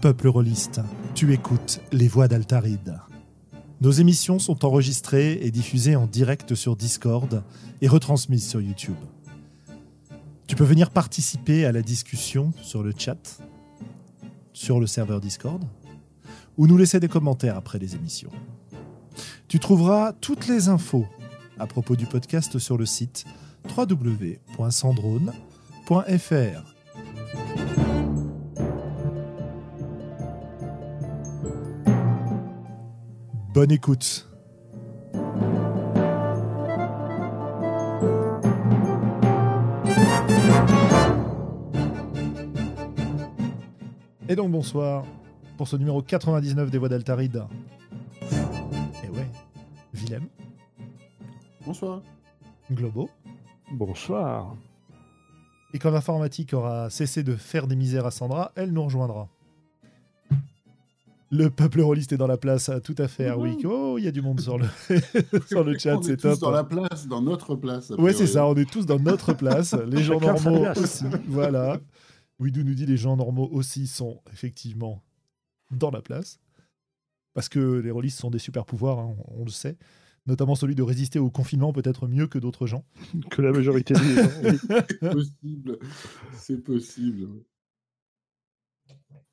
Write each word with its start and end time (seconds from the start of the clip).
Peuple 0.00 0.28
rôliste, 0.28 0.80
tu 1.14 1.34
écoutes 1.34 1.82
les 1.92 2.08
voix 2.08 2.26
d'Altaride. 2.26 2.98
Nos 3.82 3.90
émissions 3.90 4.38
sont 4.38 4.64
enregistrées 4.64 5.32
et 5.42 5.50
diffusées 5.50 5.94
en 5.94 6.06
direct 6.06 6.54
sur 6.54 6.74
Discord 6.74 7.42
et 7.82 7.88
retransmises 7.88 8.48
sur 8.48 8.62
YouTube. 8.62 8.96
Tu 10.46 10.56
peux 10.56 10.64
venir 10.64 10.88
participer 10.88 11.66
à 11.66 11.72
la 11.72 11.82
discussion 11.82 12.54
sur 12.62 12.82
le 12.82 12.94
chat, 12.96 13.42
sur 14.54 14.80
le 14.80 14.86
serveur 14.86 15.20
Discord, 15.20 15.62
ou 16.56 16.66
nous 16.66 16.78
laisser 16.78 16.98
des 16.98 17.08
commentaires 17.08 17.58
après 17.58 17.78
les 17.78 17.94
émissions. 17.94 18.30
Tu 19.50 19.58
trouveras 19.58 20.12
toutes 20.12 20.46
les 20.46 20.68
infos 20.68 21.06
à 21.58 21.66
propos 21.66 21.96
du 21.96 22.06
podcast 22.06 22.60
sur 22.60 22.78
le 22.78 22.86
site 22.86 23.24
www.sandrone.fr. 23.76 26.74
Bonne 33.52 33.72
écoute. 33.72 34.28
Et 44.28 44.36
donc 44.36 44.52
bonsoir 44.52 45.04
pour 45.56 45.66
ce 45.66 45.74
numéro 45.74 46.02
99 46.02 46.70
des 46.70 46.78
voix 46.78 46.88
d'Altaride. 46.88 47.42
Bonsoir. 51.70 52.02
Globo. 52.72 53.08
Bonsoir. 53.70 54.56
Et 55.72 55.78
quand 55.78 55.92
l'informatique 55.92 56.52
aura 56.52 56.90
cessé 56.90 57.22
de 57.22 57.36
faire 57.36 57.68
des 57.68 57.76
misères 57.76 58.06
à 58.06 58.10
Sandra, 58.10 58.50
elle 58.56 58.72
nous 58.72 58.82
rejoindra. 58.82 59.28
Le 61.30 61.48
peuple 61.48 61.80
rôliste 61.82 62.12
est 62.12 62.16
dans 62.16 62.26
la 62.26 62.38
place, 62.38 62.72
tout 62.82 62.96
à 62.98 63.06
fait, 63.06 63.28
Harwick. 63.28 63.64
Oh, 63.64 63.98
il 63.98 64.04
y 64.04 64.08
a 64.08 64.10
du 64.10 64.20
monde 64.20 64.40
sur 64.40 64.58
le, 64.58 64.66
sur 65.46 65.62
le 65.62 65.78
chat, 65.78 65.96
On 65.96 66.00
est 66.00 66.06
c'est 66.06 66.16
tous 66.16 66.30
top. 66.30 66.40
dans 66.40 66.50
la 66.50 66.64
place, 66.64 67.06
dans 67.06 67.22
notre 67.22 67.54
place. 67.54 67.92
a 67.92 68.00
Ouais, 68.00 68.14
c'est 68.14 68.26
ça, 68.26 68.48
on 68.48 68.56
est 68.56 68.68
tous 68.68 68.84
dans 68.84 68.98
notre 68.98 69.32
place. 69.32 69.72
Les 69.86 70.02
gens 70.02 70.18
normaux 70.18 70.66
aussi. 70.76 71.04
Voilà. 71.28 71.78
Widou 72.40 72.64
nous 72.64 72.74
dit 72.74 72.86
les 72.86 72.96
gens 72.96 73.16
normaux 73.16 73.48
aussi 73.52 73.86
sont 73.86 74.20
effectivement 74.32 75.04
dans 75.70 75.92
la 75.92 76.02
place. 76.02 76.40
Parce 77.32 77.48
que 77.48 77.78
les 77.78 77.92
rôlistes 77.92 78.18
sont 78.18 78.30
des 78.32 78.40
super 78.40 78.66
pouvoirs, 78.66 78.98
hein, 78.98 79.14
on, 79.28 79.42
on 79.42 79.44
le 79.44 79.52
sait. 79.52 79.78
Notamment 80.26 80.54
celui 80.54 80.74
de 80.74 80.82
résister 80.82 81.18
au 81.18 81.30
confinement 81.30 81.72
peut-être 81.72 82.06
mieux 82.06 82.26
que 82.26 82.38
d'autres 82.38 82.66
gens. 82.66 82.84
Que 83.30 83.40
la 83.42 83.52
majorité 83.52 83.94
des 83.94 84.00
gens. 84.00 84.30
oui. 84.44 84.58
C'est 85.00 85.10
possible. 85.10 85.78
C'est 86.36 86.62
possible. 86.64 87.28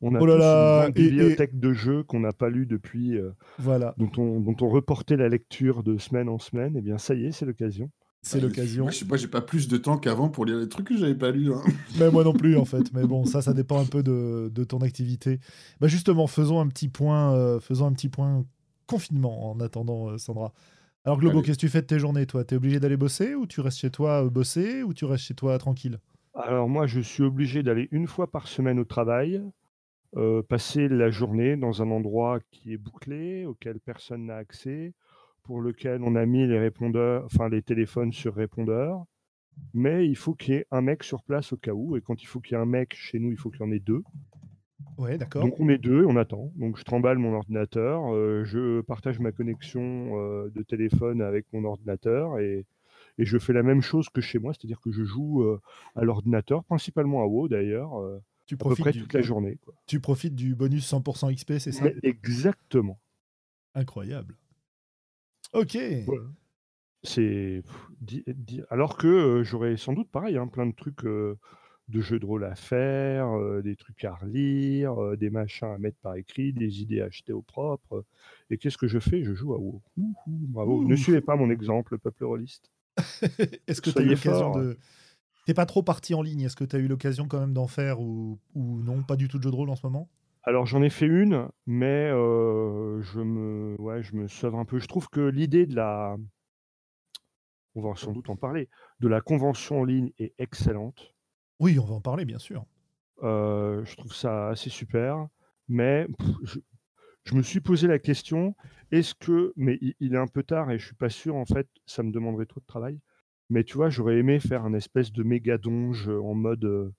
On 0.02 0.14
a 0.14 0.20
Oh 0.22 0.26
là 0.28 0.34
tous 0.36 0.40
là, 0.40 0.88
une 0.90 0.94
et- 0.96 1.00
et- 1.08 1.10
bibliothèque 1.10 1.60
de 1.60 1.74
jeux 1.74 2.04
qu'on 2.04 2.20
n'a 2.20 2.32
pas 2.32 2.50
lu 2.50 2.66
depuis, 2.68 3.18
euh, 3.18 3.32
Voilà, 3.58 3.96
dont, 3.98 4.12
on, 4.18 4.40
dont 4.40 4.56
on 4.62 4.70
reportait 4.70 5.18
la 5.18 5.28
lecture 5.28 5.82
de 5.84 5.98
semaine 5.98 6.30
en 6.30 6.38
semaine. 6.38 6.76
Eh 6.78 6.82
bien, 6.82 6.98
ça 7.00 7.16
y 7.16 7.26
est, 7.26 7.32
c'est 7.32 7.46
l'occasion. 7.48 7.90
c'est 8.22 8.36
Ouais, 8.38 8.44
l'occasion. 8.44 8.84
Moi, 8.84 8.92
je 8.92 8.98
sais 9.00 9.06
pas, 9.06 9.18
j'ai 9.18 9.28
pas 9.28 9.42
plus 9.42 9.68
de 9.68 9.76
temps 9.78 9.98
qu'avant 9.98 10.30
pour 10.30 10.46
lire 10.46 10.58
les 10.58 10.70
trucs 10.70 10.88
que 10.88 10.98
j'avais 10.98 11.16
pas 11.16 11.32
lus. 11.32 11.52
hein. 11.52 11.62
Mais 12.00 12.12
moi 12.12 12.24
non 12.24 12.34
plus, 12.34 12.58
en 12.58 12.66
fait. 12.66 12.94
Mais 12.94 13.06
bon, 13.08 13.26
ça, 13.26 13.42
ça 13.42 13.54
dépend 13.54 13.82
un 13.82 13.86
peu 13.86 14.04
de, 14.04 14.52
de 14.54 14.64
ton 14.64 14.80
activité. 14.80 15.40
Bah 15.82 15.88
justement, 15.88 16.28
faisons 16.28 16.60
un 16.60 16.68
petit 16.68 16.90
point, 16.90 17.34
euh, 17.36 17.60
faisons 17.60 17.88
un 17.88 17.94
petit 17.94 18.10
point 18.10 18.46
confinement 18.86 19.50
en 19.52 19.60
attendant, 19.60 20.10
euh, 20.12 20.18
Sandra. 20.18 20.54
Alors, 21.08 21.20
Globo, 21.20 21.42
qu'est-ce 21.42 21.58
que 21.58 21.62
tu 21.62 21.70
fais 21.70 21.82
de 21.82 21.88
tes 21.88 22.00
journées, 22.00 22.26
toi? 22.26 22.44
T'es 22.44 22.58
obligé 22.58 22.82
d'aller 22.82 22.98
bosser 22.98 23.34
ou 23.34 23.48
tu 23.48 23.62
restes 23.62 23.78
chez 23.78 23.90
toi 23.90 24.26
euh, 24.26 24.30
bosser 24.30 24.84
ou 24.84 24.94
tu 24.94 25.06
restes 25.06 25.24
chez 25.24 25.36
toi 25.36 25.58
tranquille? 25.58 26.02
Alors 26.34 26.68
moi, 26.68 26.86
je 26.86 27.00
suis 27.00 27.24
obligé 27.24 27.64
d'aller 27.64 27.88
une 27.92 28.08
fois 28.08 28.30
par 28.30 28.50
semaine 28.50 28.78
au 28.78 28.84
travail, 28.84 29.42
euh, 30.18 30.44
passer 30.44 30.90
la 30.90 31.10
journée 31.10 31.56
dans 31.56 31.82
un 31.82 31.92
endroit 31.92 32.42
qui 32.52 32.74
est 32.74 32.78
bouclé, 32.78 33.46
auquel 33.46 33.80
personne 33.80 34.26
n'a 34.26 34.36
accès, 34.36 34.92
pour 35.44 35.62
lequel 35.62 36.04
on 36.04 36.14
a 36.16 36.26
mis 36.26 36.46
les 36.46 36.60
répondeurs, 36.60 37.24
enfin 37.24 37.48
les 37.48 37.62
téléphones 37.62 38.12
sur 38.12 38.36
répondeur. 38.36 39.06
Mais 39.74 40.06
il 40.06 40.18
faut 40.18 40.34
qu'il 40.34 40.56
y 40.56 40.58
ait 40.58 40.68
un 40.72 40.82
mec 40.82 41.06
sur 41.06 41.24
place 41.24 41.54
au 41.54 41.58
cas 41.58 41.72
où. 41.72 41.96
Et 41.96 42.02
quand 42.02 42.22
il 42.22 42.26
faut 42.26 42.42
qu'il 42.42 42.58
y 42.58 42.60
ait 42.60 42.62
un 42.62 42.66
mec 42.66 42.94
chez 42.94 43.20
nous, 43.20 43.32
il 43.32 43.38
faut 43.38 43.50
qu'il 43.50 43.62
y 43.62 43.64
en 43.64 43.72
ait 43.72 43.80
deux. 43.80 44.04
Ouais, 44.98 45.18
d'accord. 45.18 45.44
Donc 45.44 45.60
on 45.60 45.70
est 45.70 45.78
deux, 45.78 46.06
on 46.06 46.16
attend. 46.16 46.52
Donc 46.56 46.78
je 46.78 46.84
trimballe 46.84 47.18
mon 47.20 47.34
ordinateur, 47.34 48.14
euh, 48.14 48.44
je 48.46 48.82
partage 48.82 49.20
ma 49.20 49.32
connexion 49.32 49.82
euh, 50.20 50.50
de 50.50 50.64
téléphone 50.64 51.22
avec 51.22 51.46
mon 51.54 51.64
ordinateur 51.66 52.40
et, 52.40 52.66
et 53.20 53.26
je 53.26 53.38
fais 53.38 53.54
la 53.54 53.64
même 53.64 53.82
chose 53.82 54.10
que 54.10 54.22
chez 54.22 54.40
moi, 54.40 54.54
c'est-à-dire 54.54 54.82
que 54.82 54.92
je 54.92 55.04
joue 55.04 55.44
euh, 55.44 55.62
à 55.96 56.04
l'ordinateur, 56.04 56.64
principalement 56.64 57.22
à 57.22 57.28
WoW 57.28 57.48
d'ailleurs, 57.48 57.92
Tu 58.48 58.56
à 58.56 58.58
peu 58.58 58.58
profites, 58.58 58.84
près 58.84 58.92
du, 58.92 59.02
toute 59.02 59.14
la 59.14 59.22
journée. 59.22 59.58
quoi. 59.64 59.74
tu 59.86 60.00
profites 60.00 60.36
du 60.36 60.56
bonus 60.56 60.92
100% 60.92 61.34
XP, 61.36 61.60
c'est 61.60 61.72
ça? 61.72 61.86
Mais 61.86 61.96
exactement. 62.04 63.00
Incroyable. 63.76 64.36
Ok. 65.54 65.78
Voilà. 66.06 66.24
C'est 67.04 67.64
alors 68.70 68.98
que 68.98 69.44
j'aurais 69.44 69.78
sans 69.78 69.94
doute 69.94 70.10
pareil, 70.10 70.38
hein, 70.38 70.48
plein 70.48 70.66
de 70.66 70.74
trucs 70.74 71.06
de 71.88 72.02
jeux 72.02 72.20
de 72.20 72.26
rôle 72.26 72.44
à 72.44 72.56
faire, 72.56 73.28
euh, 73.38 73.62
des 73.62 73.76
trucs 73.76 74.04
à 74.04 74.14
relire, 74.14 75.02
euh, 75.02 75.16
des 75.16 75.30
machins 75.30 75.70
à 75.70 75.78
mettre 75.78 75.98
par 76.00 76.16
écrit, 76.16 76.54
des 76.54 76.82
idées 76.82 77.02
à 77.02 77.06
acheter 77.06 77.34
au 77.34 77.42
propre. 77.42 78.04
Et 78.50 78.58
qu'est-ce 78.58 78.78
que 78.78 78.88
je 78.88 79.00
fais? 79.00 79.24
Je 79.24 79.34
joue 79.34 79.54
à 79.54 79.58
WoW. 79.58 79.82
Ouh, 79.98 80.16
bravo. 80.28 80.80
Ouh. 80.80 80.88
Ne 80.88 80.96
suivez 80.96 81.22
pas 81.22 81.36
mon 81.36 81.50
exemple, 81.50 81.98
peuple 81.98 82.26
rôliste. 82.26 82.72
Est-ce 83.68 83.82
que 83.82 83.90
tu 83.90 84.00
as 84.00 84.02
eu 84.02 84.10
l'occasion 84.10 84.52
de. 84.52 84.78
T'es 85.46 85.54
pas 85.54 85.66
trop 85.66 85.82
parti 85.82 86.14
en 86.14 86.22
ligne? 86.22 86.42
Est-ce 86.42 86.58
que 86.58 86.66
tu 86.66 86.76
as 86.76 86.80
eu 86.80 86.88
l'occasion 86.88 87.28
quand 87.28 87.40
même 87.40 87.54
d'en 87.54 87.68
faire 87.68 88.02
ou... 88.02 88.38
ou 88.54 88.82
non? 88.84 89.04
Pas 89.04 89.16
du 89.16 89.30
tout 89.30 89.38
de 89.38 89.44
jeu 89.44 89.52
de 89.52 89.56
rôle 89.56 89.70
en 89.70 89.76
ce 89.76 89.86
moment? 89.86 90.10
Alors 90.44 90.66
j'en 90.66 90.82
ai 90.82 90.90
fait 90.90 91.06
une, 91.06 91.48
mais 91.66 92.10
euh, 92.10 93.02
je 93.02 93.20
me, 93.20 93.76
ouais, 93.80 94.02
je 94.02 94.16
me 94.16 94.28
sauve 94.28 94.56
un 94.56 94.66
peu. 94.66 94.80
Je 94.80 94.88
trouve 94.88 95.10
que 95.10 95.22
l'idée 95.22 95.66
de 95.66 95.76
la, 95.76 96.18
on 97.76 97.82
va 97.82 97.96
sans 97.96 98.12
doute 98.12 98.30
en 98.30 98.36
parler, 98.36 98.70
de 99.00 99.08
la 99.08 99.22
convention 99.22 99.82
en 99.82 99.84
ligne 99.84 100.12
est 100.18 100.34
excellente. 100.40 101.14
Oui, 101.60 101.78
on 101.80 101.86
va 101.86 101.94
en 101.96 102.02
parler, 102.02 102.26
bien 102.26 102.40
sûr. 102.40 102.66
Euh, 103.24 103.84
je 103.86 103.96
trouve 103.96 104.14
ça 104.14 104.50
assez 104.50 104.70
super, 104.70 105.28
mais 105.68 106.08
pff, 106.18 106.28
je, 106.44 106.60
je 107.26 107.36
me 107.36 107.44
suis 107.44 107.62
posé 107.62 107.88
la 107.88 108.00
question 108.00 108.56
est-ce 108.92 109.16
que, 109.16 109.54
mais 109.58 109.78
il, 109.82 109.96
il 110.00 110.16
est 110.16 110.18
un 110.20 110.28
peu 110.28 110.44
tard 110.44 110.72
et 110.72 110.80
je 110.80 110.88
suis 110.88 110.96
pas 110.96 111.10
sûr 111.10 111.36
en 111.36 111.46
fait, 111.46 111.70
ça 111.86 112.04
me 112.04 112.12
demanderait 112.12 112.46
trop 112.48 112.62
de 112.62 112.66
travail. 112.68 113.00
Mais 113.50 113.64
tu 113.64 113.76
vois, 113.76 113.90
j'aurais 113.90 114.18
aimé 114.20 114.40
faire 114.40 114.66
un 114.66 114.74
espèce 114.74 115.12
de 115.14 115.24
méga 115.24 115.58
donge 115.60 116.10
en 116.10 116.36
mode. 116.36 116.66
euh, 116.66 116.92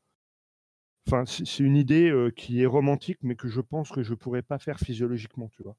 Enfin, 1.09 1.25
c'est 1.27 1.45
c'est 1.47 1.65
une 1.65 1.77
idée 1.77 2.09
euh, 2.11 2.31
qui 2.31 2.63
est 2.63 2.67
romantique, 2.67 3.19
mais 3.23 3.35
que 3.35 3.49
je 3.49 3.61
pense 3.61 3.91
que 3.91 4.03
je 4.03 4.15
pourrais 4.15 4.43
pas 4.43 4.59
faire 4.59 4.79
physiologiquement, 4.79 5.49
tu 5.49 5.63
vois. 5.63 5.77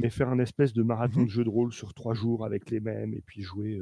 Mais 0.00 0.10
faire 0.10 0.30
un 0.30 0.38
espèce 0.40 0.72
de 0.74 0.82
marathon 0.82 1.22
Mhm. 1.22 1.26
de 1.26 1.30
jeu 1.30 1.44
de 1.44 1.50
rôle 1.50 1.72
sur 1.74 1.94
trois 1.94 2.14
jours 2.14 2.44
avec 2.46 2.70
les 2.70 2.80
mêmes 2.80 3.14
et 3.14 3.22
puis 3.22 3.42
jouer, 3.42 3.80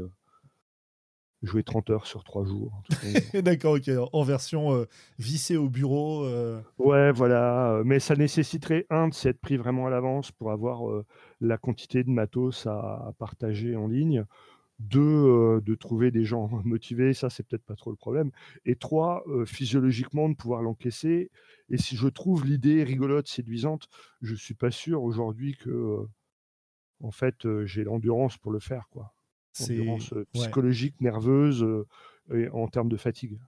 jouer 1.42 1.62
30 1.64 1.90
heures 1.90 2.06
sur 2.06 2.22
trois 2.24 2.44
jours. 2.44 2.82
D'accord, 3.42 3.74
ok. 3.74 3.90
En 4.12 4.22
version 4.22 4.74
euh, 4.74 4.86
vissée 5.18 5.56
au 5.56 5.68
bureau. 5.68 6.24
euh, 6.24 6.60
Ouais, 6.78 7.10
voilà. 7.12 7.72
euh, 7.72 7.82
Mais 7.84 7.98
ça 8.00 8.14
nécessiterait, 8.16 8.86
un, 8.90 9.08
de 9.08 9.14
s'être 9.14 9.40
pris 9.40 9.56
vraiment 9.56 9.86
à 9.86 9.90
l'avance 9.90 10.30
pour 10.32 10.52
avoir 10.52 10.88
euh, 10.88 11.04
la 11.40 11.58
quantité 11.58 12.04
de 12.04 12.10
matos 12.10 12.66
à, 12.66 12.78
à 13.08 13.12
partager 13.18 13.74
en 13.76 13.88
ligne. 13.88 14.24
Deux, 14.78 15.60
de 15.60 15.74
trouver 15.76 16.10
des 16.10 16.24
gens 16.24 16.48
motivés, 16.64 17.12
ça, 17.14 17.30
c'est 17.30 17.44
peut-être 17.46 17.64
pas 17.64 17.76
trop 17.76 17.90
le 17.90 17.96
problème. 17.96 18.30
Et 18.64 18.74
trois, 18.74 19.22
physiologiquement, 19.46 20.28
de 20.28 20.34
pouvoir 20.34 20.62
l'encaisser. 20.62 21.30
Et 21.70 21.76
si 21.78 21.94
je 21.96 22.08
trouve 22.08 22.44
l'idée 22.44 22.82
rigolote, 22.82 23.28
séduisante, 23.28 23.88
je 24.22 24.34
suis 24.34 24.54
pas 24.54 24.72
sûr 24.72 25.02
aujourd'hui 25.04 25.56
que, 25.56 25.98
en 27.00 27.10
fait, 27.12 27.46
j'ai 27.64 27.84
l'endurance 27.84 28.38
pour 28.38 28.50
le 28.50 28.58
faire, 28.60 28.88
quoi. 28.90 29.12
C'est 29.52 29.78
Endurance 29.80 30.12
euh, 30.12 30.16
ouais. 30.20 30.24
psychologique, 30.34 31.00
nerveuse, 31.00 31.62
euh, 31.62 31.86
et 32.32 32.48
en 32.50 32.66
termes 32.68 32.88
de 32.88 32.96
fatigue. 32.96 33.38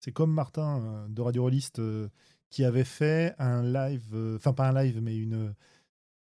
C'est 0.00 0.12
comme 0.12 0.32
Martin 0.32 0.82
euh, 0.82 1.08
de 1.08 1.20
Radio 1.22 1.42
Rolliste 1.42 1.78
euh, 1.78 2.08
qui 2.50 2.64
avait 2.64 2.84
fait 2.84 3.34
un 3.38 3.62
live, 3.62 4.04
euh, 4.14 4.36
enfin 4.36 4.52
pas 4.52 4.68
un 4.68 4.82
live, 4.84 5.00
mais 5.02 5.16
une 5.16 5.54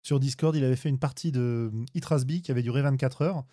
sur 0.06 0.20
Discord, 0.20 0.56
il 0.56 0.64
avait 0.66 0.76
fait 0.76 0.90
une 0.90 1.00
partie 1.00 1.32
de 1.32 1.72
Hit 1.94 2.04
Rasby 2.06 2.42
qui 2.42 2.52
avait 2.52 2.62
duré 2.64 2.82
24 2.82 3.22
heures, 3.22 3.46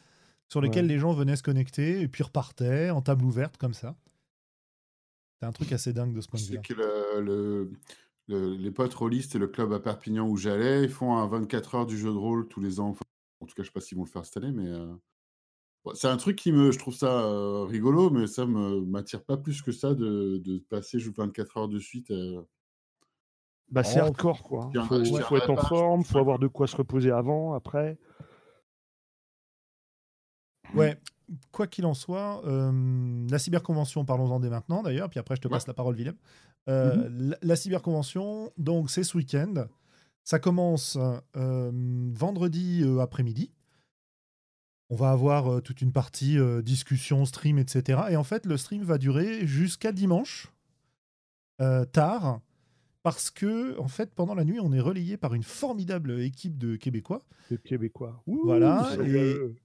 sur 0.48 0.60
lesquelles 0.60 0.86
Ouais. 0.86 0.92
les 0.94 0.98
gens 0.98 1.12
venaient 1.12 1.36
se 1.36 1.42
connecter 1.44 2.00
et 2.00 2.08
puis 2.08 2.24
repartaient 2.24 2.90
en 2.90 3.02
table 3.02 3.24
ouverte 3.24 3.56
comme 3.56 3.74
ça. 3.74 3.96
C'est 5.40 5.46
un 5.46 5.52
truc 5.52 5.72
assez 5.72 5.92
dingue 5.92 6.12
de 6.14 6.20
ce 6.20 6.28
point 6.28 6.38
de 6.40 6.44
C'est 6.44 6.54
vue. 6.56 6.60
que 6.62 6.74
le, 6.74 7.20
le- 7.20 7.72
le- 8.28 8.54
les 8.56 8.70
potes 8.70 8.94
rôlistes 8.94 9.34
et 9.34 9.38
le 9.38 9.48
club 9.48 9.72
à 9.72 9.80
Perpignan 9.80 10.28
où 10.28 10.36
j'allais, 10.36 10.82
ils 10.84 10.90
font 10.90 11.16
un 11.16 11.26
24 11.26 11.74
heures 11.76 11.86
du 11.86 11.96
jeu 11.96 12.08
de 12.12 12.16
rôle 12.18 12.46
tous 12.48 12.60
les 12.60 12.78
ans. 12.80 12.88
Enfin, 12.90 13.02
en 13.40 13.46
tout 13.46 13.54
cas, 13.54 13.62
je 13.62 13.68
sais 13.68 13.72
pas 13.72 13.80
s'ils 13.80 13.96
vont 13.96 14.04
le 14.04 14.10
faire 14.10 14.24
cette 14.24 14.36
année, 14.36 14.52
mais 14.52 14.68
euh, 14.68 14.92
c'est 15.94 16.08
un 16.08 16.16
truc 16.16 16.36
qui 16.36 16.52
me, 16.52 16.70
je 16.72 16.78
trouve 16.78 16.94
ça 16.94 17.24
euh, 17.24 17.64
rigolo, 17.64 18.10
mais 18.10 18.26
ça 18.26 18.46
me 18.46 18.80
m'attire 18.82 19.24
pas 19.24 19.36
plus 19.36 19.62
que 19.62 19.72
ça 19.72 19.94
de, 19.94 20.38
de 20.44 20.58
passer 20.68 20.98
juste 20.98 21.16
24 21.16 21.56
heures 21.56 21.68
de 21.68 21.78
suite. 21.78 22.10
euh. 22.10 22.42
Bah, 23.70 23.84
c'est 23.84 24.00
Oh, 24.00 24.04
hardcore, 24.04 24.42
quoi. 24.42 24.70
je 24.74 24.80
Faut, 24.80 25.36
être 25.36 25.50
en 25.50 25.54
pas, 25.54 25.62
forme, 25.68 26.04
faut 26.04 26.18
avoir 26.18 26.38
de 26.38 26.48
quoi 26.48 26.66
se 26.66 26.76
reposer 26.76 27.10
avant, 27.12 27.54
après. 27.54 27.98
Ouais, 30.74 30.98
quoi 31.52 31.66
qu'il 31.66 31.86
en 31.86 31.94
soit, 31.94 32.44
euh, 32.46 33.26
la 33.30 33.38
cyberconvention, 33.38 34.04
parlons-en 34.04 34.40
dès 34.40 34.50
maintenant 34.50 34.82
d'ailleurs, 34.82 35.08
puis 35.10 35.18
après 35.18 35.36
je 35.36 35.40
te 35.40 35.48
passe 35.48 35.66
la 35.66 35.74
parole, 35.74 35.94
Willem. 35.96 36.16
Euh, 36.68 37.08
la, 37.10 37.36
la 37.42 37.56
cyberconvention, 37.56 38.52
donc 38.58 38.90
c'est 38.90 39.02
ce 39.04 39.16
week-end. 39.16 39.66
Ça 40.24 40.38
commence 40.38 40.98
euh, 41.36 41.70
vendredi 42.14 42.82
euh, 42.84 42.98
après-midi. 43.00 43.50
On 44.90 44.96
va 44.96 45.12
avoir 45.12 45.46
euh, 45.46 45.60
toute 45.60 45.80
une 45.82 45.92
partie 45.92 46.36
euh, 46.36 46.62
discussion, 46.62 47.24
stream, 47.24 47.58
etc. 47.58 48.00
Et 48.10 48.16
en 48.16 48.24
fait, 48.24 48.44
le 48.44 48.56
stream 48.56 48.82
va 48.82 48.98
durer 48.98 49.46
jusqu'à 49.46 49.92
dimanche, 49.92 50.48
euh, 51.60 51.84
tard, 51.84 52.40
parce 53.04 53.30
que 53.30 53.78
en 53.78 53.86
fait, 53.86 54.12
pendant 54.12 54.34
la 54.34 54.44
nuit, 54.44 54.58
on 54.60 54.72
est 54.72 54.80
relayé 54.80 55.16
par 55.16 55.32
une 55.34 55.44
formidable 55.44 56.20
équipe 56.20 56.58
de 56.58 56.74
Québécois. 56.74 57.24
Les 57.50 57.58
Québécois. 57.58 58.20
Ouh, 58.26 58.40
Voilà, 58.44 58.90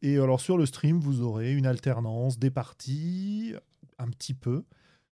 et 0.03 0.19
alors 0.19 0.39
sur 0.39 0.57
le 0.57 0.67
stream, 0.67 0.99
vous 0.99 1.21
aurez 1.21 1.53
une 1.53 1.65
alternance, 1.65 2.37
des 2.37 2.51
parties, 2.51 3.55
un 3.97 4.07
petit 4.09 4.35
peu, 4.35 4.63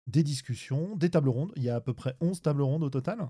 des 0.08 0.24
discussions, 0.24 0.96
des 0.96 1.12
tables 1.12 1.30
rondes. 1.30 1.52
Il 1.56 1.64
y 1.64 1.70
a 1.70 1.76
à 1.76 1.82
peu 1.82 1.94
près 1.94 2.16
11 2.20 2.42
tables 2.42 2.64
rondes 2.64 2.84
au 2.84 2.90
total. 2.90 3.30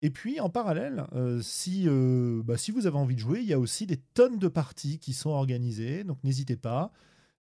Et 0.00 0.10
puis 0.10 0.38
en 0.40 0.48
parallèle, 0.48 1.06
euh, 1.14 1.40
si, 1.42 1.84
euh, 1.86 2.42
bah, 2.44 2.56
si 2.56 2.70
vous 2.70 2.86
avez 2.86 2.96
envie 2.96 3.16
de 3.16 3.20
jouer, 3.20 3.40
il 3.40 3.46
y 3.46 3.52
a 3.52 3.58
aussi 3.58 3.86
des 3.86 3.96
tonnes 3.96 4.38
de 4.38 4.48
parties 4.48 4.98
qui 4.98 5.12
sont 5.12 5.30
organisées, 5.30 6.04
donc 6.04 6.22
n'hésitez 6.22 6.56
pas. 6.56 6.92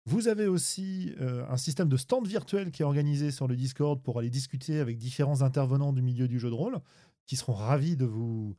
Vous 0.05 0.27
avez 0.27 0.47
aussi 0.47 1.13
euh, 1.19 1.43
un 1.49 1.57
système 1.57 1.89
de 1.89 1.97
stand 1.97 2.27
virtuel 2.27 2.71
qui 2.71 2.83
est 2.83 2.85
organisé 2.85 3.31
sur 3.31 3.47
le 3.47 3.55
Discord 3.55 4.01
pour 4.01 4.19
aller 4.19 4.29
discuter 4.29 4.79
avec 4.79 4.97
différents 4.97 5.41
intervenants 5.41 5.91
du 5.91 6.01
milieu 6.01 6.27
du 6.27 6.39
jeu 6.39 6.49
de 6.49 6.55
rôle, 6.55 6.77
qui 7.25 7.35
seront 7.35 7.53
ravis 7.53 7.97
de 7.97 8.05
vous, 8.05 8.55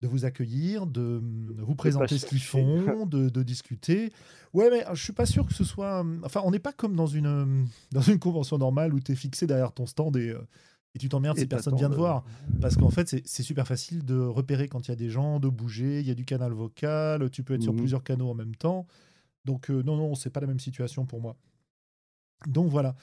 de 0.00 0.08
vous 0.08 0.24
accueillir, 0.24 0.86
de 0.86 1.22
vous 1.58 1.74
présenter 1.76 2.18
ce 2.18 2.26
qu'ils 2.26 2.40
font, 2.40 3.06
de, 3.06 3.28
de 3.28 3.42
discuter. 3.42 4.10
Ouais, 4.54 4.70
mais 4.70 4.84
je 4.94 5.04
suis 5.04 5.12
pas 5.12 5.26
sûr 5.26 5.46
que 5.46 5.52
ce 5.52 5.64
soit. 5.64 6.04
Enfin, 6.24 6.40
on 6.44 6.50
n'est 6.50 6.58
pas 6.58 6.72
comme 6.72 6.96
dans 6.96 7.06
une, 7.06 7.68
dans 7.92 8.00
une 8.00 8.18
convention 8.18 8.58
normale 8.58 8.92
où 8.94 8.98
tu 8.98 9.12
es 9.12 9.16
fixé 9.16 9.46
derrière 9.46 9.72
ton 9.72 9.86
stand 9.86 10.16
et, 10.16 10.34
et 10.94 10.98
tu 10.98 11.08
t'emmerdes 11.08 11.38
si 11.38 11.46
personne 11.46 11.76
vient 11.76 11.88
te 11.88 11.92
de- 11.94 11.98
voir. 11.98 12.24
Parce 12.60 12.76
qu'en 12.76 12.90
fait, 12.90 13.08
c'est- 13.08 13.42
super 13.42 13.66
facile 13.66 14.04
de 14.04 14.18
repérer 14.18 14.68
quand 14.68 14.86
il 14.88 14.90
y 14.90 14.92
a 14.92 14.96
des 14.96 15.08
gens, 15.10 15.38
de 15.40 15.48
bouger, 15.48 16.00
il 16.00 16.06
y 16.06 16.10
a 16.10 16.14
du 16.14 16.24
canal 16.24 16.52
vocal, 16.52 17.30
tu 17.30 17.42
peux 17.44 17.54
être 17.54 17.62
sur 17.62 17.72
Mhm. 17.72 17.78
plusieurs 17.78 18.02
canaux 18.02 18.28
en 18.30 18.34
même 18.34 18.56
temps. 18.56 18.86
Donc, 19.44 19.70
euh, 19.70 19.82
non, 19.82 19.96
non, 19.96 20.14
c'est 20.14 20.30
pas 20.30 20.40
la 20.40 20.46
même 20.46 20.58
situation 20.60 21.06
pour 21.06 21.20
moi. 21.20 21.36
Donc 22.46 22.68
voilà. 22.70 22.94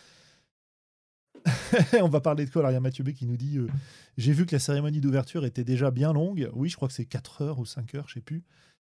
On 2.04 2.10
va 2.10 2.20
parler 2.20 2.46
de 2.46 2.50
quoi 2.50 2.62
Alors, 2.62 2.72
il 2.72 2.74
y 2.74 2.78
a 2.78 2.82
Mathieu 2.82 3.04
B 3.04 3.12
qui 3.14 3.26
nous 3.26 3.38
dit 3.38 3.58
euh, 3.58 3.68
J'ai 4.18 4.34
vu 4.34 4.46
que 4.46 4.56
la 4.56 4.60
cérémonie 4.60 5.00
d'ouverture 5.02 5.46
était 5.46 5.64
déjà 5.64 5.92
bien 5.92 6.12
longue. 6.14 6.50
Oui, 6.54 6.70
je 6.70 6.76
crois 6.76 6.88
que 6.88 6.94
c'est 6.94 7.06
4 7.06 7.42
heures 7.42 7.60
ou 7.60 7.66
5 7.66 7.96
heures, 7.96 8.08
je 8.08 8.16
sais 8.16 8.22
plus. 8.22 8.44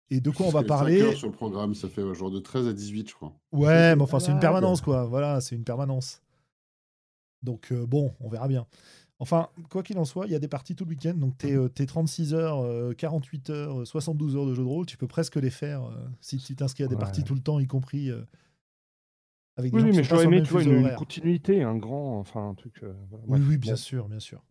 Et 0.09 0.21
de 0.21 0.29
quoi 0.29 0.45
on 0.45 0.49
va 0.51 0.63
parler 0.63 1.01
heures 1.01 1.13
sur 1.17 1.27
le 1.27 1.33
programme, 1.33 1.73
ça 1.75 1.89
fait 1.89 2.01
genre 2.13 2.31
de 2.31 2.39
13 2.39 2.67
à 2.67 2.73
18, 2.73 3.09
je 3.09 3.15
crois. 3.15 3.33
Ouais, 3.51 3.95
mais 3.95 4.01
enfin, 4.01 4.19
c'est 4.19 4.31
une 4.31 4.39
permanence, 4.39 4.81
quoi. 4.81 5.05
Voilà, 5.05 5.41
c'est 5.41 5.55
une 5.55 5.63
permanence. 5.63 6.21
Donc, 7.43 7.71
euh, 7.71 7.85
bon, 7.85 8.13
on 8.19 8.29
verra 8.29 8.47
bien. 8.47 8.65
Enfin, 9.19 9.49
quoi 9.69 9.83
qu'il 9.83 9.97
en 9.99 10.05
soit, 10.05 10.25
il 10.25 10.31
y 10.31 10.35
a 10.35 10.39
des 10.39 10.47
parties 10.47 10.75
tout 10.75 10.85
le 10.85 10.89
week-end. 10.91 11.13
Donc, 11.13 11.37
tes, 11.37 11.53
euh, 11.53 11.69
tes 11.69 11.85
36 11.85 12.33
heures, 12.33 12.59
euh, 12.59 12.93
48 12.93 13.49
heures, 13.51 13.81
euh, 13.81 13.85
72 13.85 14.35
heures 14.35 14.45
de 14.45 14.53
jeu 14.53 14.63
de 14.63 14.67
rôle, 14.67 14.85
tu 14.85 14.97
peux 14.97 15.07
presque 15.07 15.35
les 15.35 15.49
faire 15.51 15.83
euh, 15.83 15.95
si 16.21 16.37
tu 16.37 16.55
t'inscris 16.55 16.83
à 16.83 16.87
des 16.87 16.95
Ouais. 16.95 17.01
parties 17.01 17.23
tout 17.23 17.35
le 17.35 17.41
temps, 17.41 17.59
y 17.59 17.67
compris 17.67 18.09
euh, 18.09 18.21
avec 19.55 19.71
des 19.71 19.77
Oui, 19.77 19.83
gens 19.83 19.87
oui, 19.87 19.91
qui 19.91 19.97
mais 19.97 20.03
j'aurais 20.03 20.25
aimé 20.25 20.41
tu 20.41 20.51
vois, 20.51 20.63
une, 20.63 20.95
continuité, 20.95 21.63
un 21.63 21.77
grand, 21.77 22.19
enfin 22.19 22.49
un 22.49 22.55
truc. 22.55 22.81
euh, 22.83 22.93
voilà. 23.09 23.25
Oui, 23.27 23.57
bien 23.57 23.73
bon. 23.73 23.77
sûr, 23.77 24.07
bien 24.09 24.19
sûr. 24.19 24.43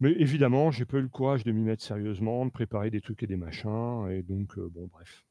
Mais 0.00 0.12
évidemment, 0.12 0.70
j'ai 0.70 0.84
pas 0.84 0.98
eu 0.98 1.02
le 1.02 1.08
courage 1.08 1.44
de 1.44 1.52
m'y 1.52 1.62
mettre 1.62 1.82
sérieusement, 1.82 2.46
de 2.46 2.50
préparer 2.50 2.90
des 2.90 3.00
trucs 3.00 3.22
et 3.22 3.26
des 3.26 3.36
machins, 3.36 4.08
et 4.10 4.22
donc 4.22 4.56
euh, 4.58 4.68
bon, 4.68 4.88
bref. 4.92 5.24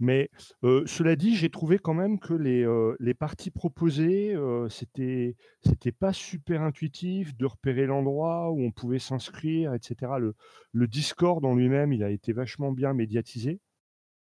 Mais 0.00 0.30
euh, 0.62 0.84
cela 0.86 1.16
dit, 1.16 1.34
j'ai 1.34 1.50
trouvé 1.50 1.78
quand 1.78 1.94
même 1.94 2.20
que 2.20 2.32
les, 2.32 2.62
euh, 2.64 2.94
les 3.00 3.14
parties 3.14 3.50
proposées, 3.50 4.32
euh, 4.34 4.68
c'était 4.68 5.34
c'était 5.66 5.90
pas 5.90 6.12
super 6.12 6.62
intuitif 6.62 7.36
de 7.36 7.46
repérer 7.46 7.86
l'endroit 7.86 8.50
où 8.52 8.60
on 8.62 8.70
pouvait 8.70 9.00
s'inscrire, 9.00 9.74
etc. 9.74 10.12
Le, 10.20 10.34
le 10.72 10.86
Discord 10.86 11.44
en 11.44 11.56
lui-même, 11.56 11.92
il 11.92 12.04
a 12.04 12.10
été 12.10 12.32
vachement 12.32 12.70
bien 12.70 12.94
médiatisé. 12.94 13.60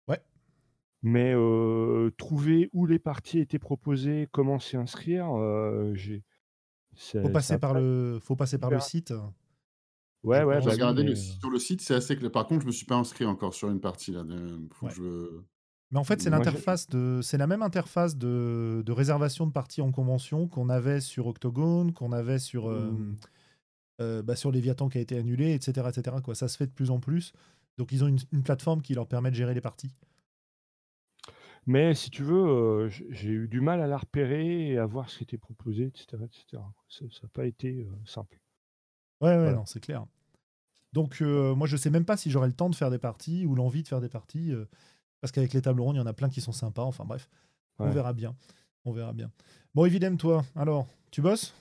Ouais. 0.08 0.20
Mais 1.02 1.32
euh, 1.37 2.11
trouver 2.19 2.69
où 2.72 2.84
les 2.87 2.99
parties 2.99 3.38
étaient 3.38 3.61
proposées, 3.61 4.28
comment 4.32 4.58
s'y 4.58 4.76
inscrire, 4.76 5.31
euh, 5.38 5.94
j'ai. 5.94 6.25
Faut 7.22 7.28
passer 7.28 7.58
par 7.58 7.75
pas 7.75 7.81
le, 7.81 8.19
faut 8.20 8.34
passer 8.34 8.58
par 8.58 8.70
le 8.70 8.81
site. 8.81 9.12
Ouais, 10.22 10.40
je 10.40 10.44
ouais, 10.44 10.61
bah 10.61 10.70
regardé 10.72 11.02
mais, 11.02 11.11
le, 11.11 11.14
euh, 11.14 11.17
sur 11.17 11.49
le 11.49 11.58
site, 11.58 11.81
c'est 11.81 11.94
assez 11.94 12.17
clair. 12.17 12.31
Par 12.31 12.46
contre, 12.46 12.62
je 12.62 12.67
me 12.67 12.72
suis 12.72 12.84
pas 12.84 12.96
inscrit 12.96 13.25
encore 13.25 13.55
sur 13.55 13.70
une 13.70 13.81
partie 13.81 14.11
là. 14.12 14.22
de- 14.25 14.58
Faut 14.72 14.87
Ouais. 14.87 14.93
que 14.93 14.96
je... 14.99 15.40
Mais 15.92 15.98
en 15.98 16.04
fait, 16.04 16.20
c'est 16.22 16.31
l'interface 16.31 16.88
de, 16.88 17.20
c'est 17.22 17.37
la 17.38 17.46
même 17.48 17.62
interface 17.62 18.16
de, 18.16 18.82
de 18.87 18.92
réservation 18.92 19.46
de 19.46 19.52
parties 19.52 19.81
en 19.82 19.90
convention 19.90 20.46
qu'on 20.46 20.69
avait 20.69 21.00
sur 21.00 21.26
Octogone, 21.26 21.92
qu'on 21.92 22.12
avait 22.12 22.38
sur, 22.38 22.70
euh, 22.70 22.90
Mm. 22.92 23.16
euh, 24.00 24.22
bah, 24.22 24.37
sur 24.37 24.52
Léviathan 24.52 24.88
qui 24.88 24.98
a 24.98 25.00
été 25.00 25.19
annulé, 25.19 25.52
etc., 25.52 25.88
etc. 25.88 26.16
Quoi. 26.22 26.34
Ça 26.37 26.46
se 26.48 26.56
fait 26.56 26.66
de 26.66 26.72
plus 26.72 26.90
en 26.90 27.00
plus. 27.00 27.32
Donc, 27.76 27.90
ils 27.92 28.04
ont 28.04 28.08
une, 28.08 28.19
une 28.32 28.42
plateforme 28.44 28.82
qui 28.82 28.94
leur 28.94 29.06
permet 29.08 29.31
de 29.31 29.34
gérer 29.37 29.52
les 29.54 29.60
parties. 29.60 29.90
Mais 31.66 31.94
si 31.94 32.10
tu 32.10 32.22
veux, 32.22 32.46
euh, 32.48 32.88
j'ai 32.88 33.28
eu 33.31 33.48
du 33.48 33.60
mal 33.60 33.81
à 33.81 33.86
la 33.86 33.98
repérer 33.98 34.70
et 34.70 34.78
à 34.78 34.86
voir 34.86 35.10
ce 35.10 35.19
qui 35.19 35.25
était 35.25 35.38
proposé, 35.38 35.84
etc. 35.86 36.06
etc. 36.25 36.62
Ça 36.88 37.04
n'a 37.22 37.28
pas 37.32 37.46
été 37.46 37.86
simple. 38.06 38.40
Ouais, 39.20 39.28
ouais, 39.31 39.36
Voilà. 39.36 39.52
non, 39.54 39.66
c'est 39.66 39.81
clair. 39.81 40.06
Donc, 40.93 41.20
moi, 41.20 41.66
je 41.66 41.76
sais 41.76 41.90
même 41.90 42.04
pas 42.04 42.16
si 42.16 42.31
j'aurai 42.31 42.46
le 42.48 42.54
temps 42.54 42.70
de 42.70 42.75
faire 42.75 42.90
des 42.90 42.98
parties 42.98 43.44
ou 43.46 43.54
l'envie 43.54 43.82
de 43.82 43.88
faire 43.88 44.00
des 44.00 44.08
parties. 44.08 44.52
Euh, 45.20 45.22
parce 45.22 45.32
qu'avec 45.32 45.52
les 45.52 45.62
tables 45.62 45.81
rondes, 45.81 45.96
il 45.96 45.99
y 45.99 46.02
en 46.02 46.06
a 46.06 46.12
plein 46.12 46.28
qui 46.28 46.40
sont 46.40 46.52
sympas. 46.52 46.84
Enfin, 46.84 47.05
bref, 47.05 47.28
on 47.78 47.90
verra 47.90 48.12
bien. 48.12 48.34
On 48.84 48.93
verra 48.93 49.12
bien. 49.12 49.31
Bon, 49.75 49.84
évidemment, 49.84 50.17
toi, 50.17 50.44
alors, 50.56 50.87
tu 51.11 51.20
bosses? 51.20 51.55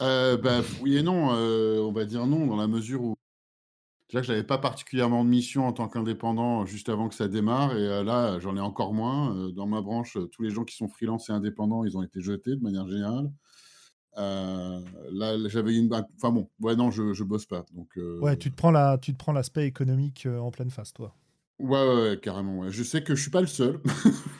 Euh, 0.00 0.36
bah, 0.36 0.60
oui 0.80 0.96
et 0.96 1.02
non, 1.02 1.30
euh, 1.32 1.80
on 1.80 1.92
va 1.92 2.04
dire 2.04 2.26
non, 2.26 2.46
dans 2.46 2.56
la 2.56 2.66
mesure 2.66 3.02
où 3.02 3.14
déjà 4.08 4.20
que 4.20 4.26
j'avais 4.26 4.42
pas 4.42 4.58
particulièrement 4.58 5.24
de 5.24 5.30
mission 5.30 5.66
en 5.66 5.72
tant 5.72 5.88
qu'indépendant 5.88 6.66
juste 6.66 6.88
avant 6.88 7.08
que 7.08 7.14
ça 7.14 7.28
démarre, 7.28 7.76
et 7.76 7.86
euh, 7.86 8.02
là 8.02 8.40
j'en 8.40 8.56
ai 8.56 8.60
encore 8.60 8.92
moins. 8.92 9.36
Euh, 9.36 9.52
dans 9.52 9.66
ma 9.66 9.80
branche, 9.80 10.16
euh, 10.16 10.26
tous 10.26 10.42
les 10.42 10.50
gens 10.50 10.64
qui 10.64 10.74
sont 10.74 10.88
freelance 10.88 11.30
et 11.30 11.32
indépendants, 11.32 11.84
ils 11.84 11.96
ont 11.96 12.02
été 12.02 12.20
jetés 12.20 12.56
de 12.56 12.62
manière 12.62 12.88
générale. 12.88 13.30
Euh, 14.18 14.80
là, 15.12 15.36
j'avais 15.48 15.74
une. 15.74 15.88
Enfin 16.16 16.30
bon, 16.30 16.50
ouais, 16.60 16.76
non, 16.76 16.90
je, 16.90 17.14
je 17.14 17.24
bosse 17.24 17.46
pas. 17.46 17.64
Donc, 17.72 17.96
euh, 17.96 18.18
Ouais, 18.20 18.36
tu 18.36 18.50
te 18.50 18.56
prends 18.56 18.70
la, 18.70 18.98
tu 18.98 19.12
te 19.12 19.18
prends 19.18 19.32
l'aspect 19.32 19.66
économique 19.66 20.26
euh, 20.26 20.38
en 20.38 20.50
pleine 20.50 20.70
face, 20.70 20.92
toi. 20.92 21.14
Ouais, 21.58 21.68
ouais, 21.88 22.02
ouais, 22.10 22.18
carrément. 22.20 22.60
ouais. 22.60 22.70
Je 22.70 22.82
sais 22.82 23.02
que 23.02 23.14
je 23.14 23.22
suis 23.22 23.30
pas 23.30 23.40
le 23.40 23.46
seul. 23.46 23.80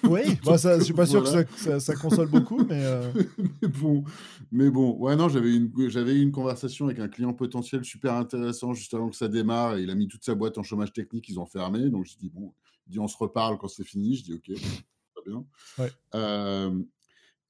Oui, 0.04 0.20
bah, 0.44 0.58
ça, 0.58 0.78
je 0.78 0.84
suis 0.84 0.94
pas 0.94 1.06
sûr 1.06 1.22
Voilà. 1.22 1.44
que 1.44 1.52
ça, 1.54 1.64
ça- 1.78 1.80
ça 1.80 1.94
console 1.94 2.28
beaucoup, 2.28 2.64
mais 2.64 2.84
euh, 2.84 3.12
mais 3.62 3.68
bon, 3.68 4.04
mais 4.50 4.70
bon, 4.70 4.96
ouais, 4.98 5.16
non, 5.16 5.28
j'avais 5.28 5.54
une, 5.54 5.70
j'avais 5.88 6.14
eu 6.14 6.22
une 6.22 6.32
conversation 6.32 6.86
avec 6.86 6.98
un 6.98 7.08
client 7.08 7.32
potentiel 7.32 7.84
super 7.84 8.14
intéressant 8.14 8.72
juste 8.74 8.94
avant 8.94 9.08
que 9.08 9.16
ça 9.16 9.28
démarre. 9.28 9.76
Et 9.78 9.82
il 9.82 9.90
a 9.90 9.94
mis 9.94 10.08
toute 10.08 10.24
sa 10.24 10.34
boîte 10.34 10.58
en 10.58 10.62
chômage 10.62 10.92
technique, 10.92 11.28
ils 11.28 11.38
ont 11.40 11.46
fermé. 11.46 11.88
Donc 11.90 12.04
je 12.06 12.16
dis 12.16 12.30
bon, 12.30 12.52
il 12.86 12.92
dit 12.92 12.98
on 12.98 13.08
se 13.08 13.16
reparle 13.16 13.58
quand 13.58 13.68
c'est 13.68 13.84
fini. 13.84 14.16
Je 14.16 14.24
dis 14.24 14.34
ok, 14.34 14.52
très 14.54 15.24
bien. 15.30 15.44
Ouais. 15.78 15.90
Euh, 16.14 16.78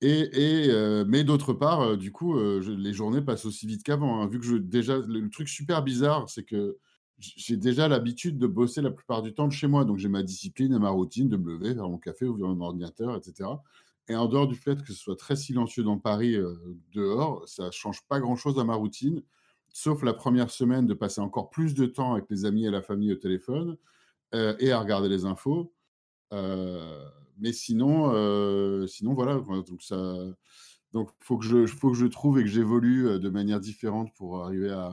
et, 0.05 0.65
et, 0.65 0.71
euh, 0.71 1.05
mais 1.07 1.23
d'autre 1.23 1.53
part, 1.53 1.81
euh, 1.83 1.97
du 1.97 2.11
coup, 2.11 2.37
euh, 2.37 2.61
je- 2.61 2.73
les 2.73 2.93
journées 2.93 3.23
passent 3.23 3.45
aussi 3.47 3.67
vite 3.69 3.85
qu'avant. 3.85 4.21
hein. 4.21 4.27
vu 4.27 4.41
que 4.41 4.45
je, 4.45 4.57
déjà, 4.57 4.99
le, 4.99 5.21
le 5.21 5.31
truc 5.31 5.49
super 5.49 5.83
bizarre, 5.85 6.29
c'est 6.29 6.43
que 6.43 6.77
j'ai 7.23 7.57
déjà 7.57 7.89
l'habitude 7.89 8.39
de 8.39 8.47
bosser 8.47 8.83
la 8.83 8.91
plupart 8.91 9.23
du 9.23 9.33
temps 9.33 9.47
de 9.47 9.53
chez 9.53 9.67
moi. 9.67 9.85
Donc 9.85 9.99
j'ai 9.99 10.09
ma 10.09 10.23
discipline 10.23 10.75
et 10.75 10.79
ma 10.79 10.91
routine 10.91 11.29
de 11.29 11.37
me 11.37 11.53
lever, 11.53 11.75
faire 11.75 11.89
mon 11.89 11.99
café, 11.99 12.27
ouvrir 12.27 12.49
mon 12.49 12.61
ordinateur, 12.61 13.17
etc. 13.17 13.49
Et 14.09 14.17
en 14.17 14.27
dehors 14.27 14.49
du 14.49 14.57
fait 14.57 14.83
que 14.83 14.93
ce 14.93 14.99
soit 14.99 15.17
très 15.17 15.37
silencieux 15.37 15.85
dans 15.85 15.99
Paris, 15.99 16.35
euh, 16.35 16.55
dehors, 16.93 17.49
ça 17.49 17.71
change 17.71 18.03
pas 18.09 18.21
grand-chose 18.21 18.59
à 18.59 18.65
ma 18.65 18.75
routine, 18.75 19.23
sauf 19.69 20.03
la 20.03 20.13
première 20.13 20.51
semaine 20.51 20.87
de 20.87 20.95
passer 20.95 21.21
encore 21.21 21.51
plus 21.51 21.75
de 21.75 21.87
temps 21.87 22.15
avec 22.15 22.27
les 22.29 22.45
amis 22.45 22.67
et 22.67 22.71
la 22.71 22.83
famille 22.83 23.13
au 23.13 23.17
téléphone 23.17 23.77
euh, 24.35 24.57
et 24.59 24.73
à 24.73 24.81
regarder 24.81 25.09
les 25.09 25.25
infos. 25.25 25.73
Euh, 26.33 27.09
mais 27.39 27.53
sinon, 27.53 28.11
sinon 28.87 29.15
voilà. 29.15 29.37
Donc 29.41 29.83
ça, 29.83 30.15
donc 30.93 31.11
faut 31.21 31.39
que 31.39 31.45
je, 31.45 31.67
faut 31.67 31.91
que 31.91 31.97
je 31.97 32.07
trouve 32.07 32.39
et 32.39 32.43
que 32.43 32.49
j'évolue 32.49 33.19
de 33.19 33.29
manière 33.31 33.61
différente 33.61 34.13
pour 34.15 34.45
arriver 34.45 34.71
à, 34.71 34.93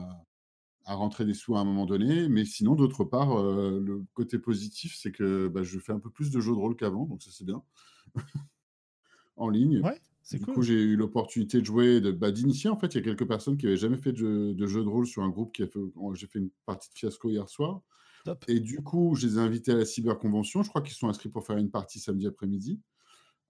à 0.84 0.94
rentrer 0.94 1.24
des 1.24 1.34
sous 1.34 1.56
à 1.56 1.60
un 1.60 1.64
moment 1.64 1.86
donné. 1.86 2.28
Mais 2.28 2.44
sinon, 2.44 2.74
d'autre 2.74 3.04
part, 3.04 3.38
euh, 3.38 3.80
le 3.80 4.04
côté 4.14 4.38
positif, 4.38 4.96
c'est 4.96 5.12
que 5.12 5.48
bah, 5.48 5.62
je 5.62 5.78
fais 5.78 5.92
un 5.92 6.00
peu 6.00 6.10
plus 6.10 6.30
de 6.30 6.40
jeux 6.40 6.52
de 6.52 6.58
rôle 6.58 6.76
qu'avant, 6.76 7.04
donc 7.06 7.22
ça 7.22 7.30
c'est 7.32 7.44
bien. 7.44 7.62
en 9.36 9.48
ligne. 9.48 9.82
ouais, 9.82 10.00
c'est 10.22 10.38
Du 10.38 10.44
cool. 10.44 10.54
coup, 10.54 10.62
j'ai 10.62 10.74
eu 10.74 10.96
l'opportunité 10.96 11.60
de 11.60 11.64
jouer, 11.64 12.00
de, 12.00 12.10
bah, 12.12 12.30
d'initier. 12.30 12.70
En 12.70 12.76
fait, 12.76 12.88
il 12.94 12.96
y 12.96 13.00
a 13.00 13.02
quelques 13.02 13.26
personnes 13.26 13.56
qui 13.56 13.66
n'avaient 13.66 13.78
jamais 13.78 13.96
fait 13.96 14.12
de 14.12 14.18
jeu, 14.18 14.54
de 14.54 14.66
de 14.66 14.88
rôle 14.88 15.06
sur 15.06 15.22
un 15.22 15.28
groupe 15.30 15.52
qui 15.52 15.62
a 15.62 15.66
fait. 15.66 15.80
J'ai 16.14 16.26
fait 16.26 16.38
une 16.38 16.50
partie 16.66 16.90
de 16.90 16.94
fiasco 16.94 17.30
hier 17.30 17.48
soir. 17.48 17.82
Top. 18.24 18.44
Et 18.48 18.60
du 18.60 18.82
coup, 18.82 19.14
je 19.14 19.26
les 19.26 19.34
ai 19.36 19.38
invités 19.38 19.72
à 19.72 19.76
la 19.76 19.86
cyberconvention. 19.86 20.62
Je 20.62 20.68
crois 20.68 20.82
qu'ils 20.82 20.94
sont 20.94 21.08
inscrits 21.08 21.30
pour 21.30 21.46
faire 21.46 21.56
une 21.56 21.70
partie 21.70 22.00
samedi 22.00 22.26
après-midi. 22.26 22.80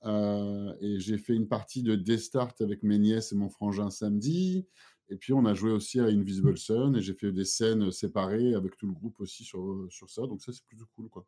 Euh, 0.04 0.72
et 0.80 0.98
j'ai 1.00 1.18
fait 1.18 1.34
une 1.34 1.48
partie 1.48 1.82
de 1.82 1.94
Destart 1.94 2.54
avec 2.60 2.82
mes 2.82 2.98
nièces 2.98 3.32
et 3.32 3.36
mon 3.36 3.48
frangin 3.48 3.90
samedi. 3.90 4.66
Et 5.10 5.16
puis, 5.16 5.32
on 5.32 5.44
a 5.44 5.54
joué 5.54 5.72
aussi 5.72 6.00
à 6.00 6.04
Invisible 6.04 6.56
Sun. 6.56 6.96
Et 6.96 7.02
j'ai 7.02 7.14
fait 7.14 7.32
des 7.32 7.44
scènes 7.44 7.90
séparées 7.90 8.54
avec 8.54 8.76
tout 8.76 8.86
le 8.86 8.92
groupe 8.92 9.20
aussi 9.20 9.44
sur, 9.44 9.86
sur 9.90 10.08
ça. 10.08 10.22
Donc, 10.22 10.40
ça, 10.40 10.52
c'est 10.52 10.64
plutôt 10.64 10.86
cool. 10.96 11.08
Quoi. 11.10 11.26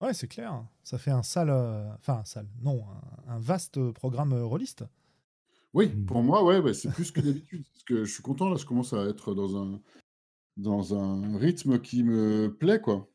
Ouais, 0.00 0.14
c'est 0.14 0.28
clair. 0.28 0.64
Ça 0.84 0.98
fait 0.98 1.10
un 1.10 1.22
sale, 1.22 1.50
euh, 1.50 1.92
enfin 1.94 2.18
un 2.20 2.24
sale, 2.24 2.48
non, 2.60 2.84
un, 3.26 3.34
un 3.34 3.38
vaste 3.40 3.90
programme 3.92 4.32
euh, 4.32 4.44
rôliste. 4.44 4.84
Oui, 5.74 5.88
Mmh. 5.88 6.06
pour 6.06 6.22
moi, 6.22 6.44
ouais, 6.44 6.58
ouais, 6.58 6.72
c'est 6.74 6.90
plus 6.90 7.10
que 7.12 7.20
d'habitude. 7.20 7.64
Parce 7.72 7.84
que 7.84 8.04
je 8.04 8.12
suis 8.12 8.22
content, 8.22 8.48
là, 8.48 8.56
je 8.56 8.64
commence 8.64 8.92
à 8.92 9.04
être 9.06 9.34
dans 9.34 9.56
un, 9.62 9.80
dans 10.56 10.94
un 10.94 11.36
rythme 11.38 11.78
qui 11.80 12.02
me 12.04 12.48
plaît, 12.58 12.80
quoi. 12.80 13.08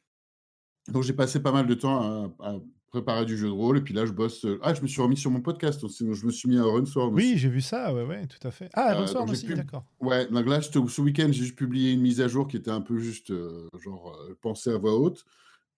Donc 0.90 1.04
j'ai 1.04 1.14
passé 1.14 1.42
pas 1.42 1.52
mal 1.54 1.66
de 1.68 1.74
temps 1.76 2.02
à, 2.02 2.36
à 2.40 2.60
préparer 2.94 3.26
du 3.26 3.36
jeu 3.38 3.48
de 3.48 3.52
rôle, 3.52 3.80
et 3.80 3.82
puis 3.82 3.94
là, 3.94 4.06
je 4.06 4.12
bosse. 4.12 4.46
euh, 4.46 4.60
Ah, 4.62 4.74
je 4.76 4.82
me 4.82 4.88
suis 4.88 5.02
remis 5.02 5.18
sur 5.18 5.32
mon 5.32 5.42
podcast 5.42 5.84
aussi, 5.84 6.06
je 6.14 6.26
me 6.28 6.32
suis 6.32 6.48
mis 6.48 6.58
à 6.60 6.64
Runsworm 6.64 7.16
Oui, 7.16 7.24
aussi. 7.26 7.38
j'ai 7.40 7.50
vu 7.50 7.60
ça, 7.60 7.92
ouais, 7.94 8.04
ouais, 8.04 8.28
tout 8.28 8.48
à 8.48 8.52
fait. 8.52 8.70
Ah, 8.74 8.94
Euh, 8.94 9.00
Runsworm 9.00 9.26
donc 9.26 9.36
j'ai 9.36 9.48
aussi, 9.48 9.56
d'accord. 9.56 9.84
Ouais, 10.00 10.28
donc 10.28 10.46
là, 10.48 10.62
ce 10.62 10.72
ce 10.88 11.02
week-end, 11.02 11.26
j'ai 11.32 11.44
juste 11.44 11.56
publié 11.58 11.92
une 11.92 12.02
mise 12.02 12.22
à 12.22 12.28
jour 12.28 12.48
qui 12.48 12.56
était 12.58 12.70
un 12.72 12.82
peu 12.82 13.00
juste, 13.00 13.32
euh, 13.32 13.68
genre, 13.80 14.16
euh, 14.30 14.36
pensée 14.42 14.70
à 14.72 14.78
voix 14.78 14.96
haute. 14.96 15.26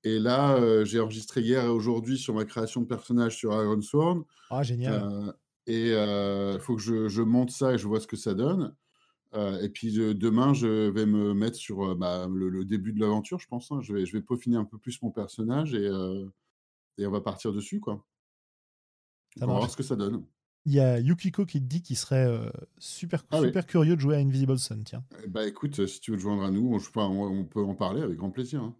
Et 0.04 0.20
là, 0.20 0.56
euh, 0.58 0.86
j'ai 0.86 1.00
enregistré 1.00 1.42
hier 1.42 1.66
et 1.66 1.70
aujourd'hui 1.70 2.18
sur 2.18 2.34
ma 2.36 2.46
création 2.46 2.82
de 2.82 2.88
personnage 2.88 3.38
sur 3.38 3.54
Iron 3.54 3.82
Sword. 3.82 4.24
Ah, 4.50 4.64
génial. 4.64 5.04
Euh, 5.04 5.32
et 5.68 5.92
il 6.56 6.60
faut 6.60 6.76
que 6.76 6.82
je, 6.82 7.08
je 7.08 7.22
monte 7.24 7.52
ça 7.52 7.74
et 7.74 7.78
je 7.78 7.88
vois 7.88 8.00
ce 8.02 8.08
que 8.08 8.18
ça 8.18 8.34
donne. 8.36 8.76
Euh, 9.36 9.62
et 9.62 9.70
puis 9.70 9.92
de- 9.94 10.14
demain, 10.14 10.54
je 10.54 10.90
vais 10.90 11.06
me 11.08 11.34
mettre 11.34 11.58
sur 11.58 11.84
euh, 11.92 11.96
bah, 11.96 12.28
le, 12.34 12.50
le 12.50 12.66
début 12.66 12.94
de 12.94 13.00
l'aventure, 13.02 13.40
je 13.40 13.48
pense. 13.48 13.72
hein. 13.72 13.80
Je, 13.82 13.94
vais, 13.94 14.06
je 14.06 14.14
vais 14.14 14.22
peaufiner 14.22 14.58
un 14.58 14.66
peu 14.66 14.78
plus 14.78 15.02
mon 15.02 15.12
personnage 15.12 15.74
et, 15.74 15.88
euh, 15.88 16.26
et 16.98 17.06
on 17.06 17.12
va 17.12 17.22
partir 17.22 17.54
dessus, 17.54 17.80
quoi. 17.80 18.06
Ça 19.38 19.46
on 19.46 19.48
va 19.48 19.58
voir 19.58 19.70
ce 19.70 19.78
que 19.78 19.84
ça 19.84 19.96
donne. 19.96 20.24
Il 20.66 20.74
y 20.74 20.80
a 20.80 21.00
Yukiko 21.00 21.46
qui 21.46 21.60
te 21.62 21.66
dit 21.68 21.82
qu'il 21.82 21.98
serait 21.98 22.25
euh, 22.25 22.50
super, 22.80 23.24
Ah 23.30 23.40
oui. 23.40 23.48
super 23.48 23.68
curieux 23.68 23.96
de 23.96 24.02
jouer 24.02 24.16
à 24.16 24.20
Invisible 24.20 24.58
Sun, 24.58 24.84
tiens. 24.84 25.04
Eh 25.24 25.28
Bah 25.28 25.46
écoute, 25.46 25.86
si 25.86 26.00
tu 26.00 26.12
veux 26.12 26.18
te 26.18 26.24
joindre 26.24 26.44
à 26.44 26.50
nous, 26.52 26.74
on, 26.96 27.44
peut 27.46 27.62
en 27.64 27.75
parler 27.75 28.02
avec 28.02 28.18
grand 28.18 28.32
plaisir. 28.32 28.64
hein. 28.64 28.75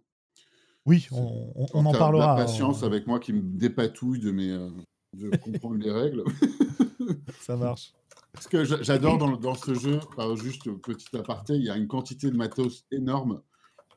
Oui, 0.84 1.06
on, 1.12 1.52
en 1.74 1.92
parlera. 1.92 2.34
de 2.34 2.40
la 2.40 2.46
patience 2.46 2.82
euh, 2.82 2.86
avec 2.86 3.06
moi 3.06 3.18
qui 3.20 3.32
me 3.32 3.40
dépatouille 3.42 4.20
de 4.20 4.30
mes, 4.30 4.50
euh, 4.50 4.70
de 5.14 5.36
comprendre 5.36 5.76
les 5.76 5.90
règles. 5.92 6.24
Ça 7.40 7.56
marche. 7.56 7.92
Ce 8.40 8.48
que 8.48 8.64
j'a- 8.64 8.82
j'adore 8.82 9.18
dans, 9.18 9.36
dans 9.36 9.54
ce 9.54 9.74
jeu, 9.74 10.00
juste 10.36 10.70
petit 10.82 11.16
aparté, 11.16 11.54
il 11.54 11.62
y 11.62 11.70
a 11.70 11.76
une 11.76 11.88
quantité 11.88 12.30
de 12.30 12.36
matos 12.36 12.84
énorme. 12.90 13.42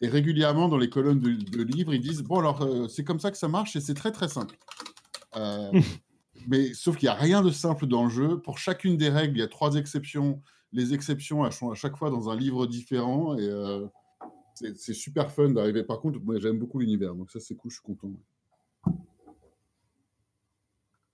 Et 0.02 0.08
régulièrement, 0.08 0.70
dans 0.70 0.78
les 0.78 0.90
colonnes 0.90 1.20
de, 1.20 1.32
de 1.32 1.64
livres, 1.64 1.94
ils 1.94 2.02
disent 2.02 2.24
Bon, 2.24 2.40
alors, 2.40 2.62
euh, 2.62 2.88
c'est 2.88 3.04
comme 3.04 3.20
ça 3.20 3.32
que 3.32 3.38
ça 3.38 3.48
marche 3.48 3.76
et 3.76 3.82
c'est 3.82 3.94
très, 3.94 4.12
très 4.12 4.30
simple. 4.30 4.58
Euh, 5.36 5.72
mais 6.48 6.74
sauf 6.74 6.98
qu'il 6.98 7.08
n'y 7.08 7.14
a 7.14 7.16
rien 7.16 7.42
de 7.42 7.52
simple 7.52 7.86
dans 7.86 8.04
le 8.04 8.10
jeu. 8.10 8.40
Pour 8.40 8.58
chacune 8.58 8.96
des 8.98 9.10
règles, 9.10 9.38
il 9.38 9.42
y 9.42 9.44
a 9.44 9.48
trois 9.48 9.76
exceptions. 9.76 10.42
Les 10.72 10.94
exceptions, 10.94 11.46
elles 11.46 11.52
sont 11.52 11.72
à 11.72 11.76
chaque 11.76 11.98
fois 11.98 12.10
dans 12.10 12.30
un 12.30 12.36
livre 12.36 12.66
différent. 12.66 13.38
Et 13.38 13.48
euh, 13.48 13.86
c'est 14.54 14.94
super 14.94 15.32
fun 15.32 15.50
d'arriver. 15.50 15.84
Par 15.84 16.00
contre, 16.00 16.20
moi, 16.22 16.40
j'aime 16.40 16.60
beaucoup 16.60 16.80
l'univers. 16.80 17.14
Donc, 17.16 17.32
ça, 17.32 17.40
c'est 17.40 17.56
cool, 17.56 17.72
je 17.72 17.78
suis 17.78 17.84
content. 17.84 18.14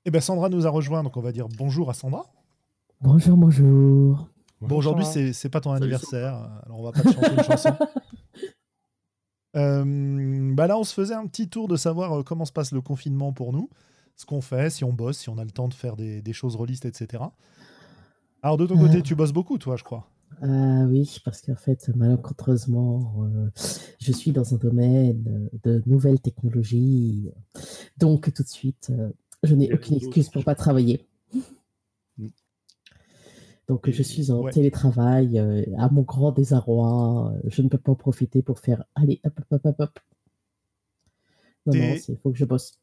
Eh 0.08 0.12
ben 0.12 0.22
Sandra 0.22 0.50
nous 0.50 0.68
a 0.68 0.70
rejoint, 0.70 1.02
donc 1.02 1.18
on 1.18 1.22
va 1.22 1.32
dire 1.32 1.48
bonjour 1.58 1.90
à 1.90 1.96
Sandra. 1.96 2.28
Bonjour, 3.02 3.36
bonjour. 3.36 4.30
Bon, 4.62 4.78
aujourd'hui, 4.78 5.06
c'est 5.34 5.50
pas 5.50 5.62
ton 5.62 5.72
anniversaire, 5.72 6.36
alors 6.64 6.80
on 6.80 6.84
va 6.84 6.92
pas 6.92 7.02
te 7.02 7.12
chanter 7.12 7.32
une 7.32 7.44
chanson. 7.44 7.76
Euh, 9.56 10.54
bah 10.54 10.68
là, 10.68 10.78
on 10.78 10.84
se 10.84 10.94
faisait 10.94 11.14
un 11.14 11.26
petit 11.28 11.48
tour 11.50 11.68
de 11.68 11.76
savoir 11.78 12.20
euh, 12.20 12.24
comment 12.24 12.46
se 12.46 12.52
passe 12.52 12.72
le 12.72 12.82
confinement 12.82 13.32
pour 13.34 13.54
nous, 13.54 13.70
ce 14.16 14.26
qu'on 14.26 14.42
fait, 14.42 14.70
si 14.70 14.84
on 14.84 14.94
bosse, 14.94 15.18
si 15.20 15.30
on 15.30 15.38
a 15.38 15.44
le 15.46 15.52
temps 15.52 15.68
de 15.68 15.74
faire 15.74 15.96
des, 15.96 16.22
des 16.22 16.34
choses 16.34 16.56
relistes, 16.56 16.86
etc. 16.86 17.24
Alors, 18.42 18.58
de 18.58 18.66
ton 18.66 18.78
côté, 18.78 18.98
Euh. 18.98 19.02
tu 19.02 19.16
bosses 19.16 19.32
beaucoup, 19.34 19.58
toi, 19.58 19.76
je 19.76 19.84
crois. 19.84 20.10
Ah 20.42 20.84
oui, 20.90 21.22
parce 21.24 21.42
qu'en 21.42 21.56
fait, 21.56 21.90
malencontreusement, 21.96 23.14
euh, 23.24 23.50
je 24.00 24.12
suis 24.12 24.32
dans 24.32 24.54
un 24.54 24.58
domaine 24.58 25.50
de 25.64 25.82
nouvelles 25.86 26.20
technologies. 26.20 27.30
Donc, 27.98 28.34
tout 28.34 28.44
de 28.44 28.48
suite, 28.48 28.90
euh, 28.92 29.10
je 29.44 29.56
n'ai 29.56 29.74
aucune 29.74 29.96
excuse 29.96 30.30
pour 30.30 30.44
pas 30.44 30.56
travailler. 30.56 31.08
Donc, 33.68 33.90
je 33.90 34.04
suis 34.04 34.32
en 34.32 34.42
ouais. 34.42 34.52
télétravail. 34.52 35.40
euh, 35.40 35.64
à 35.78 35.90
mon 35.90 36.04
grand 36.04 36.32
désarroi, 36.32 37.34
je 37.46 37.62
ne 37.62 37.68
peux 37.70 37.78
pas 37.80 37.92
en 37.92 37.96
profiter 37.96 38.42
pour 38.44 38.60
faire 38.60 38.84
Allez, 38.96 39.20
hop, 39.24 39.34
hop, 39.40 39.46
hop, 39.52 39.66
hop, 39.66 39.76
hop. 39.80 40.00
Non, 41.66 41.74
non, 41.74 41.96
il 42.08 42.18
faut 42.18 42.32
que 42.32 42.38
je 42.38 42.46
bosse. 42.46 42.80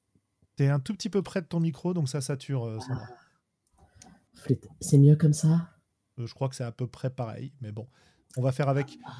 T'es 0.56 0.66
un 0.68 0.80
tout 0.80 0.92
petit 0.92 1.08
peu 1.08 1.22
près 1.22 1.40
de 1.40 1.46
ton 1.46 1.60
micro, 1.60 1.94
donc 1.94 2.08
ça 2.08 2.20
sature, 2.20 2.64
euh, 2.66 2.78
Sandra. 2.80 3.06
Flûte. 4.34 4.66
C'est 4.80 4.98
mieux 4.98 5.14
comme 5.16 5.32
ça? 5.32 5.68
Euh, 6.18 6.26
je 6.26 6.34
crois 6.34 6.48
que 6.48 6.56
c'est 6.56 6.64
à 6.64 6.72
peu 6.72 6.86
près 6.88 7.10
pareil, 7.10 7.52
mais 7.60 7.70
bon, 7.70 7.86
on 8.36 8.42
va 8.42 8.50
faire 8.50 8.68
avec. 8.68 8.98
Ah, 9.04 9.12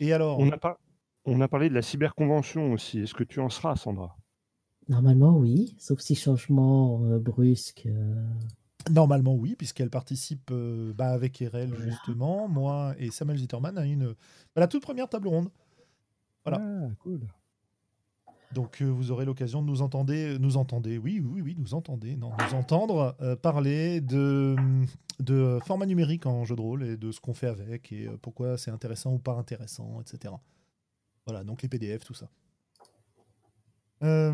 Et 0.00 0.12
alors, 0.12 0.38
On 0.40 0.50
a, 0.50 0.78
on 1.24 1.40
a 1.40 1.46
parlé 1.48 1.68
de 1.68 1.74
la 1.74 1.82
cyberconvention 1.82 2.72
aussi. 2.72 2.98
Est-ce 2.98 3.14
que 3.14 3.24
tu 3.24 3.38
en 3.40 3.48
seras, 3.48 3.76
Sandra? 3.76 4.16
Normalement, 4.88 5.36
oui, 5.36 5.76
sauf 5.78 6.00
si 6.00 6.14
changement 6.16 7.04
euh, 7.04 7.18
brusque. 7.20 7.86
Normalement, 8.90 9.34
oui, 9.34 9.54
puisqu'elle 9.56 9.90
participe 9.90 10.50
euh, 10.50 10.92
bah, 10.92 11.10
avec 11.10 11.40
Erel, 11.42 11.68
Voilà. 11.70 11.84
justement, 11.90 12.48
moi 12.48 12.94
et 12.98 13.10
Samuel 13.10 13.38
Zitterman 13.38 13.76
à 13.78 13.84
une, 13.84 14.14
à 14.56 14.60
la 14.60 14.68
toute 14.68 14.82
première 14.82 15.08
table 15.08 15.28
ronde. 15.28 15.48
Voilà. 16.44 16.60
Ah, 16.62 16.88
cool. 17.00 17.20
Donc, 18.54 18.80
euh, 18.80 18.86
vous 18.86 19.10
aurez 19.10 19.26
l'occasion 19.26 19.60
de 19.60 19.66
nous 19.66 19.82
entendre, 19.82 20.12
nous 20.38 20.56
entendez, 20.56 20.96
oui, 20.96 21.20
oui, 21.20 21.42
oui, 21.42 21.54
nous 21.58 21.74
entendez, 21.74 22.16
non, 22.16 22.30
nous 22.38 22.54
entendre 22.54 23.14
euh, 23.20 23.36
parler 23.36 24.00
de, 24.00 24.56
de 25.20 25.58
format 25.66 25.84
numérique 25.84 26.24
en 26.24 26.44
jeu 26.46 26.56
de 26.56 26.62
rôle 26.62 26.82
et 26.84 26.96
de 26.96 27.12
ce 27.12 27.20
qu'on 27.20 27.34
fait 27.34 27.48
avec 27.48 27.92
et 27.92 28.06
euh, 28.06 28.16
pourquoi 28.22 28.56
c'est 28.56 28.70
intéressant 28.70 29.12
ou 29.12 29.18
pas 29.18 29.34
intéressant, 29.34 30.00
etc. 30.00 30.32
Voilà, 31.26 31.44
donc 31.44 31.60
les 31.60 31.68
PDF, 31.68 32.04
tout 32.04 32.14
ça. 32.14 32.30
Euh, 34.02 34.32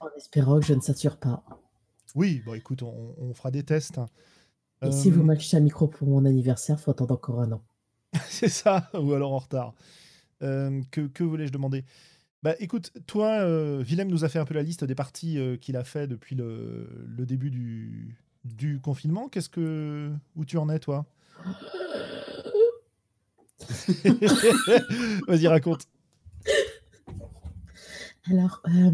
En 0.00 0.08
espérant 0.18 0.60
que 0.60 0.66
je 0.66 0.74
ne 0.74 0.80
sature 0.80 1.16
pas. 1.16 1.42
Oui, 2.14 2.40
bon, 2.44 2.54
écoute, 2.54 2.82
on, 2.82 3.14
on 3.18 3.34
fera 3.34 3.50
des 3.50 3.64
tests. 3.64 3.98
hein. 3.98 4.06
Et 4.84 4.90
si 4.90 5.10
Euh, 5.10 5.10
vous 5.10 5.22
m'achetez 5.22 5.58
un 5.58 5.60
micro 5.60 5.86
pour 5.86 6.08
mon 6.08 6.24
anniversaire, 6.24 6.80
faut 6.80 6.90
attendre 6.90 7.12
encore 7.12 7.42
un 7.42 7.52
an. 7.52 7.62
C'est 8.28 8.48
ça, 8.48 8.90
ou 8.94 9.12
alors 9.14 9.32
en 9.32 9.38
retard. 9.38 9.74
Euh, 10.42 10.82
que 10.92 11.02
que 11.08 11.24
voulais-je 11.24 11.52
demander? 11.52 11.84
Bah 12.42 12.54
écoute, 12.60 12.92
toi, 13.06 13.40
euh, 13.42 13.82
Willem 13.84 14.08
nous 14.10 14.24
a 14.24 14.30
fait 14.30 14.38
un 14.40 14.46
peu 14.46 14.54
la 14.54 14.62
liste 14.64 14.84
des 14.84 14.94
parties 14.96 15.38
euh, 15.38 15.56
qu'il 15.58 15.76
a 15.76 15.84
fait 15.84 16.08
depuis 16.08 16.36
le, 16.36 16.88
le 17.06 17.26
début 17.26 17.50
du, 17.50 18.16
du 18.44 18.80
confinement. 18.80 19.28
Qu'est-ce 19.30 19.50
que 19.50 20.12
où 20.36 20.44
tu 20.46 20.58
en 20.58 20.70
es 20.70 20.80
toi? 20.80 21.06
Vas-y 25.28 25.46
raconte. 25.48 25.86
Alors, 28.30 28.60
euh, 28.68 28.92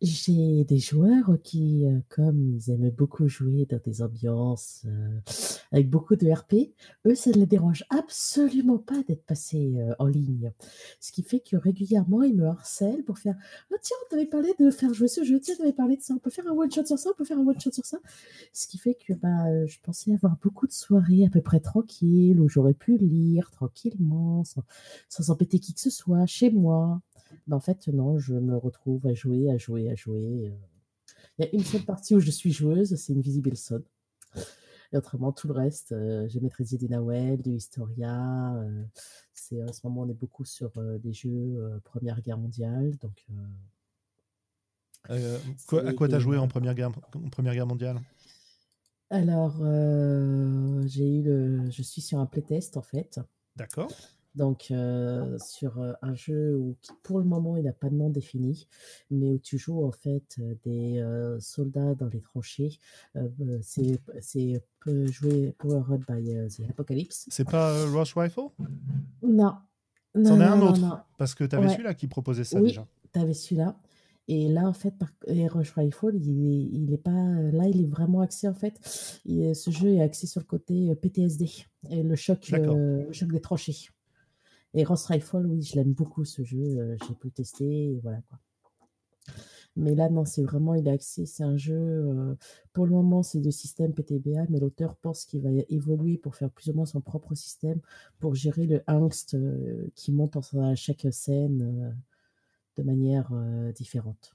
j'ai 0.00 0.64
des 0.64 0.78
joueurs 0.78 1.36
qui, 1.42 1.86
euh, 1.86 2.00
comme 2.08 2.40
ils 2.40 2.70
aiment 2.70 2.90
beaucoup 2.90 3.28
jouer 3.28 3.66
dans 3.68 3.80
des 3.84 4.02
ambiances 4.02 4.84
euh, 4.86 5.20
avec 5.72 5.88
beaucoup 5.88 6.16
de 6.16 6.30
RP, 6.30 6.72
eux, 7.06 7.14
ça 7.14 7.30
ne 7.30 7.36
les 7.36 7.46
dérange 7.46 7.84
absolument 7.90 8.78
pas 8.78 9.02
d'être 9.06 9.24
passés 9.24 9.74
euh, 9.78 9.94
en 9.98 10.06
ligne. 10.06 10.52
Ce 11.00 11.12
qui 11.12 11.22
fait 11.22 11.40
que 11.40 11.56
régulièrement, 11.56 12.22
ils 12.22 12.34
me 12.34 12.46
harcèlent 12.46 13.04
pour 13.04 13.18
faire 13.18 13.36
Ah, 13.72 13.76
tiens, 13.80 13.96
on 14.04 14.10
t'avait 14.10 14.26
parlé 14.26 14.54
de 14.58 14.70
faire 14.70 14.92
jouer 14.92 15.08
ce 15.08 15.22
jeu, 15.22 15.38
tiens, 15.38 15.54
on 15.60 15.64
avait 15.64 15.72
parlé 15.72 15.96
de 15.96 16.02
ça, 16.02 16.14
on 16.14 16.18
peut 16.18 16.30
faire 16.30 16.46
un 16.48 16.56
one-shot 16.56 16.86
sur 16.86 16.98
ça, 16.98 17.10
on 17.10 17.16
peut 17.16 17.24
faire 17.24 17.38
un 17.38 17.46
one-shot 17.46 17.72
sur 17.72 17.84
ça. 17.84 17.98
Ce 18.52 18.66
qui 18.66 18.78
fait 18.78 18.94
que 18.94 19.12
bah, 19.12 19.46
euh, 19.46 19.66
je 19.66 19.78
pensais 19.80 20.12
avoir 20.12 20.36
beaucoup 20.42 20.66
de 20.66 20.72
soirées 20.72 21.24
à 21.24 21.30
peu 21.30 21.40
près 21.40 21.60
tranquilles 21.60 22.40
où 22.40 22.48
j'aurais 22.48 22.74
pu 22.74 22.96
lire 22.96 23.50
tranquillement, 23.50 24.44
sans, 24.44 24.64
sans 25.08 25.30
embêter 25.30 25.58
qui 25.58 25.74
que 25.74 25.80
ce 25.80 25.90
soit, 25.90 26.26
chez 26.26 26.50
moi. 26.50 27.00
Mais 27.46 27.54
en 27.54 27.60
fait, 27.60 27.88
non, 27.88 28.18
je 28.18 28.34
me 28.34 28.56
retrouve 28.56 29.06
à 29.06 29.14
jouer, 29.14 29.50
à 29.50 29.56
jouer, 29.58 29.90
à 29.90 29.94
jouer. 29.94 30.48
euh. 30.48 30.56
Il 31.38 31.44
y 31.44 31.48
a 31.48 31.50
une 31.54 31.64
seule 31.64 31.82
partie 31.84 32.14
où 32.14 32.20
je 32.20 32.30
suis 32.30 32.52
joueuse, 32.52 32.94
c'est 32.96 33.12
Invisible 33.14 33.56
Son. 33.56 33.82
Et 34.92 34.96
autrement, 34.96 35.32
tout 35.32 35.46
le 35.48 35.54
reste, 35.54 35.92
euh, 35.92 36.26
j'ai 36.28 36.40
maîtrisé 36.40 36.76
des 36.76 36.88
Nawel, 36.88 37.40
du 37.42 37.50
Historia. 37.52 38.54
euh, 38.56 38.82
c'est, 39.32 39.62
en 39.62 39.72
ce 39.72 39.80
moment, 39.86 40.02
on 40.02 40.08
est 40.08 40.14
beaucoup 40.14 40.44
sur 40.44 40.70
euh, 40.78 40.98
les 41.04 41.12
jeux 41.12 41.80
Première 41.84 42.20
Guerre 42.20 42.38
mondiale. 42.38 42.96
Donc, 42.98 43.24
quoi- 45.66 45.86
à 45.86 45.92
quoi 45.92 46.08
t'as 46.08 46.16
des- 46.18 46.22
joué 46.22 46.36
en 46.38 46.48
première 46.48 46.74
guerre, 46.74 46.90
en 47.14 47.28
première 47.30 47.54
guerre 47.54 47.66
mondiale? 47.66 48.00
Alors, 49.10 49.56
j'ai 50.86 51.18
eu 51.18 51.22
le, 51.22 51.70
je 51.70 51.82
suis 51.82 52.00
sur 52.00 52.18
un 52.18 52.26
playtest 52.26 52.76
en 52.76 52.82
fait. 52.82 53.18
D'accord. 53.56 53.90
Donc, 54.36 54.68
euh, 54.70 55.36
sur 55.38 55.80
euh, 55.80 55.92
un 56.02 56.14
jeu 56.14 56.56
où, 56.56 56.76
qui, 56.82 56.92
pour 57.02 57.18
le 57.18 57.24
moment, 57.24 57.56
il 57.56 57.64
n'a 57.64 57.72
pas 57.72 57.88
de 57.90 57.96
nom 57.96 58.10
défini, 58.10 58.68
mais 59.10 59.32
où 59.32 59.38
tu 59.38 59.58
joues 59.58 59.84
en 59.84 59.90
fait 59.90 60.36
euh, 60.38 60.54
des 60.64 60.98
euh, 61.00 61.40
soldats 61.40 61.94
dans 61.96 62.06
les 62.06 62.20
tranchées. 62.20 62.78
Euh, 63.16 63.28
c'est 63.60 64.62
joué 65.06 65.52
Powered 65.58 66.02
by 66.08 66.48
the 66.48 66.68
Apocalypse. 66.70 67.26
C'est 67.28 67.48
pas 67.48 67.84
Rush 67.86 68.14
Rifle? 68.16 68.40
Non. 69.22 69.54
Non, 70.14 70.24
C'en 70.24 70.40
est 70.40 70.44
un 70.44 70.60
autre. 70.62 70.80
non. 70.80 70.96
Parce 71.18 71.34
que 71.34 71.44
t'avais 71.44 71.66
Ouais. 71.66 71.72
celui-là 71.72 71.94
qui 71.94 72.06
proposait 72.08 72.44
ça 72.44 72.60
Oui. 72.60 72.68
déjà. 72.68 72.86
T'avais 73.12 73.34
celui-là. 73.34 73.76
Et 74.28 74.48
là, 74.48 74.68
en 74.68 74.72
fait, 74.72 74.92
par... 74.92 75.08
et 75.26 75.48
Rush 75.48 75.72
Rifle, 75.72 76.12
il 76.14 76.28
est, 76.46 76.68
il 76.72 76.92
est 76.92 76.98
pas. 76.98 77.10
Là, 77.10 77.66
il 77.66 77.80
est 77.82 77.86
vraiment 77.88 78.20
axé, 78.20 78.46
en 78.48 78.54
fait. 78.54 78.78
il- 79.24 79.54
ce 79.56 79.70
jeu 79.72 79.88
est 79.94 80.00
axé 80.00 80.26
sur 80.28 80.40
le 80.40 80.46
côté 80.46 80.94
PTSD 80.94 81.48
et 81.90 82.02
le 82.04 82.14
choc, 82.14 82.48
euh, 82.52 83.06
le 83.06 83.12
choc 83.12 83.30
des 83.32 83.40
tranchées. 83.40 83.88
Et 84.74 84.84
Rush 84.84 85.04
Rifle, 85.06 85.46
oui, 85.46 85.62
je 85.62 85.76
l'aime 85.76 85.92
beaucoup 85.92 86.24
ce 86.24 86.42
jeu. 86.42 86.58
euh, 86.58 86.96
J'ai 87.06 87.14
pu 87.14 87.30
tester. 87.30 87.92
Et 87.92 88.00
voilà 88.02 88.20
quoi. 88.28 88.38
Mais 89.76 89.94
là, 89.94 90.08
non, 90.08 90.24
c'est 90.24 90.42
vraiment, 90.42 90.74
il 90.74 90.86
est 90.88 90.90
axé, 90.90 91.26
c'est 91.26 91.44
un 91.44 91.56
jeu, 91.56 91.74
euh, 91.76 92.34
pour 92.72 92.86
le 92.86 92.92
moment, 92.92 93.22
c'est 93.22 93.40
de 93.40 93.50
système 93.50 93.94
PTBA, 93.94 94.46
mais 94.48 94.58
l'auteur 94.60 94.96
pense 94.96 95.24
qu'il 95.24 95.42
va 95.42 95.50
évoluer 95.68 96.18
pour 96.18 96.34
faire 96.34 96.50
plus 96.50 96.70
ou 96.70 96.74
moins 96.74 96.86
son 96.86 97.00
propre 97.00 97.34
système, 97.34 97.80
pour 98.18 98.34
gérer 98.34 98.66
le 98.66 98.82
angst 98.88 99.34
euh, 99.34 99.86
qui 99.94 100.12
monte 100.12 100.36
à 100.36 100.74
chaque 100.74 101.06
scène 101.12 101.96
de 102.76 102.82
manière 102.82 103.32
différente. 103.74 104.34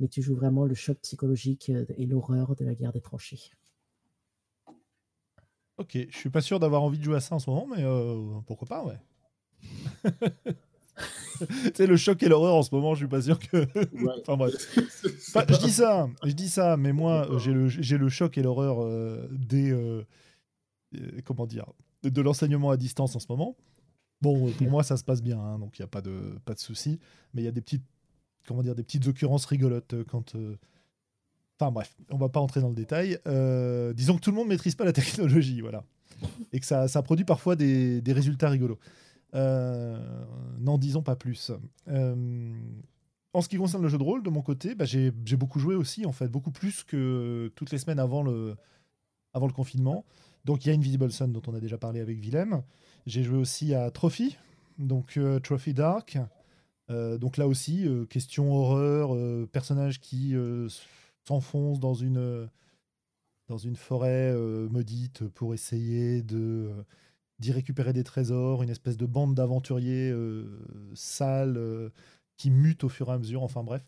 Mais 0.00 0.08
tu 0.08 0.20
joues 0.22 0.34
vraiment 0.34 0.64
le 0.66 0.74
choc 0.74 0.98
psychologique 1.00 1.70
et 1.96 2.06
l'horreur 2.06 2.56
de 2.56 2.64
la 2.64 2.74
guerre 2.74 2.92
des 2.92 3.00
tranchées. 3.00 3.52
Ok, 5.78 5.98
je 6.10 6.16
suis 6.16 6.30
pas 6.30 6.40
sûr 6.40 6.60
d'avoir 6.60 6.82
envie 6.82 6.98
de 6.98 7.04
jouer 7.04 7.16
à 7.16 7.20
ça 7.20 7.34
en 7.34 7.38
ce 7.38 7.48
moment, 7.48 7.66
mais 7.66 7.82
pourquoi 8.46 8.68
pas, 8.68 8.84
ouais. 8.84 8.98
c'est 11.74 11.86
le 11.86 11.96
choc 11.96 12.22
et 12.22 12.28
l'horreur 12.28 12.54
en 12.54 12.62
ce 12.62 12.74
moment, 12.74 12.94
je 12.94 13.00
suis 13.00 13.08
pas 13.08 13.22
sûr 13.22 13.38
que. 13.38 13.66
enfin 14.20 14.36
bref. 14.36 14.52
je 14.76 15.58
dis 15.58 15.72
ça, 15.72 16.08
je 16.24 16.32
dis 16.32 16.48
ça, 16.48 16.76
mais 16.76 16.92
moi 16.92 17.28
j'ai 17.38 17.52
le, 17.52 17.68
j'ai 17.68 17.98
le 17.98 18.08
choc 18.08 18.38
et 18.38 18.42
l'horreur 18.42 18.82
euh, 18.82 19.28
des. 19.30 19.70
Euh, 19.70 20.04
euh, 20.94 21.20
comment 21.24 21.46
dire 21.46 21.66
De 22.02 22.20
l'enseignement 22.20 22.70
à 22.70 22.76
distance 22.76 23.16
en 23.16 23.20
ce 23.20 23.26
moment. 23.28 23.56
Bon, 24.20 24.52
pour 24.52 24.70
moi 24.70 24.82
ça 24.82 24.96
se 24.96 25.04
passe 25.04 25.22
bien, 25.22 25.40
hein, 25.40 25.58
donc 25.58 25.78
il 25.78 25.82
n'y 25.82 25.84
a 25.84 25.88
pas 25.88 26.02
de, 26.02 26.38
pas 26.44 26.54
de 26.54 26.60
souci. 26.60 27.00
Mais 27.34 27.42
il 27.42 27.44
y 27.44 27.48
a 27.48 27.52
des 27.52 27.60
petites, 27.60 27.84
comment 28.46 28.62
dire, 28.62 28.74
des 28.74 28.84
petites 28.84 29.06
occurrences 29.06 29.46
rigolotes 29.46 29.94
quand. 30.04 30.36
Enfin 31.62 31.70
bref, 31.70 31.94
on 32.10 32.16
va 32.16 32.28
pas 32.28 32.40
entrer 32.40 32.60
dans 32.60 32.70
le 32.70 32.74
détail. 32.74 33.18
disons 33.94 34.16
que 34.16 34.20
tout 34.20 34.30
le 34.30 34.36
monde 34.36 34.48
maîtrise 34.48 34.74
pas 34.74 34.84
la 34.84 34.92
technologie, 34.92 35.60
voilà. 35.60 35.84
Et 36.52 36.58
que 36.58 36.66
ça, 36.66 37.02
produit 37.02 37.24
parfois 37.24 37.54
des, 37.54 38.02
résultats 38.08 38.48
rigolos. 38.50 38.78
Euh, 39.34 39.96
n'en 40.58 40.76
disons 40.76 41.02
pas 41.02 41.14
plus. 41.14 41.52
Euh, 41.88 42.52
en 43.32 43.40
ce 43.40 43.48
qui 43.48 43.56
concerne 43.56 43.82
le 43.82 43.88
jeu 43.88 43.96
de 43.96 44.02
rôle, 44.02 44.24
de 44.24 44.30
mon 44.30 44.42
côté, 44.42 44.74
bah, 44.74 44.84
j'ai 44.84 45.12
beaucoup 45.36 45.60
joué 45.60 45.76
aussi, 45.76 46.04
en 46.04 46.12
fait, 46.12 46.26
beaucoup 46.26 46.50
plus 46.50 46.82
que 46.82 47.52
toutes 47.54 47.70
les 47.70 47.78
semaines 47.78 48.00
avant 48.00 48.24
le, 48.24 48.56
confinement. 49.54 50.04
Donc 50.44 50.64
il 50.64 50.68
y 50.68 50.72
a 50.72 50.74
Invisible 50.74 51.12
Sun 51.12 51.32
dont 51.32 51.42
on 51.46 51.54
a 51.54 51.60
déjà 51.60 51.78
parlé 51.78 52.00
avec 52.00 52.18
Willem. 52.18 52.62
J'ai 53.06 53.22
joué 53.22 53.38
aussi 53.38 53.72
à 53.72 53.88
Trophy, 53.92 54.36
donc 54.78 55.16
euh, 55.16 55.38
Trophy 55.38 55.74
Dark. 55.74 56.18
donc 56.88 57.36
là 57.36 57.46
aussi, 57.46 57.88
question 58.10 58.52
horreur, 58.52 59.16
personnage 59.48 60.00
qui 60.00 60.34
s'enfonce 61.26 61.80
dans 61.80 61.94
une, 61.94 62.48
dans 63.48 63.58
une 63.58 63.76
forêt 63.76 64.34
maudite 64.70 65.26
pour 65.28 65.54
essayer 65.54 66.22
de 66.22 66.84
d'y 67.42 67.52
récupérer 67.52 67.92
des 67.92 68.04
trésors, 68.04 68.62
une 68.62 68.70
espèce 68.70 68.96
de 68.96 69.04
bande 69.04 69.34
d'aventuriers 69.34 70.10
euh, 70.10 70.46
sales 70.94 71.56
euh, 71.56 71.90
qui 72.36 72.50
mutent 72.50 72.84
au 72.84 72.88
fur 72.88 73.10
et 73.10 73.12
à 73.12 73.18
mesure. 73.18 73.42
Enfin 73.42 73.64
bref, 73.64 73.82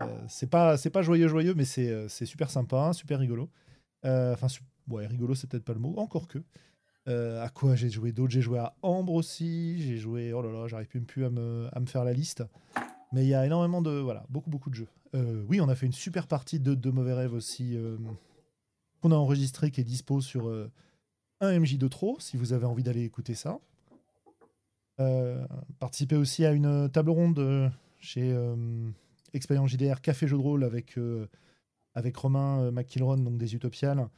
euh, 0.00 0.06
c'est 0.28 0.48
pas 0.48 0.78
c'est 0.78 0.90
pas 0.90 1.02
joyeux 1.02 1.28
joyeux, 1.28 1.54
mais 1.54 1.66
c'est 1.66 2.08
super 2.24 2.50
sympa, 2.50 2.92
super 2.94 3.20
rigolo. 3.20 3.50
Enfin 4.02 4.46
ouais, 4.88 5.06
rigolo 5.06 5.34
c'est 5.34 5.46
peut-être 5.48 5.64
pas 5.64 5.74
le 5.74 5.78
mot, 5.78 5.94
encore 5.98 6.26
que. 6.26 6.38
à 7.06 7.50
quoi 7.50 7.76
j'ai 7.76 7.90
joué 7.90 8.12
d'autres 8.12 8.32
J'ai 8.32 8.40
joué 8.40 8.58
à 8.58 8.74
Ambre 8.82 9.12
aussi. 9.12 9.82
J'ai 9.82 9.98
joué. 9.98 10.32
Oh 10.32 10.40
là 10.42 10.50
là, 10.50 10.66
j'arrive 10.66 10.88
plus 10.88 11.24
à, 11.26 11.30
me, 11.30 11.68
à 11.72 11.80
me 11.80 11.86
faire 11.86 12.04
la 12.04 12.14
liste. 12.14 12.42
Mais 13.12 13.24
il 13.24 13.28
y 13.28 13.34
a 13.34 13.44
énormément 13.44 13.82
de. 13.82 13.90
Voilà, 13.90 14.24
beaucoup, 14.28 14.50
beaucoup 14.50 14.70
de 14.70 14.74
jeux. 14.74 14.88
oui, 15.48 15.60
on 15.60 15.68
a 15.68 15.74
fait 15.74 15.86
une 15.86 15.92
super 15.92 16.26
partie 16.26 16.60
de, 16.60 16.74
de 16.74 16.90
Mauvais 16.90 17.14
Rêves 17.14 17.34
aussi. 17.34 17.76
qu'on 19.00 19.12
a 19.12 19.16
enregistré, 19.16 19.70
qui 19.70 19.80
est 19.80 19.84
dispo 19.84 20.20
sur 20.20 20.50
un 21.40 21.58
MJ 21.58 21.78
de 21.78 21.88
trop, 21.88 22.18
si 22.20 22.36
vous 22.36 22.52
avez 22.52 22.66
envie 22.66 22.82
d'aller 22.82 23.02
écouter 23.02 23.34
ça. 23.34 23.58
Euh, 25.00 25.46
participez 25.78 26.16
aussi 26.16 26.44
à 26.44 26.52
une 26.52 26.90
table 26.90 27.10
ronde 27.10 27.38
euh, 27.38 27.68
chez 28.00 28.32
euh, 28.32 28.54
Expérience 29.32 29.70
JDR 29.70 30.02
Café 30.02 30.26
Jeu 30.28 30.36
de 30.36 30.42
rôle 30.42 30.62
avec, 30.62 30.98
avec 31.94 32.16
Romain 32.16 32.70
McKilron, 32.70 33.16
donc 33.18 33.38
des 33.38 33.54
Utopiales, 33.54 34.08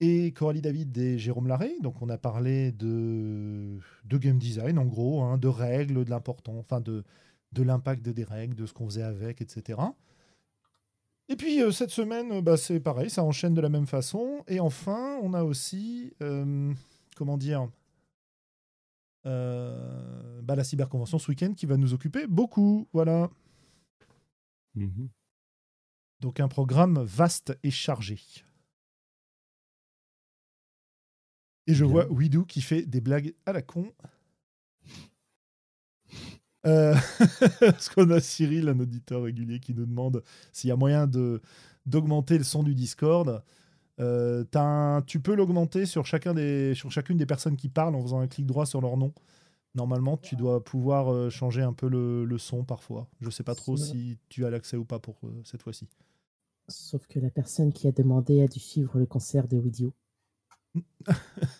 et 0.00 0.32
Coralie 0.32 0.60
David 0.60 0.96
et 0.98 1.18
Jérôme 1.18 1.46
Larrey. 1.46 1.72
Donc 1.80 2.02
on 2.02 2.08
a 2.08 2.18
parlé 2.18 2.72
de, 2.72 3.78
de 4.04 4.18
game 4.18 4.38
design, 4.38 4.78
en 4.78 4.86
gros, 4.86 5.22
hein, 5.22 5.38
de 5.38 5.48
règles, 5.48 6.04
de 6.04 6.10
l'important, 6.10 6.58
enfin 6.58 6.80
de, 6.80 7.04
de 7.52 7.62
l'impact 7.62 8.08
des 8.08 8.24
règles, 8.24 8.54
de 8.54 8.66
ce 8.66 8.72
qu'on 8.72 8.86
faisait 8.86 9.02
avec, 9.02 9.40
etc. 9.40 9.80
Et 11.30 11.36
puis 11.36 11.62
euh, 11.62 11.70
cette 11.70 11.90
semaine, 11.90 12.32
euh, 12.32 12.42
bah, 12.42 12.56
c'est 12.56 12.80
pareil, 12.80 13.08
ça 13.08 13.22
enchaîne 13.22 13.54
de 13.54 13.60
la 13.60 13.68
même 13.68 13.86
façon. 13.86 14.44
Et 14.48 14.58
enfin, 14.58 15.18
on 15.22 15.32
a 15.32 15.44
aussi, 15.44 16.12
euh, 16.22 16.74
comment 17.16 17.38
dire, 17.38 17.68
bah, 19.22 20.56
la 20.56 20.64
cyberconvention 20.64 21.18
ce 21.18 21.30
week-end 21.30 21.54
qui 21.54 21.66
va 21.66 21.76
nous 21.76 21.94
occuper 21.94 22.26
beaucoup. 22.26 22.88
Voilà. 22.92 23.30
Mhm. 24.74 25.08
Donc 26.18 26.40
un 26.40 26.48
programme 26.48 27.00
vaste 27.02 27.56
et 27.62 27.70
chargé. 27.70 28.18
Et 31.68 31.74
je 31.74 31.84
vois 31.84 32.10
Widou 32.10 32.44
qui 32.44 32.60
fait 32.60 32.82
des 32.82 33.00
blagues 33.00 33.34
à 33.46 33.52
la 33.52 33.62
con. 33.62 33.92
Euh, 36.66 36.94
parce 37.60 37.88
qu'on 37.88 38.10
a 38.10 38.20
Cyril, 38.20 38.68
un 38.68 38.78
auditeur 38.78 39.22
régulier, 39.22 39.60
qui 39.60 39.74
nous 39.74 39.86
demande 39.86 40.22
s'il 40.52 40.68
y 40.68 40.72
a 40.72 40.76
moyen 40.76 41.06
de 41.06 41.40
d'augmenter 41.86 42.36
le 42.36 42.44
son 42.44 42.62
du 42.62 42.74
Discord. 42.74 43.42
Euh, 43.98 44.44
tu 45.06 45.20
peux 45.20 45.34
l'augmenter 45.34 45.86
sur, 45.86 46.06
chacun 46.06 46.34
des, 46.34 46.74
sur 46.74 46.90
chacune 46.90 47.16
des 47.16 47.26
personnes 47.26 47.56
qui 47.56 47.68
parlent 47.68 47.94
en 47.94 48.02
faisant 48.02 48.20
un 48.20 48.28
clic 48.28 48.46
droit 48.46 48.66
sur 48.66 48.80
leur 48.80 48.96
nom. 48.96 49.12
Normalement, 49.74 50.16
tu 50.16 50.36
dois 50.36 50.62
pouvoir 50.62 51.12
euh, 51.12 51.30
changer 51.30 51.62
un 51.62 51.72
peu 51.72 51.88
le, 51.88 52.24
le, 52.24 52.38
son 52.38 52.64
parfois. 52.64 53.08
Je 53.20 53.30
sais 53.30 53.44
pas 53.44 53.54
trop 53.54 53.76
si 53.76 54.18
tu 54.28 54.44
as 54.44 54.50
l'accès 54.50 54.76
ou 54.76 54.84
pas 54.84 54.98
pour 54.98 55.20
cette 55.44 55.62
fois-ci. 55.62 55.88
Sauf 56.68 57.06
que 57.06 57.18
la 57.18 57.30
personne 57.30 57.72
qui 57.72 57.88
a 57.88 57.92
demandé 57.92 58.42
a 58.42 58.46
dû 58.46 58.60
suivre 58.60 58.98
le 58.98 59.06
concert 59.06 59.48
de 59.48 59.56
Widio. 59.56 59.92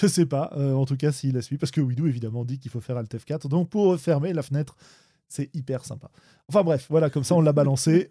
Je 0.00 0.06
sais 0.06 0.26
pas, 0.26 0.50
euh, 0.56 0.74
en 0.74 0.84
tout 0.84 0.96
cas 0.96 1.12
s'il 1.12 1.34
la 1.34 1.42
suit, 1.42 1.56
parce 1.56 1.72
que 1.72 1.80
Widou 1.80 2.06
évidemment 2.06 2.44
dit 2.44 2.58
qu'il 2.58 2.70
faut 2.70 2.80
faire 2.80 2.96
Alt 2.96 3.14
F4. 3.14 3.48
Donc 3.48 3.70
pour 3.70 3.98
fermer 3.98 4.32
la 4.32 4.42
fenêtre, 4.42 4.76
c'est 5.28 5.54
hyper 5.54 5.84
sympa. 5.84 6.10
Enfin 6.48 6.62
bref, 6.62 6.86
voilà, 6.90 7.08
comme 7.08 7.24
ça 7.24 7.34
on 7.34 7.40
l'a 7.40 7.52
balancé. 7.52 8.10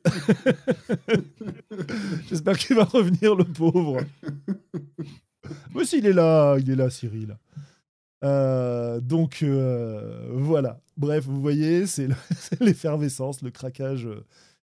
J'espère 2.30 2.58
qu'il 2.58 2.76
va 2.76 2.86
revenir 2.86 3.36
le 3.36 3.43
pauvre. 3.43 3.98
Mais 5.76 5.86
s'il 5.86 6.06
est 6.08 6.13
là, 6.13 6.58
il 6.58 6.69
est 6.71 6.76
là, 6.76 6.89
Cyril. 6.89 7.38
Euh, 8.24 9.00
donc 9.00 9.43
euh, 9.43 10.30
voilà. 10.34 10.80
Bref, 10.98 11.26
vous 11.26 11.41
voyez, 11.41 11.86
c'est 11.86 12.08
l'effervescence, 12.60 13.41
le 13.43 13.52
craquage 13.52 14.08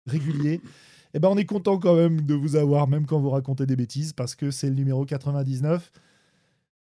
régulier. 0.08 0.54
Et 1.14 1.18
eh 1.18 1.20
ben 1.20 1.28
on 1.28 1.38
est 1.38 1.46
content 1.46 1.78
quand 1.78 1.96
même 1.96 2.22
de 2.22 2.34
vous 2.34 2.56
avoir, 2.56 2.88
même 2.88 3.06
quand 3.06 3.20
vous 3.20 3.30
racontez 3.30 3.66
des 3.66 3.76
bêtises, 3.76 4.14
parce 4.14 4.34
que 4.34 4.50
c'est 4.50 4.70
le 4.70 4.76
numéro 4.76 5.06
99. 5.06 5.92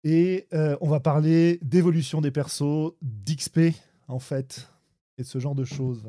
Et 0.08 0.48
euh, 0.54 0.78
on 0.82 0.88
va 0.88 1.00
parler 1.00 1.58
d'évolution 1.63 2.22
des 2.22 2.30
persos, 2.30 2.94
d'XP 3.02 3.74
en 4.08 4.20
fait, 4.20 4.70
et 5.18 5.24
de 5.24 5.28
ce 5.28 5.39
genre 5.39 5.56
de 5.56 5.65
choses. 5.65 6.04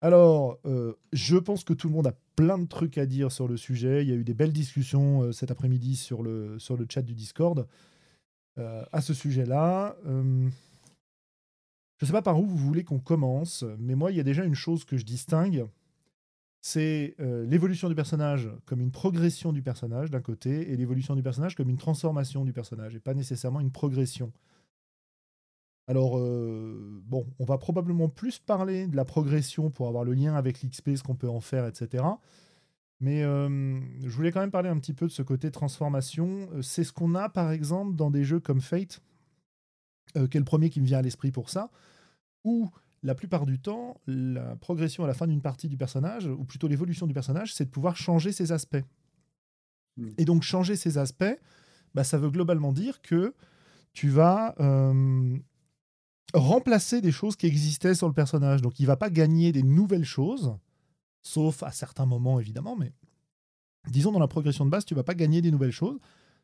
Alors, 0.00 0.58
euh, 0.64 0.94
je 1.12 1.36
pense 1.36 1.64
que 1.64 1.74
tout 1.74 1.88
le 1.88 1.92
monde 1.92 2.06
a 2.06 2.14
plein 2.34 2.56
de 2.56 2.66
trucs 2.66 2.96
à 2.96 3.04
dire 3.04 3.30
sur 3.30 3.46
le 3.46 3.58
sujet. 3.58 4.02
Il 4.02 4.08
y 4.08 4.12
a 4.12 4.14
eu 4.14 4.24
des 4.24 4.32
belles 4.32 4.54
discussions 4.54 5.22
euh, 5.22 5.32
cet 5.32 5.50
après-midi 5.50 5.96
sur 5.96 6.22
le, 6.22 6.58
sur 6.58 6.78
le 6.78 6.86
chat 6.88 7.02
du 7.02 7.14
Discord 7.14 7.68
à 8.90 9.02
ce 9.02 9.12
sujet-là. 9.12 9.98
je 10.02 10.10
ne 10.10 10.50
sais 12.06 12.12
pas 12.12 12.22
par 12.22 12.40
où 12.40 12.46
vous 12.46 12.56
voulez 12.56 12.84
qu'on 12.84 12.98
commence, 12.98 13.66
mais 13.78 13.94
moi, 13.94 14.10
il 14.10 14.16
y 14.16 14.20
a 14.20 14.22
déjà 14.22 14.44
une 14.44 14.54
chose 14.54 14.86
que 14.86 14.96
je 14.96 15.04
distingue 15.04 15.66
c'est 16.60 17.14
euh, 17.20 17.46
l'évolution 17.46 17.88
du 17.88 17.94
personnage 17.94 18.50
comme 18.64 18.80
une 18.80 18.90
progression 18.90 19.52
du 19.52 19.62
personnage 19.62 20.10
d'un 20.10 20.20
côté, 20.20 20.72
et 20.72 20.76
l'évolution 20.76 21.14
du 21.14 21.22
personnage 21.22 21.54
comme 21.54 21.68
une 21.68 21.76
transformation 21.76 22.44
du 22.44 22.52
personnage, 22.52 22.94
et 22.94 23.00
pas 23.00 23.14
nécessairement 23.14 23.60
une 23.60 23.70
progression. 23.70 24.32
Alors, 25.88 26.18
euh, 26.18 27.00
bon, 27.04 27.26
on 27.38 27.44
va 27.44 27.58
probablement 27.58 28.08
plus 28.08 28.40
parler 28.40 28.88
de 28.88 28.96
la 28.96 29.04
progression 29.04 29.70
pour 29.70 29.86
avoir 29.86 30.02
le 30.02 30.14
lien 30.14 30.34
avec 30.34 30.62
l'XP, 30.62 30.96
ce 30.96 31.04
qu'on 31.04 31.14
peut 31.14 31.28
en 31.28 31.40
faire, 31.40 31.66
etc. 31.66 32.02
Mais 32.98 33.22
euh, 33.22 33.78
je 34.02 34.08
voulais 34.08 34.32
quand 34.32 34.40
même 34.40 34.50
parler 34.50 34.68
un 34.68 34.78
petit 34.78 34.94
peu 34.94 35.06
de 35.06 35.12
ce 35.12 35.22
côté 35.22 35.52
transformation. 35.52 36.48
C'est 36.62 36.82
ce 36.82 36.92
qu'on 36.92 37.14
a, 37.14 37.28
par 37.28 37.52
exemple, 37.52 37.94
dans 37.94 38.10
des 38.10 38.24
jeux 38.24 38.40
comme 38.40 38.60
Fate, 38.60 39.00
qui 40.14 40.36
est 40.36 40.40
le 40.40 40.44
premier 40.44 40.70
qui 40.70 40.80
me 40.80 40.86
vient 40.86 40.98
à 40.98 41.02
l'esprit 41.02 41.30
pour 41.30 41.50
ça, 41.50 41.70
où 42.42 42.70
la 43.06 43.14
plupart 43.14 43.46
du 43.46 43.60
temps, 43.60 44.00
la 44.08 44.56
progression 44.56 45.04
à 45.04 45.06
la 45.06 45.14
fin 45.14 45.28
d'une 45.28 45.40
partie 45.40 45.68
du 45.68 45.76
personnage, 45.76 46.26
ou 46.26 46.44
plutôt 46.44 46.66
l'évolution 46.66 47.06
du 47.06 47.14
personnage, 47.14 47.54
c'est 47.54 47.64
de 47.64 47.70
pouvoir 47.70 47.96
changer 47.96 48.32
ses 48.32 48.50
aspects. 48.50 48.82
Hmm. 49.96 50.10
Et 50.18 50.24
donc 50.24 50.42
changer 50.42 50.74
ses 50.74 50.98
aspects, 50.98 51.38
bah, 51.94 52.02
ça 52.02 52.18
veut 52.18 52.30
globalement 52.30 52.72
dire 52.72 53.00
que 53.02 53.32
tu 53.92 54.08
vas 54.08 54.56
euh, 54.58 55.38
remplacer 56.34 57.00
des 57.00 57.12
choses 57.12 57.36
qui 57.36 57.46
existaient 57.46 57.94
sur 57.94 58.08
le 58.08 58.12
personnage. 58.12 58.60
Donc 58.60 58.80
il 58.80 58.86
va 58.86 58.96
pas 58.96 59.08
gagner 59.08 59.52
des 59.52 59.62
nouvelles 59.62 60.04
choses, 60.04 60.56
sauf 61.22 61.62
à 61.62 61.70
certains 61.70 62.06
moments 62.06 62.40
évidemment, 62.40 62.74
mais 62.74 62.92
disons 63.86 64.10
dans 64.10 64.18
la 64.18 64.26
progression 64.26 64.64
de 64.64 64.70
base, 64.70 64.84
tu 64.84 64.96
vas 64.96 65.04
pas 65.04 65.14
gagner 65.14 65.42
des 65.42 65.52
nouvelles 65.52 65.70
choses, 65.70 66.00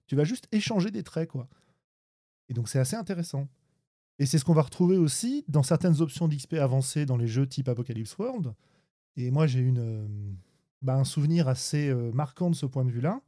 tu 0.07 0.14
vas 0.14 0.22
juste 0.22 0.46
échanger 0.53 0.92
des 0.92 1.03
traits. 1.03 1.29
quoi. 1.29 1.48
Et 2.48 2.55
donc 2.55 2.68
c'est 2.68 2.79
assez 2.79 2.94
intéressant. 2.94 3.48
Et 4.22 4.26
c'est 4.26 4.38
ce 4.38 4.44
qu'on 4.44 4.52
va 4.54 4.62
retrouver 4.62 4.96
aussi 4.98 5.44
dans 5.48 5.64
certaines 5.64 6.00
options 6.00 6.28
d'XP 6.28 6.54
avancées 6.54 7.06
dans 7.06 7.16
les 7.16 7.26
jeux 7.26 7.44
type 7.44 7.68
Apocalypse 7.68 8.16
World, 8.18 8.54
Et 9.16 9.32
moi, 9.32 9.48
j'ai 9.48 9.58
une, 9.58 9.78
euh, 9.80 10.06
bah, 10.80 10.94
un 10.94 11.02
souvenir 11.02 11.48
assez 11.48 11.88
euh, 11.88 12.12
marquant 12.12 12.48
de 12.48 12.54
ce 12.54 12.66
point 12.66 12.85
de 12.85 12.90
vue-là. 12.92 13.20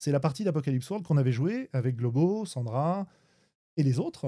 C'est 0.00 0.10
la 0.10 0.18
partie 0.18 0.42
d'Apocalypse 0.42 0.90
World 0.90 1.06
qu'on 1.06 1.16
avait 1.18 1.30
joué 1.30 1.70
avec 1.72 1.94
Globo, 1.96 2.44
Sandra 2.46 3.06
et 3.76 3.84
les 3.84 4.00
autres, 4.00 4.24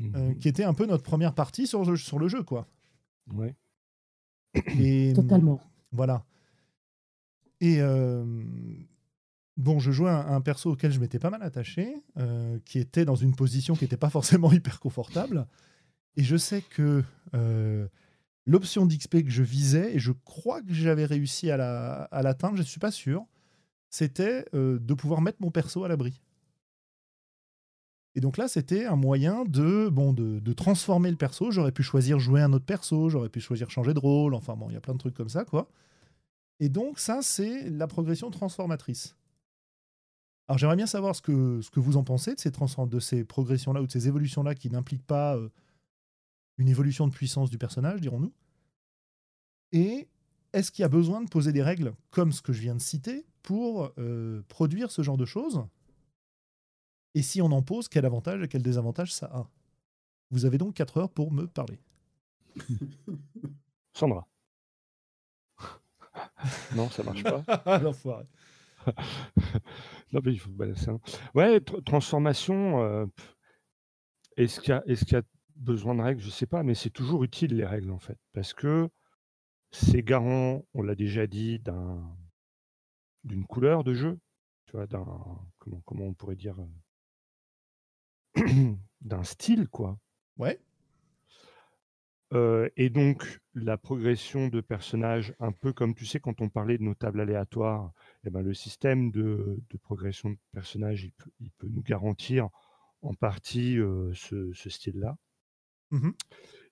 euh, 0.00 0.30
Mhm. 0.30 0.38
qui 0.38 0.46
était 0.48 0.62
un 0.62 0.72
peu 0.72 0.86
notre 0.86 1.02
première 1.02 1.34
partie 1.34 1.66
sur, 1.66 1.84
le- 1.84 1.96
sur 1.96 2.20
le 2.20 2.28
jeu, 2.28 2.44
quoi. 2.44 2.68
Ouais. 3.34 3.56
Et, 4.78 5.12
Totalement. 5.14 5.60
Voilà. 5.90 6.24
Et 7.60 7.80
euh, 7.80 8.24
bon, 9.56 9.78
je 9.78 9.92
jouais 9.92 10.10
un, 10.10 10.26
un 10.34 10.40
perso 10.40 10.72
auquel 10.72 10.92
je 10.92 11.00
m'étais 11.00 11.18
pas 11.18 11.30
mal 11.30 11.42
attaché, 11.42 11.94
euh, 12.18 12.58
qui 12.64 12.78
était 12.78 13.04
dans 13.04 13.16
une 13.16 13.34
position 13.34 13.74
qui 13.74 13.84
n'était 13.84 13.96
pas 13.96 14.10
forcément 14.10 14.52
hyper 14.52 14.80
confortable. 14.80 15.46
Et 16.16 16.22
je 16.24 16.36
sais 16.36 16.62
que 16.62 17.02
euh, 17.34 17.88
l'option 18.46 18.86
d'XP 18.86 19.22
que 19.24 19.30
je 19.30 19.42
visais, 19.42 19.94
et 19.94 19.98
je 19.98 20.12
crois 20.12 20.60
que 20.62 20.72
j'avais 20.74 21.04
réussi 21.06 21.50
à 21.50 21.56
la- 21.56 22.04
à 22.04 22.22
l'atteindre, 22.22 22.56
je 22.56 22.62
ne 22.62 22.66
suis 22.66 22.80
pas 22.80 22.90
sûr, 22.90 23.24
c'était 23.90 24.44
euh, 24.54 24.78
de 24.78 24.94
pouvoir 24.94 25.20
mettre 25.20 25.38
mon 25.40 25.50
perso 25.50 25.84
à 25.84 25.88
l'abri. 25.88 26.20
Et 28.14 28.20
donc 28.20 28.36
là, 28.36 28.46
c'était 28.46 28.84
un 28.84 28.96
moyen 28.96 29.44
de, 29.44 29.88
bon, 29.90 30.12
de, 30.12 30.38
de 30.38 30.52
transformer 30.52 31.10
le 31.10 31.16
perso. 31.16 31.50
J'aurais 31.50 31.72
pu 31.72 31.82
choisir 31.82 32.18
jouer 32.18 32.42
un 32.42 32.52
autre 32.52 32.66
perso, 32.66 33.08
j'aurais 33.08 33.30
pu 33.30 33.40
choisir 33.40 33.70
changer 33.70 33.94
de 33.94 33.98
rôle, 33.98 34.34
enfin 34.34 34.54
bon, 34.54 34.68
il 34.68 34.74
y 34.74 34.76
a 34.76 34.80
plein 34.82 34.92
de 34.92 34.98
trucs 34.98 35.14
comme 35.14 35.30
ça, 35.30 35.44
quoi. 35.46 35.70
Et 36.60 36.68
donc 36.68 36.98
ça, 36.98 37.20
c'est 37.22 37.70
la 37.70 37.86
progression 37.86 38.30
transformatrice. 38.30 39.16
Alors 40.52 40.58
j'aimerais 40.58 40.76
bien 40.76 40.86
savoir 40.86 41.16
ce 41.16 41.22
que, 41.22 41.62
ce 41.62 41.70
que 41.70 41.80
vous 41.80 41.96
en 41.96 42.04
pensez 42.04 42.34
de 42.34 42.38
ces, 42.38 42.50
de 42.50 43.00
ces 43.00 43.24
progressions-là 43.24 43.80
ou 43.80 43.86
de 43.86 43.90
ces 43.90 44.06
évolutions-là 44.06 44.54
qui 44.54 44.68
n'impliquent 44.68 45.06
pas 45.06 45.34
euh, 45.34 45.48
une 46.58 46.68
évolution 46.68 47.06
de 47.06 47.12
puissance 47.14 47.48
du 47.48 47.56
personnage, 47.56 48.02
dirons-nous. 48.02 48.34
Et 49.72 50.10
est-ce 50.52 50.70
qu'il 50.70 50.82
y 50.82 50.84
a 50.84 50.90
besoin 50.90 51.22
de 51.22 51.30
poser 51.30 51.52
des 51.52 51.62
règles 51.62 51.94
comme 52.10 52.32
ce 52.32 52.42
que 52.42 52.52
je 52.52 52.60
viens 52.60 52.74
de 52.74 52.82
citer 52.82 53.24
pour 53.42 53.94
euh, 53.96 54.42
produire 54.48 54.90
ce 54.90 55.00
genre 55.00 55.16
de 55.16 55.24
choses? 55.24 55.64
Et 57.14 57.22
si 57.22 57.40
on 57.40 57.50
en 57.50 57.62
pose, 57.62 57.88
quel 57.88 58.04
avantage 58.04 58.42
et 58.42 58.48
quel 58.48 58.62
désavantage 58.62 59.10
ça 59.10 59.30
a? 59.32 59.48
Vous 60.30 60.44
avez 60.44 60.58
donc 60.58 60.74
4 60.74 60.98
heures 60.98 61.10
pour 61.10 61.32
me 61.32 61.46
parler. 61.46 61.80
Sandra. 63.94 64.28
non, 66.76 66.90
ça 66.90 67.02
marche 67.04 67.22
pas. 67.22 67.78
L'enfoiré. 67.78 68.26
Non, 70.12 70.20
mais 70.24 70.32
il 70.32 70.38
faut 70.38 70.50
balancer 70.50 70.90
un. 70.90 71.00
Ouais, 71.34 71.58
tr- 71.58 71.82
transformation. 71.84 72.82
euh, 72.82 73.06
Est-ce 74.36 74.60
qu'il 74.60 74.70
y, 74.70 74.72
a- 74.72 74.82
est-ce 74.86 75.10
y 75.10 75.16
a 75.16 75.22
besoin 75.56 75.94
de 75.94 76.02
règles? 76.02 76.20
Je 76.20 76.28
sais 76.30 76.46
pas, 76.46 76.62
mais 76.62 76.74
c'est 76.74 76.90
toujours 76.90 77.24
utile 77.24 77.56
les 77.56 77.64
règles 77.64 77.90
en 77.90 77.98
fait, 77.98 78.18
parce 78.34 78.52
que 78.52 78.88
c'est 79.72 80.02
garant, 80.02 80.64
on 80.74 80.82
l'a 80.82 80.94
déjà 80.96 81.26
dit, 81.26 81.58
d'un 81.60 82.16
d'une 83.24 83.44
couleur 83.46 83.82
de 83.82 83.94
jeu, 83.94 84.20
tu 84.66 84.72
vois, 84.76 84.86
d'un 84.86 85.04
comment 85.58 85.80
comment 85.84 86.04
on 86.06 86.14
pourrait 86.14 86.36
dire 86.36 86.56
euh, 88.36 88.74
d'un 89.00 89.24
style 89.24 89.68
quoi. 89.68 89.98
Ouais. 90.36 90.60
Euh, 92.32 92.68
et 92.76 92.88
donc, 92.88 93.40
la 93.54 93.76
progression 93.76 94.48
de 94.48 94.60
personnages, 94.60 95.34
un 95.38 95.52
peu 95.52 95.72
comme 95.72 95.94
tu 95.94 96.06
sais, 96.06 96.18
quand 96.20 96.40
on 96.40 96.48
parlait 96.48 96.78
de 96.78 96.82
nos 96.82 96.94
tables 96.94 97.20
aléatoires, 97.20 97.92
eh 98.24 98.30
ben, 98.30 98.40
le 98.42 98.54
système 98.54 99.10
de, 99.10 99.58
de 99.68 99.76
progression 99.78 100.30
de 100.30 100.38
personnages, 100.52 101.04
il 101.04 101.12
peut, 101.12 101.30
il 101.40 101.50
peut 101.52 101.68
nous 101.68 101.82
garantir 101.82 102.48
en 103.02 103.14
partie 103.14 103.78
euh, 103.78 104.12
ce, 104.14 104.50
ce 104.54 104.70
style-là. 104.70 105.16
Mhm. 105.90 106.14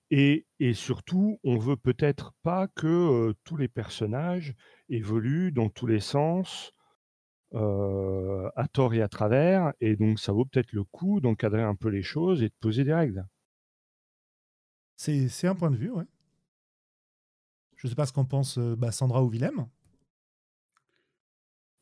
Et, 0.09 0.45
et 0.59 0.73
surtout, 0.73 1.39
on 1.43 1.57
veut 1.57 1.77
peut-être 1.77 2.33
pas 2.43 2.67
que 2.67 2.87
euh, 2.87 3.33
tous 3.43 3.57
les 3.57 3.67
personnages 3.67 4.55
évoluent 4.89 5.51
dans 5.51 5.69
tous 5.69 5.87
les 5.87 5.99
sens, 6.01 6.71
à 7.53 8.67
tort 8.71 8.93
et 8.93 9.01
à 9.01 9.09
travers. 9.09 9.73
Et 9.81 9.97
donc, 9.97 10.19
ça 10.19 10.31
vaut 10.31 10.45
peut-être 10.45 10.71
le 10.71 10.85
coup 10.85 11.19
d'encadrer 11.19 11.61
un 11.61 11.75
peu 11.75 11.89
les 11.89 12.01
choses 12.01 12.41
et 12.43 12.47
de 12.47 12.53
poser 12.61 12.85
des 12.85 12.93
règles. 12.93 13.25
C'est 15.03 15.47
un 15.47 15.55
point 15.55 15.71
de 15.71 15.75
vue, 15.77 15.89
ouais. 15.89 16.03
Je 17.75 17.87
sais 17.87 17.95
pas 17.95 18.05
ce 18.05 18.13
qu'en 18.13 18.25
pense 18.25 18.59
euh, 18.59 18.75
bah, 18.75 18.91
Sandra 18.91 19.23
ou 19.23 19.29
Willem. 19.29 19.65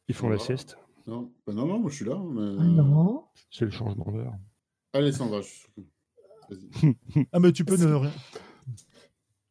Ils 0.08 0.16
font 0.16 0.30
la 0.30 0.40
sieste. 0.40 0.78
Non, 1.06 1.34
bah 1.46 1.54
non, 1.54 1.66
non, 1.66 1.80
moi 1.80 1.92
je 1.92 1.96
suis 1.98 2.06
là. 2.06 2.18
mais- 2.18 2.56
Ah 2.60 2.64
non. 2.64 3.26
C'est 3.52 3.66
le 3.66 3.72
changement 3.72 4.10
d'heure. 4.12 4.34
Allez, 4.94 5.12
Sandra, 5.12 5.42
je. 5.42 5.50
Ah, 7.34 7.40
mais 7.40 7.52
tu 7.52 7.66
peux 7.66 7.76
ne 7.78 7.94
rien. 7.94 8.12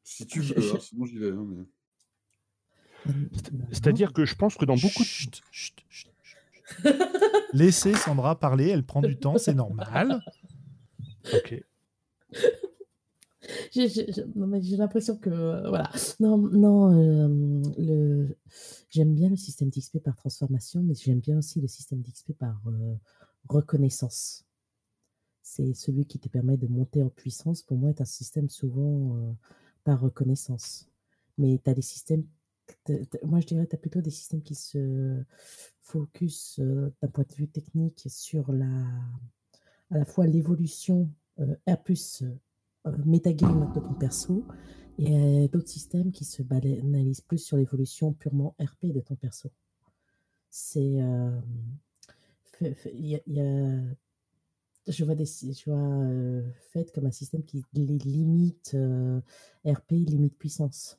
Si 0.03 0.27
tu 0.27 0.41
veux, 0.41 0.61
je- 0.61 0.75
hein, 0.75 0.79
sinon 0.81 1.05
j'y 1.05 1.19
vais. 1.19 1.31
hein, 1.31 1.47
mais- 1.47 1.67
C'est-à-dire 3.73 4.13
que 4.15 4.25
je 4.25 4.35
pense 4.35 4.57
que 4.57 4.65
dans 4.65 4.75
beaucoup 4.77 5.03
de... 5.03 5.09
Chut, 5.09 5.43
chut, 5.53 5.85
chut, 5.91 6.11
chut. 6.23 6.41
Laissez 7.53 7.95
Sandra 7.95 8.39
parler, 8.39 8.69
elle 8.69 8.85
prend 8.85 9.03
du 9.03 9.17
temps, 9.19 9.37
c'est 9.39 9.55
normal. 9.55 10.21
Ok. 11.35 11.63
J'ai 13.73 14.77
l'impression 14.77 15.17
que 15.17 15.31
euh, 15.31 15.69
voilà. 15.69 15.91
Non, 16.21 16.39
non. 16.39 16.93
euh, 16.93 17.63
le... 17.79 18.37
J'aime 18.91 19.15
bien 19.15 19.29
le 19.29 19.37
système 19.37 19.71
d'XP 19.71 19.99
par 19.99 20.17
transformation, 20.17 20.83
mais 20.83 20.95
j'aime 20.95 21.21
bien 21.21 21.39
aussi 21.39 21.61
le 21.61 21.69
système 21.69 22.01
d'XP 22.01 22.33
par 22.33 22.61
euh, 22.69 22.95
reconnaissance. 23.49 24.45
C'est 25.43 25.75
celui 25.75 26.07
qui 26.07 26.19
te 26.19 26.29
permet 26.29 26.57
de 26.57 26.67
monter 26.67 27.03
en 27.03 27.09
puissance. 27.09 27.63
Pour 27.63 27.79
moi, 27.79 27.91
est 27.91 28.01
un 28.01 28.07
système 28.07 28.49
souvent 28.49 29.35
par 29.83 30.01
reconnaissance. 30.01 30.87
Mais 31.39 31.59
tu 31.63 31.71
as 31.71 31.75
des 31.75 31.83
systèmes. 31.83 32.25
Moi, 33.25 33.41
je 33.41 33.47
dirais 33.47 33.67
tu 33.67 33.75
as 33.75 33.79
plutôt 33.79 34.03
des 34.03 34.11
systèmes 34.11 34.43
qui 34.43 34.55
se 34.55 35.23
focus 35.81 36.61
d'un 36.61 37.09
point 37.09 37.25
de 37.27 37.35
vue 37.35 37.49
technique 37.49 38.05
sur 38.09 38.53
la, 38.53 38.85
à 39.91 39.99
la 39.99 40.05
fois 40.05 40.27
l'évolution 40.27 41.11
euh, 41.41 41.55
R+, 41.67 41.77
metagame 43.07 43.73
de 43.75 43.81
ton 43.81 43.95
perso 43.95 44.45
et 44.99 45.17
euh, 45.17 45.49
d'autres 45.49 45.69
systèmes 45.69 46.11
qui 46.13 46.25
se 46.25 46.43
banalisent 46.43 47.21
plus 47.21 47.39
sur 47.39 47.57
l'évolution 47.57 48.13
purement 48.13 48.55
RP 48.61 48.87
de 48.93 49.01
ton 49.01 49.15
perso. 49.17 49.51
C'est. 50.51 51.01
euh, 51.01 51.39
y 52.93 53.21
y 53.27 53.41
a- 53.41 53.83
je 54.87 55.05
vois, 55.05 55.15
des, 55.15 55.27
je 55.27 55.71
vois 55.71 55.79
euh, 55.79 56.43
fait 56.73 56.91
comme 56.95 57.05
un 57.07 57.11
système 57.11 57.45
qui 57.45 57.63
les 57.75 57.99
limite 57.99 58.73
euh, 58.75 59.21
RP, 59.67 59.93
limite 59.93 60.37
puissance. 60.39 60.99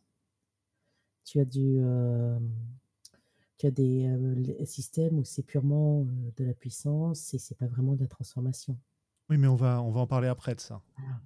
Tu 1.26 1.40
as 1.40 1.46
du. 1.46 1.80
tu 3.58 3.66
as 3.66 3.72
des 3.72 4.66
systèmes 4.66 5.20
où 5.20 5.24
c'est 5.24 5.44
purement 5.44 6.06
de 6.38 6.44
la 6.46 6.54
puissance 6.54 7.34
et 7.34 7.40
c'est 7.40 7.56
pas 7.58 7.68
vraiment 7.68 7.96
de 7.96 8.02
la 8.02 8.08
transformation. 8.08 8.78
Oui, 9.30 9.38
mais 9.38 9.48
on 9.48 9.56
va, 9.56 9.82
on 9.82 9.92
va 9.92 10.02
en 10.02 10.08
parler 10.08 10.28
après 10.28 10.56
de 10.56 10.60
ça. 10.60 10.82
Ah 10.98 11.20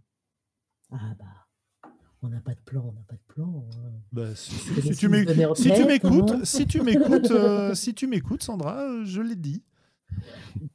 bah, 1.19 1.89
on 2.21 2.29
n'a 2.29 2.39
pas 2.39 2.53
de 2.53 2.59
plan, 2.61 2.85
on 2.87 2.91
n'a 2.93 3.01
pas 3.07 3.15
de 3.15 3.33
plan. 3.33 3.65
hein. 3.73 3.91
Bah, 4.11 4.35
si, 4.35 4.51
tu 4.51 4.93
si 4.93 5.07
m'écoutes, 5.07 6.31
hein. 6.31 6.45
si 6.45 6.65
tu 6.67 6.81
m'écoutes, 6.81 7.31
euh, 7.31 7.73
si 7.75 7.93
tu 7.93 8.07
m'écoutes, 8.07 8.43
Sandra, 8.43 8.81
euh, 8.81 9.05
je 9.05 9.21
l'ai 9.21 9.35
dit. 9.35 9.63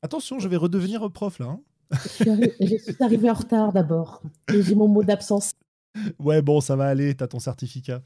Attention, 0.03 0.39
je 0.39 0.49
vais 0.49 0.57
redevenir 0.57 1.11
prof 1.11 1.39
là. 1.39 1.47
hein. 1.47 1.61
Je 1.93 2.09
suis, 2.09 2.25
arri- 2.25 2.53
je 2.61 2.77
suis 2.93 2.97
arrivée 3.03 3.31
en 3.31 3.35
retard 3.35 3.73
d'abord 3.73 4.23
et 4.53 4.63
j'ai 4.63 4.75
mon 4.75 4.89
mot 4.89 5.03
d'absence. 5.03 5.53
Ouais, 6.19 6.43
bon, 6.43 6.61
ça 6.61 6.77
va 6.77 6.87
aller, 6.89 7.15
t'as 7.15 7.29
ton 7.29 7.39
certificat. 7.39 8.03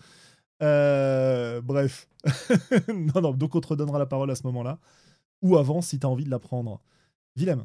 Euh, 0.62 1.60
bref. 1.60 2.08
non, 2.88 3.20
non, 3.20 3.32
donc 3.32 3.54
on 3.56 3.60
te 3.60 3.68
redonnera 3.68 3.98
la 3.98 4.06
parole 4.06 4.30
à 4.30 4.36
ce 4.36 4.44
moment-là. 4.44 4.78
Ou 5.42 5.56
avant, 5.56 5.80
si 5.82 5.98
t'as 5.98 6.06
envie 6.08 6.24
de 6.24 6.30
la 6.30 6.38
prendre. 6.38 6.80
Willem. 7.34 7.64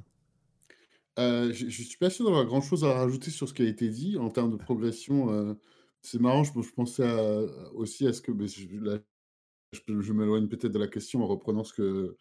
Euh, 1.19 1.51
je, 1.51 1.67
je 1.67 1.83
suis 1.83 1.97
pas 1.97 2.09
sûr 2.09 2.25
d'avoir 2.25 2.45
grand 2.45 2.61
chose 2.61 2.83
à 2.83 2.93
rajouter 2.93 3.31
sur 3.31 3.49
ce 3.49 3.53
qui 3.53 3.63
a 3.63 3.65
été 3.65 3.89
dit 3.89 4.17
en 4.17 4.29
termes 4.29 4.51
de 4.51 4.57
progression. 4.57 5.31
euh, 5.31 5.53
c'est 6.01 6.21
marrant, 6.21 6.43
je, 6.43 6.51
pensais 6.73 7.03
aussi 7.73 8.07
à 8.07 8.13
ce 8.13 8.21
que. 8.21 8.31
je, 9.73 10.13
m'éloigne 10.13 10.47
peut-être 10.47 10.71
de 10.71 10.79
la 10.79 10.87
question 10.87 11.23
en 11.23 11.27
reprenant 11.27 11.63
ce 11.63 11.73
que 11.73 12.17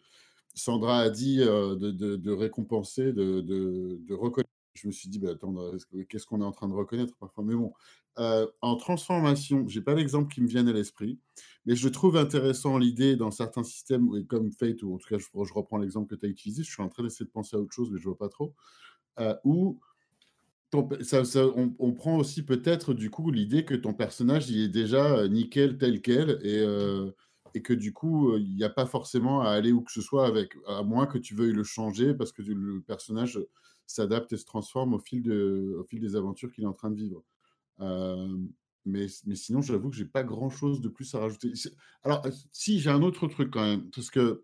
Sandra 0.55 0.99
a 0.99 1.09
dit 1.09 1.41
euh, 1.41 1.75
de, 1.75 2.31
récompenser, 2.31 3.13
de, 3.13 4.13
reconnaître. 4.13 4.49
Je 4.73 4.87
me 4.87 4.91
suis 4.91 5.09
dit, 5.09 5.19
bah, 5.19 5.31
attends, 5.31 5.73
est-ce 5.73 5.85
que- 5.85 6.03
qu'est-ce 6.03 6.25
qu'on 6.25 6.41
est 6.41 6.45
en 6.45 6.51
train 6.51 6.67
de 6.67 6.73
reconnaître 6.73 7.15
parfois? 7.17 7.43
Mais 7.43 7.55
bon, 7.55 7.73
en 8.61 8.75
transformation, 8.77 9.67
j'ai 9.67 9.81
pas 9.81 9.95
d'exemple 9.95 10.33
qui 10.33 10.41
me 10.41 10.47
vienne 10.47 10.67
à 10.67 10.73
l'esprit, 10.73 11.19
mais 11.65 11.75
je 11.75 11.87
trouve 11.89 12.17
intéressant 12.17 12.77
l'idée 12.77 13.15
dans 13.15 13.31
certains 13.31 13.63
systèmes, 13.63 14.25
comme 14.25 14.51
Fate, 14.51 14.81
ou 14.83 14.95
en 14.95 14.97
tout 14.97 15.07
cas, 15.07 15.17
je, 15.17 15.27
reprends 15.53 15.77
l'exemple 15.77 16.07
que 16.07 16.19
tu 16.19 16.25
as 16.25 16.29
utilisé, 16.29 16.63
je 16.63 16.71
suis 16.71 16.81
en 16.81 16.89
train 16.89 17.03
d'essayer 17.03 17.25
de 17.25 17.31
penser 17.31 17.55
à 17.55 17.59
autre 17.59 17.73
chose, 17.73 17.89
mais 17.91 17.99
je 17.99 18.05
vois 18.05 18.17
pas 18.17 18.29
trop, 18.29 18.55
où 19.43 19.79
ton 20.69 20.83
pe- 20.83 21.01
ça- 21.03 21.23
on, 21.55 21.93
prend 21.93 22.17
aussi 22.17 22.43
peut-être 22.43 22.93
du 22.93 23.09
coup 23.09 23.31
l'idée 23.31 23.65
que 23.65 23.75
ton 23.75 23.93
personnage 23.93 24.49
il 24.49 24.61
est 24.61 24.69
déjà 24.69 25.19
euh, 25.19 25.27
nickel 25.27 25.77
tel 25.77 26.01
quel 26.01 26.39
et, 26.43 26.59
euh, 26.59 27.11
et 27.53 27.61
que 27.61 27.73
du 27.73 27.93
coup 27.93 28.31
euh, 28.31 28.39
il 28.39 28.55
n'y 28.55 28.63
a 28.63 28.69
pas 28.69 28.85
forcément 28.85 29.41
à 29.41 29.49
aller 29.51 29.71
où 29.71 29.81
que 29.81 29.91
ce 29.91 30.01
soit 30.01 30.27
avec, 30.27 30.53
à 30.67 30.83
moins 30.83 31.05
que 31.07 31.17
tu 31.17 31.35
veuilles 31.35 31.53
le 31.53 31.63
changer 31.63 32.13
parce 32.13 32.31
que 32.31 32.41
le 32.41 32.81
personnage 32.81 33.39
s'adapte 33.85 34.33
et 34.33 34.37
se 34.37 34.45
transforme 34.45 34.93
au 34.93 34.99
fil, 34.99 35.23
de, 35.23 35.75
au 35.79 35.83
fil 35.85 35.99
des 36.01 36.15
aventures 36.15 36.51
qu'il 36.51 36.65
est 36.65 36.67
en 36.67 36.73
train 36.73 36.91
de 36.91 36.97
vivre. 36.97 37.23
Euh, 37.79 38.37
mais, 38.85 39.07
mais 39.25 39.35
sinon, 39.35 39.61
j'avoue 39.61 39.89
que 39.89 39.95
j'ai 39.95 40.05
pas 40.05 40.23
grand 40.23 40.49
chose 40.49 40.81
de 40.81 40.89
plus 40.89 41.13
à 41.15 41.19
rajouter. 41.19 41.51
Alors, 42.03 42.25
si, 42.51 42.79
j'ai 42.79 42.89
un 42.89 43.01
autre 43.01 43.27
truc 43.27 43.51
quand 43.51 43.63
même, 43.63 43.89
parce 43.91 44.09
que 44.09 44.43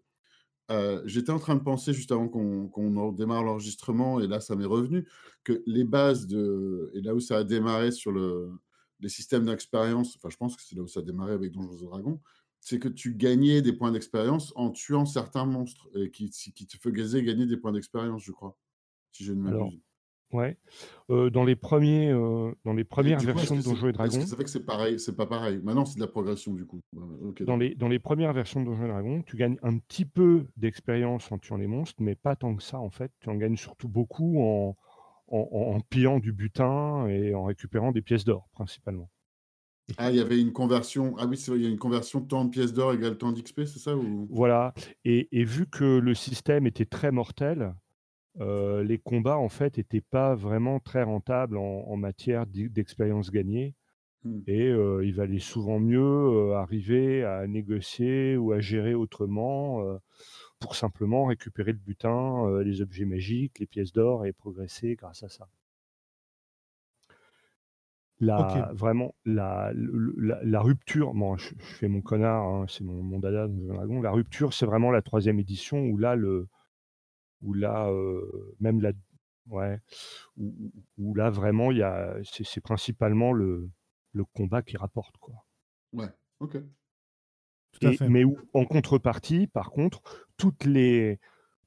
j'étais 1.05 1.31
en 1.31 1.39
train 1.39 1.55
de 1.55 1.63
penser 1.63 1.93
juste 1.93 2.11
avant 2.11 2.27
qu'on 2.27 3.11
démarre 3.11 3.43
l'enregistrement, 3.43 4.19
et 4.19 4.27
là, 4.27 4.39
ça 4.39 4.55
m'est 4.55 4.65
revenu, 4.65 5.07
que 5.43 5.63
les 5.65 5.83
bases 5.83 6.27
de. 6.27 6.91
Et 6.93 7.01
là 7.01 7.13
où 7.15 7.19
ça 7.19 7.37
a 7.37 7.43
démarré 7.43 7.91
sur 7.91 8.11
le, 8.11 8.51
les 8.99 9.09
systèmes 9.09 9.45
d'expérience, 9.45 10.15
enfin, 10.17 10.29
je 10.29 10.37
pense 10.37 10.55
que 10.55 10.61
c'est 10.61 10.75
là 10.75 10.83
où 10.83 10.87
ça 10.87 11.01
a 11.01 11.03
démarré 11.03 11.33
avec 11.33 11.51
Donjons 11.51 11.77
et 11.77 11.85
Dragons, 11.85 12.21
c'est 12.59 12.79
que 12.79 12.87
tu 12.87 13.15
gagnais 13.15 13.61
des 13.61 13.73
points 13.73 13.91
d'expérience 13.91 14.53
en 14.55 14.71
tuant 14.71 15.05
certains 15.05 15.45
monstres, 15.45 15.89
et 15.95 16.11
qui, 16.11 16.29
qui 16.29 16.65
te 16.65 16.77
faisaient 16.77 17.23
gagner 17.23 17.45
des 17.45 17.57
points 17.57 17.73
d'expérience, 17.73 18.23
je 18.23 18.31
crois. 18.31 18.57
Si 19.11 19.23
je 19.23 19.33
ne 19.33 19.41
m'abuse. 19.41 19.79
Ouais. 20.33 20.57
dans 21.09 21.43
les 21.43 21.55
premiers, 21.55 22.11
dans 22.11 22.73
les 22.73 22.83
premières 22.83 23.19
versions 23.19 23.55
de 23.55 23.61
Donjons 23.61 23.89
et 23.89 23.93
Dragons. 23.93 24.25
ça 24.25 24.35
fait 24.35 24.43
que 24.43 24.49
c'est 24.49 24.65
pareil, 24.65 24.99
c'est 24.99 25.15
pas 25.15 25.27
pareil? 25.27 25.59
Maintenant, 25.63 25.85
c'est 25.85 25.95
de 25.95 26.01
la 26.01 26.07
progression 26.07 26.53
du 26.53 26.65
coup. 26.65 26.81
dans, 27.41 27.57
les, 27.57 27.75
dans 27.75 27.87
les 27.87 27.99
premières 27.99 28.33
versions 28.33 28.61
de 28.61 28.65
Donjons 28.65 28.85
et 28.85 28.89
Dragons, 28.89 29.21
tu 29.21 29.37
gagnes 29.37 29.57
un 29.63 29.77
petit 29.77 30.05
peu 30.05 30.47
d'expérience 30.57 31.31
en 31.31 31.37
tuant 31.37 31.57
les 31.57 31.67
monstres, 31.67 32.01
mais 32.01 32.15
pas 32.15 32.35
tant 32.35 32.55
que 32.55 32.63
ça 32.63 32.79
en 32.79 32.89
fait. 32.89 33.11
Tu 33.19 33.29
en 33.29 33.35
gagnes 33.35 33.57
surtout 33.57 33.87
beaucoup 33.87 34.41
en, 34.41 34.75
en, 35.27 35.79
pillant 35.81 36.19
du 36.19 36.31
butin 36.31 37.07
et 37.07 37.33
en 37.33 37.43
récupérant 37.43 37.91
des 37.91 38.01
pièces 38.01 38.25
d'or 38.25 38.49
principalement. 38.53 39.09
Ah, 39.97 40.11
il 40.11 40.17
y 40.17 40.21
avait 40.21 40.39
une 40.39 40.53
conversion. 40.53 41.15
Ah 41.17 41.25
oui, 41.25 41.35
c'est 41.35 41.51
vrai, 41.51 41.59
il 41.59 41.63
y 41.63 41.67
a 41.67 41.69
une 41.69 41.77
conversion 41.77 42.21
temps 42.21 42.45
de 42.45 42.49
pièces 42.49 42.73
d'or 42.73 42.93
égale 42.93 43.17
temps 43.17 43.31
d'XP, 43.31 43.65
c'est 43.65 43.79
ça 43.79 43.95
ou... 43.97 44.27
Voilà. 44.31 44.73
Et, 45.03 45.27
et, 45.31 45.43
vu 45.43 45.67
que 45.67 45.83
le 45.83 46.15
système 46.15 46.65
était 46.65 46.85
très 46.85 47.11
mortel, 47.11 47.73
euh, 48.39 48.83
les 48.83 48.97
combats 48.97 49.37
en 49.37 49.49
fait 49.49 49.77
n'étaient 49.77 50.01
pas 50.01 50.33
vraiment 50.33 50.79
très 50.79 51.03
rentables 51.03 51.57
en, 51.57 51.95
matière 51.97 52.45
d'expérience 52.47 53.31
gagnée. 53.31 53.75
Hmm. 54.23 54.41
Et 54.47 54.69
euh, 54.69 55.05
il 55.05 55.13
valait 55.13 55.39
souvent 55.39 55.79
mieux 55.79 55.99
euh, 55.99 56.55
arriver 56.55 57.23
à 57.23 57.45
négocier 57.45 58.37
ou 58.37 58.51
à 58.53 58.59
gérer 58.59 58.93
autrement 58.93 59.83
pour 60.59 60.75
simplement 60.75 61.25
récupérer 61.25 61.73
le 61.73 61.77
butin, 61.77 62.61
les 62.61 62.81
objets 62.81 63.05
magiques, 63.05 63.59
les 63.59 63.67
pièces 63.67 63.91
d'or 63.91 64.25
et 64.25 64.31
progresser 64.31 64.95
grâce 64.95 65.23
à 65.23 65.29
ça. 65.29 65.47
La, 68.19 68.71
Vraiment, 68.73 69.15
la, 69.25 69.73
la, 69.73 70.61
rupture, 70.61 71.13
bon, 71.13 71.35
je, 71.35 71.53
fais 71.59 71.89
mon 71.89 71.99
connard, 71.99 72.45
hein, 72.45 72.65
c'est 72.69 72.85
mon, 72.85 73.03
mon, 73.03 73.19
dada 73.19 73.49
Dragon, 73.49 74.01
la 74.01 74.11
rupture, 74.11 74.53
c'est 74.53 74.65
vraiment 74.65 74.91
la 74.91 75.01
troisième 75.01 75.39
édition 75.39 75.79
où 75.79 75.97
là, 75.97 76.15
le, 76.15 76.47
où 77.43 77.53
là, 77.53 77.91
même 78.59 78.81
la, 78.81 78.93
ouais, 79.47 79.79
où, 80.37 81.13
là 81.15 81.29
vraiment, 81.29 81.71
il 81.71 81.77
y 81.77 81.83
a, 81.83 82.17
c'est, 82.23 82.61
principalement 82.61 83.33
le, 83.33 83.69
le 84.13 84.25
combat 84.25 84.61
qui 84.61 84.77
rapporte, 84.77 85.17
quoi. 85.17 85.45
Ouais, 85.91 86.09
ok. 86.39 86.57
Tout 87.73 87.87
à 87.87 87.91
fait. 87.93 88.09
Mais 88.09 88.23
où, 88.23 88.37
en 88.53 88.65
contrepartie, 88.65 89.47
par 89.47 89.71
contre, 89.71 90.01
toutes 90.37 90.65
les, 90.65 91.19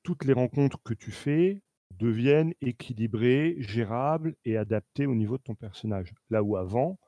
toutes 0.03 0.25
les 0.25 0.33
rencontres 0.33 0.83
que 0.83 0.95
tu 0.95 1.11
fais 1.11 1.62
deviennent 1.91 2.53
équilibrées, 2.61 3.57
gérables 3.59 4.37
et 4.45 4.57
adaptées 4.57 5.07
au 5.07 5.15
niveau 5.15 5.39
de 5.39 5.43
ton 5.43 5.55
personnage. 5.55 6.12
Là 6.31 6.43
où 6.43 6.57
avant, 6.57 6.99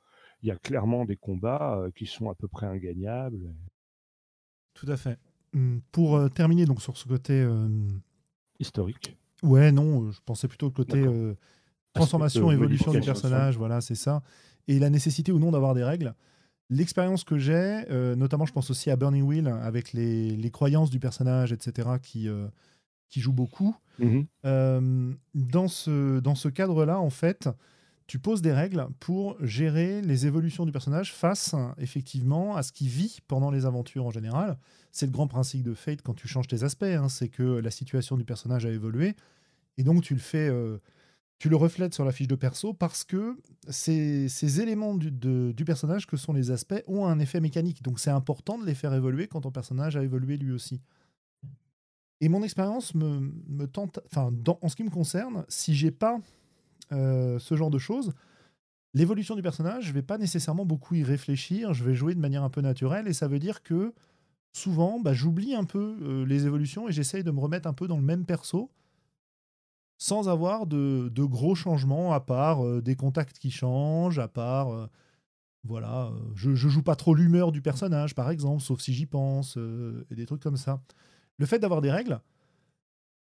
il 0.42 0.48
y 0.48 0.50
a 0.50 0.56
clairement 0.56 1.04
des 1.04 1.16
combats 1.16 1.84
qui 1.94 2.06
sont 2.06 2.30
à 2.30 2.34
peu 2.34 2.48
près 2.48 2.66
ingagnables. 2.66 3.54
Tout 4.74 4.86
à 4.88 4.96
fait. 4.96 5.18
Mmh, 5.52 5.78
pour 5.92 6.30
terminer 6.30 6.64
donc 6.64 6.80
sur 6.80 6.96
ce 6.96 7.08
côté 7.08 7.46
historique. 8.60 9.16
Ouais, 9.42 9.72
non, 9.72 10.04
euh, 10.04 10.10
je 10.10 10.20
pensais 10.24 10.48
plutôt 10.48 10.66
au 10.66 10.70
côté 10.70 10.98
euh, 10.98 11.34
transformation, 11.94 12.50
évolution 12.50 12.92
du 12.92 13.00
personnage, 13.00 13.56
voilà, 13.56 13.80
c'est 13.80 13.94
ça. 13.94 14.22
Et 14.66 14.78
la 14.78 14.90
nécessité 14.90 15.32
ou 15.32 15.38
non 15.38 15.50
d'avoir 15.50 15.74
des 15.74 15.84
règles. 15.84 16.14
L'expérience 16.70 17.24
que 17.24 17.38
j'ai, 17.38 17.84
euh, 17.90 18.14
notamment 18.14 18.44
je 18.44 18.52
pense 18.52 18.70
aussi 18.70 18.90
à 18.90 18.96
Burning 18.96 19.22
Wheel, 19.22 19.48
avec 19.48 19.94
les, 19.94 20.36
les 20.36 20.50
croyances 20.50 20.90
du 20.90 21.00
personnage, 21.00 21.52
etc., 21.52 21.88
qui, 22.02 22.28
qui 23.08 23.20
jouent 23.20 23.32
beaucoup. 23.32 23.74
Mhm. 23.98 25.16
dans 25.34 25.66
ce, 25.66 26.20
dans 26.20 26.34
ce 26.34 26.48
cadre-là, 26.48 27.00
en 27.00 27.10
fait, 27.10 27.48
tu 28.08 28.18
poses 28.18 28.40
des 28.40 28.54
règles 28.54 28.88
pour 29.00 29.36
gérer 29.44 30.00
les 30.00 30.26
évolutions 30.26 30.64
du 30.64 30.72
personnage 30.72 31.12
face, 31.12 31.54
effectivement, 31.76 32.56
à 32.56 32.62
ce 32.62 32.72
qu'il 32.72 32.88
vit 32.88 33.18
pendant 33.28 33.50
les 33.50 33.66
aventures 33.66 34.06
en 34.06 34.10
général. 34.10 34.58
C'est 34.92 35.04
le 35.04 35.12
grand 35.12 35.28
principe 35.28 35.62
de 35.62 35.74
Fate 35.74 36.00
quand 36.00 36.14
tu 36.14 36.26
changes 36.26 36.48
tes 36.48 36.64
aspects, 36.64 36.84
hein, 36.84 37.10
c'est 37.10 37.28
que 37.28 37.42
la 37.42 37.70
situation 37.70 38.16
du 38.16 38.24
personnage 38.24 38.64
a 38.64 38.70
évolué, 38.70 39.14
et 39.76 39.84
donc 39.84 40.02
tu 40.02 40.14
le 40.14 40.20
fais, 40.20 40.48
euh, 40.48 40.78
tu 41.38 41.50
le 41.50 41.56
reflètes 41.56 41.92
sur 41.92 42.06
la 42.06 42.12
fiche 42.12 42.28
de 42.28 42.34
perso 42.34 42.72
parce 42.72 43.04
que 43.04 43.36
ces, 43.68 44.30
ces 44.30 44.62
éléments 44.62 44.94
du, 44.94 45.10
du, 45.10 45.64
personnage 45.66 46.06
que 46.06 46.16
sont 46.16 46.32
les 46.32 46.50
aspects 46.50 46.82
ont 46.86 47.04
un 47.04 47.18
effet 47.18 47.40
mécanique, 47.40 47.82
donc 47.82 48.00
c'est 48.00 48.10
important 48.10 48.56
de 48.56 48.64
les 48.64 48.74
faire 48.74 48.94
évoluer 48.94 49.28
quand 49.28 49.42
ton 49.42 49.50
personnage 49.50 49.98
a 49.98 50.02
évolué 50.02 50.38
lui 50.38 50.52
aussi. 50.52 50.80
Et 52.22 52.30
mon 52.30 52.42
expérience 52.42 52.94
me, 52.94 53.32
me, 53.48 53.66
tente, 53.66 54.00
enfin, 54.06 54.32
en 54.62 54.68
ce 54.70 54.76
qui 54.76 54.82
me 54.82 54.90
concerne, 54.90 55.44
si 55.48 55.74
j'ai 55.74 55.90
pas 55.90 56.18
euh, 56.92 57.38
ce 57.38 57.54
genre 57.54 57.70
de 57.70 57.78
choses, 57.78 58.12
l'évolution 58.94 59.34
du 59.36 59.42
personnage, 59.42 59.84
je 59.84 59.92
vais 59.92 60.02
pas 60.02 60.18
nécessairement 60.18 60.64
beaucoup 60.64 60.94
y 60.94 61.04
réfléchir, 61.04 61.74
je 61.74 61.84
vais 61.84 61.94
jouer 61.94 62.14
de 62.14 62.20
manière 62.20 62.42
un 62.42 62.50
peu 62.50 62.60
naturelle, 62.60 63.08
et 63.08 63.12
ça 63.12 63.28
veut 63.28 63.38
dire 63.38 63.62
que 63.62 63.94
souvent, 64.52 65.00
bah, 65.00 65.12
j'oublie 65.12 65.54
un 65.54 65.64
peu 65.64 65.98
euh, 66.02 66.24
les 66.26 66.46
évolutions 66.46 66.88
et 66.88 66.92
j'essaye 66.92 67.24
de 67.24 67.30
me 67.30 67.40
remettre 67.40 67.68
un 67.68 67.72
peu 67.72 67.86
dans 67.86 67.96
le 67.96 68.02
même 68.02 68.24
perso 68.24 68.70
sans 70.00 70.28
avoir 70.28 70.66
de, 70.66 71.10
gros 71.16 71.56
changements 71.56 72.12
à 72.12 72.20
part 72.20 72.64
euh, 72.64 72.80
des 72.80 72.94
contacts 72.94 73.38
qui 73.38 73.50
changent, 73.50 74.20
à 74.20 74.28
part. 74.28 74.88
Voilà, 75.64 76.12
je, 76.34 76.54
je 76.54 76.68
joue 76.68 76.82
pas 76.82 76.94
trop 76.94 77.14
l'humeur 77.14 77.50
du 77.50 77.60
personnage, 77.60 78.14
par 78.14 78.30
exemple, 78.30 78.62
sauf 78.62 78.80
si 78.80 78.94
j'y 78.94 79.06
pense, 79.06 79.58
et 80.10 80.14
des 80.14 80.24
trucs 80.24 80.40
comme 80.40 80.56
ça. 80.56 80.80
Le 81.36 81.46
fait 81.46 81.58
d'avoir 81.58 81.80
des 81.80 81.90
règles, 81.90 82.20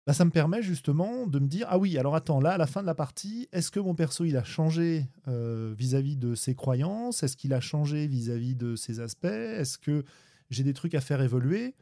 bah, 0.06 0.12
ça 0.12 0.24
me 0.24 0.30
permet 0.30 0.62
justement 0.62 1.26
de 1.26 1.38
me 1.38 1.48
dire 1.48 1.66
ah 1.68 1.78
oui, 1.78 1.98
alors 1.98 2.14
attends, 2.14 2.40
là, 2.40 2.52
à 2.52 2.58
la 2.58 2.66
fin 2.66 2.80
de 2.80 2.86
la 2.86 2.94
partie, 2.94 3.48
est-ce 3.52 3.70
que 3.70 3.80
mon 3.80 3.94
perso 3.94 4.24
il 4.24 4.36
a 4.36 4.44
changé 4.44 5.06
vis-à-vis 5.26 6.16
de 6.16 6.34
ses 6.34 6.54
croyances? 6.54 7.22
Est-ce 7.22 7.36
qu'il 7.36 7.52
a 7.52 7.60
changé 7.60 8.06
vis 8.06 8.30
à 8.30 8.36
-vis 8.36 8.56
de 8.56 8.76
ses 8.76 9.00
aspects? 9.00 9.24
Est-ce 9.26 9.78
que 9.78 10.04
j'ai 10.50 10.62
des 10.62 10.74
trucs 10.74 10.94
à 10.94 11.00
faire 11.00 11.20
évoluer 11.20 11.74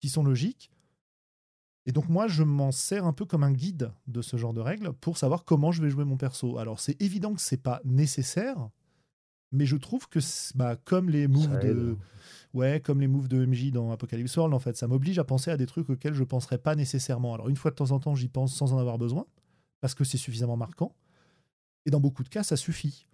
qui 0.00 0.08
sont 0.08 0.22
logiques? 0.22 0.70
Et 1.86 1.92
donc 1.92 2.08
moi, 2.08 2.28
je 2.28 2.44
m'en 2.44 2.72
sers 2.72 3.04
un 3.04 3.12
peu 3.12 3.26
comme 3.26 3.42
un 3.42 3.52
guide 3.52 3.90
de 4.06 4.22
ce 4.22 4.36
genre 4.36 4.54
de 4.54 4.60
règles 4.60 4.92
pour 4.92 5.18
savoir 5.18 5.44
comment 5.44 5.70
je 5.70 5.82
vais 5.82 5.90
jouer 5.90 6.04
mon 6.04 6.16
perso. 6.16 6.56
Alors 6.58 6.80
c'est 6.80 7.00
évident 7.02 7.34
que 7.34 7.42
c'est 7.42 7.62
pas 7.62 7.82
nécessaire, 7.84 8.70
mais 9.52 9.66
je 9.66 9.76
trouve 9.76 10.08
que 10.08 10.20
bah, 10.54 10.76
comme 10.76 11.10
les 11.10 11.28
moves 11.28 11.58
de 11.60 11.98
ouais, 12.54 12.80
comme 12.80 13.00
les 13.00 13.08
moves 13.08 13.28
de 13.28 13.44
MJ 13.44 13.70
dans 13.70 13.90
Apocalypse 13.90 14.36
World, 14.36 14.54
en 14.54 14.58
fait, 14.58 14.76
ça 14.76 14.86
m'oblige 14.86 15.18
à 15.18 15.24
penser 15.24 15.50
à 15.50 15.56
des 15.56 15.66
trucs 15.66 15.90
auxquels 15.90 16.14
je 16.14 16.24
penserais 16.24 16.58
pas 16.58 16.74
nécessairement. 16.74 17.34
Alors 17.34 17.48
une 17.48 17.56
fois 17.56 17.70
de 17.70 17.76
temps 17.76 17.90
en 17.90 18.00
temps, 18.00 18.14
j'y 18.14 18.28
pense 18.28 18.54
sans 18.54 18.72
en 18.72 18.78
avoir 18.78 18.96
besoin 18.96 19.26
parce 19.80 19.94
que 19.94 20.04
c'est 20.04 20.16
suffisamment 20.16 20.56
marquant. 20.56 20.94
Et 21.84 21.90
dans 21.90 22.00
beaucoup 22.00 22.22
de 22.22 22.28
cas, 22.28 22.42
ça 22.42 22.56
suffit. 22.56 23.06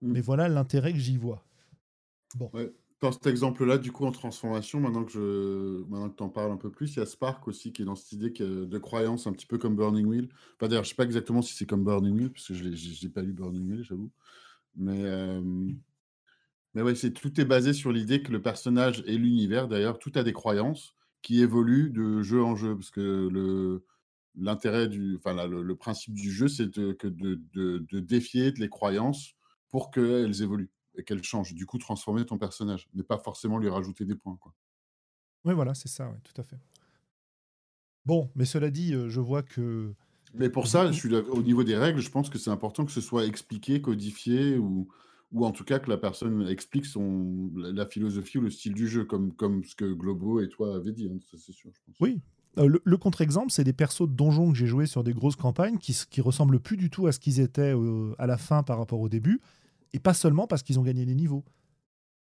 Mm. 0.00 0.12
Mais 0.12 0.20
voilà 0.20 0.48
l'intérêt 0.48 0.92
que 0.92 0.98
j'y 0.98 1.16
vois. 1.16 1.44
Bon. 2.34 2.50
Dans 3.00 3.12
cet 3.12 3.26
exemple-là, 3.26 3.76
du 3.76 3.92
coup, 3.92 4.06
en 4.06 4.12
transformation, 4.12 4.80
maintenant 4.80 5.04
que 5.04 5.12
je 5.12 5.84
maintenant 5.90 6.08
que 6.08 6.16
tu 6.16 6.22
en 6.22 6.30
parles 6.30 6.52
un 6.52 6.56
peu 6.56 6.70
plus, 6.70 6.96
il 6.96 7.00
y 7.00 7.02
a 7.02 7.06
Spark 7.06 7.46
aussi 7.48 7.70
qui 7.70 7.82
est 7.82 7.84
dans 7.84 7.96
cette 7.96 8.12
idée 8.12 8.30
de 8.30 8.78
croyance 8.78 9.26
un 9.26 9.32
petit 9.32 9.44
peu 9.44 9.58
comme 9.58 9.76
Burning 9.76 10.06
Wheel. 10.06 10.28
Enfin, 10.56 10.68
d'ailleurs, 10.68 10.84
je 10.84 10.88
sais 10.88 10.94
pas 10.94 11.04
exactement 11.04 11.42
si 11.42 11.52
c'est 11.54 11.66
comme 11.66 11.84
Burning 11.84 12.16
Wheel, 12.16 12.30
parce 12.32 12.48
que 12.48 12.54
je 12.54 13.04
n'ai 13.04 13.12
pas 13.12 13.20
lu 13.20 13.34
Burning 13.34 13.68
Wheel, 13.68 13.84
j'avoue. 13.84 14.10
Mais, 14.74 15.02
euh, 15.04 15.42
mais 16.74 16.82
ouais, 16.82 16.94
c'est, 16.94 17.12
tout 17.12 17.40
est 17.40 17.44
basé 17.44 17.72
sur 17.72 17.92
l'idée 17.92 18.22
que 18.22 18.32
le 18.32 18.42
personnage 18.42 19.02
et 19.06 19.16
l'univers, 19.16 19.68
d'ailleurs, 19.68 19.98
tout 19.98 20.12
a 20.14 20.22
des 20.22 20.32
croyances 20.32 20.94
qui 21.22 21.40
évoluent 21.40 21.90
de 21.90 22.22
jeu 22.22 22.42
en 22.42 22.56
jeu. 22.56 22.74
Parce 22.74 22.90
que 22.90 23.28
le, 23.30 23.84
l'intérêt 24.34 24.88
du, 24.88 25.16
enfin, 25.16 25.46
le, 25.46 25.76
principe 25.76 26.14
du 26.14 26.32
jeu, 26.32 26.48
c'est 26.48 26.66
de, 26.66 26.92
que 26.92 27.08
de, 27.08 27.40
de, 27.54 27.86
de 27.90 28.00
défier 28.00 28.50
les 28.52 28.68
croyances 28.68 29.34
pour 29.68 29.90
qu'elles 29.90 30.42
évoluent 30.42 30.70
et 30.96 31.04
qu'elle 31.04 31.22
change. 31.22 31.54
Du 31.54 31.66
coup, 31.66 31.78
transformer 31.78 32.24
ton 32.24 32.38
personnage, 32.38 32.88
mais 32.94 33.02
pas 33.02 33.18
forcément 33.18 33.58
lui 33.58 33.68
rajouter 33.68 34.04
des 34.04 34.14
points. 34.14 34.36
Quoi. 34.36 34.52
Oui, 35.44 35.54
voilà, 35.54 35.74
c'est 35.74 35.88
ça, 35.88 36.12
tout 36.22 36.40
à 36.40 36.44
fait. 36.44 36.58
Bon, 38.06 38.30
mais 38.34 38.44
cela 38.44 38.70
dit, 38.70 38.94
euh, 38.94 39.08
je 39.08 39.20
vois 39.20 39.42
que. 39.42 39.94
Mais 40.34 40.50
pour 40.50 40.66
ça, 40.66 40.90
je 40.90 40.92
suis 40.92 41.14
au 41.14 41.42
niveau 41.42 41.64
des 41.64 41.76
règles, 41.76 42.00
je 42.00 42.10
pense 42.10 42.28
que 42.28 42.38
c'est 42.38 42.50
important 42.50 42.84
que 42.84 42.92
ce 42.92 43.00
soit 43.00 43.24
expliqué, 43.24 43.80
codifié, 43.80 44.58
ou, 44.58 44.88
ou 45.34 45.44
en 45.44 45.50
tout 45.50 45.64
cas 45.64 45.78
que 45.80 45.90
la 45.90 45.98
personne 45.98 46.46
explique 46.48 46.86
son, 46.86 47.50
la 47.56 47.86
philosophie 47.86 48.38
ou 48.38 48.42
le 48.42 48.50
style 48.50 48.72
du 48.72 48.88
jeu, 48.88 49.04
comme, 49.04 49.32
comme 49.32 49.64
ce 49.64 49.74
que 49.74 49.92
Globo 49.92 50.40
et 50.40 50.48
toi 50.48 50.76
avaient 50.76 50.92
dit, 50.92 51.10
hein, 51.12 51.18
ça 51.30 51.36
c'est 51.36 51.52
sûr. 51.52 51.70
Je 51.74 51.80
pense. 51.84 51.96
Oui, 52.00 52.20
euh, 52.58 52.78
le, 52.84 52.96
contre-exemple, 52.96 53.50
c'est 53.50 53.64
des 53.64 53.72
persos 53.72 54.08
de 54.08 54.14
donjons 54.14 54.52
que 54.52 54.56
j'ai 54.56 54.66
joués 54.66 54.86
sur 54.86 55.02
des 55.02 55.12
grosses 55.12 55.36
campagnes 55.36 55.78
qui, 55.78 55.96
qui 56.08 56.20
ressemblent 56.20 56.60
plus 56.60 56.76
du 56.76 56.88
tout 56.88 57.06
à 57.06 57.12
ce 57.12 57.18
qu'ils 57.18 57.40
étaient 57.40 57.74
à 58.18 58.26
la 58.26 58.38
fin 58.38 58.62
par 58.62 58.78
rapport 58.78 59.00
au 59.00 59.08
début. 59.08 59.40
Et 59.92 59.98
pas 59.98 60.14
seulement 60.14 60.46
parce 60.46 60.62
qu'ils 60.62 60.78
ont 60.78 60.82
gagné 60.82 61.04
des 61.04 61.14
niveaux. 61.14 61.44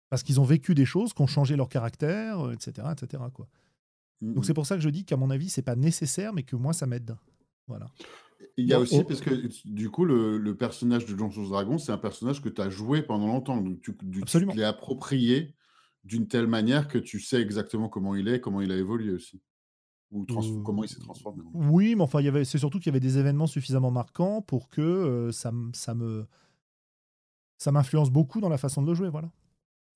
Parce 0.08 0.22
qu'ils 0.22 0.40
ont 0.40 0.44
vécu 0.44 0.74
des 0.74 0.84
choses 0.84 1.12
qui 1.12 1.22
ont 1.22 1.26
changé 1.26 1.56
leur 1.56 1.68
caractère, 1.68 2.50
etc. 2.52 2.86
Euh, 2.86 2.92
etc. 2.92 3.22
Quoi. 3.32 3.48
Donc 4.22 4.46
c'est 4.46 4.54
pour 4.54 4.66
ça 4.66 4.76
que 4.76 4.82
je 4.82 4.88
dis 4.88 5.04
qu'à 5.04 5.16
mon 5.16 5.28
avis, 5.30 5.50
c'est 5.50 5.62
pas 5.62 5.76
nécessaire, 5.76 6.32
mais 6.32 6.42
que 6.42 6.56
moi, 6.56 6.72
ça 6.72 6.86
m'aide. 6.86 7.16
Voilà. 7.66 7.86
Il 8.56 8.66
y 8.66 8.72
a 8.74 8.80
aussi, 8.80 9.02
parce 9.04 9.20
que 9.20 9.48
du 9.64 9.90
coup, 9.90 10.04
le, 10.04 10.38
le 10.38 10.56
personnage 10.56 11.06
de 11.06 11.14
Dungeons 11.14 11.48
Dragon, 11.48 11.78
c'est 11.78 11.92
un 11.92 11.98
personnage 11.98 12.40
que 12.40 12.48
tu 12.48 12.60
as 12.60 12.70
joué 12.70 13.02
pendant 13.02 13.26
longtemps. 13.26 13.60
Donc, 13.60 13.80
tu, 13.82 13.96
tu 13.96 14.46
l'es 14.54 14.64
approprié 14.64 15.54
d'une 16.04 16.28
telle 16.28 16.46
manière 16.46 16.86
que 16.88 16.98
tu 16.98 17.18
sais 17.20 17.40
exactement 17.40 17.88
comment 17.88 18.14
il 18.14 18.28
est, 18.28 18.40
comment 18.40 18.60
il 18.60 18.70
a 18.70 18.76
évolué 18.76 19.12
aussi. 19.12 19.40
Ou 20.10 20.26
Euh, 20.30 20.62
comment 20.64 20.84
il 20.84 20.88
s'est 20.88 21.00
transformé. 21.00 21.42
Oui, 21.54 21.96
mais 21.96 22.02
enfin, 22.02 22.20
il 22.20 22.26
y 22.26 22.28
avait, 22.28 22.44
c'est 22.44 22.58
surtout 22.58 22.78
qu'il 22.78 22.86
y 22.86 22.90
avait 22.90 23.00
des 23.00 23.18
événements 23.18 23.46
suffisamment 23.46 23.90
marquants 23.90 24.42
pour 24.42 24.68
que 24.68 24.80
euh, 24.80 25.32
ça, 25.32 25.52
ça 25.72 25.94
me, 25.94 26.26
ça 27.58 27.72
m'influence 27.72 28.10
beaucoup 28.10 28.40
dans 28.40 28.48
la 28.48 28.58
façon 28.58 28.82
de 28.82 28.88
le 28.88 28.94
jouer, 28.94 29.08
voilà. 29.08 29.30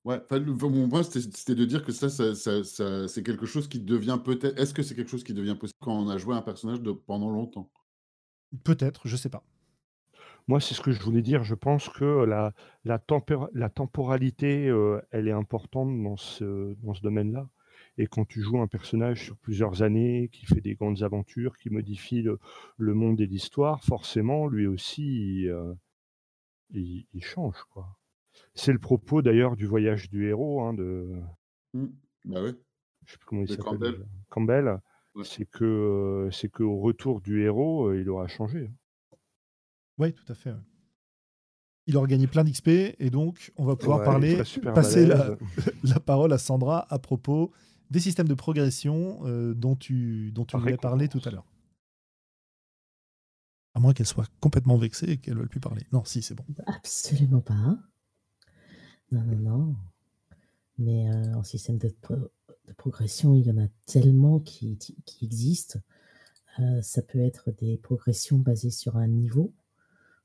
Ouais, 0.04 0.22
mon 0.62 0.88
point, 0.88 1.02
c'était 1.02 1.20
c'était 1.20 1.54
de 1.54 1.64
dire 1.64 1.84
que 1.84 1.92
ça, 1.92 2.08
ça, 2.08 2.34
ça- 2.34 2.64
ça- 2.64 3.08
c'est 3.08 3.22
quelque 3.22 3.46
chose 3.46 3.68
qui 3.68 3.80
devient 3.80 4.18
peut-être. 4.24 4.58
Est-ce 4.58 4.72
que 4.72 4.82
c'est 4.82 4.94
quelque 4.94 5.10
chose 5.10 5.24
qui 5.24 5.34
devient 5.34 5.56
possible 5.58 5.78
quand 5.80 5.92
on 5.92 6.08
a 6.08 6.16
joué 6.18 6.34
un 6.34 6.42
personnage 6.42 6.80
de, 6.80 6.92
pendant 6.92 7.30
longtemps? 7.30 7.70
Peut-être, 8.64 9.06
je 9.08 9.16
sais 9.16 9.28
pas. 9.28 9.42
Moi, 10.46 10.60
c'est 10.60 10.74
ce 10.74 10.80
que 10.80 10.92
je 10.92 11.02
voulais 11.02 11.20
dire. 11.22 11.44
Je 11.44 11.54
pense 11.54 11.88
que 11.90 12.24
la, 12.24 12.54
la, 12.84 12.98
tempéra- 12.98 13.50
la 13.52 13.68
temporalité, 13.68 14.68
euh, 14.68 15.00
elle 15.10 15.28
est 15.28 15.32
importante 15.32 16.02
dans 16.02 16.16
ce, 16.16 16.74
dans 16.82 16.94
ce 16.94 17.02
domaine-là. 17.02 17.48
Et 17.98 18.06
quand 18.06 18.24
tu 18.26 18.40
joues 18.42 18.60
un 18.60 18.66
personnage 18.68 19.24
sur 19.24 19.36
plusieurs 19.36 19.82
années, 19.82 20.28
qui 20.32 20.46
fait 20.46 20.60
des 20.60 20.74
grandes 20.74 21.02
aventures, 21.02 21.56
qui 21.58 21.68
modifie 21.68 22.22
le, 22.22 22.38
le 22.78 22.94
monde 22.94 23.20
et 23.20 23.26
l'histoire, 23.26 23.84
forcément, 23.84 24.46
lui 24.46 24.66
aussi, 24.66 25.42
il, 25.42 25.48
euh, 25.48 25.74
il- 26.70 27.06
il 27.12 27.22
change. 27.24 27.62
quoi. 27.70 27.98
C'est 28.54 28.72
le 28.72 28.78
propos 28.78 29.20
d'ailleurs 29.20 29.56
du 29.56 29.66
voyage 29.66 30.08
du 30.10 30.28
héros, 30.28 30.62
hein, 30.62 30.72
de, 30.74 31.20
Hmm, 31.74 31.88
Bah 32.24 32.42
ouais. 32.42 32.54
je 33.04 33.12
sais 33.12 33.18
plus 33.18 33.26
comment 33.26 33.42
il 33.42 33.48
s'appelle. 33.48 34.06
Campbell. 34.30 34.80
Ouais. 35.14 35.24
C'est 35.24 35.46
que 35.46 36.28
c'est 36.32 36.48
qu'au 36.48 36.78
retour 36.80 37.20
du 37.20 37.42
héros, 37.42 37.92
il 37.92 38.08
aura 38.08 38.28
changé. 38.28 38.70
Oui, 39.98 40.12
tout 40.12 40.24
à 40.30 40.34
fait. 40.34 40.50
ouais. 40.52 40.58
Il 41.86 41.96
aura 41.96 42.06
gagné 42.06 42.26
plein 42.26 42.44
d'XP 42.44 42.68
et 42.98 43.08
donc 43.10 43.50
on 43.56 43.64
va 43.64 43.74
pouvoir 43.74 44.00
Ouais, 44.00 44.04
parler, 44.04 44.36
passer 44.74 45.06
la, 45.82 46.00
parole 46.00 46.32
à 46.34 46.38
Sandra 46.38 46.86
à 46.92 46.98
propos 46.98 47.50
des 47.90 47.98
systèmes 48.00 48.28
de 48.28 48.34
progression 48.34 49.20
euh, 49.24 49.54
dont 49.54 49.74
tu, 49.74 50.30
dont 50.32 50.44
tu 50.44 50.52
Par 50.52 50.60
voulais 50.60 50.76
parler 50.76 51.08
tout 51.08 51.20
à 51.24 51.30
l'heure. 51.30 51.46
À 53.74 53.80
moins 53.80 53.94
qu'elle 53.94 54.06
soit 54.06 54.28
complètement 54.40 54.76
vexée 54.76 55.06
et 55.12 55.16
qu'elle 55.16 55.34
ne 55.34 55.38
veuille 55.40 55.48
plus 55.48 55.60
parler. 55.60 55.82
Non, 55.92 56.04
si, 56.04 56.20
c'est 56.20 56.34
bon. 56.34 56.44
Absolument 56.66 57.40
pas. 57.40 57.54
Non, 59.10 59.22
non, 59.24 59.36
non. 59.38 59.76
Mais 60.78 61.10
euh, 61.10 61.34
en 61.34 61.42
système 61.42 61.78
de, 61.78 61.88
pro- 61.88 62.30
de 62.68 62.74
progression, 62.74 63.34
il 63.34 63.46
y 63.46 63.50
en 63.50 63.58
a 63.58 63.68
tellement 63.86 64.40
qui, 64.40 64.76
qui 64.78 65.24
existent. 65.24 65.80
Euh, 66.60 66.82
ça 66.82 67.02
peut 67.02 67.20
être 67.20 67.50
des 67.52 67.76
progressions 67.78 68.38
basées 68.38 68.70
sur 68.70 68.96
un 68.96 69.08
niveau, 69.08 69.52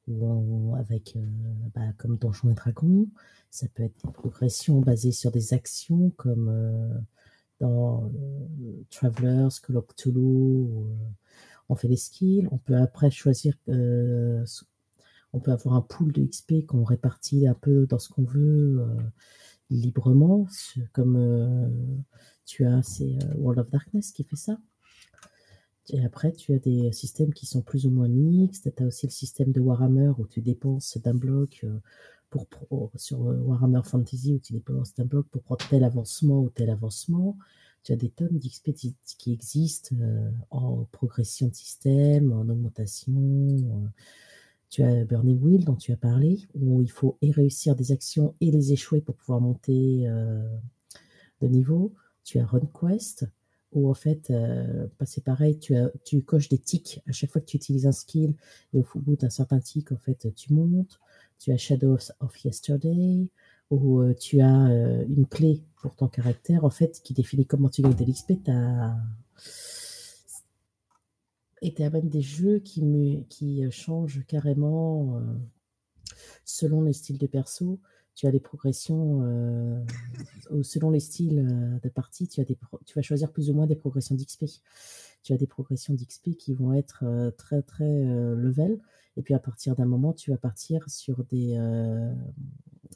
ou 0.08 0.76
avec, 0.76 1.16
euh, 1.16 1.26
bah, 1.74 1.94
comme 1.98 2.18
Donjons 2.18 2.50
et 2.50 2.54
Dragons. 2.54 3.08
Ça 3.50 3.68
peut 3.74 3.84
être 3.84 3.96
des 4.06 4.12
progressions 4.12 4.82
basées 4.82 5.12
sur 5.12 5.32
des 5.32 5.54
actions, 5.54 6.12
comme 6.18 6.50
euh, 6.50 7.00
dans 7.60 8.12
Travelers, 8.90 9.50
Call 9.66 9.78
of 9.78 9.88
Cthulhu. 9.88 10.68
on 11.70 11.76
fait 11.76 11.88
des 11.88 11.98
skills. 11.98 12.48
On 12.52 12.58
peut 12.58 12.76
après 12.76 13.12
choisir 13.12 13.56
on 15.36 15.40
peut 15.40 15.52
avoir 15.52 15.76
un 15.76 15.82
pool 15.82 16.12
de 16.12 16.24
XP 16.24 16.66
qu'on 16.68 16.84
répartit 16.84 17.48
un 17.48 17.56
peu 17.56 17.88
dans 17.88 17.98
ce 17.98 18.10
qu'on 18.10 18.24
veut 18.24 18.86
librement, 19.74 20.48
comme 20.94 21.16
euh, 21.18 21.68
tu 22.46 22.66
as, 22.66 22.84
c'est 22.84 23.04
euh, 23.24 23.34
World 23.38 23.60
of 23.60 23.70
Darkness 23.70 24.12
qui 24.12 24.24
fait 24.24 24.36
ça. 24.36 24.58
Et 25.90 26.04
après, 26.06 26.32
tu 26.32 26.54
as 26.54 26.60
des 26.60 26.92
systèmes 26.94 27.34
qui 27.34 27.46
sont 27.46 27.62
plus 27.62 27.86
ou 27.86 27.92
moins 27.92 28.08
mixtes. 28.08 28.74
Tu 28.76 28.84
as 28.84 28.86
aussi 28.86 29.06
le 29.06 29.12
système 29.12 29.52
de 29.52 29.60
Warhammer 29.60 30.14
où 30.18 30.28
tu 30.28 30.42
dépenses 30.42 30.98
d'un 30.98 31.14
bloc 31.14 31.62
euh, 31.64 31.78
pour, 32.30 32.92
sur 32.96 33.20
Warhammer 33.20 33.82
Fantasy 33.84 34.34
où 34.34 34.40
tu 34.40 34.54
dépenses 34.54 34.96
d'un 34.96 35.06
bloc 35.06 35.28
pour 35.28 35.44
prendre 35.44 35.68
tel 35.70 35.84
avancement 35.84 36.40
ou 36.42 36.50
tel 36.50 36.70
avancement. 36.70 37.38
Tu 37.84 37.92
as 37.92 37.96
des 37.98 38.10
tonnes 38.10 38.40
d'XP 38.40 38.72
qui 39.18 39.34
existent 39.34 39.94
en 40.50 40.86
progression 40.86 41.50
de 41.50 41.54
système, 41.54 42.32
en 42.32 42.48
augmentation. 42.48 43.92
Tu 44.74 44.82
as 44.82 45.06
Burning 45.06 45.40
Wheel 45.40 45.66
dont 45.66 45.76
tu 45.76 45.92
as 45.92 45.98
parlé, 45.98 46.48
où 46.56 46.82
il 46.82 46.90
faut 46.90 47.16
et 47.22 47.30
réussir 47.30 47.76
des 47.76 47.92
actions 47.92 48.34
et 48.42 48.50
les 48.50 48.74
échouer 48.74 49.02
pour 49.02 49.14
pouvoir 49.14 49.40
monter 49.40 50.08
euh, 50.08 50.42
de 51.44 51.48
niveau. 51.48 51.94
Tu 52.24 52.40
as 52.40 52.46
RunQuest, 52.48 53.28
où 53.74 53.88
en 53.88 53.94
fait, 53.94 54.32
euh, 54.32 54.88
bah, 55.00 55.06
c'est 55.06 55.24
pareil, 55.24 55.60
tu, 55.60 55.76
as, 55.76 55.92
tu 56.04 56.24
coches 56.24 56.50
des 56.50 56.58
tics 56.58 57.02
à 57.08 57.12
chaque 57.12 57.30
fois 57.30 57.40
que 57.40 57.46
tu 57.46 57.58
utilises 57.58 57.86
un 57.86 57.92
skill, 57.92 58.34
et 58.74 58.80
au 58.80 59.00
bout 59.00 59.16
d'un 59.16 59.30
certain 59.30 59.60
tic, 59.60 59.92
en 59.92 59.98
fait, 59.98 60.34
tu 60.36 60.52
montes. 60.54 61.00
Tu 61.38 61.52
as 61.52 61.58
Shadows 61.58 62.12
of 62.20 62.44
Yesterday, 62.44 63.30
où 63.70 64.00
euh, 64.02 64.16
tu 64.16 64.42
as 64.42 64.70
euh, 64.72 65.06
une 65.08 65.28
clé 65.28 65.62
pour 65.84 65.96
ton 65.96 66.08
caractère, 66.08 66.66
en 66.66 66.72
fait, 66.72 67.00
qui 67.04 67.14
définit 67.14 67.46
comment 67.46 67.70
tu 67.70 67.84
gagnes 67.84 67.94
de 67.94 68.06
l'XP. 68.06 68.42
T'as- 68.44 68.96
Et 71.64 71.74
tu 71.74 71.82
as 71.82 71.90
même 71.90 72.10
des 72.10 72.22
jeux 72.22 72.60
qui, 72.60 72.84
qui 73.30 73.64
euh, 73.64 73.72
changent 73.72 74.26
carrément 74.28 75.16
euh, 75.16 75.22
selon 76.44 76.82
le 76.82 76.92
style 76.92 77.18
de 77.18 77.26
perso. 77.26 77.80
Tu 78.16 78.28
as 78.28 78.32
des 78.32 78.42
progressions, 78.42 79.22
euh, 79.24 79.82
selon 80.62 80.92
les 80.92 81.00
styles 81.00 81.80
de 81.82 81.90
partie, 81.90 82.28
tu, 82.28 82.42
as 82.42 82.44
des 82.44 82.58
tu 82.86 82.94
vas 82.94 83.02
choisir 83.02 83.32
plus 83.32 83.50
ou 83.50 83.54
moins 83.54 83.66
des 83.66 83.78
progressions 83.78 84.14
d'XP. 84.14 84.46
Tu 85.24 85.34
as 85.34 85.38
des 85.38 85.48
progressions 85.48 85.96
d'XP 85.96 86.36
qui 86.38 86.54
vont 86.54 86.74
être 86.74 87.04
très 87.38 87.64
très 87.64 88.04
level. 88.36 88.80
Et 89.18 89.22
puis 89.22 89.34
à 89.34 89.40
partir 89.40 89.76
d'un 89.76 89.86
moment, 89.86 90.14
tu 90.14 90.32
vas 90.32 90.38
partir 90.38 90.90
sur 90.90 91.24
des 91.26 91.56
euh, 91.58 92.14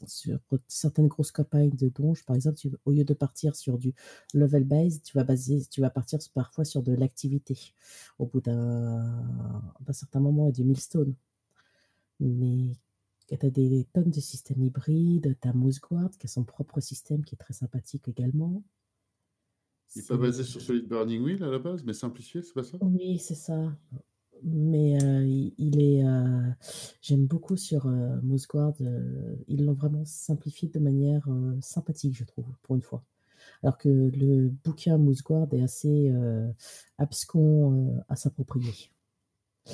sur 0.06 0.38
certaines 0.68 1.08
grosses 1.08 1.32
campagnes 1.32 1.70
de 1.70 1.88
donges. 1.88 2.24
Par 2.24 2.36
exemple, 2.36 2.56
tu- 2.58 2.70
au 2.84 2.92
lieu 2.92 3.04
de 3.04 3.14
partir 3.14 3.56
sur 3.56 3.78
du 3.78 3.94
level 4.34 4.64
base, 4.64 5.02
tu 5.02 5.16
vas 5.16 5.24
baser, 5.24 5.64
tu 5.70 5.80
vas 5.80 5.90
partir 5.90 6.18
parfois 6.34 6.64
sur 6.64 6.82
de 6.82 6.92
l'activité 6.94 7.58
au 8.18 8.26
bout 8.26 8.40
d'un 8.40 9.62
d'un 9.80 9.92
certain 9.92 10.20
moment 10.20 10.48
et 10.48 10.52
du 10.52 10.64
millstone. 10.64 11.14
Mais 12.20 12.76
tu 13.26 13.34
as 13.44 13.50
des 13.50 13.86
tonnes 13.92 14.10
de 14.12 14.20
systèmes 14.20 14.62
hybrides. 14.62 15.36
Tu 15.42 15.48
as 15.48 15.52
Mooseguard 15.52 16.10
qui 16.16 16.26
a 16.26 16.28
son 16.28 16.44
propre 16.44 16.78
système 16.80 17.24
qui 17.24 17.34
est 17.34 17.38
très 17.38 17.54
sympathique 17.54 18.06
également. 18.08 18.62
Il 19.94 19.98
n'est 19.98 20.06
pas 20.06 20.16
basé 20.16 20.44
sur 20.44 20.62
de 20.62 20.80
Burning 20.80 21.22
Wheel 21.22 21.44
à 21.44 21.50
la 21.50 21.58
base, 21.58 21.84
mais 21.84 21.92
simplifié, 21.92 22.40
c'est 22.40 22.54
pas 22.54 22.62
ça? 22.64 22.78
Oui, 22.80 23.18
c'est 23.20 23.34
ça. 23.36 23.72
Mais 24.44 25.02
euh, 25.02 25.24
il, 25.26 25.52
il 25.58 25.80
est. 25.82 26.04
euh, 26.04 26.50
J'aime 27.02 27.26
beaucoup 27.26 27.56
sur 27.56 27.86
euh, 27.86 28.20
Mooseguard. 28.22 28.74
euh, 28.80 29.36
ils 29.48 29.64
l'ont 29.64 29.74
vraiment 29.74 30.04
simplifié 30.04 30.68
de 30.68 30.78
manière 30.78 31.26
euh, 31.28 31.56
sympathique, 31.60 32.16
je 32.16 32.24
trouve, 32.24 32.46
pour 32.62 32.76
une 32.76 32.82
fois. 32.82 33.02
Alors 33.62 33.78
que 33.78 33.88
le 33.88 34.48
bouquin 34.64 34.98
Mooseguard 34.98 35.48
est 35.52 35.62
assez 35.62 36.10
euh, 36.10 36.48
abscon 36.98 37.96
euh, 37.96 38.00
à 38.08 38.16
s'approprier. 38.16 38.90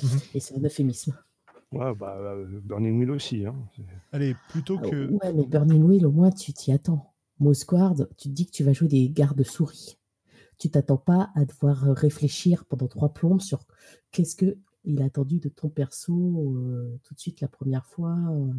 Mhm. 0.01 0.19
Et 0.33 0.39
c'est 0.39 0.55
un 0.57 0.61
euphémisme. 0.63 1.15
Ouais, 1.71 1.93
bah, 1.95 2.17
euh, 2.19 2.59
Burning 2.63 2.97
Wheel 2.99 3.11
aussi. 3.11 3.45
Hein. 3.45 3.55
Allez, 4.11 4.35
plutôt 4.49 4.77
que. 4.77 5.09
Ouais, 5.11 5.33
mais 5.33 5.45
Burning 5.45 5.83
Wheel, 5.83 6.05
au 6.05 6.11
moins, 6.11 6.31
tu 6.31 6.53
t'y 6.53 6.71
attends. 6.71 7.13
Mooseguard, 7.39 7.95
tu 8.17 8.29
te 8.29 8.33
dis 8.33 8.45
que 8.45 8.51
tu 8.51 8.63
vas 8.63 8.71
jouer 8.73 8.87
des 8.87 9.09
gardes-souris. 9.09 9.97
Tu 10.57 10.69
t'attends 10.69 10.97
pas 10.97 11.31
à 11.35 11.45
devoir 11.45 11.81
réfléchir 11.95 12.65
pendant 12.65 12.87
trois 12.87 13.13
plombes 13.13 13.41
sur 13.41 13.65
qu'est-ce 14.11 14.35
que 14.35 14.57
il 14.87 15.01
a 15.01 15.05
attendu 15.05 15.39
de 15.39 15.49
ton 15.49 15.69
perso 15.69 16.13
euh, 16.55 16.99
tout 17.03 17.15
de 17.15 17.19
suite 17.19 17.41
la 17.41 17.47
première 17.47 17.85
fois 17.85 18.15
euh, 18.29 18.51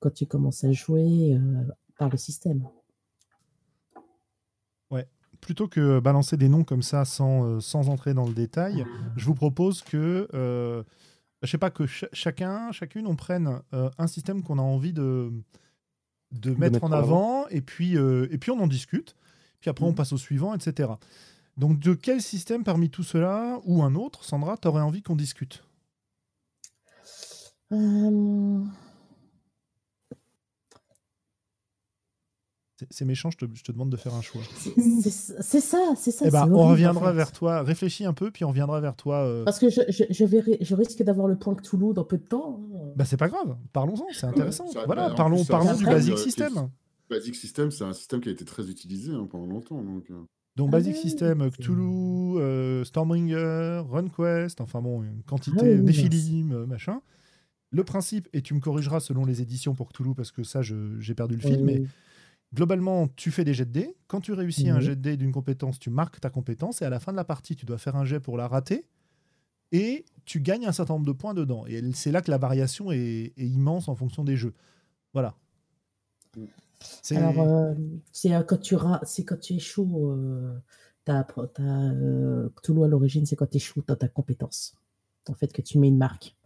quand 0.00 0.10
tu 0.10 0.26
commences 0.26 0.64
à 0.64 0.72
jouer 0.72 1.34
euh, 1.34 1.64
par 1.98 2.08
le 2.08 2.16
système? 2.16 2.66
plutôt 5.40 5.66
que 5.66 5.98
balancer 5.98 6.36
des 6.36 6.48
noms 6.48 6.62
comme 6.62 6.82
ça 6.82 7.04
sans, 7.04 7.58
sans 7.58 7.88
entrer 7.88 8.14
dans 8.14 8.26
le 8.26 8.32
détail, 8.32 8.86
je 9.16 9.26
vous 9.26 9.34
propose 9.34 9.82
que, 9.82 10.28
euh, 10.34 10.84
je 11.42 11.50
sais 11.50 11.58
pas, 11.58 11.70
que 11.70 11.84
ch- 11.84 12.08
chacun, 12.12 12.70
chacune, 12.70 13.08
on 13.08 13.16
prenne 13.16 13.60
euh, 13.74 13.90
un 13.98 14.06
système 14.06 14.44
qu'on 14.44 14.60
a 14.60 14.62
envie 14.62 14.92
de, 14.92 15.32
de, 16.30 16.50
mettre, 16.50 16.60
mettre 16.60 16.84
en 16.84 16.88
en 16.88 16.92
avant, 16.92 17.48
et 17.48 17.60
puis, 17.60 17.96
euh, 17.96 18.28
et 18.30 18.38
puis 18.38 18.52
on 18.52 18.60
en 18.60 18.68
discute. 18.68 19.16
Puis 19.62 19.70
après, 19.70 19.84
on 19.86 19.90
Mhm. 19.90 19.94
passe 19.94 20.12
au 20.12 20.18
suivant, 20.18 20.52
etc. 20.54 20.90
Donc, 21.56 21.78
de 21.78 21.94
quel 21.94 22.20
système 22.20 22.64
parmi 22.64 22.90
tout 22.90 23.04
cela, 23.04 23.58
ou 23.64 23.82
un 23.82 23.94
autre, 23.94 24.24
Sandra, 24.24 24.56
t'aurais 24.58 24.82
envie 24.82 25.02
qu'on 25.02 25.16
discute? 25.16 25.64
Euh, 27.72 28.64
C'est- 32.90 33.04
méchant, 33.04 33.30
je 33.30 33.36
te, 33.38 33.44
je 33.54 33.62
te 33.62 33.70
demande 33.70 33.90
de 33.90 33.96
faire 33.96 34.12
un 34.14 34.22
choix. 34.22 34.42
c'est 34.58 35.60
ça, 35.60 35.78
c'est 35.96 36.10
ça. 36.10 36.24
Eh 36.26 36.30
ben, 36.32 36.48
on 36.50 36.56
en 36.56 36.68
reviendra 36.70 37.10
fait. 37.10 37.16
vers 37.16 37.30
toi. 37.30 37.62
Réfléchis 37.62 38.04
un 38.04 38.12
peu, 38.12 38.32
puis 38.32 38.44
on 38.44 38.48
reviendra 38.48 38.80
vers 38.80 38.96
toi. 38.96 39.18
euh, 39.18 39.44
Parce 39.44 39.60
que 39.60 39.70
je, 39.70 39.82
je, 39.88 40.02
je, 40.10 40.24
verrai- 40.24 40.58
je 40.60 40.74
risque 40.74 41.00
d'avoir 41.04 41.28
le 41.28 41.36
point 41.38 41.54
Cthulhu 41.54 41.94
dans 41.94 42.02
peu 42.04 42.18
de 42.18 42.24
temps. 42.24 42.60
hein. 42.74 42.92
Bah, 42.96 43.04
c'est 43.04 43.16
pas 43.16 43.28
grave. 43.28 43.56
Parlons-en, 43.72 44.06
c'est 44.12 44.26
intéressant. 44.26 44.66
ça- 44.72 44.84
voilà, 44.86 45.10
bah, 45.10 45.14
parlons, 45.16 45.44
parlons 45.44 45.74
du 45.76 45.84
Basic 45.84 46.14
euh, 46.14 46.16
System. 46.16 46.70
Basic 47.12 47.36
System, 47.36 47.70
c'est 47.70 47.84
un 47.84 47.92
système 47.92 48.20
qui 48.20 48.30
a 48.30 48.32
été 48.32 48.44
très 48.44 48.70
utilisé 48.70 49.12
hein, 49.12 49.26
pendant 49.30 49.46
longtemps. 49.46 49.82
Donc, 49.82 50.10
euh. 50.10 50.14
Donc 50.56 50.68
Ah 50.68 50.78
Basic 50.78 50.96
System, 50.96 51.50
Cthulhu, 51.50 52.38
euh, 52.38 52.84
Stormbringer, 52.84 53.82
RunQuest, 53.88 54.60
enfin 54.60 54.80
bon, 54.80 55.02
une 55.02 55.22
quantité, 55.22 55.58
Ah 55.60 55.64
oui, 55.64 55.74
oui, 55.74 55.82
Nephilim, 55.82 56.52
euh, 56.52 56.66
machin. 56.66 57.02
Le 57.70 57.84
principe, 57.84 58.28
et 58.32 58.42
tu 58.42 58.54
me 58.54 58.60
corrigeras 58.60 59.00
selon 59.00 59.24
les 59.24 59.42
éditions 59.42 59.74
pour 59.74 59.90
Cthulhu, 59.90 60.14
parce 60.14 60.30
que 60.30 60.42
ça, 60.42 60.60
j'ai 60.62 61.14
perdu 61.14 61.36
le 61.36 61.40
fil, 61.40 61.64
mais 61.64 61.82
globalement, 62.54 63.08
tu 63.16 63.30
fais 63.30 63.44
des 63.44 63.54
jets 63.54 63.64
de 63.64 63.70
dés. 63.70 63.96
Quand 64.08 64.20
tu 64.20 64.32
réussis 64.32 64.68
un 64.68 64.80
jet 64.80 64.96
de 64.96 65.00
dés 65.00 65.16
d'une 65.16 65.32
compétence, 65.32 65.78
tu 65.78 65.88
marques 65.88 66.20
ta 66.20 66.28
compétence, 66.28 66.82
et 66.82 66.84
à 66.84 66.90
la 66.90 67.00
fin 67.00 67.12
de 67.12 67.16
la 67.16 67.24
partie, 67.24 67.56
tu 67.56 67.64
dois 67.64 67.78
faire 67.78 67.96
un 67.96 68.04
jet 68.04 68.20
pour 68.20 68.36
la 68.36 68.46
rater, 68.46 68.84
et 69.70 70.04
tu 70.26 70.40
gagnes 70.40 70.66
un 70.66 70.72
certain 70.72 70.94
nombre 70.94 71.06
de 71.06 71.12
points 71.12 71.34
dedans. 71.34 71.64
Et 71.66 71.82
c'est 71.92 72.12
là 72.12 72.20
que 72.20 72.30
la 72.30 72.38
variation 72.38 72.92
est, 72.92 73.32
est 73.36 73.46
immense 73.46 73.88
en 73.88 73.94
fonction 73.94 74.22
des 74.22 74.36
jeux. 74.36 74.52
Voilà. 75.14 75.34
Mm. 76.36 76.44
C'est- 77.02 77.16
Alors, 77.16 77.40
euh, 77.40 77.74
c'est 78.12 78.34
euh, 78.34 78.42
quand 78.42 78.58
tu 78.58 78.76
c'est 79.04 79.24
quand 79.24 79.38
tu 79.38 79.54
échoues. 79.54 80.10
Euh, 80.10 80.58
Cthulhu 81.04 82.84
à 82.84 82.86
l'origine, 82.86 83.26
c'est 83.26 83.34
quand 83.36 83.50
tu 83.50 83.56
échoues 83.56 83.82
dans 83.86 83.96
ta 83.96 84.08
compétence. 84.08 84.76
En 85.28 85.34
fait, 85.34 85.52
que 85.52 85.62
tu 85.62 85.78
mets 85.78 85.88
une 85.88 85.98
marque. 85.98 86.36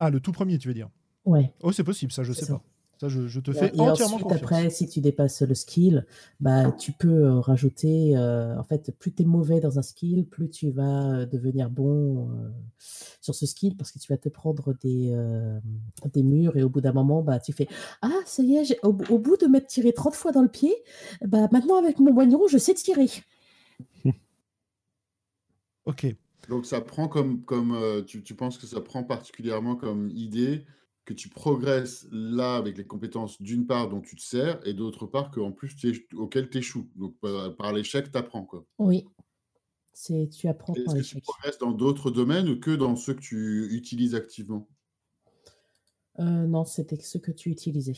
Ah, 0.00 0.10
le 0.10 0.20
tout 0.20 0.32
premier, 0.32 0.58
tu 0.58 0.68
veux 0.68 0.74
dire? 0.74 0.90
Ouais. 1.24 1.52
Oh, 1.62 1.72
c'est 1.72 1.84
possible, 1.84 2.12
ça, 2.12 2.22
je 2.22 2.32
sais 2.32 2.44
ça. 2.46 2.54
pas. 2.54 2.64
Ça, 3.00 3.08
je, 3.08 3.26
je 3.28 3.40
te 3.40 3.52
Et, 3.52 3.58
fais 3.58 3.70
et 3.74 3.88
entièrement 3.88 4.18
ensuite, 4.18 4.20
confiance. 4.20 4.40
après, 4.40 4.70
si 4.70 4.88
tu 4.88 5.00
dépasses 5.00 5.42
le 5.42 5.54
skill, 5.54 6.06
bah, 6.40 6.72
tu 6.72 6.92
peux 6.92 7.08
euh, 7.26 7.40
rajouter. 7.40 8.16
euh, 8.16 8.58
en 8.58 8.64
fait, 8.64 8.90
plus 8.98 9.12
tu 9.14 9.22
es 9.22 9.26
mauvais 9.26 9.60
dans 9.60 9.78
un 9.78 9.82
skill, 9.82 10.26
plus 10.26 10.48
tu 10.50 10.70
vas 10.70 11.20
euh, 11.20 11.26
devenir 11.26 11.70
bon 11.70 12.30
euh, 12.30 12.50
sur 13.20 13.34
ce 13.34 13.46
skill 13.46 13.76
parce 13.76 13.92
que 13.92 13.98
tu 13.98 14.12
vas 14.12 14.16
te 14.18 14.28
prendre 14.28 14.74
des, 14.82 15.10
euh, 15.12 15.58
des 16.12 16.22
murs 16.22 16.56
et 16.56 16.62
au 16.64 16.68
bout 16.68 16.80
d'un 16.80 16.92
moment, 16.92 17.22
bah, 17.22 17.38
tu 17.40 17.52
fais 17.52 17.68
Ah, 18.02 18.10
ça 18.26 18.42
y 18.42 18.56
est, 18.56 18.78
au, 18.84 18.88
au 19.10 19.18
bout 19.18 19.36
de 19.36 19.46
m'être 19.46 19.66
tiré 19.68 19.92
30 19.92 20.14
fois 20.14 20.32
dans 20.32 20.42
le 20.42 20.48
pied, 20.48 20.74
bah, 21.24 21.48
maintenant 21.52 21.76
avec 21.78 21.98
mon 22.00 22.12
moignon, 22.12 22.42
je 22.48 22.58
sais 22.58 22.74
tirer. 22.74 23.08
Ok. 25.84 26.06
Donc 26.48 26.66
ça 26.66 26.80
prend 26.80 27.08
comme, 27.08 27.42
comme 27.44 27.72
euh, 27.74 28.02
tu, 28.02 28.22
tu 28.22 28.34
penses 28.34 28.58
que 28.58 28.66
ça 28.66 28.80
prend 28.80 29.02
particulièrement 29.04 29.76
comme 29.76 30.10
idée 30.10 30.64
que 31.04 31.12
tu 31.12 31.28
progresses 31.28 32.06
là 32.10 32.56
avec 32.56 32.78
les 32.78 32.86
compétences 32.86 33.40
d'une 33.40 33.66
part 33.66 33.88
dont 33.88 34.00
tu 34.00 34.16
te 34.16 34.22
sers 34.22 34.66
et 34.66 34.72
d'autre 34.72 35.06
part 35.06 35.30
qu'en 35.30 35.52
plus 35.52 35.76
auquel 36.14 36.48
tu 36.48 36.58
échoues. 36.58 36.90
Donc 36.96 37.18
par, 37.20 37.54
par 37.56 37.72
l'échec, 37.72 38.10
tu 38.10 38.18
apprends. 38.18 38.44
Quoi. 38.44 38.64
Oui. 38.78 39.04
C'est, 39.92 40.28
tu 40.28 40.48
apprends 40.48 40.74
Est-ce 40.74 40.84
par 40.84 40.94
que 40.94 40.98
tu 41.00 41.04
l'échec. 41.04 41.22
progresses 41.22 41.58
dans 41.58 41.72
d'autres 41.72 42.10
domaines 42.10 42.48
ou 42.48 42.58
que 42.58 42.70
dans 42.70 42.96
ceux 42.96 43.14
que 43.14 43.20
tu 43.20 43.68
utilises 43.74 44.14
activement? 44.14 44.68
Euh, 46.18 46.46
non, 46.46 46.64
c'était 46.64 46.96
ce 46.96 47.18
que 47.18 47.32
tu 47.32 47.50
utilisais. 47.50 47.96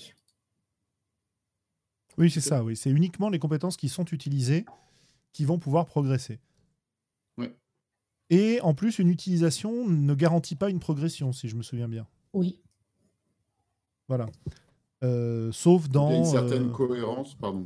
Oui, 2.18 2.30
c'est 2.30 2.40
ça, 2.40 2.64
oui. 2.64 2.76
C'est 2.76 2.90
uniquement 2.90 3.28
les 3.28 3.38
compétences 3.38 3.76
qui 3.76 3.88
sont 3.88 4.04
utilisées 4.06 4.64
qui 5.32 5.44
vont 5.44 5.58
pouvoir 5.58 5.86
progresser. 5.86 6.40
Ouais. 7.36 7.54
Et 8.30 8.58
en 8.62 8.74
plus, 8.74 8.98
une 8.98 9.10
utilisation 9.10 9.86
ne 9.86 10.14
garantit 10.14 10.56
pas 10.56 10.70
une 10.70 10.80
progression, 10.80 11.32
si 11.32 11.48
je 11.48 11.56
me 11.56 11.62
souviens 11.62 11.88
bien. 11.88 12.08
Oui. 12.32 12.58
Voilà. 14.08 14.26
Euh, 15.04 15.50
sauf 15.52 15.88
Donc, 15.88 16.10
Il 16.10 16.12
y 16.12 16.14
a 16.14 16.18
une 16.18 16.24
dans. 16.24 16.30
certaine 16.30 16.68
euh, 16.70 16.72
cohérence. 16.72 17.34
Pardon. 17.34 17.64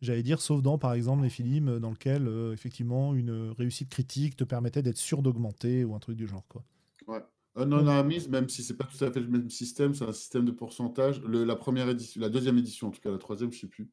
J'allais 0.00 0.22
dire, 0.22 0.40
sauf 0.40 0.60
dans, 0.62 0.76
par 0.78 0.92
exemple, 0.92 1.22
les 1.22 1.30
films 1.30 1.78
dans 1.80 1.90
lesquels, 1.90 2.28
euh, 2.28 2.52
effectivement, 2.52 3.14
une 3.14 3.50
réussite 3.56 3.88
critique 3.88 4.36
te 4.36 4.44
permettait 4.44 4.82
d'être 4.82 4.98
sûr 4.98 5.22
d'augmenter 5.22 5.84
ou 5.84 5.94
un 5.94 5.98
truc 5.98 6.16
du 6.16 6.26
genre. 6.26 6.46
Quoi. 6.48 6.62
Ouais. 7.06 7.22
Unarmised, 7.56 8.30
même 8.30 8.48
si 8.48 8.62
c'est 8.62 8.76
pas 8.76 8.84
tout 8.84 9.02
à 9.04 9.10
fait 9.12 9.20
le 9.20 9.28
même 9.28 9.48
système, 9.48 9.94
c'est 9.94 10.04
un 10.04 10.12
système 10.12 10.44
de 10.44 10.50
pourcentage. 10.50 11.20
Le- 11.22 11.44
la 11.44 11.56
première 11.56 11.88
édition, 11.88 12.20
la 12.20 12.28
deuxième 12.28 12.58
édition, 12.58 12.88
en 12.88 12.90
tout 12.90 13.00
cas 13.00 13.10
la 13.12 13.18
troisième, 13.18 13.52
je 13.52 13.60
sais 13.60 13.66
plus. 13.68 13.88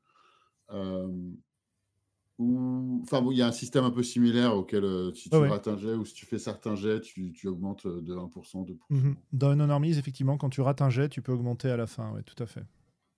Enfin, 3.03 3.21
bon, 3.21 3.31
il 3.31 3.37
y 3.37 3.41
a 3.41 3.47
un 3.47 3.51
système 3.51 3.83
un 3.83 3.91
peu 3.91 4.03
similaire 4.03 4.55
auquel 4.55 4.83
euh, 4.83 5.13
si 5.13 5.29
tu 5.29 5.35
Ouais, 5.35 5.43
ouais. 5.43 5.49
rates 5.49 5.67
un 5.67 5.77
jet 5.77 5.93
ou 5.93 6.05
si 6.05 6.13
tu 6.13 6.25
fais 6.25 6.39
certains 6.39 6.75
jets, 6.75 7.01
tu, 7.01 7.31
tu 7.33 7.47
augmentes 7.47 7.85
euh, 7.85 8.01
de 8.01 8.13
1%, 8.15 8.65
2%. 8.65 8.77
Mhm. 8.89 9.15
Dans 9.33 9.51
une 9.53 9.65
non 9.65 9.83
effectivement, 9.83 10.37
quand 10.37 10.49
tu 10.49 10.61
rates 10.61 10.81
un 10.81 10.89
jet, 10.89 11.09
tu 11.09 11.21
peux 11.21 11.31
augmenter 11.31 11.69
à 11.69 11.77
la 11.77 11.87
fin. 11.87 12.11
Ouais, 12.13 12.23
tout 12.23 12.41
à 12.41 12.45
fait. 12.47 12.63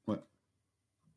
Ouais. 0.07 0.17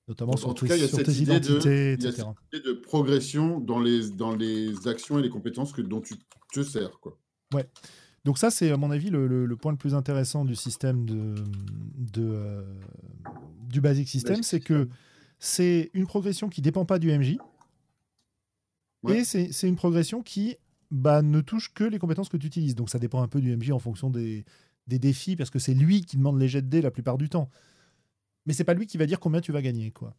Notamment 0.09 0.33
Donc, 0.33 0.39
sur, 0.41 0.49
en 0.51 0.55
tout 0.55 0.65
tes- 0.67 0.69
cas, 0.71 0.77
il 0.77 0.83
y 0.83 0.85
a 0.85 0.89
sur 0.89 0.99
cette 0.99 1.07
tes 1.07 1.13
idée 1.23 1.41
de- 1.41 1.47
identités, 1.47 1.95
il 1.95 2.03
y 2.03 2.07
a 2.07 2.11
etc. 2.11 2.29
Et 2.53 2.61
de 2.61 2.73
progression 2.73 3.59
dans 3.61 3.81
les, 3.81 4.11
dans 4.11 4.35
les 4.37 4.87
actions 4.89 5.19
et 5.19 5.23
les 5.23 5.31
compétences 5.31 5.73
que, 5.73 5.83
dont 5.83 6.01
tu 6.01 6.15
te 6.53 6.63
sers. 6.63 6.99
Quoi. 7.01 7.17
Donc 8.25 8.39
ça, 8.39 8.51
c'est 8.51 8.71
à 8.71 8.77
mon 8.77 8.91
avis 8.91 9.11
le, 9.11 9.27
le- 9.27 9.47
le 9.47 9.57
point 9.57 9.73
le 9.73 9.79
plus 9.79 9.95
intéressant 9.95 10.45
du 10.45 10.55
système 10.57 11.05
de, 11.07 11.35
de, 11.97 12.23
euh, 12.23 12.63
du 13.69 13.81
basic 13.81 14.09
system, 14.09 14.37
Basic 14.37 14.45
c'est 14.45 14.61
que 14.61 14.89
c'est 15.39 15.91
une 15.95 16.07
progression 16.07 16.49
qui 16.49 16.61
dépend 16.63 16.85
pas 16.85 16.99
du 16.99 17.11
MJ 17.17 17.37
Ouais. 19.07 19.21
et 19.21 19.25
c'est 19.25 19.69
une 19.69 19.77
progression 19.77 20.23
qui 20.23 20.57
bah, 20.91 21.23
ne 21.23 21.41
touche 21.41 21.73
que 21.73 21.85
les 21.85 21.99
compétences 21.99 22.29
que 22.29 22.37
tu 22.37 22.47
utilises. 22.47 22.75
Donc 22.75 22.91
ça 22.91 22.99
dépend 22.99 23.23
un 23.23 23.29
peu 23.29 23.41
du 23.41 23.57
MJ 23.57 23.71
en 23.73 23.79
fonction 23.79 24.11
des, 24.11 24.45
des 24.87 24.99
défis 24.99 25.37
parce 25.37 25.51
que 25.51 25.59
c'est 25.59 25.75
lui 25.75 26.03
qui 26.03 26.17
demande 26.17 26.39
les 26.39 26.49
jets 26.49 26.63
de 26.63 26.69
dés 26.69 26.83
la 26.83 26.91
plupart 26.91 27.19
du 27.19 27.29
temps. 27.29 27.51
Mais 28.47 28.53
c'est 28.53 28.65
pas 28.65 28.75
lui 28.75 28.87
qui 28.87 28.97
va 28.97 29.07
dire 29.07 29.19
combien 29.21 29.41
tu 29.41 29.53
vas 29.53 29.63
gagner, 29.63 29.91
quoi. 29.91 30.15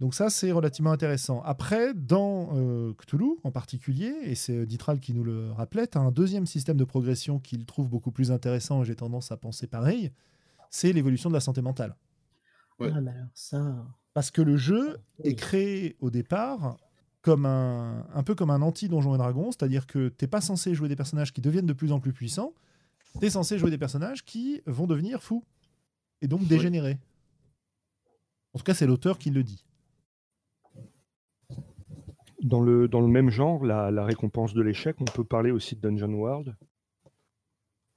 Donc 0.00 0.14
ça, 0.14 0.30
c'est 0.30 0.52
relativement 0.52 0.92
intéressant. 0.92 1.42
Après, 1.42 1.92
dans 1.92 2.50
euh, 2.54 2.94
Cthulhu 2.94 3.36
en 3.42 3.50
particulier, 3.50 4.14
et 4.22 4.36
c'est 4.36 4.64
Ditral 4.64 5.00
qui 5.00 5.12
nous 5.12 5.24
le 5.24 5.50
rappelait, 5.50 5.88
tu 5.88 5.98
as 5.98 6.00
un 6.00 6.12
deuxième 6.12 6.46
système 6.46 6.76
de 6.76 6.84
progression 6.84 7.40
qu'il 7.40 7.66
trouve 7.66 7.88
beaucoup 7.88 8.12
plus 8.12 8.30
intéressant, 8.30 8.82
et 8.82 8.84
j'ai 8.84 8.94
tendance 8.94 9.32
à 9.32 9.36
penser 9.36 9.66
pareil, 9.66 10.12
c'est 10.70 10.92
l'évolution 10.92 11.30
de 11.30 11.34
la 11.34 11.40
santé 11.40 11.62
mentale. 11.62 11.96
Ouais. 12.78 12.92
Ah, 12.94 13.00
mais 13.00 13.10
alors 13.10 13.26
ça. 13.34 13.86
Parce 14.14 14.30
que 14.30 14.40
le 14.40 14.56
jeu 14.56 14.98
oui. 15.18 15.30
est 15.30 15.34
créé 15.34 15.96
au 15.98 16.10
départ 16.10 16.76
comme 17.28 17.44
un, 17.44 18.06
un 18.14 18.22
peu 18.22 18.34
comme 18.34 18.48
un 18.48 18.62
anti-Donjon 18.62 19.14
et 19.14 19.18
Dragon, 19.18 19.52
c'est-à-dire 19.52 19.86
que 19.86 20.08
t'es 20.08 20.26
pas 20.26 20.40
censé 20.40 20.74
jouer 20.74 20.88
des 20.88 20.96
personnages 20.96 21.30
qui 21.30 21.42
deviennent 21.42 21.66
de 21.66 21.74
plus 21.74 21.92
en 21.92 22.00
plus 22.00 22.14
puissants, 22.14 22.54
tu 23.20 23.26
es 23.26 23.28
censé 23.28 23.58
jouer 23.58 23.70
des 23.70 23.76
personnages 23.76 24.24
qui 24.24 24.62
vont 24.64 24.86
devenir 24.86 25.22
fous, 25.22 25.44
et 26.22 26.26
donc 26.26 26.46
dégénérer. 26.46 26.96
En 28.54 28.58
tout 28.58 28.64
cas, 28.64 28.72
c'est 28.72 28.86
l'auteur 28.86 29.18
qui 29.18 29.28
le 29.28 29.42
dit. 29.42 29.66
Dans 32.42 32.62
le, 32.62 32.88
dans 32.88 33.02
le 33.02 33.08
même 33.08 33.28
genre, 33.28 33.62
la, 33.62 33.90
la 33.90 34.06
récompense 34.06 34.54
de 34.54 34.62
l'échec, 34.62 34.96
on 34.98 35.04
peut 35.04 35.22
parler 35.22 35.50
aussi 35.50 35.76
de 35.76 35.82
Dungeon 35.82 36.14
World. 36.14 36.56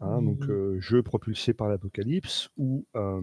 Hein. 0.01 0.21
Donc, 0.23 0.43
euh, 0.49 0.77
jeu 0.81 1.03
propulsé 1.03 1.53
par 1.53 1.69
l'apocalypse, 1.69 2.49
où 2.57 2.85
euh, 2.97 3.21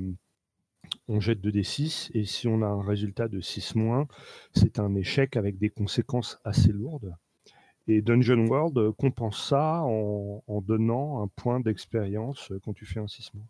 on 1.09 1.21
jette 1.21 1.41
2d6, 1.41 2.11
et 2.15 2.25
si 2.25 2.49
on 2.49 2.63
a 2.63 2.67
un 2.67 2.83
résultat 2.83 3.29
de 3.29 3.41
6 3.41 3.75
moins, 3.75 4.07
c'est 4.55 4.79
un 4.79 4.95
échec 4.95 5.37
avec 5.37 5.59
des 5.59 5.71
conséquences 5.71 6.39
assez 6.45 6.73
lourdes. 6.73 7.15
Et 7.87 8.03
Dungeon 8.03 8.47
World 8.47 8.93
compense 8.97 9.49
ça 9.49 9.83
en, 9.83 10.43
en 10.47 10.61
donnant 10.61 11.23
un 11.23 11.29
point 11.29 11.61
d'expérience 11.61 12.53
quand 12.65 12.75
tu 12.75 12.85
fais 12.87 13.01
un 13.01 13.09
6 13.09 13.33
moins. 13.35 13.47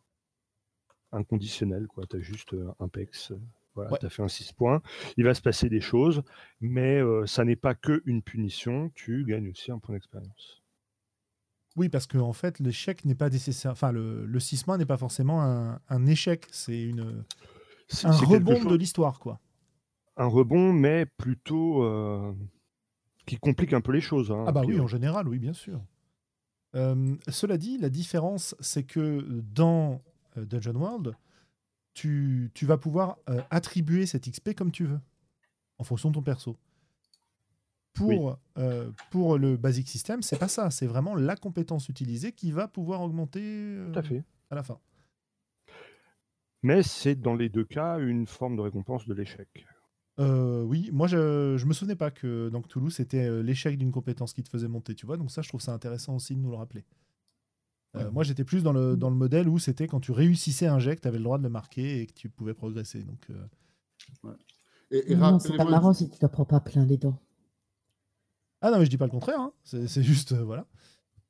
Inconditionnel, 1.12 1.86
quoi. 1.88 2.04
Tu 2.06 2.16
as 2.16 2.20
juste 2.20 2.54
euh, 2.54 2.70
un 2.80 2.88
PEX. 2.88 3.32
euh, 3.32 3.36
Voilà, 3.74 3.90
Ouais. 3.92 3.98
tu 3.98 4.06
as 4.06 4.10
fait 4.10 4.22
un 4.22 4.28
6 4.28 4.52
points. 4.52 4.82
Il 5.16 5.24
va 5.24 5.34
se 5.34 5.40
passer 5.42 5.68
des 5.68 5.80
choses, 5.80 6.22
mais 6.60 7.00
euh, 7.00 7.26
ça 7.26 7.44
n'est 7.44 7.56
pas 7.56 7.74
que 7.74 8.02
une 8.04 8.22
punition, 8.22 8.90
tu 8.94 9.24
gagnes 9.24 9.48
aussi 9.50 9.70
un 9.72 9.78
point 9.78 9.94
d'expérience. 9.94 10.62
Oui, 11.76 11.88
parce 11.88 12.06
que 12.06 12.18
en 12.18 12.32
fait, 12.32 12.58
l'échec 12.60 13.04
n'est 13.04 13.14
pas 13.14 13.28
nécessaire. 13.30 13.72
Enfin, 13.72 13.92
le, 13.92 14.26
le 14.26 14.40
6 14.40 14.66
n'est 14.78 14.86
pas 14.86 14.96
forcément 14.96 15.42
un, 15.42 15.80
un 15.88 16.06
échec, 16.06 16.46
c'est 16.50 16.80
une 16.82 17.24
un 18.04 18.10
rebond 18.16 18.64
de 18.64 18.74
l'histoire, 18.74 19.18
quoi. 19.20 19.40
un 20.16 20.26
rebond, 20.26 20.72
mais 20.72 21.06
plutôt 21.06 21.82
euh, 21.84 22.32
qui 23.26 23.36
complique 23.38 23.72
un 23.72 23.80
peu 23.80 23.92
les 23.92 24.00
choses. 24.00 24.30
hein, 24.32 24.44
Ah 24.46 24.52
bah 24.52 24.62
oui, 24.66 24.80
en 24.80 24.86
général, 24.88 25.28
oui, 25.28 25.38
bien 25.38 25.52
sûr. 25.52 25.80
Euh, 26.74 27.16
cela 27.28 27.56
dit, 27.56 27.78
la 27.78 27.88
différence, 27.90 28.54
c'est 28.60 28.82
que 28.84 29.20
dans 29.54 30.02
euh, 30.36 30.44
Dungeon 30.44 30.74
World, 30.74 31.16
tu, 31.94 32.50
tu 32.54 32.66
vas 32.66 32.76
pouvoir 32.76 33.16
euh, 33.30 33.40
attribuer 33.50 34.04
cette 34.06 34.30
XP 34.30 34.54
comme 34.54 34.70
tu 34.70 34.84
veux, 34.84 35.00
en 35.78 35.84
fonction 35.84 36.10
de 36.10 36.14
ton 36.14 36.22
perso. 36.22 36.56
Pour, 37.98 38.08
Oui. 38.08 38.32
euh, 38.58 38.90
pour 39.10 39.38
le 39.38 39.56
Basic 39.56 39.88
System, 39.88 40.22
c'est 40.22 40.38
pas 40.38 40.48
ça. 40.48 40.70
C'est 40.70 40.86
vraiment 40.86 41.14
la 41.14 41.36
compétence 41.36 41.88
utilisée 41.88 42.32
qui 42.32 42.52
va 42.52 42.68
pouvoir 42.68 43.02
augmenter 43.02 43.42
euh, 43.42 43.92
Tout 43.92 43.98
à 43.98 44.02
fait. 44.02 44.24
à 44.50 44.54
la 44.54 44.62
fin. 44.62 44.78
Mais 46.62 46.82
c'est 46.82 47.14
dans 47.14 47.34
les 47.34 47.48
deux 47.48 47.64
cas 47.64 47.98
une 47.98 48.26
forme 48.26 48.56
de 48.56 48.62
récompense 48.62 49.06
de 49.06 49.14
l'échec. 49.14 49.66
Euh, 50.18 50.62
oui, 50.64 50.90
moi 50.92 51.06
je, 51.06 51.54
je 51.56 51.64
me 51.66 51.72
souvenais 51.72 51.94
pas 51.94 52.10
que 52.10 52.48
dans 52.48 52.60
Toulouse 52.60 52.92
c'était 52.94 53.28
euh, 53.28 53.40
l'échec 53.42 53.78
d'une 53.78 53.92
compétence 53.92 54.32
qui 54.32 54.42
te 54.42 54.48
faisait 54.48 54.66
monter, 54.66 54.94
tu 54.96 55.06
vois. 55.06 55.16
Donc 55.16 55.30
ça, 55.30 55.42
je 55.42 55.48
trouve 55.48 55.60
ça 55.60 55.72
intéressant 55.72 56.16
aussi 56.16 56.34
de 56.34 56.40
nous 56.40 56.50
le 56.50 56.56
rappeler. 56.56 56.84
Euh, 57.96 58.10
Moi 58.10 58.24
j'étais 58.24 58.44
plus 58.44 58.62
dans 58.64 58.72
le, 58.72 58.96
dans 58.96 59.10
le 59.10 59.16
modèle 59.16 59.48
où 59.48 59.58
c'était 59.58 59.86
quand 59.86 60.00
tu 60.00 60.10
réussissais 60.12 60.66
un 60.66 60.78
jet 60.80 60.96
que 60.96 61.00
tu 61.02 61.08
avais 61.08 61.18
le 61.18 61.24
droit 61.24 61.38
de 61.38 61.44
le 61.44 61.48
marquer 61.48 62.00
et 62.02 62.06
que 62.06 62.12
tu 62.12 62.28
pouvais 62.28 62.52
progresser. 62.54 63.02
Donc 63.04 63.30
euh, 63.30 64.34
Et, 64.90 65.12
et 65.12 65.16
Non, 65.16 65.38
c'est 65.38 65.56
pas 65.56 65.64
marrant 65.64 65.92
si 65.92 66.10
tu 66.10 66.18
t'en 66.18 66.28
prends 66.28 66.44
pas 66.44 66.60
plein 66.60 66.84
les 66.84 66.96
dents. 66.98 67.18
Ah 68.60 68.70
non 68.70 68.78
mais 68.78 68.84
je 68.84 68.90
dis 68.90 68.96
pas 68.98 69.06
le 69.06 69.10
contraire. 69.10 69.40
hein. 69.40 69.52
C'est 69.64 69.86
c'est 69.88 70.02
juste 70.02 70.32
euh, 70.32 70.42
voilà. 70.44 70.66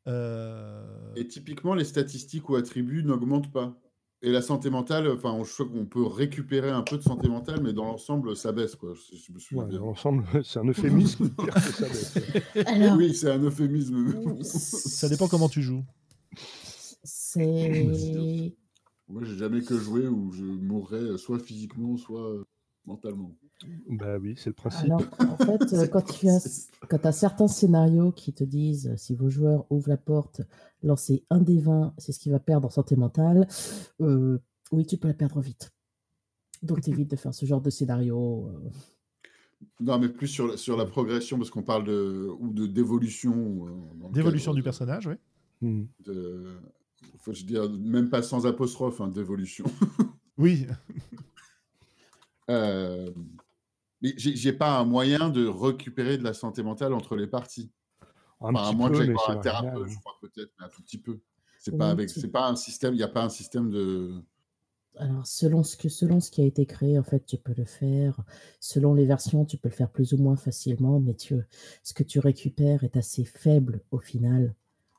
Euh, 0.07 1.13
Et 1.17 1.27
typiquement, 1.29 1.75
les 1.75 1.85
statistiques 1.85 2.49
ou 2.49 2.57
attributs 2.57 3.03
n'augmentent 3.05 3.53
pas. 3.53 3.79
Et 4.23 4.33
la 4.33 4.43
santé 4.43 4.69
mentale, 4.71 5.09
enfin, 5.11 5.39
je 5.45 5.53
crois 5.53 5.67
qu'on 5.67 5.85
peut 5.87 6.05
récupérer 6.05 6.71
un 6.71 6.83
peu 6.83 6.97
de 6.97 7.03
santé 7.03 7.29
mentale, 7.29 7.61
mais 7.63 7.73
dans 7.73 7.85
l'ensemble, 7.85 8.35
ça 8.37 8.51
baisse, 8.51 8.75
quoi. 8.75 8.95
je- 8.95 9.17
je 9.17 9.33
me 9.33 9.39
souviens 9.39 9.63
Ouais, 9.65 9.69
bien. 9.69 9.79
dans 9.81 9.87
l'ensemble, 9.87 10.25
c'est 10.45 10.59
un 10.59 10.65
euphémisme 10.67 11.29
de 11.29 11.43
dire 11.45 11.55
que 11.55 11.61
ça 11.61 11.87
baisse. 11.89 12.15
Alors, 12.67 12.97
Oui, 12.97 13.15
c'est 13.15 13.31
un 13.31 13.39
euphémisme. 13.43 14.43
Ça 14.43 15.09
dépend 15.09 15.29
comment 15.29 15.49
tu 15.49 15.63
joues. 15.63 15.85
c'est. 17.05 18.53
Moi, 19.09 19.23
j'ai 19.25 19.37
jamais 19.37 19.63
que 19.63 19.79
joué 19.79 20.07
où 20.09 20.33
je 20.33 20.43
mourrais 20.45 21.17
soit 21.17 21.39
physiquement, 21.39 21.97
soit 21.97 22.29
euh, 22.31 22.45
mentalement. 22.87 23.35
Bah 23.89 24.19
oui, 24.21 24.35
c'est 24.37 24.51
le 24.51 24.55
principe. 24.55 24.85
Alors, 24.93 25.03
en 25.21 25.37
fait, 25.37 25.73
euh, 25.73 25.87
quand 25.89 26.03
tu 26.03 26.29
as, 26.29 26.71
quand 26.89 27.05
as 27.05 27.13
certains 27.13 27.49
scénarios 27.49 28.13
qui 28.13 28.33
te 28.33 28.45
disent 28.45 28.95
si 28.97 29.15
vos 29.15 29.31
joueurs 29.31 29.67
ouvrent 29.71 29.89
la 29.89 29.97
porte, 29.97 30.43
lancez 30.83 31.25
un 31.31 31.41
des 31.41 31.59
20, 31.59 31.93
c'est 31.99 32.13
ce 32.13 32.21
qui 32.21 32.31
va 32.31 32.39
perdre 32.39 32.67
en 32.67 32.71
santé 32.71 32.95
mentale, 32.97 33.49
euh, 34.01 34.39
oui, 34.71 34.87
tu 34.87 34.97
peux 34.97 35.09
la 35.09 35.15
perdre 35.15 35.41
vite. 35.41 35.73
Donc, 36.63 36.81
t'évites 36.83 37.11
de 37.11 37.17
faire 37.17 37.35
ce 37.35 37.47
genre 37.47 37.61
de 37.61 37.71
scénario. 37.71 38.49
euh. 38.49 38.71
Non, 39.81 39.99
mais 39.99 40.09
plus 40.09 40.29
sur, 40.29 40.47
la- 40.47 40.57
sur 40.57 40.77
la 40.77 40.87
progression, 40.87 41.37
parce 41.37 41.51
qu'on 41.51 41.63
parle 41.65 41.83
de 41.85 42.29
ou 42.39 42.53
de 42.53 42.67
d'évolution. 42.67 43.67
euh, 43.67 44.09
D'évolution 44.13 44.53
du 44.55 44.61
de- 44.61 44.65
personnage, 44.65 45.07
oui. 45.09 45.15
Hmm. 45.61 45.87
de- 46.05 46.61
faut 47.19 47.33
je 47.33 47.45
dire, 47.45 47.69
même 47.71 48.09
pas 48.09 48.23
sans 48.23 48.47
apostrophe, 48.47 49.01
hein, 49.01 49.09
d'évolution. 49.09 49.65
Oui, 50.37 50.67
Euh, 52.51 53.11
mais 54.03 54.15
j'ai 54.17 54.37
j'ai 54.37 54.53
pas 54.53 54.79
un 54.79 54.85
moyen 54.85 55.29
de 55.31 55.47
récupérer 55.47 56.19
de 56.19 56.25
la 56.25 56.35
santé 56.35 56.63
mentale 56.63 56.93
entre 56.95 57.17
les 57.17 57.27
parties. 57.27 57.71
Un 58.41 58.55
Enfin, 58.55 58.69
à 58.69 58.73
moins 58.73 58.89
que 58.91 58.97
j'aille 58.97 59.11
voir 59.13 59.31
un 59.31 59.37
thérapeute, 59.39 59.89
je 59.89 59.99
crois 59.99 60.17
peut-être, 60.21 60.53
mais 60.59 60.67
un 60.67 60.69
tout 60.69 60.83
petit 60.83 60.99
peu. 60.99 61.19
C'est 61.59 61.73
Oui, 61.73 61.79
pas 61.79 61.91
avec, 61.91 62.09
tu- 62.09 62.21
c'est 62.21 62.29
pas 62.29 62.49
un 62.49 62.55
système, 62.57 62.95
il 62.95 62.99
n'y 62.99 63.03
a 63.03 63.09
pas 63.09 63.25
un 63.25 63.29
système 63.29 63.71
de. 63.71 64.23
Alors, 64.97 65.27
selon 65.27 65.63
ce, 65.63 65.77
que, 65.77 65.89
selon 65.89 66.19
ce 66.21 66.31
qui 66.31 66.41
a 66.41 66.45
été 66.45 66.67
créé, 66.67 66.99
en 66.99 67.03
fait, 67.05 67.25
tu 67.27 67.37
peux 67.37 67.55
le 67.57 67.65
faire. 67.65 68.19
Selon 68.61 68.95
les 68.95 69.05
versions, 69.07 69.45
tu 69.45 69.57
peux 69.57 69.69
le 69.69 69.75
faire 69.75 69.91
plus 69.91 70.13
ou 70.13 70.19
moins 70.19 70.37
facilement, 70.37 70.99
mais 70.99 71.15
tu, 71.15 71.37
ce 71.85 71.95
que 71.95 72.03
tu 72.03 72.19
récupères 72.21 72.83
est 72.85 72.97
assez 72.97 73.25
faible 73.25 73.81
au 73.91 73.99
final 73.99 74.55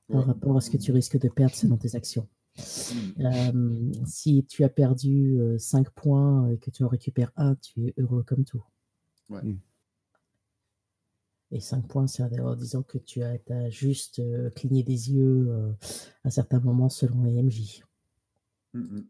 par 0.09 0.21
Ouais. 0.21 0.25
rapport 0.27 0.57
à 0.57 0.61
ce 0.61 0.69
que 0.69 0.77
tu 0.77 0.91
risques 0.91 1.19
de 1.19 1.27
perdre 1.29 1.53
selon 1.55 1.77
tes 1.77 1.95
actions. 1.95 2.27
Hmm. 2.57 3.21
Euh, 3.25 3.91
si 4.05 4.43
tu 4.45 4.63
as 4.63 4.69
perdu 4.69 5.37
5 5.57 5.89
points 5.91 6.49
et 6.49 6.57
que 6.57 6.71
tu 6.71 6.83
en 6.83 6.87
récupères 6.89 7.31
un, 7.37 7.55
tu 7.55 7.87
es 7.87 7.93
heureux 7.97 8.23
comme 8.23 8.43
tout. 8.43 8.63
Ouais. 9.29 9.43
Mm. 9.43 9.59
Et 11.51 11.59
5 11.59 11.87
points, 11.87 12.07
c'est 12.07 12.21
en 12.39 12.55
disant 12.55 12.83
que 12.83 12.99
tu 12.99 13.23
as, 13.23 13.69
juste 13.69 14.19
euh, 14.19 14.51
cligné 14.51 14.83
des 14.83 15.11
yeux 15.11 15.47
euh, 15.49 15.71
à 16.23 16.29
certains 16.29 16.59
moments 16.59 16.89
selon 16.89 17.23
les 17.23 17.41
MJ. 17.41 17.83
Hmm, 18.73 18.81
hmm. 18.81 19.05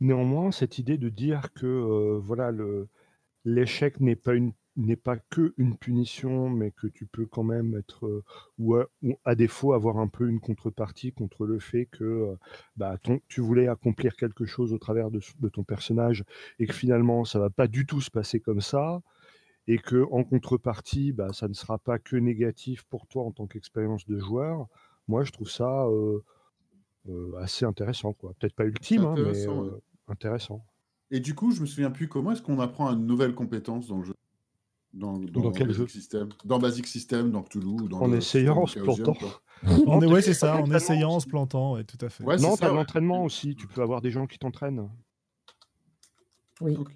Néanmoins, 0.00 0.52
cette 0.52 0.78
idée 0.78 0.96
de 0.96 1.08
dire 1.08 1.52
que 1.52 1.66
euh, 1.66 2.18
voilà 2.22 2.52
le 2.52 2.88
l'échec 3.44 4.00
n'est 4.00 4.16
pas 4.16 4.34
une 4.34 4.52
n'est 4.76 4.96
pas 4.96 5.16
que 5.18 5.52
une 5.58 5.76
punition, 5.76 6.48
mais 6.48 6.70
que 6.70 6.86
tu 6.86 7.04
peux 7.04 7.26
quand 7.26 7.42
même 7.42 7.76
être 7.76 8.06
euh, 8.06 8.24
ou, 8.58 8.76
à, 8.76 8.86
ou 9.02 9.18
à 9.24 9.34
défaut 9.34 9.72
avoir 9.72 9.98
un 9.98 10.06
peu 10.08 10.28
une 10.28 10.40
contrepartie 10.40 11.12
contre 11.12 11.44
le 11.44 11.58
fait 11.58 11.86
que 11.86 12.04
euh, 12.04 12.36
bah, 12.76 12.96
ton, 13.02 13.20
tu 13.28 13.40
voulais 13.40 13.68
accomplir 13.68 14.16
quelque 14.16 14.46
chose 14.46 14.72
au 14.72 14.78
travers 14.78 15.10
de, 15.10 15.20
de 15.40 15.48
ton 15.48 15.64
personnage 15.64 16.24
et 16.58 16.66
que 16.66 16.72
finalement 16.72 17.24
ça 17.24 17.38
va 17.38 17.50
pas 17.50 17.66
du 17.66 17.84
tout 17.84 18.00
se 18.00 18.10
passer 18.10 18.40
comme 18.40 18.60
ça 18.60 19.02
et 19.70 19.78
que 19.78 20.04
en 20.10 20.24
contrepartie 20.24 21.12
bah, 21.12 21.32
ça 21.32 21.46
ne 21.46 21.54
sera 21.54 21.78
pas 21.78 22.00
que 22.00 22.16
négatif 22.16 22.82
pour 22.90 23.06
toi 23.06 23.22
en 23.22 23.30
tant 23.30 23.46
qu'expérience 23.46 24.04
de 24.04 24.18
joueur. 24.18 24.66
Moi, 25.06 25.22
je 25.22 25.30
trouve 25.30 25.48
ça 25.48 25.86
euh, 25.86 26.24
euh, 27.08 27.32
assez 27.38 27.64
intéressant, 27.64 28.12
quoi. 28.12 28.34
Peut-être 28.38 28.54
pas 28.54 28.64
ultime, 28.64 29.04
hein, 29.04 29.14
mais 29.14 29.20
intéressant, 29.20 29.64
euh, 29.64 29.80
intéressant. 30.08 30.64
Et 31.12 31.20
du 31.20 31.36
coup, 31.36 31.52
je 31.52 31.60
me 31.60 31.66
souviens 31.66 31.92
plus 31.92 32.08
comment 32.08 32.32
est-ce 32.32 32.42
qu'on 32.42 32.58
apprend 32.58 32.90
une 32.90 33.06
nouvelle 33.06 33.34
compétence 33.34 33.86
dans 33.86 33.98
le 33.98 34.04
jeu. 34.04 34.14
Dans, 34.92 35.18
Dans 35.18 35.52
quel 35.52 35.68
Basic 35.68 35.82
jeu? 35.82 35.86
System. 35.86 36.30
Dans 36.44 36.58
Basic 36.58 36.86
System, 36.88 37.30
dans 37.30 37.42
Cthulhu. 37.44 37.88
Dans 37.88 38.00
En 38.00 38.08
le 38.08 38.16
essayant, 38.16 38.56
en 38.56 38.66
se 38.66 38.80
plantant. 38.80 39.16
on 39.86 40.00
est, 40.02 40.06
ouais, 40.06 40.20
c'est 40.20 40.34
ça, 40.34 40.56
en 40.56 40.70
essayant, 40.72 41.10
en 41.10 41.20
se 41.20 41.28
plantant, 41.28 41.74
ouais, 41.74 41.84
tout 41.84 42.04
à 42.04 42.08
fait. 42.08 42.24
Ouais, 42.24 42.38
non, 42.38 42.56
t'as 42.56 42.70
ouais. 42.70 42.74
l'entraînement 42.74 43.22
aussi. 43.22 43.54
Tu 43.54 43.68
peux 43.68 43.82
avoir 43.82 44.00
des 44.00 44.10
gens 44.10 44.26
qui 44.26 44.38
t'entraînent. 44.38 44.88
Oui. 46.60 46.76
Ok. 46.76 46.90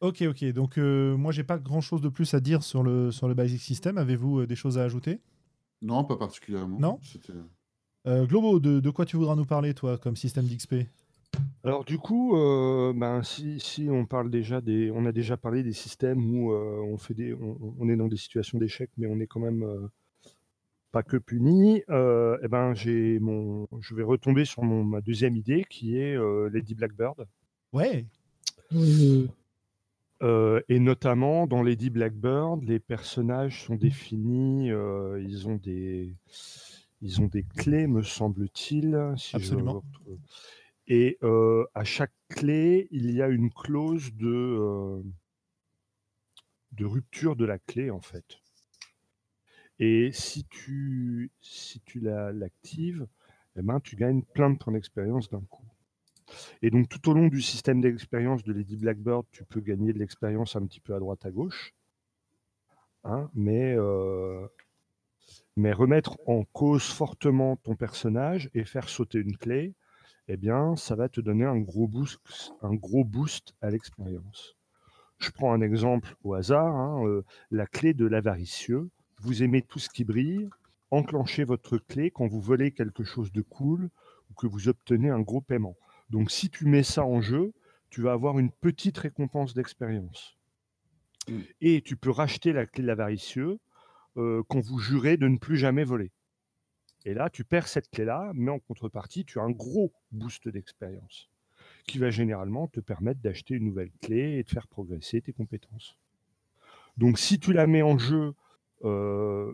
Ok, 0.00 0.22
ok. 0.22 0.44
Donc, 0.52 0.78
euh, 0.78 1.16
moi, 1.16 1.30
j'ai 1.32 1.44
pas 1.44 1.58
grand 1.58 1.80
chose 1.80 2.00
de 2.00 2.08
plus 2.08 2.32
à 2.34 2.40
dire 2.40 2.62
sur 2.62 2.82
le, 2.82 3.10
sur 3.10 3.28
le 3.28 3.34
Basic 3.34 3.60
System. 3.60 3.98
Avez-vous 3.98 4.40
euh, 4.40 4.46
des 4.46 4.56
choses 4.56 4.78
à 4.78 4.84
ajouter? 4.84 5.20
Non, 5.82 6.04
pas 6.04 6.16
particulièrement. 6.16 6.78
Non? 6.78 6.98
C'était- 7.02 7.32
euh, 8.06 8.24
Globo, 8.26 8.60
de, 8.60 8.80
de 8.80 8.90
quoi 8.90 9.04
tu 9.04 9.16
voudras 9.18 9.36
nous 9.36 9.44
parler, 9.44 9.74
toi, 9.74 9.98
comme 9.98 10.16
système 10.16 10.46
d'XP 10.46 10.86
Alors 11.64 11.84
du 11.84 11.98
coup, 11.98 12.34
euh, 12.34 12.94
ben, 12.96 13.22
si, 13.22 13.60
si 13.60 13.88
on 13.90 14.06
parle 14.06 14.30
déjà 14.30 14.62
des, 14.62 14.90
on 14.90 15.04
a 15.04 15.12
déjà 15.12 15.36
parlé 15.36 15.62
des 15.62 15.74
systèmes 15.74 16.34
où 16.34 16.50
euh, 16.52 16.80
on 16.80 16.96
fait 16.96 17.12
des, 17.12 17.34
on, 17.34 17.74
on 17.78 17.88
est 17.90 17.96
dans 17.96 18.08
des 18.08 18.16
situations 18.16 18.58
d'échec, 18.58 18.88
mais 18.96 19.06
on 19.06 19.20
est 19.20 19.26
quand 19.26 19.40
même 19.40 19.62
euh, 19.64 19.86
pas 20.92 21.02
que 21.02 21.18
puni. 21.18 21.82
Euh, 21.90 22.38
eh 22.42 22.48
ben 22.48 22.72
j'ai 22.72 23.18
mon, 23.18 23.68
je 23.80 23.94
vais 23.94 24.02
retomber 24.02 24.46
sur 24.46 24.62
mon, 24.62 24.82
ma 24.82 25.02
deuxième 25.02 25.36
idée 25.36 25.66
qui 25.68 25.98
est 25.98 26.16
euh, 26.16 26.48
Lady 26.50 26.74
Blackbird. 26.74 27.26
Ouais. 27.74 28.06
Oui. 28.72 29.28
Euh, 30.22 30.60
et 30.68 30.78
notamment 30.80 31.46
dans 31.46 31.62
Lady 31.62 31.88
Blackbird, 31.88 32.62
les 32.64 32.78
personnages 32.78 33.64
sont 33.64 33.76
définis, 33.76 34.70
euh, 34.70 35.22
ils 35.22 35.48
ont 35.48 35.56
des, 35.56 36.14
ils 37.00 37.22
ont 37.22 37.26
des 37.26 37.42
clés, 37.42 37.86
me 37.86 38.02
semble-t-il. 38.02 39.14
Si 39.16 39.36
Absolument. 39.36 39.82
Et 40.86 41.18
euh, 41.22 41.64
à 41.74 41.84
chaque 41.84 42.12
clé, 42.28 42.88
il 42.90 43.10
y 43.12 43.22
a 43.22 43.28
une 43.28 43.50
clause 43.50 44.12
de, 44.14 45.02
de 46.72 46.84
rupture 46.84 47.36
de 47.36 47.44
la 47.44 47.58
clé, 47.58 47.90
en 47.90 48.00
fait. 48.00 48.40
Et 49.78 50.10
si 50.12 50.44
tu, 50.44 51.30
si 51.40 51.80
tu 51.80 52.00
la- 52.00 52.32
l'actives, 52.32 53.06
eh 53.56 53.62
ben, 53.62 53.80
tu 53.80 53.96
gagnes 53.96 54.22
plein 54.22 54.50
de 54.50 54.58
points 54.58 54.74
d'expérience 54.74 55.30
d'un 55.30 55.40
coup. 55.48 55.69
Et 56.62 56.70
donc, 56.70 56.88
tout 56.88 57.10
au 57.10 57.14
long 57.14 57.28
du 57.28 57.40
système 57.40 57.80
d'expérience 57.80 58.44
de 58.44 58.52
Lady 58.52 58.76
Blackbird, 58.76 59.24
tu 59.30 59.44
peux 59.44 59.60
gagner 59.60 59.92
de 59.92 59.98
l'expérience 59.98 60.56
un 60.56 60.64
petit 60.66 60.80
peu 60.80 60.94
à 60.94 60.98
droite, 60.98 61.24
à 61.26 61.30
gauche. 61.30 61.74
Hein, 63.04 63.30
mais, 63.34 63.74
euh, 63.76 64.46
mais 65.56 65.72
remettre 65.72 66.18
en 66.26 66.44
cause 66.44 66.84
fortement 66.84 67.56
ton 67.56 67.74
personnage 67.74 68.50
et 68.54 68.64
faire 68.64 68.88
sauter 68.88 69.18
une 69.18 69.36
clé, 69.36 69.74
eh 70.28 70.36
bien, 70.36 70.76
ça 70.76 70.94
va 70.94 71.08
te 71.08 71.20
donner 71.20 71.44
un 71.44 71.58
gros 71.58 71.88
boost, 71.88 72.52
un 72.62 72.74
gros 72.74 73.04
boost 73.04 73.54
à 73.62 73.70
l'expérience. 73.70 74.56
Je 75.18 75.30
prends 75.30 75.52
un 75.52 75.60
exemple 75.60 76.14
au 76.22 76.34
hasard, 76.34 76.74
hein, 76.74 77.04
euh, 77.06 77.24
la 77.50 77.66
clé 77.66 77.94
de 77.94 78.06
l'avaricieux. 78.06 78.88
Vous 79.20 79.42
aimez 79.42 79.60
tout 79.60 79.78
ce 79.78 79.90
qui 79.90 80.04
brille, 80.04 80.48
enclenchez 80.90 81.44
votre 81.44 81.78
clé 81.78 82.10
quand 82.10 82.26
vous 82.26 82.40
volez 82.40 82.70
quelque 82.70 83.04
chose 83.04 83.32
de 83.32 83.42
cool 83.42 83.90
ou 84.30 84.34
que 84.34 84.46
vous 84.46 84.68
obtenez 84.68 85.10
un 85.10 85.20
gros 85.20 85.40
paiement. 85.40 85.76
Donc 86.10 86.30
si 86.30 86.50
tu 86.50 86.66
mets 86.66 86.82
ça 86.82 87.04
en 87.04 87.20
jeu, 87.20 87.52
tu 87.88 88.02
vas 88.02 88.12
avoir 88.12 88.38
une 88.38 88.50
petite 88.50 88.98
récompense 88.98 89.54
d'expérience. 89.54 90.36
Mm. 91.28 91.40
Et 91.60 91.82
tu 91.82 91.96
peux 91.96 92.10
racheter 92.10 92.52
la 92.52 92.66
clé 92.66 92.82
de 92.82 92.88
l'avaricieux 92.88 93.58
euh, 94.16 94.42
quand 94.48 94.60
vous 94.60 94.78
jurez 94.78 95.16
de 95.16 95.28
ne 95.28 95.38
plus 95.38 95.56
jamais 95.56 95.84
voler. 95.84 96.10
Et 97.04 97.14
là, 97.14 97.30
tu 97.30 97.44
perds 97.44 97.68
cette 97.68 97.90
clé-là, 97.90 98.32
mais 98.34 98.50
en 98.50 98.58
contrepartie, 98.58 99.24
tu 99.24 99.38
as 99.38 99.42
un 99.42 99.50
gros 99.50 99.92
boost 100.12 100.48
d'expérience 100.48 101.30
qui 101.86 101.98
va 101.98 102.10
généralement 102.10 102.68
te 102.68 102.80
permettre 102.80 103.20
d'acheter 103.20 103.54
une 103.54 103.64
nouvelle 103.64 103.90
clé 104.02 104.38
et 104.38 104.42
de 104.42 104.50
faire 104.50 104.68
progresser 104.68 105.20
tes 105.20 105.32
compétences. 105.32 105.96
Donc 106.96 107.18
si 107.18 107.38
tu 107.38 107.52
la 107.52 107.66
mets 107.66 107.82
en 107.82 107.98
jeu, 107.98 108.34
euh, 108.84 109.52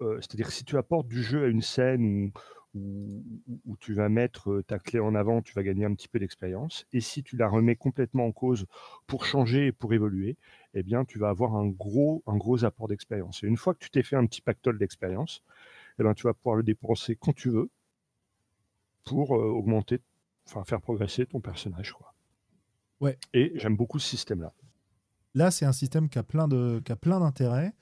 euh, 0.00 0.20
c'est-à-dire 0.20 0.50
si 0.50 0.64
tu 0.64 0.76
apportes 0.76 1.08
du 1.08 1.22
jeu 1.22 1.44
à 1.44 1.48
une 1.48 1.62
scène 1.62 2.32
où, 2.74 3.76
tu 3.80 3.94
vas 3.94 4.08
mettre 4.08 4.50
euh, 4.50 4.62
ta 4.62 4.78
clé 4.78 4.98
en 4.98 5.14
avant, 5.14 5.42
tu 5.42 5.52
vas 5.54 5.62
gagner 5.62 5.84
un 5.84 5.94
petit 5.94 6.08
peu 6.08 6.18
d'expérience. 6.18 6.86
Et 6.92 7.00
si 7.00 7.22
tu 7.22 7.36
la 7.36 7.48
remets 7.48 7.76
complètement 7.76 8.26
en 8.26 8.32
cause 8.32 8.66
pour 9.06 9.26
changer 9.26 9.66
et 9.66 9.72
pour 9.72 9.92
évoluer, 9.92 10.36
eh 10.74 10.82
bien 10.82 11.04
tu 11.04 11.18
vas 11.18 11.28
avoir 11.28 11.54
un 11.54 11.66
gros, 11.66 12.22
un 12.26 12.36
gros 12.36 12.64
apport 12.64 12.88
d'expérience. 12.88 13.42
Et 13.42 13.46
une 13.46 13.56
fois 13.56 13.74
que 13.74 13.80
tu 13.80 13.90
t'es 13.90 14.02
fait 14.02 14.16
un 14.16 14.26
petit 14.26 14.40
pactole 14.40 14.78
d'expérience, 14.78 15.42
eh 15.98 16.02
ben, 16.02 16.14
tu 16.14 16.24
vas 16.24 16.34
pouvoir 16.34 16.56
le 16.56 16.62
dépenser 16.62 17.16
quand 17.16 17.34
tu 17.34 17.50
veux 17.50 17.70
pour 19.04 19.36
euh, 19.36 19.44
augmenter, 19.44 20.00
enfin 20.46 20.64
faire 20.64 20.80
progresser 20.80 21.26
ton 21.26 21.40
personnage. 21.40 21.92
Quoi. 21.92 22.14
Ouais. 23.00 23.18
Et 23.32 23.52
j'aime 23.56 23.76
beaucoup 23.76 23.98
ce 23.98 24.08
système-là. 24.08 24.52
Là, 25.34 25.50
c'est 25.50 25.64
un 25.66 25.72
système 25.72 26.08
qui 26.08 26.18
a 26.18 26.22
plein 26.22 26.48
de, 26.48 26.80
qui 26.84 26.92
a 26.92 26.96
plein 26.96 27.20
d'intérêts. 27.20 27.72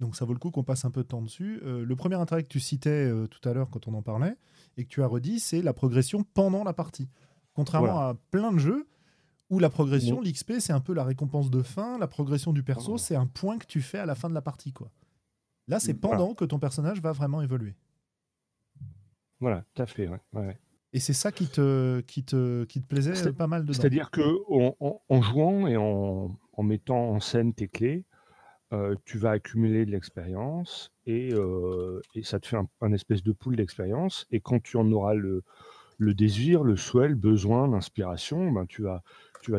Donc, 0.00 0.14
ça 0.16 0.24
vaut 0.24 0.32
le 0.32 0.38
coup 0.38 0.50
qu'on 0.50 0.62
passe 0.64 0.84
un 0.84 0.90
peu 0.90 1.02
de 1.02 1.08
temps 1.08 1.22
dessus. 1.22 1.60
Euh, 1.64 1.84
le 1.84 1.96
premier 1.96 2.14
intérêt 2.14 2.42
que 2.44 2.48
tu 2.48 2.60
citais 2.60 2.88
euh, 3.10 3.26
tout 3.26 3.46
à 3.48 3.52
l'heure 3.52 3.68
quand 3.70 3.88
on 3.88 3.94
en 3.94 4.02
parlait 4.02 4.36
et 4.76 4.84
que 4.84 4.88
tu 4.88 5.02
as 5.02 5.06
redit, 5.06 5.40
c'est 5.40 5.60
la 5.62 5.72
progression 5.72 6.22
pendant 6.34 6.62
la 6.62 6.72
partie. 6.72 7.08
Contrairement 7.54 7.92
Voilà. 7.92 8.08
à 8.10 8.14
plein 8.30 8.52
de 8.52 8.58
jeux 8.58 8.86
où 9.50 9.58
la 9.58 9.70
progression, 9.70 10.20
l'XP, 10.20 10.60
c'est 10.60 10.72
un 10.72 10.80
peu 10.80 10.92
la 10.94 11.02
récompense 11.04 11.50
de 11.50 11.62
fin. 11.62 11.98
La 11.98 12.06
progression 12.06 12.52
du 12.52 12.62
perso, 12.62 12.92
Oh. 12.92 12.98
c'est 12.98 13.16
un 13.16 13.26
point 13.26 13.58
que 13.58 13.66
tu 13.66 13.80
fais 13.80 13.98
à 13.98 14.06
la 14.06 14.14
fin 14.14 14.28
de 14.28 14.34
la 14.34 14.42
partie. 14.42 14.72
Quoi. 14.72 14.90
Là, 15.66 15.80
c'est 15.80 15.94
Mm, 15.94 16.00
pendant 16.00 16.34
que 16.34 16.44
ton 16.44 16.58
personnage 16.60 17.00
va 17.00 17.12
vraiment 17.12 17.42
évoluer. 17.42 17.74
Voilà, 19.40 19.64
tout 19.74 19.82
à 19.82 19.86
fait. 19.86 20.08
ouais, 20.08 20.20
ouais. 20.34 20.58
Et 20.92 21.00
c'est 21.00 21.12
ça 21.12 21.30
qui 21.32 21.46
te, 21.48 22.00
qui 22.00 22.24
te, 22.24 22.64
qui 22.64 22.80
te 22.80 22.86
plaisait 22.86 23.14
C'est- 23.14 23.32
pas 23.32 23.46
mal 23.46 23.62
dedans. 23.62 23.74
C'est-à-dire 23.74 24.10
que 24.10 24.22
en, 24.50 24.74
en- 24.80 25.00
en 25.08 25.22
jouant 25.22 25.66
et 25.66 25.76
en, 25.76 26.34
en 26.52 26.62
mettant 26.62 27.10
en 27.10 27.20
scène 27.20 27.52
tes 27.52 27.68
clés, 27.68 28.04
tu 29.04 29.18
vas 29.18 29.30
accumuler 29.30 29.86
de 29.86 29.90
l'expérience 29.90 30.92
et, 31.06 31.32
ça 32.22 32.40
te 32.40 32.46
fait 32.46 32.58
un, 32.80 32.92
espèce 32.92 33.22
de 33.22 33.32
pool 33.32 33.56
d'expérience. 33.56 34.26
Et 34.30 34.40
quand 34.40 34.62
tu 34.62 34.76
en 34.76 34.90
auras 34.92 35.14
le, 35.14 35.42
désir, 35.98 36.64
le 36.64 36.76
souhait, 36.76 37.08
le 37.08 37.14
besoin, 37.14 37.68
l'inspiration, 37.68 38.50
ben 38.52 38.66
tu, 38.66 38.82
vas, 38.82 39.02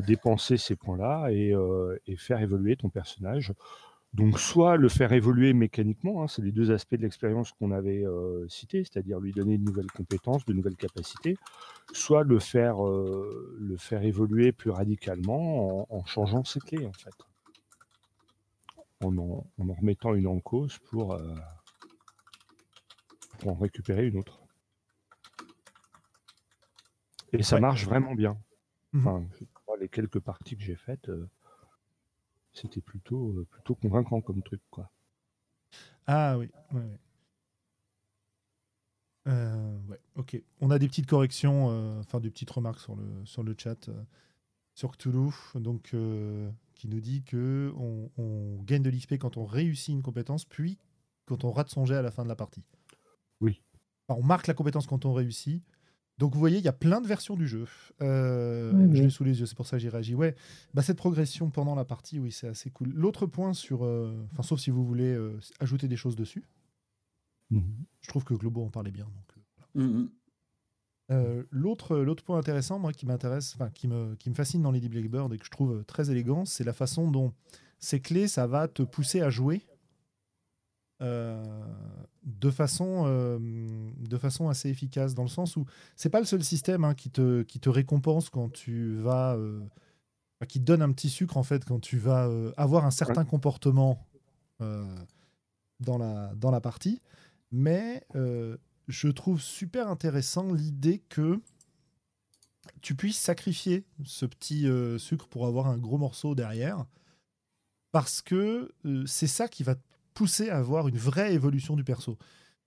dépenser 0.01 0.57
ces 0.57 0.75
points-là 0.75 1.29
et, 1.31 1.55
faire 2.17 2.41
évoluer 2.41 2.75
ton 2.75 2.89
personnage. 2.89 3.53
Donc, 4.15 4.39
soit 4.39 4.75
le 4.75 4.89
faire 4.89 5.13
évoluer 5.13 5.53
mécaniquement, 5.53 6.23
hein, 6.23 6.27
c'est 6.27 6.41
les 6.41 6.51
deux 6.51 6.71
aspects 6.71 6.95
de 6.95 7.03
l'expérience 7.03 7.51
qu'on 7.51 7.71
avait 7.71 8.03
cités, 8.47 8.83
c'est-à-dire 8.83 9.19
lui 9.19 9.31
donner 9.31 9.57
de 9.57 9.63
nouvelles 9.63 9.91
compétences, 9.91 10.45
de 10.45 10.53
nouvelles 10.53 10.75
capacités, 10.75 11.37
soit 11.93 12.23
le 12.23 12.39
faire, 12.39 12.77
le 12.83 13.75
faire 13.77 14.03
évoluer 14.03 14.51
plus 14.51 14.71
radicalement 14.71 15.83
en, 15.89 15.97
en 15.97 16.05
changeant 16.05 16.43
ses 16.43 16.59
clés, 16.59 16.85
en 16.85 16.93
fait. 16.93 17.13
En 19.01 19.17
en, 19.17 19.47
en 19.57 19.69
en 19.69 19.73
remettant 19.73 20.13
une 20.13 20.27
en 20.27 20.39
cause 20.41 20.77
pour, 20.89 21.13
euh, 21.13 21.33
pour 23.39 23.51
en 23.51 23.55
récupérer 23.55 24.07
une 24.07 24.17
autre. 24.17 24.41
Et 27.31 27.43
ça 27.43 27.55
Ouais. 27.55 27.61
marche 27.61 27.85
vraiment 27.85 28.13
bien. 28.13 28.37
Mhm. 28.91 29.07
Enfin, 29.07 29.27
je 29.39 29.45
crois 29.53 29.77
les 29.77 29.87
quelques 29.87 30.19
parties 30.19 30.57
que 30.57 30.63
j'ai 30.63 30.75
faites, 30.75 31.07
euh, 31.09 31.29
c'était 32.51 32.81
plutôt, 32.81 33.31
euh, 33.37 33.45
plutôt 33.49 33.75
convaincant 33.75 34.19
comme 34.19 34.43
truc, 34.43 34.61
quoi. 34.69 34.91
Ah 36.07 36.37
oui, 36.37 36.49
ouais, 36.73 36.81
ouais. 36.81 36.99
Euh, 39.27 39.77
ouais, 39.87 39.99
ok. 40.15 40.41
On 40.61 40.71
a 40.71 40.79
des 40.79 40.87
petites 40.87 41.07
corrections, 41.07 41.99
enfin 41.99 42.19
des 42.19 42.29
petites 42.29 42.49
remarques 42.49 42.79
sur 42.79 42.95
le, 42.95 43.25
sur 43.25 43.43
le 43.43 43.55
chat 43.57 43.89
sur 44.79 44.91
Cthulhu, 44.91 45.33
donc, 45.55 45.91
euh, 45.93 46.49
qui 46.73 46.87
nous 46.87 47.01
dit 47.01 47.21
que 47.23 47.73
on, 47.75 48.09
on 48.17 48.63
gagne 48.63 48.81
de 48.81 48.89
l'XP 48.89 49.15
quand 49.17 49.35
on 49.35 49.45
réussit 49.45 49.93
une 49.93 50.01
compétence, 50.01 50.45
puis 50.45 50.77
quand 51.25 51.43
on 51.43 51.51
rate 51.51 51.69
son 51.69 51.85
jet 51.85 51.95
à 51.95 52.01
la 52.01 52.11
fin 52.11 52.23
de 52.23 52.29
la 52.29 52.37
partie. 52.37 52.63
Oui. 53.41 53.61
On 54.07 54.23
marque 54.23 54.47
la 54.47 54.53
compétence 54.53 54.87
quand 54.87 55.03
on 55.05 55.13
réussit. 55.13 55.61
Donc 56.17 56.33
vous 56.33 56.39
voyez, 56.39 56.57
il 56.59 56.63
y 56.63 56.69
a 56.69 56.73
plein 56.73 57.01
de 57.01 57.07
versions 57.07 57.35
du 57.35 57.45
jeu. 57.45 57.67
Euh, 58.01 58.71
Oui, 58.73 58.95
je 58.95 59.03
l'ai 59.03 59.09
sous 59.09 59.25
les 59.25 59.39
yeux, 59.39 59.45
c'est 59.45 59.55
pour 59.55 59.67
ça 59.67 59.75
que 59.75 59.81
j'y 59.81 59.89
réagis. 59.89 60.15
Ouais, 60.15 60.33
bah, 60.73 60.81
cette 60.81 60.97
progression 60.97 61.49
pendant 61.49 61.75
la 61.75 61.83
partie, 61.85 62.17
oui, 62.17 62.31
c'est 62.31 62.47
assez 62.47 62.69
cool. 62.69 62.89
L'autre 62.93 63.25
point 63.25 63.53
sur, 63.53 63.83
euh, 63.83 64.25
enfin 64.31 64.43
sauf 64.43 64.61
si 64.61 64.69
vous 64.69 64.85
voulez 64.85 65.13
euh, 65.13 65.37
ajouter 65.59 65.89
des 65.89 65.97
choses 65.97 66.15
dessus. 66.15 66.45
Je 67.51 68.07
trouve 68.07 68.23
que 68.23 68.33
Globo 68.33 68.63
en 68.63 68.69
parlait 68.69 68.91
bien. 68.91 69.05
Donc. 69.05 69.43
Mhm. 69.75 70.09
Euh, 71.11 71.43
l'autre, 71.49 71.97
l'autre 71.97 72.23
point 72.23 72.37
intéressant, 72.37 72.77
moi, 72.77 72.93
qui 72.93 73.05
m'intéresse, 73.05 73.55
enfin, 73.55 73.69
qui 73.71 73.87
me, 73.87 74.15
qui 74.15 74.29
me 74.29 74.35
fascine 74.35 74.61
dans 74.61 74.71
Lady 74.71 74.89
Blackbird 74.89 75.33
et 75.33 75.37
que 75.37 75.45
je 75.45 75.51
trouve 75.51 75.83
très 75.85 76.11
élégant, 76.11 76.45
c'est 76.45 76.63
la 76.63 76.73
façon 76.73 77.09
dont 77.09 77.33
ces 77.79 77.99
clés, 77.99 78.27
ça 78.27 78.45
va 78.45 78.67
te 78.67 78.83
pousser 78.83 79.21
à 79.21 79.29
jouer 79.29 79.65
euh, 81.01 81.43
de 82.23 82.51
façon, 82.51 83.05
euh, 83.07 83.39
de 83.97 84.17
façon 84.17 84.49
assez 84.49 84.69
efficace, 84.69 85.15
dans 85.15 85.23
le 85.23 85.29
sens 85.29 85.55
où 85.55 85.65
c'est 85.95 86.09
pas 86.09 86.19
le 86.19 86.25
seul 86.25 86.43
système 86.43 86.83
hein, 86.83 86.93
qui 86.93 87.09
te, 87.09 87.41
qui 87.43 87.59
te 87.59 87.69
récompense 87.69 88.29
quand 88.29 88.51
tu 88.51 88.97
vas, 88.97 89.37
qui 90.47 90.59
te 90.59 90.65
donne 90.65 90.81
un 90.81 90.91
petit 90.91 91.09
sucre 91.09 91.37
en 91.37 91.43
fait 91.43 91.65
quand 91.65 91.79
tu 91.79 91.97
vas 91.97 92.29
avoir 92.57 92.85
un 92.85 92.91
certain 92.91 93.23
comportement 93.23 94.05
dans 94.59 95.97
la, 95.97 96.33
dans 96.35 96.51
la 96.51 96.59
partie, 96.59 97.01
mais 97.51 98.05
je 98.89 99.07
trouve 99.07 99.39
super 99.39 99.87
intéressant 99.87 100.51
l'idée 100.51 101.03
que 101.09 101.39
tu 102.81 102.95
puisses 102.95 103.19
sacrifier 103.19 103.85
ce 104.03 104.25
petit 104.25 104.67
euh, 104.67 104.97
sucre 104.97 105.27
pour 105.27 105.45
avoir 105.45 105.67
un 105.67 105.77
gros 105.77 105.97
morceau 105.97 106.33
derrière, 106.33 106.85
parce 107.91 108.21
que 108.21 108.71
euh, 108.85 109.05
c'est 109.05 109.27
ça 109.27 109.47
qui 109.47 109.63
va 109.63 109.75
te 109.75 109.81
pousser 110.15 110.49
à 110.49 110.57
avoir 110.57 110.87
une 110.87 110.97
vraie 110.97 111.33
évolution 111.33 111.75
du 111.75 111.83
perso. 111.83 112.17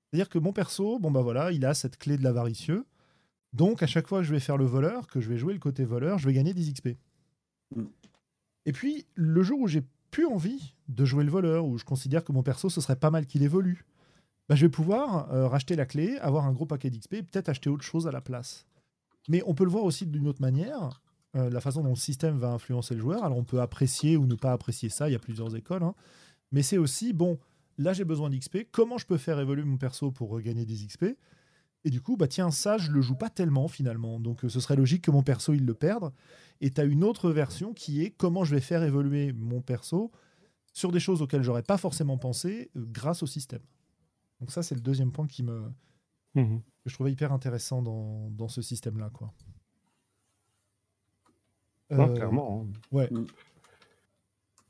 C'est-à-dire 0.06 0.28
que 0.28 0.38
mon 0.38 0.52
perso, 0.52 0.98
bon 1.00 1.10
bah 1.10 1.22
voilà, 1.22 1.50
il 1.50 1.64
a 1.66 1.74
cette 1.74 1.98
clé 1.98 2.16
de 2.16 2.22
l'avaricieux, 2.22 2.86
donc 3.52 3.82
à 3.82 3.86
chaque 3.88 4.06
fois 4.06 4.20
que 4.20 4.24
je 4.24 4.32
vais 4.32 4.40
faire 4.40 4.56
le 4.56 4.64
voleur, 4.64 5.08
que 5.08 5.20
je 5.20 5.28
vais 5.28 5.38
jouer 5.38 5.54
le 5.54 5.60
côté 5.60 5.84
voleur, 5.84 6.18
je 6.18 6.26
vais 6.26 6.34
gagner 6.34 6.54
des 6.54 6.72
XP. 6.72 6.90
Mm. 7.74 7.84
Et 8.64 8.72
puis, 8.72 9.06
le 9.14 9.42
jour 9.42 9.58
où 9.60 9.66
j'ai 9.66 9.82
plus 10.12 10.26
envie 10.26 10.74
de 10.88 11.04
jouer 11.04 11.24
le 11.24 11.30
voleur, 11.30 11.66
où 11.66 11.78
je 11.78 11.84
considère 11.84 12.22
que 12.22 12.30
mon 12.30 12.44
perso, 12.44 12.70
ce 12.70 12.80
serait 12.80 12.96
pas 12.96 13.10
mal 13.10 13.26
qu'il 13.26 13.42
évolue, 13.42 13.84
bah, 14.48 14.54
je 14.54 14.66
vais 14.66 14.70
pouvoir 14.70 15.32
euh, 15.32 15.48
racheter 15.48 15.76
la 15.76 15.86
clé, 15.86 16.18
avoir 16.18 16.46
un 16.46 16.52
gros 16.52 16.66
paquet 16.66 16.90
d'XP 16.90 17.14
et 17.14 17.22
peut-être 17.22 17.48
acheter 17.48 17.70
autre 17.70 17.84
chose 17.84 18.06
à 18.06 18.12
la 18.12 18.20
place. 18.20 18.66
Mais 19.28 19.42
on 19.46 19.54
peut 19.54 19.64
le 19.64 19.70
voir 19.70 19.84
aussi 19.84 20.06
d'une 20.06 20.26
autre 20.26 20.40
manière, 20.40 21.00
euh, 21.36 21.48
la 21.48 21.60
façon 21.60 21.82
dont 21.82 21.90
le 21.90 21.96
système 21.96 22.38
va 22.38 22.50
influencer 22.50 22.94
le 22.94 23.00
joueur. 23.00 23.24
Alors 23.24 23.38
on 23.38 23.44
peut 23.44 23.60
apprécier 23.60 24.16
ou 24.16 24.26
ne 24.26 24.34
pas 24.34 24.52
apprécier 24.52 24.88
ça, 24.88 25.08
il 25.08 25.12
y 25.12 25.16
a 25.16 25.20
plusieurs 25.20 25.54
écoles. 25.56 25.82
hein. 25.82 25.94
Mais 26.50 26.62
c'est 26.62 26.78
aussi, 26.78 27.12
bon, 27.12 27.38
là 27.78 27.92
j'ai 27.92 28.04
besoin 28.04 28.28
d'XP, 28.30 28.68
comment 28.70 28.98
je 28.98 29.06
peux 29.06 29.16
faire 29.16 29.38
évoluer 29.40 29.64
mon 29.64 29.78
perso 29.78 30.10
pour 30.10 30.30
regagner 30.30 30.66
des 30.66 30.74
XP 30.86 31.04
Et 31.84 31.90
du 31.90 32.00
coup, 32.00 32.16
bah 32.16 32.28
tiens, 32.28 32.50
ça 32.50 32.78
je 32.78 32.90
le 32.90 33.00
joue 33.00 33.14
pas 33.14 33.30
tellement 33.30 33.68
finalement. 33.68 34.20
Donc 34.20 34.44
euh, 34.44 34.48
ce 34.48 34.60
serait 34.60 34.76
logique 34.76 35.02
que 35.02 35.10
mon 35.10 35.22
perso 35.22 35.54
il 35.54 35.64
le 35.64 35.74
perde. 35.74 36.12
Et 36.60 36.70
tu 36.70 36.80
as 36.80 36.84
une 36.84 37.04
autre 37.04 37.30
version 37.30 37.72
qui 37.72 38.02
est 38.02 38.10
comment 38.10 38.44
je 38.44 38.54
vais 38.54 38.60
faire 38.60 38.82
évoluer 38.82 39.32
mon 39.32 39.60
perso 39.62 40.10
sur 40.74 40.90
des 40.92 41.00
choses 41.00 41.22
auxquelles 41.22 41.42
j'aurais 41.42 41.62
pas 41.62 41.78
forcément 41.78 42.18
pensé 42.18 42.70
grâce 42.76 43.22
au 43.22 43.26
système. 43.26 43.62
Donc 44.42 44.50
ça, 44.50 44.64
c'est 44.64 44.74
le 44.74 44.80
deuxième 44.80 45.12
point 45.12 45.28
qui 45.28 45.44
me, 45.44 45.70
Mhm. 46.34 46.60
que 46.82 46.90
je 46.90 46.94
trouvais 46.94 47.12
hyper 47.12 47.32
intéressant 47.32 47.80
dans, 47.80 48.28
dans 48.30 48.48
ce 48.48 48.60
système-là. 48.60 49.08
quoi. 49.14 49.32
Non, 51.90 52.08
Euh, 52.08 52.14
clairement. 52.16 52.66
hein. 52.66 52.72
Ouais. 52.90 53.08
Mm. 53.12 53.26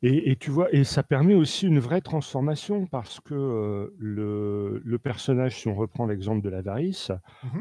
Et, 0.02 0.30
et 0.32 0.36
tu 0.36 0.50
vois, 0.50 0.70
et 0.74 0.84
ça 0.84 1.02
permet 1.02 1.32
aussi 1.34 1.66
une 1.66 1.78
vraie 1.78 2.02
transformation 2.02 2.86
parce 2.86 3.18
que 3.20 3.32
euh, 3.34 3.94
le, 3.98 4.82
le 4.84 4.98
personnage, 4.98 5.58
si 5.58 5.68
on 5.68 5.74
reprend 5.74 6.04
l'exemple 6.04 6.42
de 6.42 6.50
l'avarice, 6.50 7.10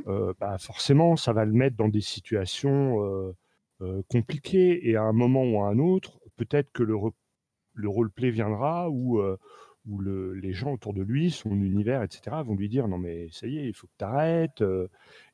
euh, 0.07 0.33
bah 0.37 0.57
forcément, 0.57 1.15
ça 1.15 1.31
va 1.31 1.45
le 1.45 1.53
mettre 1.53 1.77
dans 1.77 1.87
des 1.87 2.01
situations 2.01 3.01
euh, 3.05 3.31
euh, 3.83 4.01
compliquées 4.09 4.89
et 4.89 4.97
à 4.97 5.03
un 5.03 5.13
moment 5.13 5.43
ou 5.45 5.61
à 5.61 5.69
un 5.69 5.79
autre, 5.79 6.19
peut-être 6.35 6.73
que 6.73 6.83
le, 6.83 6.95
re- 6.95 7.13
le 7.75 7.87
roleplay 7.87 8.31
viendra 8.31 8.89
euh, 8.89 9.37
où 9.87 9.99
le- 9.99 10.33
les 10.33 10.53
gens 10.53 10.73
autour 10.73 10.93
de 10.93 11.01
lui, 11.03 11.31
son 11.31 11.51
univers, 11.61 12.03
etc., 12.03 12.43
vont 12.43 12.55
lui 12.55 12.69
dire 12.69 12.87
non 12.87 12.97
mais 12.99 13.29
ça 13.31 13.47
y 13.47 13.57
est, 13.59 13.67
il 13.67 13.73
faut 13.73 13.87
que 13.87 13.93
tu 13.99 14.05
arrêtes. 14.05 14.63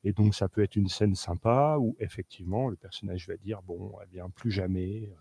et 0.04 0.12
donc 0.12 0.34
ça 0.34 0.48
peut 0.48 0.62
être 0.62 0.76
une 0.76 0.88
scène 0.88 1.14
sympa 1.14 1.76
où 1.80 1.96
effectivement 2.00 2.68
le 2.68 2.76
personnage 2.76 3.28
va 3.28 3.36
dire 3.36 3.62
bon, 3.62 3.92
eh 4.02 4.06
bien 4.06 4.30
plus 4.30 4.50
jamais. 4.50 5.08
euh, 5.12 5.14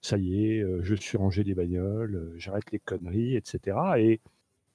ça 0.00 0.16
y 0.18 0.44
est, 0.46 0.60
euh, 0.62 0.80
je 0.82 0.94
suis 0.94 1.18
rangé 1.18 1.44
des 1.44 1.54
bagnoles, 1.54 2.14
euh, 2.16 2.34
j'arrête 2.38 2.70
les 2.72 2.78
conneries, 2.78 3.36
etc. 3.36 4.00
Et, 4.00 4.20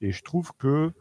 et 0.00 0.12
je 0.12 0.22
trouve 0.22 0.52
que 0.58 0.92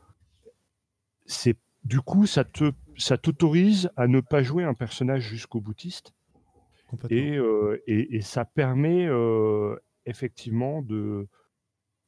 c'est 1.26 1.58
du 1.84 2.02
coup 2.02 2.26
ça 2.26 2.44
te 2.44 2.72
ça 2.98 3.18
t'autorise 3.18 3.90
à 3.96 4.08
ne 4.08 4.20
pas 4.22 4.42
jouer 4.44 4.64
un 4.64 4.74
personnage 4.74 5.24
jusqu'au 5.24 5.60
boutiste 5.60 6.14
et, 7.10 7.38
euh, 7.38 7.82
et, 7.88 8.16
et 8.18 8.22
ça 8.22 8.46
permet 8.46 9.06
euh, 9.08 9.76
effectivement 10.06 10.82
de 10.82 11.28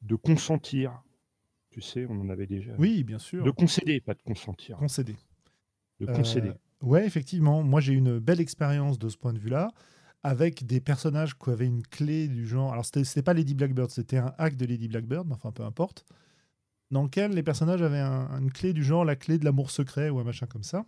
de 0.02 0.14
consentir. 0.16 1.02
Tu 1.70 1.80
sais, 1.80 2.06
on 2.08 2.20
en 2.20 2.28
avait 2.28 2.46
déjà. 2.46 2.72
Oui, 2.78 3.04
bien 3.04 3.18
sûr. 3.18 3.44
De 3.44 3.50
concéder, 3.50 4.00
pas 4.00 4.14
de 4.14 4.22
consentir. 4.22 4.76
concéder. 4.78 5.16
De 6.00 6.08
Euh, 6.08 6.14
concéder. 6.14 6.52
ouais, 6.82 7.06
effectivement. 7.06 7.62
Moi, 7.62 7.80
j'ai 7.80 7.92
eu 7.92 7.96
une 7.96 8.18
belle 8.18 8.40
expérience 8.40 8.98
de 8.98 9.08
ce 9.08 9.16
point 9.16 9.32
de 9.32 9.38
vue-là, 9.38 9.70
avec 10.22 10.64
des 10.66 10.80
personnages 10.80 11.36
qui 11.38 11.50
avaient 11.50 11.66
une 11.66 11.82
clé 11.82 12.28
du 12.28 12.46
genre. 12.46 12.72
Alors, 12.72 12.84
c'était 12.84 13.04
c'était 13.04 13.22
pas 13.22 13.34
Lady 13.34 13.54
Blackbird, 13.54 13.90
c'était 13.90 14.16
un 14.18 14.34
hack 14.38 14.56
de 14.56 14.64
Lady 14.66 14.88
Blackbird, 14.88 15.26
mais 15.26 15.34
enfin, 15.34 15.52
peu 15.52 15.62
importe. 15.64 16.04
Dans 16.90 17.02
lequel 17.02 17.32
les 17.32 17.42
personnages 17.42 17.82
avaient 17.82 17.98
un- 17.98 18.40
une 18.40 18.50
clé 18.50 18.72
du 18.72 18.82
genre 18.82 19.04
la 19.04 19.14
clé 19.16 19.38
de 19.38 19.44
l'amour 19.44 19.70
secret 19.70 20.08
ou 20.08 20.18
un 20.20 20.24
machin 20.24 20.46
comme 20.46 20.62
ça. 20.62 20.86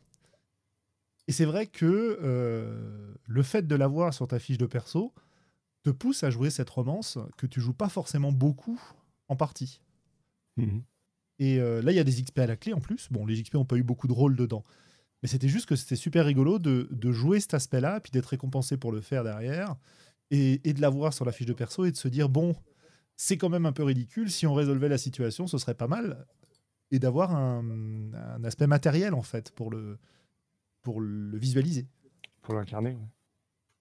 Et 1.28 1.32
c'est 1.32 1.44
vrai 1.44 1.66
que 1.66 2.18
euh, 2.22 3.14
le 3.26 3.42
fait 3.42 3.66
de 3.66 3.74
l'avoir 3.76 4.14
sur 4.14 4.26
ta 4.26 4.38
fiche 4.38 4.58
de 4.58 4.66
perso 4.66 5.12
te 5.82 5.90
pousse 5.90 6.24
à 6.24 6.30
jouer 6.30 6.50
cette 6.50 6.70
romance 6.70 7.18
que 7.36 7.46
tu 7.46 7.60
joues 7.60 7.74
pas 7.74 7.88
forcément 7.88 8.32
beaucoup 8.32 8.80
en 9.30 9.36
partie. 9.36 9.80
Mhm. 10.56 10.82
Et 11.38 11.58
euh, 11.58 11.80
là, 11.80 11.92
il 11.92 11.94
y 11.94 12.00
a 12.00 12.04
des 12.04 12.22
XP 12.22 12.38
à 12.40 12.46
la 12.46 12.56
clé 12.56 12.74
en 12.74 12.80
plus. 12.80 13.08
Bon, 13.10 13.24
les 13.24 13.42
XP 13.42 13.54
n'ont 13.54 13.64
pas 13.64 13.76
eu 13.76 13.82
beaucoup 13.82 14.08
de 14.08 14.12
rôle 14.12 14.36
dedans. 14.36 14.62
Mais 15.22 15.28
c'était 15.28 15.48
juste 15.48 15.66
que 15.66 15.76
c'était 15.76 15.96
super 15.96 16.26
rigolo 16.26 16.58
de, 16.58 16.88
de 16.90 17.12
jouer 17.12 17.40
cet 17.40 17.54
aspect-là, 17.54 18.00
puis 18.00 18.10
d'être 18.10 18.26
récompensé 18.26 18.76
pour 18.76 18.92
le 18.92 19.00
faire 19.00 19.24
derrière, 19.24 19.76
et, 20.30 20.60
et 20.68 20.74
de 20.74 20.80
l'avoir 20.80 21.14
sur 21.14 21.24
la 21.24 21.32
fiche 21.32 21.46
de 21.46 21.52
perso, 21.52 21.84
et 21.84 21.92
de 21.92 21.96
se 21.96 22.08
dire, 22.08 22.28
bon, 22.28 22.54
c'est 23.16 23.36
quand 23.38 23.48
même 23.48 23.66
un 23.66 23.72
peu 23.72 23.84
ridicule, 23.84 24.30
si 24.30 24.46
on 24.46 24.54
résolvait 24.54 24.88
la 24.88 24.98
situation, 24.98 25.46
ce 25.46 25.58
serait 25.58 25.74
pas 25.74 25.88
mal, 25.88 26.26
et 26.90 26.98
d'avoir 26.98 27.34
un, 27.34 28.12
un 28.14 28.44
aspect 28.44 28.66
matériel, 28.66 29.14
en 29.14 29.22
fait, 29.22 29.50
pour 29.52 29.70
le, 29.70 29.98
pour 30.82 31.00
le 31.00 31.38
visualiser. 31.38 31.86
Pour 32.42 32.54
l'incarner. 32.54 32.96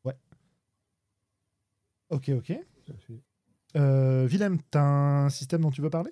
ouais. 0.03 0.15
Ok, 2.09 2.29
ok. 2.29 2.59
Tout 2.85 2.93
à 2.93 2.97
fait. 2.97 3.21
Euh, 3.75 4.27
Willem, 4.27 4.59
t'as 4.71 4.81
un 4.81 5.29
système 5.29 5.61
dont 5.61 5.71
tu 5.71 5.81
veux 5.81 5.89
parler? 5.89 6.11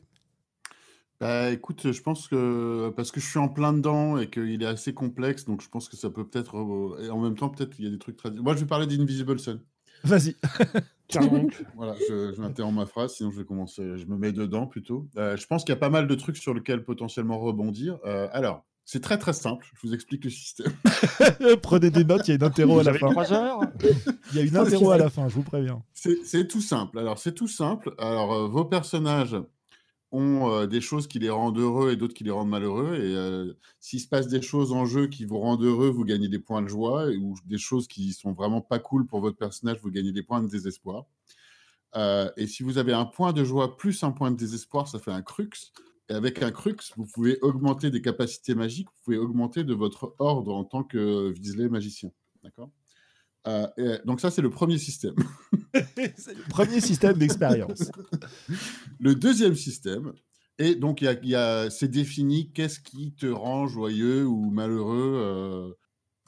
Bah, 1.20 1.50
écoute, 1.50 1.92
je 1.92 2.02
pense 2.02 2.28
que 2.28 2.90
parce 2.96 3.12
que 3.12 3.20
je 3.20 3.26
suis 3.28 3.40
en 3.40 3.50
plein 3.50 3.74
dedans 3.74 4.20
et 4.20 4.30
qu'il 4.30 4.62
est 4.62 4.66
assez 4.68 4.94
complexe, 4.94 5.46
donc 5.46 5.62
je 5.62 5.70
pense 5.70 5.90
que 5.90 5.98
ça 5.98 6.12
peut 6.12 6.28
peut-être 6.28 6.58
euh, 6.60 7.04
et 7.04 7.10
en 7.10 7.20
même 7.20 7.36
temps, 7.36 7.50
peut-être 7.50 7.76
qu'il 7.76 7.86
y 7.86 7.88
a 7.88 7.92
des 7.92 7.98
trucs 7.98 8.18
très 8.18 8.30
moi, 8.32 8.54
je 8.56 8.60
vais 8.62 8.68
parler 8.68 8.86
d'Invisible 8.86 9.40
Sun. 9.40 9.62
Vas-y. 10.04 10.36
Voilà, 11.74 11.96
je 12.08 12.34
je 12.36 12.42
m'interromps 12.42 12.76
ma 12.76 12.86
phrase, 12.86 13.16
sinon 13.16 13.32
je 13.32 13.38
vais 13.40 13.46
commencer 13.46 13.98
je 13.98 14.06
me 14.06 14.18
mets 14.18 14.34
dedans 14.34 14.68
plutôt. 14.68 15.10
Heu, 15.18 15.38
je 15.38 15.48
pense 15.48 15.64
qu'il 15.64 15.74
y 15.74 15.78
a 15.78 15.80
pas 15.80 15.90
mal 15.90 16.06
de 16.06 16.16
trucs 16.16 16.38
sur 16.38 16.54
lesquels 16.54 16.84
potentiellement 16.84 17.40
rebondir. 17.40 17.98
Heu, 18.06 18.28
alors, 18.32 18.67
c'est 18.88 19.02
très, 19.02 19.18
très 19.18 19.34
simple, 19.34 19.68
je 19.76 19.86
vous 19.86 19.94
explique 19.94 20.24
le 20.24 20.30
système. 20.30 20.72
Prenez 21.62 21.92
des 21.92 22.06
notes, 22.06 22.26
il 22.26 22.30
y 22.30 22.32
a 22.32 22.36
une 22.36 22.44
interro 22.44 22.80
à 22.80 22.84
la 22.84 22.94
fin. 22.94 23.12
trois 23.12 23.34
heures 23.34 23.60
Il 24.32 24.38
y 24.38 24.40
a 24.40 24.44
une 24.44 24.56
interro 24.56 24.92
à 24.92 24.98
la 24.98 25.10
fin, 25.10 25.28
je 25.28 25.36
vous 25.36 25.44
préviens. 25.44 25.84
C'est 25.94 26.48
tout 26.48 26.62
simple. 26.62 26.98
Alors, 26.98 27.20
c'est 27.20 27.34
tout 27.34 27.50
simple. 27.50 27.94
Alors, 27.98 28.34
heu, 28.34 28.48
vos 28.48 28.64
personnages 28.64 29.36
ont, 30.14 30.50
heu, 30.50 30.68
des 30.68 30.80
choses 30.80 31.06
qui 31.06 31.20
les 31.20 31.30
rendent 31.30 31.58
heureux 31.60 31.92
et 31.92 31.98
d'autres 31.98 32.14
qui 32.14 32.24
les 32.24 32.32
rendent 32.32 32.48
malheureux 32.48 32.96
et 32.96 33.14
heu, 33.14 33.58
s'il 33.82 34.00
se 34.00 34.08
passe 34.08 34.30
des 34.30 34.42
choses 34.42 34.72
en 34.72 34.86
jeu 34.86 35.08
qui 35.08 35.26
vous 35.26 35.38
rendent 35.38 35.64
heureux, 35.64 35.90
vous 35.90 36.06
gagnez 36.06 36.30
des 36.30 36.40
points 36.40 36.62
de 36.62 36.70
joie 36.70 37.12
et 37.12 37.18
ou 37.18 37.36
des 37.44 37.58
choses 37.58 37.90
qui 37.90 38.14
sont 38.14 38.32
vraiment 38.32 38.62
pas 38.62 38.80
cool 38.80 39.06
pour 39.06 39.20
votre 39.20 39.38
personnage, 39.38 39.80
vous 39.84 39.92
gagnez 39.92 40.14
des 40.14 40.24
points 40.24 40.42
de 40.42 40.48
désespoir. 40.48 41.08
Et 42.38 42.48
si 42.48 42.64
vous 42.64 42.78
avez 42.78 42.94
un 42.94 43.06
point 43.06 43.34
de 43.34 43.44
joie 43.44 43.76
plus 43.76 44.04
un 44.04 44.12
point 44.12 44.32
de 44.32 44.38
désespoir, 44.38 44.88
ça 44.88 45.00
fait 45.00 45.12
un 45.12 45.24
crux 45.24 45.50
et 46.10 46.14
avec 46.14 46.42
un 46.42 46.52
crux, 46.52 46.78
vous 46.96 47.06
pouvez 47.06 47.38
augmenter 47.42 47.92
des 47.92 48.02
capacités 48.02 48.56
magiques, 48.56 48.88
vous 48.88 49.02
pouvez 49.04 49.18
augmenter 49.18 49.64
de 49.64 49.74
votre 49.74 50.16
ordre 50.20 50.54
en 50.54 50.64
tant 50.64 50.84
que 50.84 51.32
Weasley 51.34 51.70
magicien. 51.70 52.12
D'accord? 52.44 52.70
Et 53.78 54.00
donc 54.04 54.20
ça, 54.20 54.30
c'est 54.30 54.42
le 54.42 54.50
premier 54.50 54.78
système. 54.78 55.16
C'est 56.18 56.36
le 56.36 56.44
premier 56.50 56.82
système 56.82 57.18
d'expérience. 57.18 57.92
Le 59.00 59.16
deuxième 59.16 59.56
système, 59.56 60.12
et 60.58 60.76
donc 60.76 61.02
il 61.02 61.06
y 61.06 61.08
a, 61.08 61.14
y 61.24 61.36
a- 61.36 61.70
c'est 61.70 61.88
défini 61.88 62.52
qu'est-ce 62.52 62.80
qui 62.80 63.14
te 63.14 63.28
rend 63.28 63.68
joyeux 63.68 64.26
ou 64.26 64.50
malheureux 64.50 65.14
euh, 65.16 65.74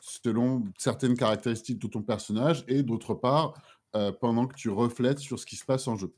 selon 0.02 0.66
certaines 0.78 1.16
caractéristiques 1.18 1.80
de 1.80 1.88
ton 1.88 2.04
personnage, 2.04 2.64
et 2.68 2.84
d'autre 2.84 3.16
part, 3.16 3.54
euh, 3.96 4.12
pendant 4.12 4.46
que 4.46 4.56
tu 4.56 4.70
reflètes 4.70 5.20
sur 5.20 5.40
ce 5.40 5.46
qui 5.46 5.56
se 5.56 5.66
passe 5.66 5.88
en 5.88 5.96
jeu. 5.96 6.14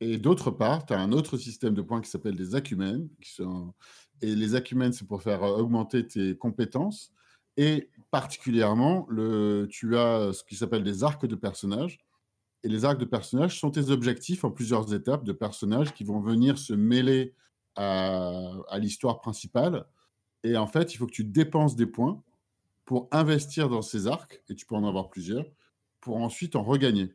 Et 0.00 0.18
d'autre 0.18 0.50
part, 0.50 0.86
tu 0.86 0.94
as 0.94 1.00
un 1.00 1.12
autre 1.12 1.36
système 1.36 1.74
de 1.74 1.82
points 1.82 2.00
qui 2.00 2.10
s'appelle 2.10 2.36
des 2.36 2.54
acumens. 2.54 3.08
Qui 3.20 3.32
sont... 3.32 3.74
Et 4.22 4.34
les 4.34 4.54
acumens, 4.54 4.92
c'est 4.92 5.06
pour 5.06 5.22
faire 5.22 5.42
euh, 5.42 5.58
augmenter 5.58 6.06
tes 6.06 6.36
compétences. 6.36 7.12
Et 7.56 7.90
particulièrement, 8.10 9.06
le... 9.08 9.68
tu 9.70 9.96
as 9.96 10.32
ce 10.32 10.42
qui 10.44 10.56
s'appelle 10.56 10.84
des 10.84 11.04
arcs 11.04 11.26
de 11.26 11.34
personnages. 11.34 11.98
Et 12.62 12.68
les 12.68 12.84
arcs 12.84 12.98
de 12.98 13.04
personnages 13.04 13.58
sont 13.58 13.70
tes 13.70 13.90
objectifs 13.90 14.44
en 14.44 14.50
plusieurs 14.50 14.92
étapes 14.92 15.24
de 15.24 15.32
personnages 15.32 15.94
qui 15.94 16.04
vont 16.04 16.20
venir 16.20 16.58
se 16.58 16.74
mêler 16.74 17.34
à 17.76 18.78
l'histoire 18.78 19.20
principale. 19.20 19.86
Et 20.42 20.56
en 20.56 20.66
fait, 20.66 20.92
il 20.92 20.98
faut 20.98 21.06
que 21.06 21.12
tu 21.12 21.24
dépenses 21.24 21.76
des 21.76 21.86
points 21.86 22.22
pour 22.84 23.08
investir 23.12 23.68
dans 23.68 23.82
ces 23.82 24.06
arcs, 24.06 24.42
et 24.48 24.54
tu 24.54 24.66
peux 24.66 24.74
en 24.74 24.86
avoir 24.86 25.08
plusieurs, 25.10 25.46
pour 26.00 26.16
ensuite 26.16 26.56
en 26.56 26.62
regagner. 26.62 27.14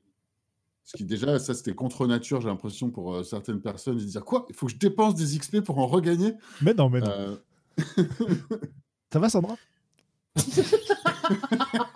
Ce 0.85 0.95
qui 0.97 1.03
déjà, 1.03 1.39
ça 1.39 1.55
c'était 1.55 1.73
contre 1.73 2.05
nature, 2.05 2.41
j'ai 2.41 2.47
l'impression 2.47 2.91
pour 2.91 3.15
euh, 3.15 3.23
certaines 3.23 3.59
personnes, 3.59 3.95
de 3.95 4.01
se 4.01 4.05
dire 4.05 4.23
quoi? 4.23 4.45
Il 4.49 4.55
faut 4.55 4.67
que 4.67 4.71
je 4.71 4.77
dépense 4.77 5.15
des 5.15 5.37
XP 5.37 5.61
pour 5.61 5.79
en 5.79 5.87
regagner? 5.87 6.35
Mais 6.61 6.75
non, 6.75 6.89
mais 6.89 6.99
non. 6.99 7.09
Euh, 7.09 7.35
Ça 9.11 9.19
va, 9.19 9.29
Sandra? 9.29 9.55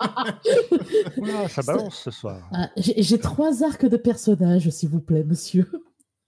Ah, 0.02 1.48
Ça 1.48 1.62
balance 1.62 2.00
ce 2.02 2.10
soir. 2.10 2.48
Ah, 2.52 2.68
J'ai 2.76 3.18
trois 3.18 3.62
arcs 3.62 3.86
de 3.86 3.96
personnages, 3.96 4.68
s'il 4.70 4.88
vous 4.88 5.00
plaît, 5.00 5.22
monsieur. 5.22 5.70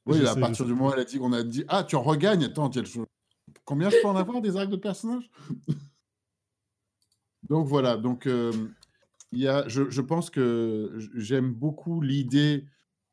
Oui, 0.06 0.18
Je 0.18 0.24
à 0.24 0.34
sais, 0.34 0.40
partir 0.40 0.64
du 0.66 0.72
moment 0.72 0.90
où 0.90 0.92
elle 0.92 1.00
a 1.00 1.04
dit 1.04 1.18
qu'on 1.18 1.32
a 1.32 1.42
dit 1.42 1.64
Ah, 1.68 1.82
tu 1.82 1.96
en 1.96 2.02
regagnes? 2.02 2.44
Attends, 2.44 2.70
quel. 2.70 2.84
Combien 3.64 3.90
je 3.90 3.96
peux 4.00 4.06
en 4.08 4.16
avoir 4.16 4.40
des 4.40 4.56
arcs 4.56 4.70
de 4.70 4.76
personnages? 4.76 5.28
Donc 7.48 7.66
voilà, 7.66 7.96
donc 7.96 8.28
euh, 8.28 8.52
il 9.32 9.40
y 9.40 9.48
a, 9.48 9.66
je, 9.66 10.00
pense 10.00 10.30
que 10.30 10.92
j'aime 11.14 11.52
beaucoup 11.52 12.00
l'idée 12.00 12.66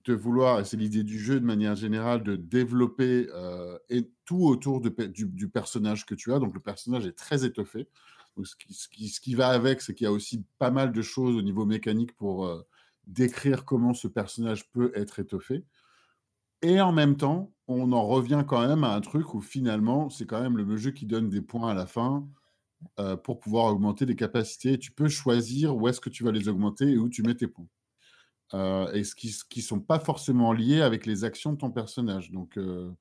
de 0.06 0.14
vouloir, 0.14 0.60
et 0.60 0.66
c'est 0.66 0.78
l'idée 0.78 1.04
du 1.04 1.18
jeu 1.18 1.40
de 1.40 1.46
manière 1.46 1.76
générale, 1.76 2.24
de 2.24 2.36
développer 2.36 3.28
euh, 3.34 3.78
tout 4.26 4.46
autour 4.46 4.82
du, 4.82 5.50
personnage 5.50 6.06
que 6.06 6.16
tu 6.16 6.34
as. 6.34 6.40
Donc 6.40 6.54
le 6.54 6.60
personnage 6.60 7.06
est 7.06 7.18
très 7.18 7.46
étoffé. 7.46 7.88
Donc, 8.36 8.46
ce 8.46 9.20
qui 9.20 9.36
va 9.36 9.50
avec, 9.50 9.82
c'est 9.82 9.94
qu'il 9.94 10.06
y 10.06 10.08
a 10.08 10.12
aussi 10.12 10.44
pas 10.60 10.72
mal 10.72 10.92
de 10.92 11.02
choses 11.02 11.36
au 11.36 11.42
niveau 11.42 11.66
mécanique 11.66 12.16
pour 12.16 12.46
euh, 12.46 12.62
décrire 13.08 13.66
comment 13.66 13.94
ce 13.94 14.08
personnage 14.08 14.70
peut 14.72 14.92
être 14.96 15.20
étoffé. 15.20 15.66
Et 16.62 16.82
en 16.82 16.92
même 16.92 17.16
temps, 17.16 17.54
on 17.68 17.92
en 17.94 18.06
revient 18.06 18.44
quand 18.46 18.66
même 18.68 18.84
à 18.84 18.94
un 18.94 19.02
truc 19.02 19.34
où 19.34 19.42
finalement, 19.42 20.10
c'est 20.10 20.26
quand 20.26 20.42
même 20.42 20.58
le 20.58 20.78
jeu 20.78 20.92
qui 20.92 21.06
donne 21.06 21.30
des 21.30 21.42
points 21.42 21.72
à 21.72 21.74
la 21.74 21.86
fin 21.86 22.28
euh, 23.00 23.18
pour 23.18 23.40
pouvoir 23.40 23.66
augmenter 23.66 24.06
des 24.06 24.16
capacités. 24.16 24.78
Tu 24.78 24.92
peux 24.92 25.10
choisir 25.10 25.76
où 25.76 25.88
est-ce 25.88 26.00
que 26.00 26.10
tu 26.10 26.24
vas 26.24 26.32
les 26.32 26.48
augmenter 26.48 26.92
et 26.92 26.98
où 26.98 27.10
tu 27.10 27.24
mets 27.24 27.36
tes 27.36 27.48
points. 27.48 27.68
Euh, 28.54 28.92
et 28.94 29.04
ce 29.04 29.16
qui 29.16 29.60
ne 29.60 29.62
sont 29.62 29.80
pas 29.80 30.00
forcément 30.00 30.54
liés 30.54 30.82
avec 30.82 31.06
les 31.06 31.24
actions 31.24 31.54
de 31.54 31.58
ton 31.58 31.72
personnage. 31.72 32.32
Donc, 32.32 32.58
euh, 32.58 32.92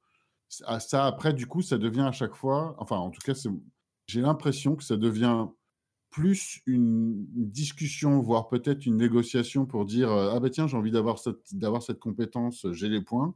ça, 0.48 0.80
ça, 0.80 1.06
après, 1.06 1.32
du 1.32 1.46
coup, 1.46 1.62
ça 1.62 1.78
devient 1.78 2.02
à 2.02 2.12
chaque 2.12 2.34
fois, 2.34 2.74
enfin, 2.78 2.96
en 2.96 3.10
tout 3.10 3.20
cas, 3.24 3.34
j'ai 4.06 4.20
l'impression 4.20 4.76
que 4.76 4.84
ça 4.84 4.96
devient 4.96 5.46
plus 6.10 6.60
une, 6.66 7.26
discussion, 7.34 8.20
voire 8.20 8.48
peut-être 8.48 8.86
une 8.86 8.96
négociation 8.96 9.66
pour 9.66 9.84
dire 9.84 10.10
Ah, 10.10 10.40
bah 10.40 10.50
tiens, 10.50 10.66
j'ai 10.66 10.76
envie 10.76 10.90
d'avoir 10.90 11.18
cette, 11.18 11.46
cette 11.80 11.98
compétence, 12.00 12.66
j'ai 12.72 12.88
les 12.88 13.02
points. 13.02 13.34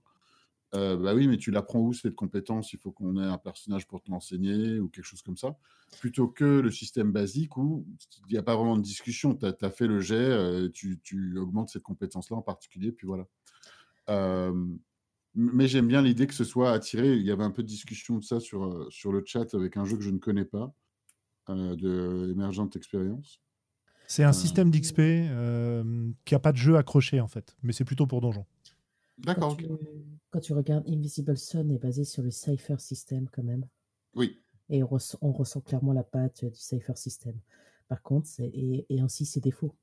Euh, 0.74 0.96
bah 0.96 1.14
oui, 1.14 1.28
mais 1.28 1.36
tu 1.36 1.50
l'apprends 1.50 1.80
où 1.80 1.92
cette 1.92 2.14
compétence? 2.14 2.72
Il 2.72 2.78
faut 2.78 2.92
qu'on 2.92 3.16
ait 3.22 3.26
un 3.26 3.38
personnage 3.38 3.86
pour 3.86 4.02
te 4.02 4.10
l'enseigner 4.10 4.80
ou 4.80 4.88
quelque 4.88 5.04
chose 5.04 5.22
comme 5.22 5.36
ça. 5.36 5.56
Plutôt 6.00 6.28
que 6.28 6.44
le 6.44 6.70
système 6.70 7.12
basique 7.12 7.56
où 7.58 7.86
il 8.28 8.32
n'y 8.32 8.38
a 8.38 8.42
pas 8.42 8.56
vraiment 8.56 8.76
de 8.76 8.82
discussion. 8.82 9.34
Tu 9.34 9.46
as, 9.46 9.70
fait 9.70 9.86
le 9.86 10.00
jet, 10.00 10.14
euh, 10.14 10.70
tu, 10.70 10.98
tu, 11.02 11.36
augmentes 11.38 11.68
cette 11.68 11.82
compétence-là 11.82 12.36
en 12.36 12.42
particulier, 12.42 12.92
puis 12.92 13.06
voilà. 13.06 13.26
Euh, 14.08 14.52
mais 15.34 15.66
j'aime 15.66 15.88
bien 15.88 16.02
l'idée 16.02 16.26
que 16.26 16.34
ce 16.34 16.44
soit 16.44 16.72
attiré. 16.72 17.14
Il 17.14 17.22
y 17.22 17.30
avait 17.30 17.44
un 17.44 17.50
peu 17.50 17.62
de 17.62 17.68
discussion 17.68 18.18
de 18.18 18.24
ça 18.24 18.40
sur, 18.40 18.64
euh, 18.64 18.86
sur 18.90 19.12
le 19.12 19.22
chat 19.24 19.54
avec 19.54 19.76
un 19.76 19.84
jeu 19.84 19.96
que 19.96 20.02
je 20.02 20.10
ne 20.10 20.18
connais 20.18 20.44
pas, 20.44 20.74
euh, 21.50 21.76
de 21.76 22.30
Emergent 22.32 22.68
Experience. 22.74 23.40
C'est 24.06 24.24
un 24.24 24.32
système 24.32 24.70
d'XP 24.70 24.98
euh, 24.98 26.10
qui 26.26 26.34
n'a 26.34 26.38
pas 26.38 26.52
de 26.52 26.58
jeu 26.58 26.76
accroché 26.76 27.20
en 27.20 27.28
fait, 27.28 27.56
mais 27.62 27.72
c'est 27.72 27.84
plutôt 27.84 28.06
pour 28.06 28.20
donjon. 28.20 28.44
D'accord. 29.16 29.56
Tu- 29.56 29.66
quand 30.32 30.40
tu 30.40 30.54
regardes 30.54 30.88
Invisible 30.88 31.36
Sun 31.36 31.70
est 31.70 31.78
basé 31.78 32.04
sur 32.04 32.22
le 32.22 32.30
Cypher 32.30 32.78
System 32.78 33.28
quand 33.30 33.44
même. 33.44 33.66
Oui. 34.14 34.40
Et 34.70 34.82
on 34.82 34.86
ressent, 34.86 35.18
on 35.20 35.30
ressent 35.30 35.60
clairement 35.60 35.92
la 35.92 36.02
patte 36.02 36.46
du 36.46 36.58
Cypher 36.58 36.96
System. 36.96 37.38
Par 37.88 38.02
contre, 38.02 38.28
et, 38.40 38.86
et 38.88 39.00
ainsi 39.00 39.26
ses 39.26 39.40
défauts. 39.40 39.76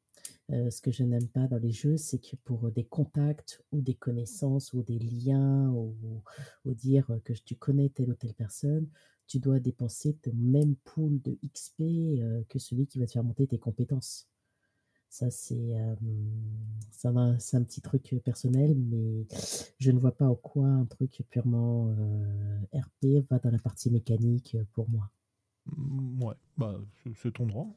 Euh, 0.52 0.72
ce 0.72 0.82
que 0.82 0.92
je 0.92 1.04
n'aime 1.04 1.28
pas 1.28 1.48
dans 1.48 1.60
les 1.60 1.72
jeux, 1.72 1.98
c'est 1.98 2.18
que 2.18 2.36
pour 2.44 2.72
des 2.72 2.84
contacts 2.84 3.64
ou 3.72 3.82
des 3.82 3.94
connaissances 3.94 4.74
ou 4.74 4.82
des 4.82 4.98
liens 4.98 5.70
ou, 5.70 5.96
ou 6.66 6.74
dire 6.74 7.08
que 7.24 7.34
tu 7.34 7.56
connais 7.56 7.90
telle 7.90 8.10
ou 8.10 8.16
telle 8.16 8.34
personne, 8.34 8.88
tu 9.28 9.38
dois 9.38 9.60
dépenser 9.60 10.16
ton 10.16 10.34
même 10.34 10.76
pool 10.78 11.22
de 11.22 11.38
XP 11.54 11.82
euh, 11.82 12.42
que 12.50 12.58
celui 12.58 12.88
qui 12.88 12.98
va 12.98 13.06
te 13.06 13.12
faire 13.12 13.24
monter 13.24 13.46
tes 13.46 13.60
compétences. 13.60 14.28
Ça, 15.10 15.30
c'est 15.30 15.56
euh, 15.76 15.96
un, 17.04 17.40
c'est 17.40 17.58
un 17.58 17.64
petit 17.64 17.82
truc 17.82 18.16
personnel, 18.24 18.76
mais 18.76 19.26
je 19.80 19.92
ne 19.92 20.00
vois 20.00 20.12
pas 20.16 20.26
en 20.26 20.36
quoi 20.36 20.66
un 20.68 20.86
truc 20.86 21.22
purement 21.30 21.94
euh, 21.98 22.60
RP 22.74 23.20
va 23.30 23.40
dans 23.40 23.52
la 23.52 23.60
partie 23.60 23.90
mécanique 23.90 24.58
pour 24.74 24.90
moi. 24.90 25.10
Mm, 25.68 26.24
Ouais, 26.24 26.36
bah, 26.58 26.80
c'est- 27.16 27.32
ton 27.32 27.46
droit. 27.48 27.68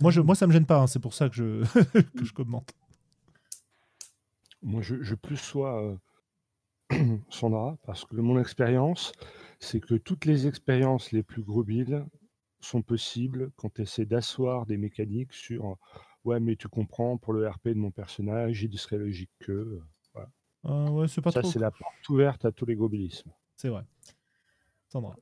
Moi, 0.00 0.10
je, 0.12 0.20
moi, 0.20 0.34
ça 0.34 0.46
me 0.46 0.52
gêne 0.52 0.66
pas, 0.66 0.80
hein, 0.80 0.86
c'est 0.86 0.98
pour 1.00 1.14
ça 1.14 1.28
que 1.28 1.34
je, 1.36 1.62
que 2.16 2.24
je 2.24 2.32
commente. 2.32 2.72
Moi, 4.62 4.82
je, 4.82 5.02
je 5.02 5.16
plus 5.16 5.36
sois 5.36 5.82
euh, 5.82 5.96
Sandra, 7.30 7.76
parce 7.86 8.04
que 8.04 8.16
mon 8.16 8.38
expérience, 8.40 9.12
c'est 9.60 9.80
que 9.80 9.94
toutes 9.94 10.24
les 10.24 10.46
expériences 10.46 11.12
les 11.12 11.22
plus 11.22 11.42
grobiles 11.42 12.04
sont 12.60 12.82
possibles 12.82 13.50
quand 13.56 13.72
tu 13.74 13.82
essaies 13.82 14.06
d'asseoir 14.06 14.66
des 14.66 14.76
mécaniques 14.76 15.32
sur 15.32 15.66
euh, 15.66 15.74
ouais, 16.28 16.40
mais 16.40 16.56
tu 16.56 16.68
comprends, 16.68 17.16
pour 17.16 17.32
le 17.32 17.48
RP 17.48 17.68
de 17.68 17.74
mon 17.74 17.90
personnage, 17.90 18.62
il 18.62 18.78
serait 18.78 18.98
logique 18.98 19.30
que. 19.40 19.52
euh, 19.52 19.80
Euh, 20.66 20.88
ouais, 20.90 21.08
c'est 21.08 21.20
pas 21.20 21.30
Ça, 21.30 21.40
trop. 21.40 21.50
c'est 21.50 21.58
la 21.60 21.70
porte 21.70 22.08
ouverte 22.08 22.44
à 22.44 22.50
tous 22.52 22.66
les 22.66 22.74
grobilismes. 22.74 23.30
C'est 23.56 23.68
vrai. 23.68 23.82
Sandra. 24.88 25.14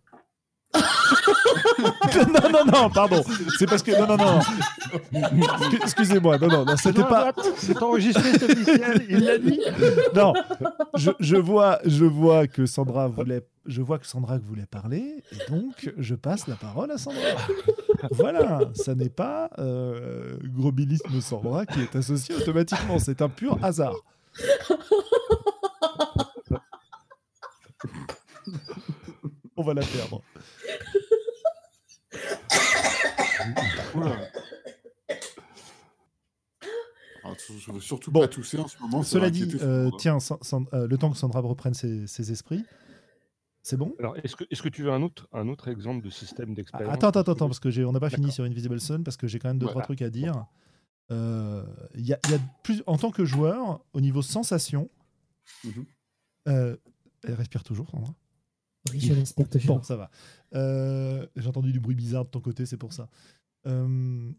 non, 0.75 2.51
non, 2.51 2.65
non, 2.65 2.91
pardon. 2.91 3.23
C'est 3.59 3.67
parce 3.67 3.83
que. 3.83 3.93
Non, 3.93 4.07
non, 4.07 4.17
non. 4.17 4.41
Excu- 4.41 5.83
Excusez-moi. 5.83 6.39
Non, 6.39 6.49
non, 6.49 6.65
non, 6.65 6.77
c'était 6.77 7.01
Non, 7.03 7.07
pas. 7.09 7.29
attends, 7.29 7.43
C'est 7.57 7.81
enregistré, 7.83 8.39
c'est 8.39 8.45
officiel, 8.51 9.07
il 9.09 9.19
l'a 9.25 9.39
dit. 9.39 9.61
Non. 10.15 10.33
Je, 10.97 11.11
je 11.21 11.37
vois, 11.37 11.79
je 11.85 12.05
vois 12.05 12.47
que 12.47 12.67
Sandra 12.67 13.09
voulait. 13.09 13.47
Je 13.67 13.83
vois 13.83 13.99
que 13.99 14.07
Sandra 14.07 14.39
voulait 14.39 14.67
parler, 14.67 15.23
et 15.33 15.51
donc 15.51 15.93
je 15.97 16.15
passe 16.15 16.47
la 16.47 16.57
parole 16.57 16.91
à 16.91 16.99
Sandra. 16.99 17.21
Voilà, 18.11 18.61
ça 18.75 18.95
n'est 18.95 19.09
pas 19.09 19.49
euh, 19.59 20.37
Grobilisme 20.45 21.19
Sandra 21.23 21.65
qui 21.65 21.81
est 21.81 21.97
associé 21.97 22.35
automatiquement, 22.35 22.99
c'est 22.99 23.23
un 23.23 23.31
pur 23.31 23.59
hasard. 23.65 23.95
va 29.67 29.75
la 29.75 29.83
perdre. 29.83 30.23
Alors, 37.25 37.37
je 37.59 37.73
veux 37.73 37.81
surtout 37.81 38.11
Bon. 38.13 38.21
pas 38.21 38.29
tousser 38.29 38.59
en 38.59 38.69
ce 38.69 38.79
moment. 38.79 39.03
Cela 39.03 39.31
dit, 39.31 39.49
euh, 39.61 39.91
tiens, 39.99 40.19
euh, 40.73 40.87
le 40.87 40.99
temps 40.99 41.11
que 41.11 41.17
Sandra 41.17 41.41
reprenne 41.41 41.75
ses, 41.75 42.07
ses 42.07 42.31
esprits, 42.31 42.65
c'est 43.69 43.77
bon? 43.77 43.97
Alors, 43.99 44.17
est-ce 44.19 44.37
que, 44.37 44.45
est 44.49 44.61
que 44.63 44.69
tu 44.69 44.85
veux 44.85 44.93
un 44.93 45.03
autre, 45.03 45.27
un 45.33 45.49
autre 45.49 45.67
exemple 45.67 46.05
de 46.05 46.11
système 46.11 46.51
Ah, 46.53 46.55
d'expérience 46.55 46.95
Attends, 46.95 47.09
attends, 47.09 47.33
attends, 47.33 47.47
parce 47.49 47.59
que 47.59 47.69
j'ai, 47.71 47.85
on 47.85 47.91
n'a 47.91 47.99
pas 47.99 48.11
fini 48.11 48.31
sur 48.31 48.45
Invisible 48.45 48.79
Sun 48.81 49.03
parce 49.03 49.17
que 49.17 49.27
j'ai 49.27 49.41
quand 49.41 49.49
même 49.49 49.59
deux 49.59 49.67
Ouais. 49.67 49.73
trois 49.73 49.83
trucs 49.83 50.03
à 50.03 50.11
dire. 50.11 50.47
Euh, 51.11 51.65
Il 51.95 52.07
y, 52.07 52.13
a, 52.13 52.19
il 52.25 52.31
y 52.31 52.35
a 52.35 52.39
plus, 52.63 52.85
en 52.87 52.97
tant 52.97 53.11
que 53.11 53.25
joueur, 53.25 53.85
au 53.93 54.01
niveau 54.01 54.23
sensation, 54.23 54.89
Mhm. 55.65 55.85
euh, 56.49 56.77
elle 57.25 57.35
respire 57.35 57.65
toujours, 57.65 57.91
Sandra. 57.91 58.15
Oui, 58.93 59.01
je 59.01 59.15
l'espère 59.15 59.49
toujours. 59.49 59.79
Bon, 59.79 59.83
ça 59.83 59.97
va. 59.97 60.11
Euh, 60.55 61.27
j'ai 61.35 61.49
entendu 61.49 61.73
du 61.73 61.81
bruit 61.81 61.97
bizarre 61.97 62.25
de 62.25 62.31
ton 62.31 62.41
côté, 62.41 62.67
c'est 62.67 62.77
pour 62.77 62.93
ça. 62.93 63.09
Euh, 63.67 64.31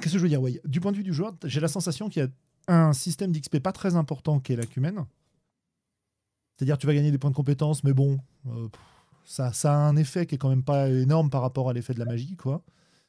Qu'est-ce 0.00 0.12
que 0.14 0.18
je 0.18 0.22
veux 0.22 0.28
dire? 0.30 0.40
Ouais, 0.40 0.60
Du 0.64 0.80
point 0.80 0.92
de 0.92 0.96
vue 0.96 1.02
du 1.02 1.12
joueur, 1.12 1.34
j'ai 1.44 1.60
la 1.60 1.68
sensation 1.68 2.08
qu'il 2.08 2.22
y 2.22 2.26
a 2.26 2.74
un 2.74 2.94
système 2.94 3.32
d'XP 3.32 3.58
pas 3.60 3.72
très 3.72 3.96
important 3.96 4.40
qui 4.40 4.52
est 4.54 4.56
l'acumène. 4.56 5.04
C'est-à-dire 6.56 6.78
tu 6.78 6.86
vas 6.86 6.94
gagner 6.94 7.10
des 7.10 7.18
points 7.18 7.30
de 7.30 7.34
compétence, 7.36 7.84
mais 7.84 7.92
bon, 7.92 8.18
euh, 8.48 8.68
ça, 9.24 9.52
ça 9.52 9.72
a 9.74 9.76
un 9.76 9.96
effet 9.96 10.26
qui 10.26 10.36
est 10.36 10.38
quand 10.38 10.48
même 10.48 10.62
pas 10.64 10.88
énorme 10.88 11.30
par 11.30 11.42
rapport 11.42 11.68
à 11.68 11.72
l'effet 11.72 11.92
de 11.94 11.98
la 11.98 12.04
magie, 12.06 12.36
quoi. 12.36 12.62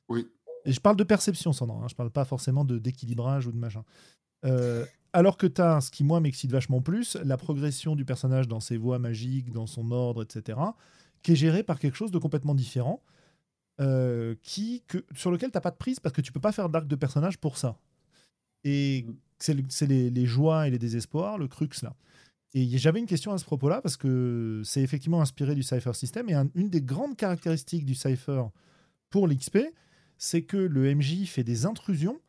Oui. 0.10 0.28
Et 0.66 0.74
je 0.74 0.80
parle 0.82 0.98
de 0.98 1.04
perception, 1.04 1.54
Sandra, 1.54 1.78
hein, 1.78 1.88
je 1.88 1.96
parle 1.96 2.10
pas 2.12 2.26
forcément 2.26 2.66
de 2.66 2.78
d'équilibrage 2.78 3.48
ou 3.48 3.52
de 3.52 3.58
machin. 3.58 3.84
Euh, 4.46 4.86
alors 5.14 5.38
que 5.38 5.48
tu 5.48 5.62
as, 5.62 5.80
ce 5.82 5.90
qui 5.92 6.04
moi 6.04 6.20
m'excite 6.20 6.52
vachement 6.52 6.82
plus, 6.82 7.16
la 7.24 7.38
progression 7.38 7.96
du 7.96 8.04
personnage 8.06 8.48
dans 8.48 8.60
ses 8.60 8.78
voies 8.78 9.00
magiques, 9.00 9.52
dans 9.52 9.66
son 9.68 9.92
ordre, 9.92 10.24
etc., 10.24 10.60
qui 11.24 11.32
est 11.32 11.36
gérée 11.36 11.64
par 11.64 11.80
quelque 11.80 11.96
chose 11.96 12.12
de 12.12 12.20
complètement 12.20 12.54
différent, 12.54 13.02
euh, 13.80 14.36
qui, 14.44 14.84
que, 14.88 15.06
sur 15.16 15.32
lequel 15.32 15.52
tu 15.52 15.60
pas 15.62 15.72
de 15.72 15.76
prise 15.78 16.00
parce 16.00 16.14
que 16.14 16.22
tu 16.22 16.32
peux 16.32 16.40
pas 16.40 16.52
faire 16.52 16.68
d'arc 16.70 16.88
de 16.88 16.96
personnage 16.96 17.38
pour 17.38 17.58
ça. 17.58 17.78
Et 18.64 19.06
Mm. 19.08 19.16
c'est 19.40 19.54
le- 19.54 19.64
c'est 19.70 19.88
les, 19.88 20.10
les 20.10 20.26
joies 20.26 20.68
et 20.68 20.72
les 20.72 20.80
désespoirs, 20.80 21.38
le 21.38 21.48
crux 21.48 21.70
là. 21.84 21.96
Et 22.60 22.78
j'avais 22.80 23.00
une 23.00 23.06
question 23.06 23.32
à 23.34 23.38
ce 23.38 23.46
propos-là 23.46 23.82
parce 23.82 23.98
que 23.98 24.62
c'est 24.66 24.82
effectivement 24.82 25.22
inspiré 25.22 25.54
du 25.54 25.62
Cypher 25.62 25.94
System 25.94 26.28
et 26.30 26.34
un- 26.34 26.50
une 26.56 26.70
des 26.70 26.82
grandes 26.82 27.16
caractéristiques 27.16 27.86
du 27.86 27.94
Cypher 27.94 28.46
pour 29.12 29.28
l'XP, 29.28 29.60
c'est 30.18 30.42
que 30.42 30.58
le 30.58 30.88
MJ 30.96 31.26
fait 31.28 31.44
des 31.44 31.66
intrusions 31.68 32.20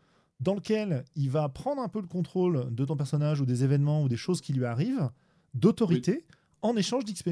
dans 0.40 0.54
lesquelles 0.54 1.04
il 1.16 1.30
va 1.30 1.48
prendre 1.48 1.80
un 1.80 1.88
peu 1.88 2.00
le 2.02 2.06
contrôle 2.06 2.68
de 2.74 2.84
ton 2.84 2.94
personnage 2.96 3.40
ou 3.40 3.46
des 3.46 3.64
événements 3.64 4.02
ou 4.02 4.08
des 4.08 4.18
choses 4.18 4.40
qui 4.42 4.52
lui 4.52 4.66
arrivent 4.66 5.08
d'autorité 5.54 6.26
en 6.60 6.76
échange 6.76 7.04
d'XP. 7.06 7.30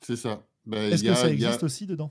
C'est 0.00 0.16
ça. 0.16 0.42
Ben, 0.64 0.90
Est-ce 0.92 1.04
que 1.04 1.10
a- 1.10 1.14
ça 1.14 1.26
a- 1.26 1.30
existe 1.30 1.62
aussi 1.62 1.86
dedans? 1.86 2.10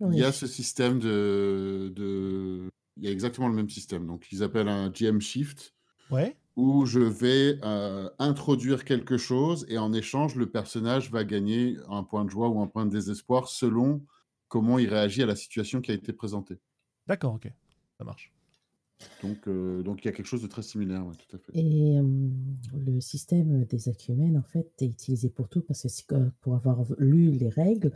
Il 0.00 0.06
Oui. 0.08 0.16
y 0.18 0.24
a 0.24 0.30
ce 0.30 0.46
système 0.46 0.98
de, 0.98 1.90
de- 1.96 2.68
Il 2.98 3.04
y 3.04 3.08
a 3.08 3.12
exactement 3.12 3.46
le 3.48 3.54
même 3.54 3.70
système. 3.70 4.06
Donc, 4.06 4.26
ils 4.32 4.42
appellent 4.42 4.68
un 4.68 4.90
GM 4.92 5.20
Shift, 5.20 5.72
Ouais. 6.10 6.36
Où 6.58 6.86
je 6.86 6.98
vais 6.98 7.60
euh, 7.62 8.10
introduire 8.18 8.84
quelque 8.84 9.16
chose 9.16 9.64
et 9.68 9.78
en 9.78 9.92
échange, 9.92 10.34
le 10.34 10.50
personnage 10.50 11.08
va 11.08 11.22
gagner 11.22 11.76
un 11.88 12.02
point 12.02 12.24
de 12.24 12.30
joie 12.30 12.48
ou 12.48 12.60
un 12.60 12.66
point 12.66 12.84
de 12.84 12.90
désespoir 12.90 13.46
selon 13.46 14.04
comment 14.48 14.76
il 14.80 14.88
réagit 14.88 15.22
à 15.22 15.26
la 15.26 15.36
situation 15.36 15.80
qui 15.80 15.92
a 15.92 15.94
été 15.94 16.12
présentée. 16.12 16.58
D'accord, 17.06 17.34
ok. 17.34 17.48
Ça 17.96 18.02
marche. 18.02 18.32
Donc, 19.22 19.46
euh, 19.46 19.82
donc 19.82 20.04
il 20.04 20.06
y 20.06 20.08
a 20.08 20.12
quelque 20.12 20.26
chose 20.26 20.42
de 20.42 20.48
très 20.48 20.62
similaire, 20.62 21.06
ouais, 21.06 21.14
tout 21.14 21.36
à 21.36 21.38
fait. 21.38 21.52
Et 21.54 21.98
euh, 21.98 22.02
le 22.74 23.00
système 23.00 23.64
des 23.64 23.88
acumènes, 23.88 24.36
en 24.36 24.42
fait, 24.42 24.70
est 24.80 24.86
utilisé 24.86 25.28
pour 25.28 25.48
tout 25.48 25.62
parce 25.62 25.86
que 26.02 26.30
pour 26.40 26.54
avoir 26.54 26.84
lu 26.98 27.30
les 27.30 27.48
règles, 27.48 27.92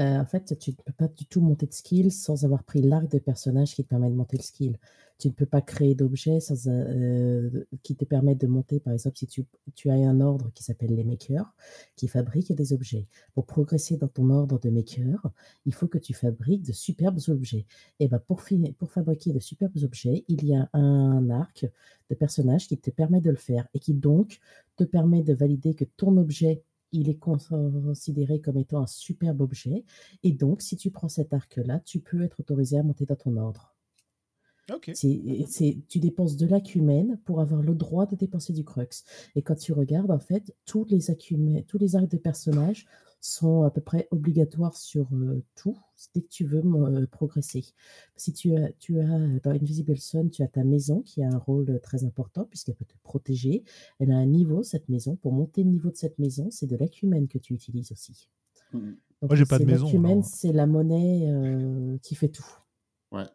euh, 0.00 0.18
en 0.18 0.26
fait, 0.26 0.58
tu 0.58 0.70
ne 0.70 0.76
peux 0.76 0.92
pas 0.92 1.08
du 1.08 1.26
tout 1.26 1.40
monter 1.40 1.66
de 1.66 1.72
skill 1.72 2.12
sans 2.12 2.44
avoir 2.44 2.64
pris 2.64 2.82
l'arc 2.82 3.08
de 3.10 3.18
personnage 3.18 3.74
qui 3.74 3.84
te 3.84 3.88
permet 3.88 4.10
de 4.10 4.14
monter 4.14 4.36
le 4.36 4.42
skill. 4.42 4.78
Tu 5.22 5.28
ne 5.28 5.32
peux 5.34 5.46
pas 5.46 5.60
créer 5.62 5.94
d'objets 5.94 6.40
sans, 6.40 6.66
euh, 6.68 7.64
qui 7.84 7.94
te 7.94 8.04
permettent 8.04 8.40
de 8.40 8.48
monter, 8.48 8.80
par 8.80 8.92
exemple, 8.92 9.16
si 9.16 9.26
tu, 9.28 9.90
as 9.90 9.92
un 9.94 10.20
ordre 10.20 10.50
qui 10.52 10.64
s'appelle 10.64 10.94
les 10.96 11.04
makers, 11.04 11.54
qui 11.94 12.08
fabrique 12.08 12.52
des 12.52 12.72
objets. 12.72 13.06
Pour 13.34 13.46
progresser 13.46 13.96
dans 13.96 14.08
ton 14.08 14.30
ordre 14.30 14.58
de 14.58 14.68
maker, 14.70 15.30
il 15.64 15.74
faut 15.74 15.86
que 15.86 15.98
tu 15.98 16.12
fabriques 16.12 16.62
de 16.64 16.72
superbes 16.72 17.20
objets. 17.28 17.66
Et 18.00 18.08
ben 18.08 18.18
pour, 18.18 18.42
pour 18.78 18.90
fabriquer 18.90 19.32
de 19.32 19.38
superbes 19.38 19.76
objets, 19.84 20.24
il 20.26 20.44
y 20.44 20.54
a 20.56 20.68
un 20.72 21.30
arc 21.30 21.66
de 22.10 22.14
personnage 22.16 22.66
qui 22.66 22.76
te 22.78 22.90
permet 22.90 23.20
de 23.20 23.30
le 23.30 23.36
faire 23.36 23.68
et 23.74 23.78
qui 23.78 23.94
donc 23.94 24.40
te 24.76 24.82
permet 24.84 25.22
de 25.22 25.34
valider 25.34 25.74
que 25.74 25.84
ton 25.84 26.16
objet 26.16 26.62
il 26.92 27.08
est 27.08 27.14
cons- 27.18 27.38
considéré 27.38 28.40
comme 28.40 28.58
étant 28.58 28.82
un 28.82 28.86
superbe 28.86 29.40
objet. 29.40 29.84
Et 30.24 30.32
donc, 30.32 30.60
si 30.62 30.76
tu 30.76 30.90
prends 30.90 31.08
cet 31.08 31.32
arc-là, 31.32 31.80
tu 31.80 32.00
peux 32.00 32.22
être 32.22 32.40
autorisé 32.40 32.78
à 32.78 32.82
monter 32.82 33.06
dans 33.06 33.16
ton 33.16 33.36
ordre. 33.36 33.71
Ok. 34.72 34.90
C'est, 34.94 35.20
c'est- 35.48 35.78
tu 35.88 35.98
dépenses 35.98 36.36
de 36.36 36.46
l'acumène 36.46 37.18
pour 37.24 37.40
avoir 37.40 37.62
le 37.62 37.74
droit 37.74 38.06
de 38.06 38.14
dépenser 38.16 38.52
du 38.52 38.64
crux. 38.64 39.04
Et 39.34 39.42
quand 39.42 39.54
tu 39.56 39.72
regardes, 39.72 40.10
en 40.10 40.18
fait, 40.20 40.54
tous 40.66 40.84
les 40.88 41.10
acumènes, 41.10 41.64
tous 41.64 41.78
les 41.78 41.96
arcs 41.96 42.10
de 42.10 42.16
personnages 42.18 42.86
sont 43.20 43.62
à 43.62 43.70
peu 43.70 43.80
près 43.80 44.08
obligatoires 44.10 44.76
sur 44.76 45.06
euh, 45.12 45.42
tout 45.54 45.78
dès 46.14 46.22
que 46.22 46.28
tu 46.28 46.44
veux 46.44 46.60
euh, 46.64 47.06
progresser. 47.06 47.64
Si 48.16 48.32
tu 48.32 48.56
as, 48.56 48.72
tu 48.80 48.98
as 49.00 49.18
dans 49.44 49.50
Invisible 49.52 49.96
Sun, 49.96 50.28
tu 50.30 50.42
as 50.42 50.48
ta 50.48 50.64
maison 50.64 51.02
qui 51.02 51.22
a 51.22 51.28
un 51.28 51.38
rôle 51.38 51.78
très 51.84 52.04
important 52.04 52.44
puisqu'elle 52.46 52.74
peut 52.74 52.84
te 52.84 52.96
protéger. 53.04 53.62
Elle 54.00 54.10
a 54.10 54.16
un 54.16 54.26
niveau, 54.26 54.64
cette 54.64 54.88
maison. 54.88 55.14
Pour 55.14 55.32
monter 55.32 55.62
le 55.62 55.70
niveau 55.70 55.90
de 55.90 55.96
cette 55.96 56.18
maison, 56.18 56.48
c'est 56.50 56.66
de 56.66 56.76
l'acumène 56.76 57.28
que 57.28 57.38
tu 57.38 57.54
utilises 57.54 57.92
aussi. 57.92 58.28
Mhm. 58.72 58.96
Donc, 59.20 59.30
Moi, 59.30 59.36
j'ai 59.36 59.44
pas 59.44 59.60
de 59.60 59.64
maison, 59.66 59.86
L'acumène, 59.86 60.22
c'est 60.24 60.52
la 60.52 60.66
monnaie 60.66 61.28
euh, 61.30 61.96
qui 62.02 62.16
fait 62.16 62.28
tout. 62.28 62.46
Ouais. 63.12 63.26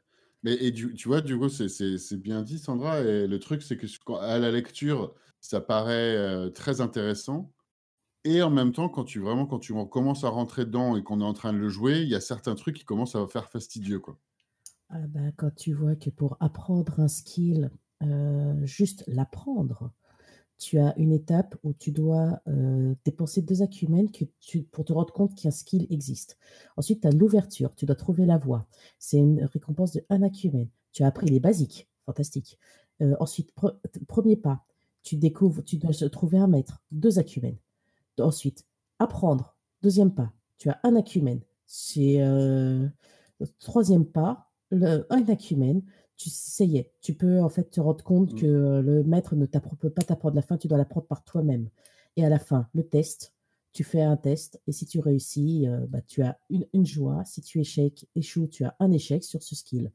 Et 0.47 0.73
tu 0.73 1.07
vois, 1.07 1.21
du 1.21 1.37
coup, 1.37 1.49
c'est- 1.49 2.15
bien 2.17 2.41
dit, 2.43 2.59
Sandra. 2.59 3.01
Et 3.01 3.27
le 3.27 3.39
truc, 3.39 3.61
c'est 3.63 3.77
que 3.77 3.85
à 4.19 4.39
la 4.39 4.51
lecture, 4.51 5.13
ça 5.41 5.61
paraît 5.61 6.15
euh, 6.15 6.49
très 6.49 6.81
intéressant. 6.81 7.53
Et 8.25 8.41
en 8.43 8.51
même 8.51 8.73
temps, 8.73 8.89
quand 8.89 9.05
tu 9.05 9.19
vraiment, 9.19 9.45
quand 9.47 9.59
tu 9.59 9.73
commences 9.89 10.23
à 10.23 10.29
rentrer 10.29 10.65
dedans 10.65 10.95
et 10.97 11.03
qu'on 11.03 11.21
est 11.21 11.25
en 11.25 11.33
train 11.33 11.53
de 11.53 11.57
le 11.59 11.69
jouer, 11.69 12.01
il 12.01 12.09
y 12.09 12.15
a 12.15 12.21
certains 12.21 12.55
trucs 12.55 12.77
qui 12.77 12.85
commencent 12.85 13.15
à 13.15 13.25
faire 13.27 13.49
fastidieux, 13.49 13.99
quoi. 13.99 14.19
Ah 14.89 14.99
bah, 15.07 15.31
quand 15.37 15.53
tu 15.55 15.73
vois 15.73 15.95
que 15.95 16.09
pour 16.09 16.37
apprendre 16.39 16.99
un 16.99 17.07
skill, 17.07 17.71
euh, 18.03 18.53
juste 18.65 19.03
l'apprendre, 19.07 19.91
tu 20.57 20.79
as 20.79 20.97
une 20.97 21.11
étape 21.11 21.55
où 21.63 21.73
tu 21.73 21.91
dois 21.91 22.41
euh, 22.47 22.95
dépenser 23.05 23.41
deux 23.41 23.61
acumènes 23.61 24.11
que 24.11 24.25
tu, 24.39 24.63
pour 24.63 24.85
te 24.85 24.93
rendre 24.93 25.13
compte 25.13 25.35
qu'un 25.35 25.51
skill 25.51 25.87
existe. 25.89 26.37
Ensuite, 26.77 27.01
tu 27.01 27.07
as 27.07 27.11
l'ouverture, 27.11 27.75
tu 27.75 27.85
dois 27.85 27.95
trouver 27.95 28.25
la 28.25 28.37
voie. 28.37 28.67
C'est 28.97 29.17
une 29.17 29.43
récompense 29.43 29.93
de 29.93 30.03
un 30.09 30.23
acumène. 30.23 30.69
Tu 30.91 31.03
as 31.03 31.07
appris 31.07 31.27
les 31.27 31.39
basiques, 31.39 31.87
fantastique. 32.05 32.57
Euh, 33.01 33.15
ensuite, 33.19 33.53
pre- 33.55 33.77
premier 34.07 34.35
pas, 34.35 34.65
tu 35.03 35.15
découvres, 35.15 35.63
tu 35.63 35.77
dois 35.77 35.93
trouver 36.09 36.39
un 36.39 36.47
maître, 36.47 36.81
deux 36.91 37.19
acumènes. 37.19 37.57
Ensuite, 38.19 38.65
apprendre, 38.97 39.55
deuxième 39.83 40.13
pas, 40.13 40.33
tu 40.57 40.69
as 40.69 40.79
un 40.83 40.95
acumène. 40.95 41.41
C'est 41.67 42.21
euh, 42.21 42.87
le 43.39 43.47
troisième 43.59 44.05
pas, 44.05 44.49
un 44.71 45.29
acumène, 45.29 45.81
tu, 46.17 46.29
ça 46.29 46.63
y 46.65 46.77
est, 46.77 46.91
tu 47.01 47.13
peux 47.13 47.39
en 47.41 47.49
fait 47.49 47.69
te 47.69 47.79
rendre 47.79 48.03
compte 48.03 48.33
Mm. 48.33 48.35
que 48.37 48.45
euh, 48.45 48.81
le 48.81 49.03
maître 49.03 49.35
ne 49.35 49.45
peut 49.45 49.89
pas 49.89 50.01
t'apprendre 50.03 50.35
la 50.35 50.41
fin, 50.41 50.57
tu 50.57 50.67
dois 50.67 50.77
l'apprendre 50.77 51.07
par 51.07 51.23
toi-même. 51.23 51.69
Et 52.15 52.25
à 52.25 52.29
la 52.29 52.39
fin, 52.39 52.67
le 52.73 52.83
test, 52.83 53.33
tu 53.73 53.83
fais 53.83 54.01
un 54.01 54.17
test 54.17 54.59
et 54.65 54.71
si 54.71 54.85
tu 54.87 54.99
réussis, 54.99 55.67
euh, 55.67 55.85
bah, 55.87 56.01
tu 56.01 56.23
as 56.23 56.39
une, 56.49 56.65
une 56.73 56.85
joie. 56.85 57.23
Si 57.25 57.41
tu 57.41 57.59
échec, 57.59 58.07
échoues, 58.15 58.47
tu 58.47 58.63
as 58.65 58.75
un 58.79 58.91
échec 58.91 59.23
sur 59.23 59.43
ce 59.43 59.55
skill. 59.55 59.91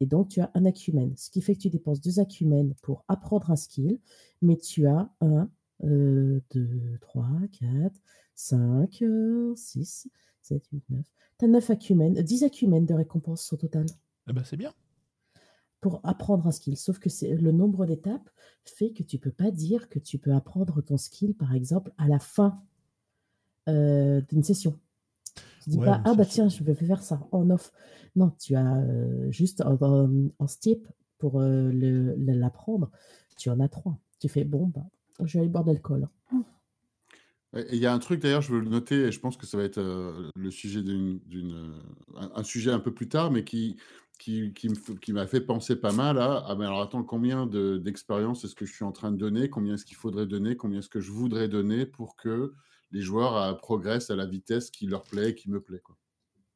Et 0.00 0.06
donc, 0.06 0.28
tu 0.28 0.40
as 0.40 0.50
un 0.54 0.64
acumène, 0.64 1.14
ce 1.18 1.28
qui 1.28 1.42
fait 1.42 1.54
que 1.54 1.60
tu 1.60 1.68
dépenses 1.68 2.00
deux 2.00 2.20
acumènes 2.20 2.74
pour 2.80 3.04
apprendre 3.08 3.50
un 3.50 3.56
skill, 3.56 3.98
mais 4.40 4.56
tu 4.56 4.86
as 4.86 5.10
un, 5.20 5.50
euh, 5.84 6.40
deux, 6.54 6.96
trois, 7.02 7.28
quatre, 7.52 8.00
cinq, 8.34 9.02
euh, 9.02 9.54
six, 9.56 10.08
sept, 10.40 10.64
huit, 10.72 10.82
neuf. 10.88 11.04
Tu 11.38 11.44
as 11.44 11.48
neuf 11.48 11.68
acumènes, 11.68 12.14
dix 12.22 12.44
acumènes 12.44 12.86
de 12.86 12.94
récompense 12.94 13.52
au 13.52 13.56
total 13.58 13.84
Eh 14.30 14.32
ben, 14.32 14.42
c'est 14.42 14.56
bien. 14.56 14.72
Pour 15.80 16.00
apprendre 16.04 16.46
un 16.46 16.50
skill. 16.52 16.76
Sauf 16.76 16.98
que 16.98 17.08
c'est 17.08 17.34
le 17.34 17.52
nombre 17.52 17.86
d'étapes 17.86 18.30
fait 18.64 18.90
que 18.92 19.02
tu 19.02 19.18
peux 19.18 19.30
pas 19.30 19.50
dire 19.50 19.88
que 19.88 19.98
tu 19.98 20.18
peux 20.18 20.32
apprendre 20.32 20.80
ton 20.82 20.96
skill, 20.96 21.34
par 21.34 21.54
exemple, 21.54 21.92
à 21.98 22.08
la 22.08 22.18
fin 22.18 22.62
euh, 23.68 24.20
d'une 24.28 24.42
session. 24.42 24.78
Tu 25.62 25.70
dis 25.70 25.78
Ouais, 25.78 25.86
pas, 25.86 26.00
ah 26.04 26.14
bah 26.14 26.24
tiens, 26.24 26.48
je 26.48 26.62
vais 26.64 26.74
faire 26.74 27.02
ça 27.02 27.20
en 27.32 27.50
off. 27.50 27.72
Non, 28.16 28.30
tu 28.38 28.56
as 28.56 28.76
euh, 28.76 29.30
juste 29.30 29.60
en, 29.60 29.76
en, 29.80 30.28
en 30.38 30.46
steep 30.46 30.88
pour 31.18 31.40
euh, 31.40 31.70
l'apprendre. 32.16 32.90
Tu 33.36 33.50
en 33.50 33.60
as 33.60 33.68
trois. 33.68 33.98
Tu 34.18 34.28
fais, 34.28 34.44
bon, 34.44 34.66
bah, 34.66 34.86
je 35.24 35.34
vais 35.34 35.40
aller 35.40 35.48
boire 35.48 35.64
de 35.64 35.72
l'alcool. 35.72 36.08
Et 37.56 37.60
et 37.60 37.74
il 37.74 37.80
y 37.80 37.86
a 37.86 37.92
un 37.92 37.98
truc 37.98 38.20
d'ailleurs, 38.20 38.42
je 38.42 38.52
veux 38.52 38.60
le 38.60 38.68
noter, 38.68 39.06
et 39.06 39.12
je 39.12 39.20
pense 39.20 39.36
que 39.36 39.46
ça 39.46 39.56
va 39.56 39.64
être 39.64 39.78
euh, 39.78 40.30
le 40.36 40.50
sujet 40.50 40.82
d'une, 40.82 41.18
d'une, 41.26 41.52
euh, 41.54 41.78
un, 42.16 42.30
un 42.36 42.42
sujet 42.44 42.70
un 42.70 42.78
peu 42.80 42.94
plus 42.94 43.08
tard, 43.08 43.30
mais 43.32 43.44
qui, 43.44 43.76
qui, 44.18 44.52
qui 44.54 44.68
me 44.68 44.74
f- 44.74 44.98
qui 44.98 45.12
m'a 45.12 45.26
fait 45.26 45.40
penser 45.40 45.76
pas 45.76 45.92
mal 45.92 46.18
à, 46.18 46.44
ah 46.46 46.54
ben 46.54 46.66
alors 46.66 46.82
attends, 46.82 47.02
combien 47.02 47.46
de- 47.46 47.76
d'expérience 47.78 48.44
est-ce 48.44 48.54
que 48.54 48.66
je 48.66 48.72
suis 48.72 48.84
en 48.84 48.92
train 48.92 49.10
de 49.10 49.16
donner, 49.16 49.50
combien 49.50 49.74
est-ce 49.74 49.84
qu'il 49.84 49.96
faudrait 49.96 50.26
donner, 50.26 50.56
combien 50.56 50.78
est-ce 50.78 50.88
que 50.88 51.00
je 51.00 51.10
voudrais 51.10 51.48
donner 51.48 51.86
pour 51.86 52.14
que 52.16 52.54
les 52.92 53.00
joueurs 53.02 53.56
progressent 53.58 54.10
à 54.10 54.16
la 54.16 54.26
vitesse 54.26 54.70
qui 54.70 54.86
leur 54.86 55.02
plaît, 55.04 55.34
qui 55.34 55.50
me 55.50 55.60
plaît. 55.60 55.80
Quoi? 55.80 55.96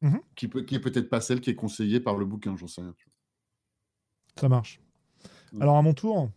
Mmh 0.03 0.17
qui, 0.37 0.49
peut, 0.49 0.63
qui 0.63 0.75
est 0.75 0.81
peut-être 0.81 1.09
pas 1.09 1.21
celle 1.21 1.41
qui 1.41 1.51
est 1.51 1.55
conseillée 1.55 2.01
par 2.01 2.17
le 2.19 2.27
bouquin, 2.27 2.57
j'en 2.57 2.67
sais 2.67 2.83
rien. 2.83 2.95
Ça 4.39 4.49
marche. 4.49 4.81
Mmh. 5.53 5.63
Alors 5.63 5.77
à 5.77 5.83
mon 5.83 5.95
tour, 5.95 6.31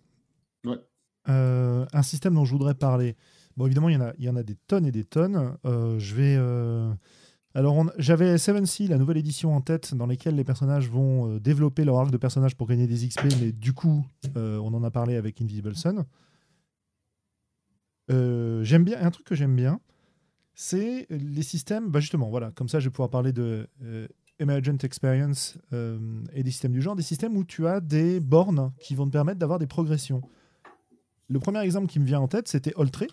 un 1.26 2.04
système 2.04 2.36
dont 2.36 2.46
je 2.46 2.52
voudrais 2.54 2.76
parler. 2.76 3.16
Bon, 3.58 3.66
évidemment, 3.66 3.90
il 3.90 3.96
y 3.96 3.98
en 3.98 4.02
a, 4.02 4.14
il 4.18 4.26
y 4.26 4.30
en 4.30 4.36
a 4.36 4.44
des 4.44 4.56
tonnes 4.56 4.86
et 4.86 4.92
des 4.92 5.04
tonnes. 5.04 5.58
je 5.66 6.16
vais 6.16 6.38
alors, 7.58 7.92
j'avais 7.98 8.38
Seven 8.38 8.68
Sea, 8.68 8.88
la 8.88 9.00
nouvelle 9.00 9.18
édition 9.18 9.56
en 9.56 9.62
tête, 9.62 9.96
dans 9.96 10.06
laquelle 10.06 10.36
les 10.36 10.44
personnages 10.44 10.92
vont 10.92 11.28
euh, 11.28 11.40
développer 11.40 11.86
leur 11.86 11.98
arc 11.98 12.12
de 12.12 12.18
personnage 12.18 12.56
pour 12.56 12.68
gagner 12.68 12.86
des 12.86 13.08
XP, 13.08 13.24
mais 13.42 13.52
du 13.52 13.74
coup, 13.74 14.06
euh, 14.36 14.60
on 14.60 14.76
en 14.76 14.84
a 14.84 14.92
parlé 14.92 15.16
avec 15.16 15.42
Invisible 15.42 15.76
Sun. 15.76 16.06
Euh, 18.12 18.64
j'aime 18.64 18.84
bien, 18.84 19.02
un 19.02 19.10
truc 19.10 19.26
que 19.26 19.34
j'aime 19.34 19.56
bien, 19.56 19.80
c'est 20.54 21.08
les 21.10 21.42
systèmes, 21.42 21.90
bah 21.90 22.00
justement, 22.00 22.30
voilà, 22.30 22.52
comme 22.52 22.70
ça 22.70 22.80
je 22.80 22.90
vais 22.90 22.92
pouvoir 22.92 23.10
parler 23.10 23.34
de 23.34 23.68
Emergent 24.38 24.78
Experience 24.84 25.58
et 25.72 26.44
des 26.44 26.52
systèmes 26.52 26.74
du 26.74 26.82
genre, 26.84 26.96
des 26.96 27.02
systèmes 27.02 27.36
où 27.36 27.44
tu 27.44 27.66
as 27.66 27.80
des 27.80 28.20
bornes 28.20 28.72
qui 28.80 28.94
vont 28.94 29.08
te 29.08 29.12
permettre 29.12 29.40
d'avoir 29.40 29.58
des 29.58 29.68
progressions. 29.68 30.22
Le 31.28 31.40
premier 31.40 31.62
exemple 31.62 31.88
qui 31.88 32.00
me 32.00 32.06
vient 32.06 32.20
en 32.20 32.28
tête, 32.28 32.48
c'était 32.48 32.74
Oltré, 32.76 33.08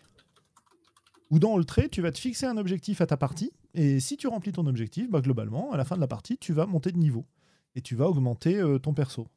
dans 1.39 1.53
Oltré, 1.53 1.89
tu 1.89 2.03
vas 2.03 2.12
te 2.12 2.18
fixer 2.18 2.47
un 2.47 2.57
objectif 2.57 3.01
à 3.01 3.07
ta 3.07 3.16
partie, 3.16 3.53
et 3.74 4.01
si 4.01 4.16
tu 4.16 4.26
remplis 4.26 4.53
ton 4.53 4.66
objectif, 4.66 5.11
bah, 5.11 5.20
globalement, 5.20 5.72
à 5.72 5.76
la 5.76 5.85
fin 5.85 5.97
de 5.97 6.01
la 6.01 6.07
partie, 6.07 6.39
tu 6.39 6.53
vas 6.53 6.66
monter 6.66 6.93
de 6.93 6.99
niveau, 6.99 7.26
et 7.74 7.80
tu 7.80 7.95
vas 7.95 8.09
augmenter 8.09 8.57
euh, 8.57 8.78
ton 8.78 8.95
perso. 8.95 9.28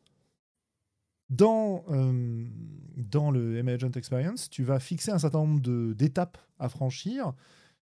Dans, 1.29 1.83
euh, 1.89 2.45
dans 2.95 3.31
le 3.31 3.57
Emergent 3.57 3.91
Experience, 3.95 4.49
tu 4.49 4.63
vas 4.63 4.79
fixer 4.79 5.11
un 5.11 5.19
certain 5.19 5.39
nombre 5.39 5.93
d'étapes 5.93 6.37
à 6.57 6.69
franchir, 6.69 7.33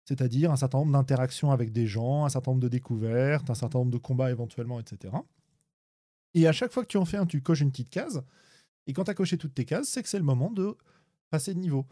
c'est-à-dire 0.05 0.51
un 0.51 0.57
certain 0.57 0.79
nombre 0.79 0.91
d'interactions 0.91 1.51
avec 1.51 1.71
des 1.71 1.87
gens, 1.87 2.25
un 2.25 2.29
certain 2.29 2.51
nombre 2.51 2.61
de 2.61 2.67
découvertes, 2.67 3.49
un 3.49 3.55
certain 3.55 3.79
nombre 3.79 3.91
de 3.91 3.97
combats 3.97 4.29
éventuellement, 4.29 4.79
etc. 4.79 5.13
Et 6.33 6.47
à 6.47 6.51
chaque 6.51 6.71
fois 6.71 6.83
que 6.83 6.87
tu 6.87 6.97
en 6.97 7.05
fais 7.05 7.17
un, 7.17 7.25
tu 7.25 7.41
coches 7.41 7.61
une 7.61 7.71
petite 7.71 7.89
case. 7.89 8.23
Et 8.87 8.93
quand 8.93 9.03
tu 9.03 9.11
as 9.11 9.13
coché 9.13 9.37
toutes 9.37 9.53
tes 9.53 9.65
cases, 9.65 9.89
c'est 9.89 10.03
que 10.03 10.09
c'est 10.09 10.17
le 10.17 10.23
moment 10.23 10.51
de 10.51 10.75
passer 11.29 11.53
de 11.53 11.59
niveau. 11.59 11.85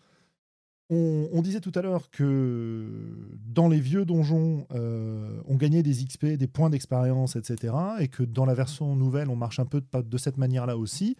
On, 0.91 1.41
disait 1.43 1.59
tout 1.59 1.71
à 1.75 1.83
l'heure 1.83 2.09
que 2.09 3.37
dans 3.45 3.67
les 3.67 3.79
vieux 3.79 4.05
donjons, 4.05 4.65
euh, 4.71 5.39
on 5.45 5.55
gagnait 5.55 5.83
des 5.83 6.03
XP, 6.03 6.25
des 6.25 6.47
points 6.47 6.71
d'expérience, 6.71 7.35
etc. 7.35 7.75
Et 7.99 8.07
que 8.07 8.23
dans 8.23 8.45
la 8.45 8.55
version 8.55 8.95
nouvelle, 8.95 9.29
on 9.29 9.35
marche 9.35 9.59
un 9.59 9.67
peu 9.67 9.83
de, 9.93 10.17
cette 10.17 10.37
manière-là 10.37 10.77
aussi, 10.77 11.15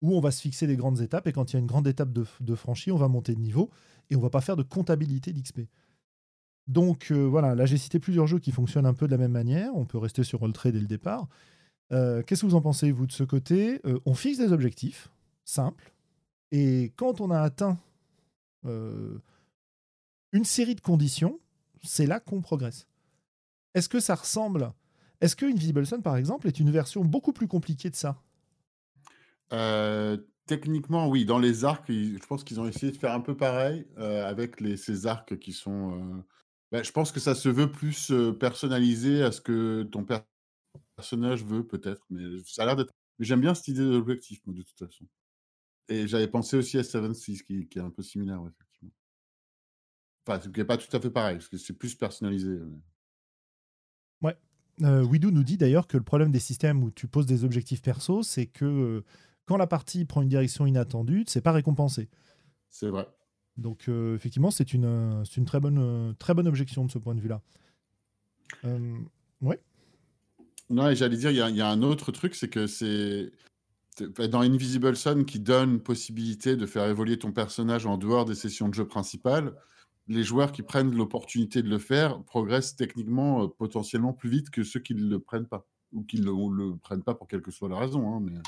où 0.00 0.16
on 0.16 0.20
va 0.20 0.30
se 0.30 0.40
fixer 0.40 0.66
des 0.66 0.76
grandes 0.76 1.02
étapes. 1.02 1.26
Et 1.26 1.32
quand 1.32 1.52
il 1.52 1.54
y 1.54 1.56
a 1.56 1.60
une 1.60 1.66
grande 1.66 1.86
étape 1.86 2.14
de, 2.14 2.24
de 2.40 2.54
franchie, 2.54 2.90
on 2.92 2.96
va 2.96 3.08
monter 3.08 3.34
de 3.34 3.40
niveau 3.40 3.68
et 4.08 4.16
on 4.16 4.20
va 4.20 4.30
pas 4.30 4.40
faire 4.40 4.56
de 4.56 4.62
comptabilité 4.62 5.34
d'XP. 5.34 5.60
Donc 6.66 7.08
euh, 7.10 7.24
voilà, 7.24 7.54
là 7.54 7.66
j'ai 7.66 7.76
cité 7.76 7.98
plusieurs 7.98 8.26
jeux 8.26 8.38
qui 8.38 8.52
fonctionnent 8.52 8.86
un 8.86 8.94
peu 8.94 9.06
de 9.06 9.12
la 9.12 9.18
même 9.18 9.32
manière. 9.32 9.74
On 9.74 9.84
peut 9.84 9.98
rester 9.98 10.24
sur 10.24 10.40
Rolltrade 10.40 10.72
dès 10.72 10.80
le 10.80 10.86
départ. 10.86 11.28
Euh, 11.92 12.22
qu'est-ce 12.22 12.42
que 12.42 12.46
vous 12.46 12.54
en 12.54 12.62
pensez, 12.62 12.90
vous, 12.90 13.06
de 13.06 13.12
ce 13.12 13.24
côté? 13.24 13.82
On 14.06 14.14
fixe 14.14 14.38
des 14.38 14.52
objectifs 14.52 15.10
simples. 15.44 15.92
Et 16.52 16.92
quand 16.96 17.20
on 17.20 17.30
a 17.30 17.40
atteint 17.40 17.76
une 18.64 20.44
série 20.44 20.74
de 20.74 20.80
conditions, 20.80 21.40
c'est 21.82 22.06
là 22.06 22.20
qu'on 22.20 22.40
progresse. 22.40 22.86
Est-ce 23.74 23.88
que 23.88 24.00
ça 24.00 24.14
ressemble 24.14 24.72
Est-ce 25.20 25.36
que 25.36 25.46
Invisible 25.46 25.86
Sun, 25.86 26.02
par 26.02 26.16
exemple, 26.16 26.46
est 26.46 26.60
une 26.60 26.70
version 26.70 27.04
beaucoup 27.04 27.32
plus 27.32 27.48
compliquée 27.48 27.90
de 27.90 27.96
ça? 27.96 28.20
Euh, 29.52 30.16
Techniquement, 30.46 31.06
oui. 31.06 31.24
Dans 31.24 31.38
les 31.38 31.64
arcs, 31.64 31.84
je 31.88 32.26
pense 32.26 32.42
qu'ils 32.42 32.58
ont 32.58 32.66
essayé 32.66 32.90
de 32.90 32.96
faire 32.96 33.12
un 33.12 33.20
peu 33.20 33.36
pareil 33.36 33.86
euh, 33.98 34.26
avec 34.26 34.56
ces 34.76 35.06
arcs 35.06 35.38
qui 35.38 35.52
sont. 35.52 36.24
Ben, 36.72 36.82
je 36.82 36.90
pense 36.90 37.12
que 37.12 37.20
ça 37.20 37.36
se 37.36 37.48
veut 37.48 37.70
plus 37.70 38.12
personnalisé 38.40 39.22
à 39.22 39.30
ce 39.30 39.40
que 39.40 39.84
ton 39.84 40.04
personnage 40.96 41.44
veut, 41.44 41.64
peut-être. 41.64 42.04
Mais 42.10 42.24
ça 42.46 42.64
a 42.64 42.66
l'air 42.66 42.74
d'être. 42.74 42.92
J'aime 43.20 43.40
bien 43.40 43.54
cette 43.54 43.68
idée 43.68 43.84
d'objectif, 43.84 44.40
de 44.48 44.62
toute 44.62 44.76
façon. 44.76 45.04
Et 45.90 46.06
j'avais 46.06 46.28
pensé 46.28 46.56
aussi 46.56 46.78
à 46.78 46.84
Seven 46.84 47.12
Seas, 47.12 47.42
qui, 47.44 47.66
qui 47.66 47.78
est 47.78 47.82
un 47.82 47.90
peu 47.90 48.02
similaire, 48.02 48.40
effectivement. 48.46 48.92
Enfin, 50.24 50.38
qui 50.38 50.60
n'est 50.60 50.64
pas 50.64 50.76
tout 50.76 50.96
à 50.96 51.00
fait 51.00 51.10
pareil, 51.10 51.36
parce 51.36 51.48
que 51.48 51.56
c'est 51.56 51.72
plus 51.72 51.96
personnalisé. 51.96 52.58
Ouais. 54.22 54.36
Euh, 54.82 55.02
Widou 55.02 55.32
nous 55.32 55.42
dit 55.42 55.56
d'ailleurs 55.56 55.88
que 55.88 55.96
le 55.96 56.04
problème 56.04 56.30
des 56.30 56.38
systèmes 56.38 56.84
où 56.84 56.92
tu 56.92 57.08
poses 57.08 57.26
des 57.26 57.44
objectifs 57.44 57.82
perso, 57.82 58.22
c'est 58.22 58.46
que 58.46 58.64
euh, 58.64 59.04
quand 59.46 59.56
la 59.56 59.66
partie 59.66 60.04
prend 60.04 60.22
une 60.22 60.28
direction 60.28 60.64
inattendue, 60.64 61.24
c'est 61.26 61.40
pas 61.40 61.52
récompensé. 61.52 62.08
C'est 62.68 62.88
vrai. 62.88 63.08
Donc 63.56 63.88
euh, 63.88 64.14
effectivement, 64.14 64.52
c'est 64.52 64.72
une, 64.72 65.24
une 65.36 65.44
très, 65.44 65.58
bonne, 65.58 66.14
très 66.20 66.34
bonne 66.34 66.46
objection 66.46 66.84
de 66.84 66.90
ce 66.90 66.98
point 66.98 67.16
de 67.16 67.20
vue-là. 67.20 67.42
ouais. 69.42 69.60
Non, 70.70 70.88
et 70.88 70.94
j'allais 70.94 71.16
dire, 71.16 71.32
il 71.32 71.36
y, 71.36 71.58
y, 71.58 71.60
a 71.60 71.68
un 71.68 71.82
autre 71.82 72.12
truc, 72.12 72.36
c'est 72.36 72.48
que 72.48 72.68
c'est 72.68 73.32
dans 73.98 74.40
Invisible 74.40 74.96
Sun 74.96 75.24
qui 75.24 75.40
donne 75.40 75.80
possibilité 75.80 76.56
de 76.56 76.66
faire 76.66 76.86
évoluer 76.86 77.18
ton 77.18 77.32
personnage 77.32 77.86
en 77.86 77.98
dehors 77.98 78.24
des 78.24 78.34
sessions 78.34 78.68
de 78.68 78.74
jeu 78.74 78.86
principales, 78.86 79.54
les 80.08 80.24
joueurs 80.24 80.52
qui 80.52 80.62
prennent 80.62 80.94
l'opportunité 80.94 81.62
de 81.62 81.68
le 81.68 81.78
faire 81.78 82.22
progressent 82.24 82.74
techniquement 82.76 83.44
euh, 83.44 83.48
potentiellement 83.48 84.12
plus 84.12 84.28
vite 84.28 84.50
que 84.50 84.64
ceux 84.64 84.80
qui 84.80 84.94
ne 84.94 85.08
le 85.08 85.20
prennent 85.20 85.46
pas 85.46 85.66
ou 85.92 86.02
qui 86.02 86.20
ne 86.20 86.26
le, 86.26 86.76
prennent 86.76 87.02
pas 87.02 87.14
pour 87.14 87.28
quelle 87.28 87.42
que 87.42 87.50
soit 87.50 87.68
la 87.68 87.78
raison. 87.78 88.12
Hein, 88.12 88.20
mais... 88.22 88.38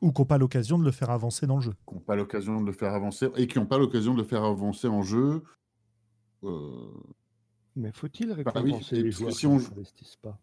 Ou 0.00 0.12
qui 0.12 0.20
n'ont 0.20 0.26
pas 0.26 0.38
l'occasion 0.38 0.78
de 0.78 0.84
le 0.84 0.90
faire 0.90 1.10
avancer 1.10 1.46
dans 1.46 1.56
le 1.56 1.62
jeu. 1.62 1.74
Qui 1.88 1.94
n'ont 1.94 2.00
pas 2.00 2.16
l'occasion 2.16 2.60
de 2.60 2.66
le 2.66 2.72
faire 2.72 2.92
avancer 2.92 3.28
et 3.36 3.46
qui 3.46 3.58
n'ont 3.58 3.66
pas 3.66 3.78
l'occasion 3.78 4.14
de 4.14 4.18
le 4.18 4.24
faire 4.24 4.44
avancer 4.44 4.88
en 4.88 5.02
jeu. 5.02 5.42
Euh... 6.42 6.90
Mais 7.76 7.92
faut-il 7.92 8.28
bah 8.28 8.34
récompenser 8.34 9.02
les 9.02 9.10
joueurs 9.10 9.32
qui 9.32 9.48
n'investissent 9.48 10.16
pas? 10.16 10.38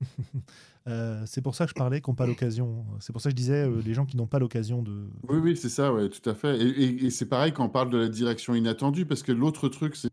Euh, 0.88 1.24
c'est 1.26 1.42
pour 1.42 1.56
ça 1.56 1.64
que 1.64 1.70
je 1.70 1.74
parlais 1.74 2.00
qu'on 2.00 2.14
pas 2.14 2.28
l'occasion. 2.28 2.86
C'est 3.00 3.12
pour 3.12 3.20
ça 3.20 3.28
que 3.28 3.32
je 3.32 3.36
disais 3.36 3.66
euh, 3.66 3.82
les 3.84 3.92
gens 3.92 4.06
qui 4.06 4.16
n'ont 4.16 4.28
pas 4.28 4.38
l'occasion 4.38 4.82
de. 4.82 5.08
Oui, 5.28 5.38
oui, 5.38 5.56
c'est 5.56 5.68
ça, 5.68 5.92
tout 6.08 6.30
à 6.30 6.34
fait. 6.36 6.60
Et, 6.60 7.10
c'est 7.10 7.26
pareil 7.26 7.52
quand 7.52 7.64
on 7.64 7.68
parle 7.68 7.90
de 7.90 7.98
la 7.98 8.08
direction 8.08 8.54
inattendue, 8.54 9.04
parce 9.04 9.24
que 9.24 9.32
l'autre 9.32 9.68
truc, 9.68 9.96
c'est 9.96 10.10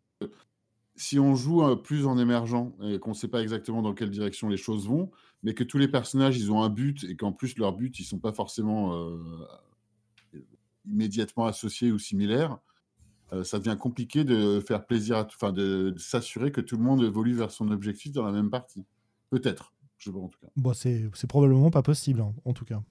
si 0.95 1.19
on 1.19 1.35
joue 1.35 1.63
euh, 1.63 1.75
plus 1.75 2.07
en 2.07 2.17
émergent 2.17 2.73
et 2.81 2.97
qu'on 2.97 3.11
ne 3.11 3.15
sait 3.15 3.27
pas 3.27 3.43
exactement 3.43 3.83
dans 3.83 3.93
quelle 3.93 4.09
direction 4.09 4.49
les 4.49 4.57
choses 4.57 4.87
vont, 4.87 5.11
mais 5.43 5.53
que 5.53 5.63
tous 5.63 5.77
les 5.77 5.87
personnages, 5.87 6.39
ils 6.39 6.51
ont 6.51 6.63
un 6.63 6.69
but 6.69 7.03
et 7.03 7.15
qu'en 7.15 7.33
plus, 7.33 7.55
leur 7.59 7.73
but, 7.73 7.99
ils 7.99 8.03
sont 8.03 8.17
pas 8.17 8.33
forcément 8.33 8.99
immédiatement 10.87 11.45
associés 11.45 11.91
ou 11.91 11.99
similaires, 11.99 12.57
ça 13.43 13.59
devient 13.59 13.77
compliqué 13.79 14.23
de 14.23 14.59
faire 14.59 14.87
plaisir 14.87 15.17
à, 15.17 15.27
enfin, 15.27 15.51
de 15.51 15.93
s'assurer 15.97 16.51
que 16.51 16.61
tout 16.61 16.77
le 16.77 16.83
monde 16.83 17.03
évolue 17.03 17.33
vers 17.33 17.51
son 17.51 17.69
objectif 17.69 18.11
dans 18.11 18.25
la 18.25 18.31
même 18.31 18.49
partie. 18.49 18.85
Peut-être. 19.29 19.72
Je 20.03 20.09
sais 20.09 20.13
pas 20.13 20.19
en 20.19 20.27
tout 20.27 20.39
cas. 20.39 20.47
Bon, 20.57 20.73
c'est 20.73 21.27
probablement 21.29 21.71
pas 21.71 21.81
possible 21.81 22.19
en, 22.19 22.35
en 22.43 22.53
tout 22.53 22.65
cas. 22.65 22.83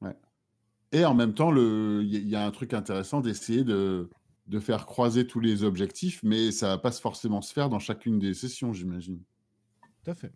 Ouais. 0.00 0.16
Et 0.92 1.04
en 1.04 1.14
même 1.14 1.34
temps, 1.34 1.54
il 1.54 2.06
y, 2.06 2.36
a 2.36 2.46
un 2.46 2.50
truc 2.50 2.72
intéressant 2.72 3.20
d'essayer 3.20 3.64
de, 3.64 4.08
de, 4.46 4.58
faire 4.58 4.86
croiser 4.86 5.26
tous 5.26 5.40
les 5.40 5.62
objectifs, 5.62 6.22
mais 6.22 6.50
ça 6.50 6.68
va 6.68 6.78
pas 6.78 6.90
forcément 6.90 7.42
se 7.42 7.52
faire 7.52 7.68
dans 7.68 7.78
chacune 7.78 8.18
des 8.18 8.32
sessions, 8.32 8.72
j'imagine. 8.72 9.20
Tout 10.02 10.10
à 10.10 10.14
fait. 10.14 10.32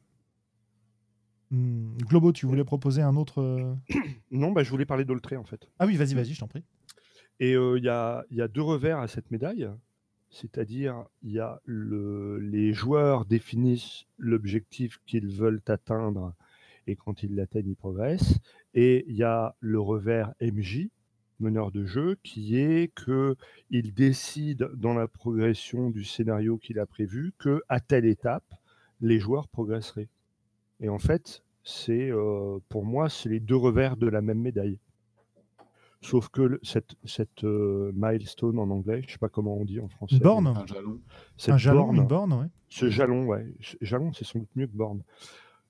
Hmm, 1.51 1.97
Globo, 1.97 2.33
tu 2.33 2.45
voulais 2.45 2.65
proposer 2.65 3.01
un 3.01 3.17
autre. 3.17 3.41
Euh, 3.41 3.75
non, 4.31 4.53
bah, 4.53 4.63
je 4.63 4.71
voulais 4.71 4.85
parler 4.85 5.07
d'Oltré 5.07 5.39
en 5.39 5.45
fait. 5.45 5.67
Ah 5.79 5.87
oui, 5.87 5.97
vas-y, 5.97 6.13
vas-y, 6.13 6.35
je 6.35 6.41
t'en 6.41 6.49
prie. 6.49 6.65
Et 7.41 7.55
euh, 7.55 7.79
il 7.79 7.85
y, 7.85 7.89
a, 7.89 8.23
y, 8.31 8.43
a, 8.43 8.49
deux 8.49 8.61
revers 8.61 8.99
à 8.99 9.09
cette 9.09 9.31
médaille. 9.31 9.71
C'est-à-dire, 10.33 11.05
il 11.23 11.33
y 11.33 11.41
a 11.41 11.61
le, 11.67 12.39
les 12.39 12.73
joueurs 12.73 13.27
définissent 13.27 14.07
l'objectif 14.19 14.99
qu'ils 15.07 15.29
veulent 15.29 15.61
atteindre 15.69 16.35
et 16.87 16.97
quand 16.97 17.23
ils 17.23 17.35
l'atteignent, 17.35 17.69
ils 17.71 17.77
progressent. 17.77 18.39
Et 18.75 19.05
il 19.09 19.15
y 19.15 19.23
a 19.23 19.55
le 19.61 19.79
revers 19.79 20.33
MJ, 20.41 20.89
meneur 21.39 21.71
de 21.71 21.85
jeu, 21.85 22.17
qui 22.23 22.57
est 22.57 22.93
qu'il 22.95 23.95
décide 23.95 24.71
dans 24.75 24.95
la 24.95 25.07
progression 25.07 25.91
du 25.91 26.05
scénario 26.05 26.57
qu'il 26.57 26.79
a 26.79 26.87
prévu 26.87 27.33
que 27.39 27.63
à 27.69 27.81
telle 27.81 28.07
étape, 28.07 28.55
les 29.01 29.21
joueurs 29.21 29.49
progresseraient. 29.49 30.09
Et 30.81 30.89
en 30.89 30.99
fait, 30.99 31.43
c'est 31.63 32.11
euh, 32.11 32.59
pour 32.71 32.85
moi, 32.85 33.09
c'est 33.09 33.29
les 33.29 33.41
deux 33.41 33.57
revers 33.57 33.97
de 33.97 34.09
la 34.09 34.23
même 34.23 34.41
médaille. 34.41 34.79
Sauf 36.03 36.29
que 36.31 36.59
cette, 36.65 36.97
cette 37.05 37.45
euh, 37.45 37.93
milestone 37.95 38.59
en 38.59 38.69
anglais, 38.71 39.03
je 39.03 39.07
ne 39.07 39.11
sais 39.13 39.19
pas 39.19 39.29
comment 39.29 39.57
on 39.57 39.65
dit 39.65 39.79
en 39.79 39.89
français. 39.89 40.19
Borne 40.19 40.49
Un 40.49 40.67
jalon. 40.67 41.01
un 41.47 41.57
jalon, 41.57 41.93
une 41.93 42.07
borne, 42.07 42.33
ouais. 42.33 42.49
Ce 42.69 42.91
jalon, 42.91 43.25
ouais. 43.27 43.47
Jalon, 43.81 44.13
c'est 44.13 44.25
sans 44.25 44.41
doute 44.41 44.51
mieux 44.57 44.67
que 44.67 44.77
borne. 44.77 45.03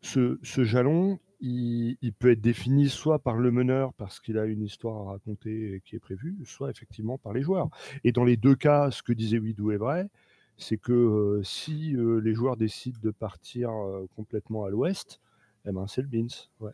Ce, 0.01 0.39
ce 0.43 0.65
jalon, 0.65 1.21
il, 1.41 1.99
il, 2.01 2.15
peut 2.15 2.31
être 2.31 2.41
défini 2.41 2.89
soit 2.89 3.19
par 3.19 3.37
le 3.37 3.51
meneur 3.51 3.93
parce 3.93 4.21
qu'il 4.21 4.39
a 4.39 4.47
une 4.47 4.63
histoire 4.63 5.07
à 5.07 5.13
raconter 5.13 5.83
qui 5.85 5.97
est 5.97 6.01
prévue, 6.01 6.39
soit 6.45 6.71
effectivement 6.71 7.19
par 7.19 7.35
les 7.35 7.43
joueurs. 7.43 7.69
Et 8.03 8.11
dans 8.11 8.25
les 8.25 8.39
deux 8.39 8.57
cas, 8.57 8.91
ce 8.91 9.03
que 9.03 9.13
disait 9.13 9.39
Widou 9.39 9.71
est 9.71 9.77
vrai, 9.77 10.09
c'est 10.57 10.79
que 10.79 10.93
euh, 10.93 11.43
si 11.43 11.95
euh, 11.95 12.21
les 12.21 12.33
joueurs 12.33 12.57
décident 12.57 12.99
de 13.03 13.11
partir 13.11 13.71
complètement 14.17 14.65
à 14.65 14.71
l'ouest, 14.71 15.21
eh 15.67 15.73
ben 15.73 15.87
c'est 15.87 16.01
le 16.03 16.09
Beans. 16.09 16.49
Ouais. 16.61 16.73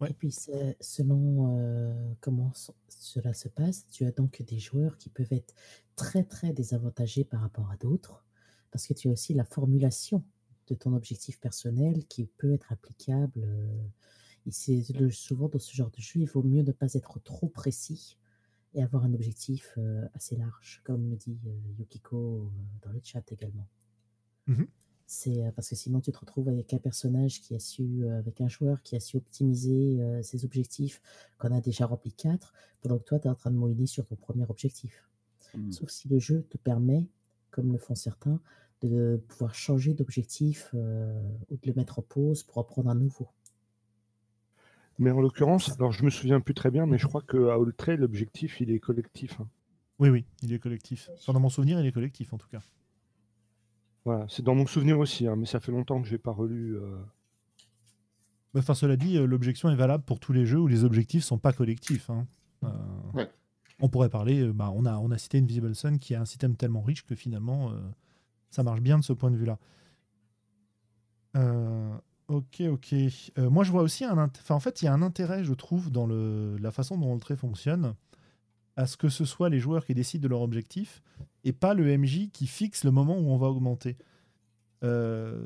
Ouais. 0.00 0.10
Et 0.10 0.14
puis, 0.14 0.30
selon 0.80 1.58
euh, 1.58 2.14
comment 2.20 2.52
cela 2.88 3.34
se 3.34 3.48
passe, 3.48 3.86
tu 3.88 4.04
as 4.04 4.12
donc 4.12 4.42
des 4.42 4.58
joueurs 4.58 4.96
qui 4.96 5.08
peuvent 5.10 5.32
être 5.32 5.54
très, 5.96 6.22
très 6.24 6.52
désavantagés 6.52 7.24
par 7.24 7.40
rapport 7.40 7.70
à 7.70 7.76
d'autres, 7.76 8.24
parce 8.70 8.86
que 8.86 8.94
tu 8.94 9.08
as 9.08 9.12
aussi 9.12 9.34
la 9.34 9.44
formulation 9.44 10.24
de 10.68 10.74
ton 10.74 10.94
objectif 10.94 11.40
personnel 11.40 12.06
qui 12.06 12.26
peut 12.26 12.52
être 12.52 12.72
applicable. 12.72 13.42
euh, 13.44 13.82
et 14.46 14.52
c'est 14.52 14.82
souvent 15.10 15.48
dans 15.48 15.58
ce 15.58 15.74
genre 15.74 15.90
de 15.90 16.00
jeu, 16.00 16.20
il 16.20 16.26
vaut 16.28 16.42
mieux 16.42 16.62
ne 16.62 16.72
pas 16.72 16.94
être 16.94 17.18
trop 17.20 17.48
précis 17.48 18.16
et 18.74 18.82
avoir 18.82 19.04
un 19.04 19.12
objectif 19.14 19.74
euh, 19.78 20.06
assez 20.14 20.36
large, 20.36 20.80
comme 20.84 21.10
le 21.10 21.16
dit 21.16 21.38
euh, 21.46 21.72
Yukiko 21.78 22.50
dans 22.82 22.92
le 22.92 23.00
chat 23.02 23.30
également. 23.32 23.68
Mhm. 24.46 24.68
C'est 25.10 25.42
euh, 25.42 25.50
parce 25.52 25.70
que 25.70 25.74
sinon 25.74 26.00
tu 26.02 26.12
te 26.12 26.18
retrouves 26.18 26.50
avec 26.50 26.74
un 26.74 26.78
personnage 26.78 27.40
qui 27.40 27.54
a 27.54 27.58
su, 27.58 28.04
euh, 28.04 28.18
avec 28.18 28.42
un 28.42 28.48
joueur 28.48 28.82
qui 28.82 28.94
a 28.94 29.00
su 29.00 29.16
optimiser 29.16 30.02
euh, 30.02 30.22
ses 30.22 30.44
objectifs, 30.44 31.00
qu'on 31.38 31.50
a 31.50 31.62
déjà 31.62 31.86
rempli 31.86 32.12
4, 32.12 32.52
pendant 32.82 32.98
que 32.98 33.04
toi 33.04 33.18
tu 33.18 33.26
es 33.26 33.30
en 33.30 33.34
train 33.34 33.50
de 33.50 33.56
moïner 33.56 33.86
sur 33.86 34.04
ton 34.04 34.16
premier 34.16 34.44
objectif. 34.50 35.08
Mm. 35.54 35.72
Sauf 35.72 35.88
si 35.88 36.08
le 36.08 36.18
jeu 36.18 36.42
te 36.50 36.58
permet, 36.58 37.06
comme 37.50 37.72
le 37.72 37.78
font 37.78 37.94
certains, 37.94 38.38
de 38.82 39.18
pouvoir 39.28 39.54
changer 39.54 39.94
d'objectif 39.94 40.68
euh, 40.74 41.18
ou 41.48 41.56
de 41.56 41.66
le 41.66 41.72
mettre 41.72 42.00
en 42.00 42.02
pause 42.02 42.42
pour 42.42 42.58
en 42.58 42.64
prendre 42.64 42.90
un 42.90 42.94
nouveau. 42.94 43.28
Mais 44.98 45.10
en 45.10 45.22
l'occurrence, 45.22 45.72
alors 45.78 45.90
je 45.90 46.04
me 46.04 46.10
souviens 46.10 46.40
plus 46.40 46.52
très 46.54 46.70
bien, 46.70 46.84
mais 46.84 46.98
je 46.98 47.06
crois 47.06 47.22
qu'à 47.22 47.58
Oltrey, 47.58 47.96
l'objectif, 47.96 48.60
il 48.60 48.70
est 48.70 48.78
collectif. 48.78 49.40
hein. 49.40 49.48
Oui, 50.00 50.10
oui, 50.10 50.26
il 50.42 50.52
est 50.52 50.58
collectif. 50.58 51.08
Enfin, 51.14 51.32
dans 51.32 51.40
mon 51.40 51.48
souvenir, 51.48 51.80
il 51.80 51.86
est 51.86 51.92
collectif 51.92 52.34
en 52.34 52.36
tout 52.36 52.48
cas. 52.48 52.60
Voilà, 54.08 54.26
c'est 54.30 54.42
dans 54.42 54.54
mon 54.54 54.66
souvenir 54.66 54.98
aussi, 54.98 55.26
hein, 55.26 55.36
mais 55.36 55.44
ça 55.44 55.60
fait 55.60 55.70
longtemps 55.72 56.00
que 56.00 56.08
j'ai 56.08 56.16
pas 56.16 56.30
relu. 56.32 56.76
euh, 56.78 56.96
Bah, 58.54 58.60
Enfin, 58.60 58.72
cela 58.74 58.96
dit, 58.96 59.18
euh, 59.18 59.26
l'objection 59.26 59.68
est 59.68 59.76
valable 59.76 60.02
pour 60.04 60.18
tous 60.18 60.32
les 60.32 60.46
jeux 60.46 60.58
où 60.58 60.66
les 60.66 60.82
objectifs 60.84 61.24
sont 61.24 61.36
pas 61.38 61.52
collectifs. 61.52 62.08
hein. 62.08 62.26
Euh, 62.64 62.68
Ouais. 63.12 63.30
On 63.80 63.88
pourrait 63.90 64.08
parler, 64.08 64.40
euh, 64.40 64.52
bah, 64.54 64.72
on, 64.74 64.86
a, 64.86 64.96
on 64.96 65.10
a 65.10 65.18
cité 65.18 65.38
Invisible 65.38 65.74
Sun 65.74 65.98
qui 65.98 66.14
a 66.14 66.20
un 66.22 66.24
système 66.24 66.56
tellement 66.56 66.80
riche 66.80 67.04
que 67.04 67.14
finalement, 67.14 67.70
euh, 67.70 67.74
ça 68.50 68.62
marche 68.62 68.80
bien 68.80 68.98
de 68.98 69.04
ce 69.04 69.12
point 69.12 69.30
de 69.30 69.36
vue-là. 69.36 69.58
Euh, 71.36 71.94
ok, 72.28 72.62
ok. 72.70 72.94
Euh, 73.38 73.50
moi, 73.50 73.62
je 73.64 73.70
vois 73.70 73.82
aussi 73.82 74.04
un. 74.04 74.16
int- 74.16 74.40
Enfin, 74.40 74.54
en 74.54 74.60
fait, 74.60 74.80
il 74.82 74.86
y 74.86 74.88
a 74.88 74.92
un 74.94 75.02
intérêt, 75.02 75.44
je 75.44 75.52
trouve, 75.54 75.90
dans 75.90 76.06
le, 76.06 76.56
la 76.58 76.70
façon 76.70 76.96
dont 76.96 77.12
le 77.14 77.20
trait 77.20 77.36
fonctionne, 77.36 77.94
à 78.78 78.86
ce 78.86 78.96
que 78.96 79.08
ce 79.08 79.24
soit 79.24 79.48
les 79.48 79.58
joueurs 79.58 79.84
qui 79.84 79.92
décident 79.92 80.22
de 80.22 80.28
leur 80.28 80.40
objectif 80.40 81.02
et 81.42 81.52
pas 81.52 81.74
le 81.74 81.98
MJ 81.98 82.30
qui 82.32 82.46
fixe 82.46 82.84
le 82.84 82.92
moment 82.92 83.18
où 83.18 83.28
on 83.28 83.36
va 83.36 83.48
augmenter. 83.48 83.96
Euh, 84.84 85.42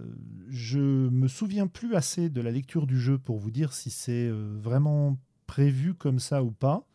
je 0.50 0.78
me 1.08 1.28
souviens 1.28 1.66
plus 1.66 1.94
assez 1.94 2.28
de 2.28 2.42
la 2.42 2.50
lecture 2.50 2.86
du 2.86 3.00
jeu 3.00 3.16
pour 3.16 3.38
vous 3.38 3.50
dire 3.50 3.72
si 3.72 3.88
c'est 3.88 4.28
euh, 4.28 4.54
vraiment 4.60 5.16
prévu 5.46 5.94
comme 5.94 6.18
ça 6.18 6.44
ou 6.44 6.50
pas. 6.50 6.86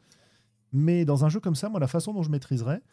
Mais 0.72 1.06
dans 1.06 1.26
un 1.26 1.30
jeu 1.30 1.40
comme 1.40 1.56
ça, 1.56 1.70
moi, 1.70 1.80
la 1.80 1.88
façon 1.88 2.14
dont 2.14 2.22
je 2.22 2.30
maîtriserais, 2.30 2.84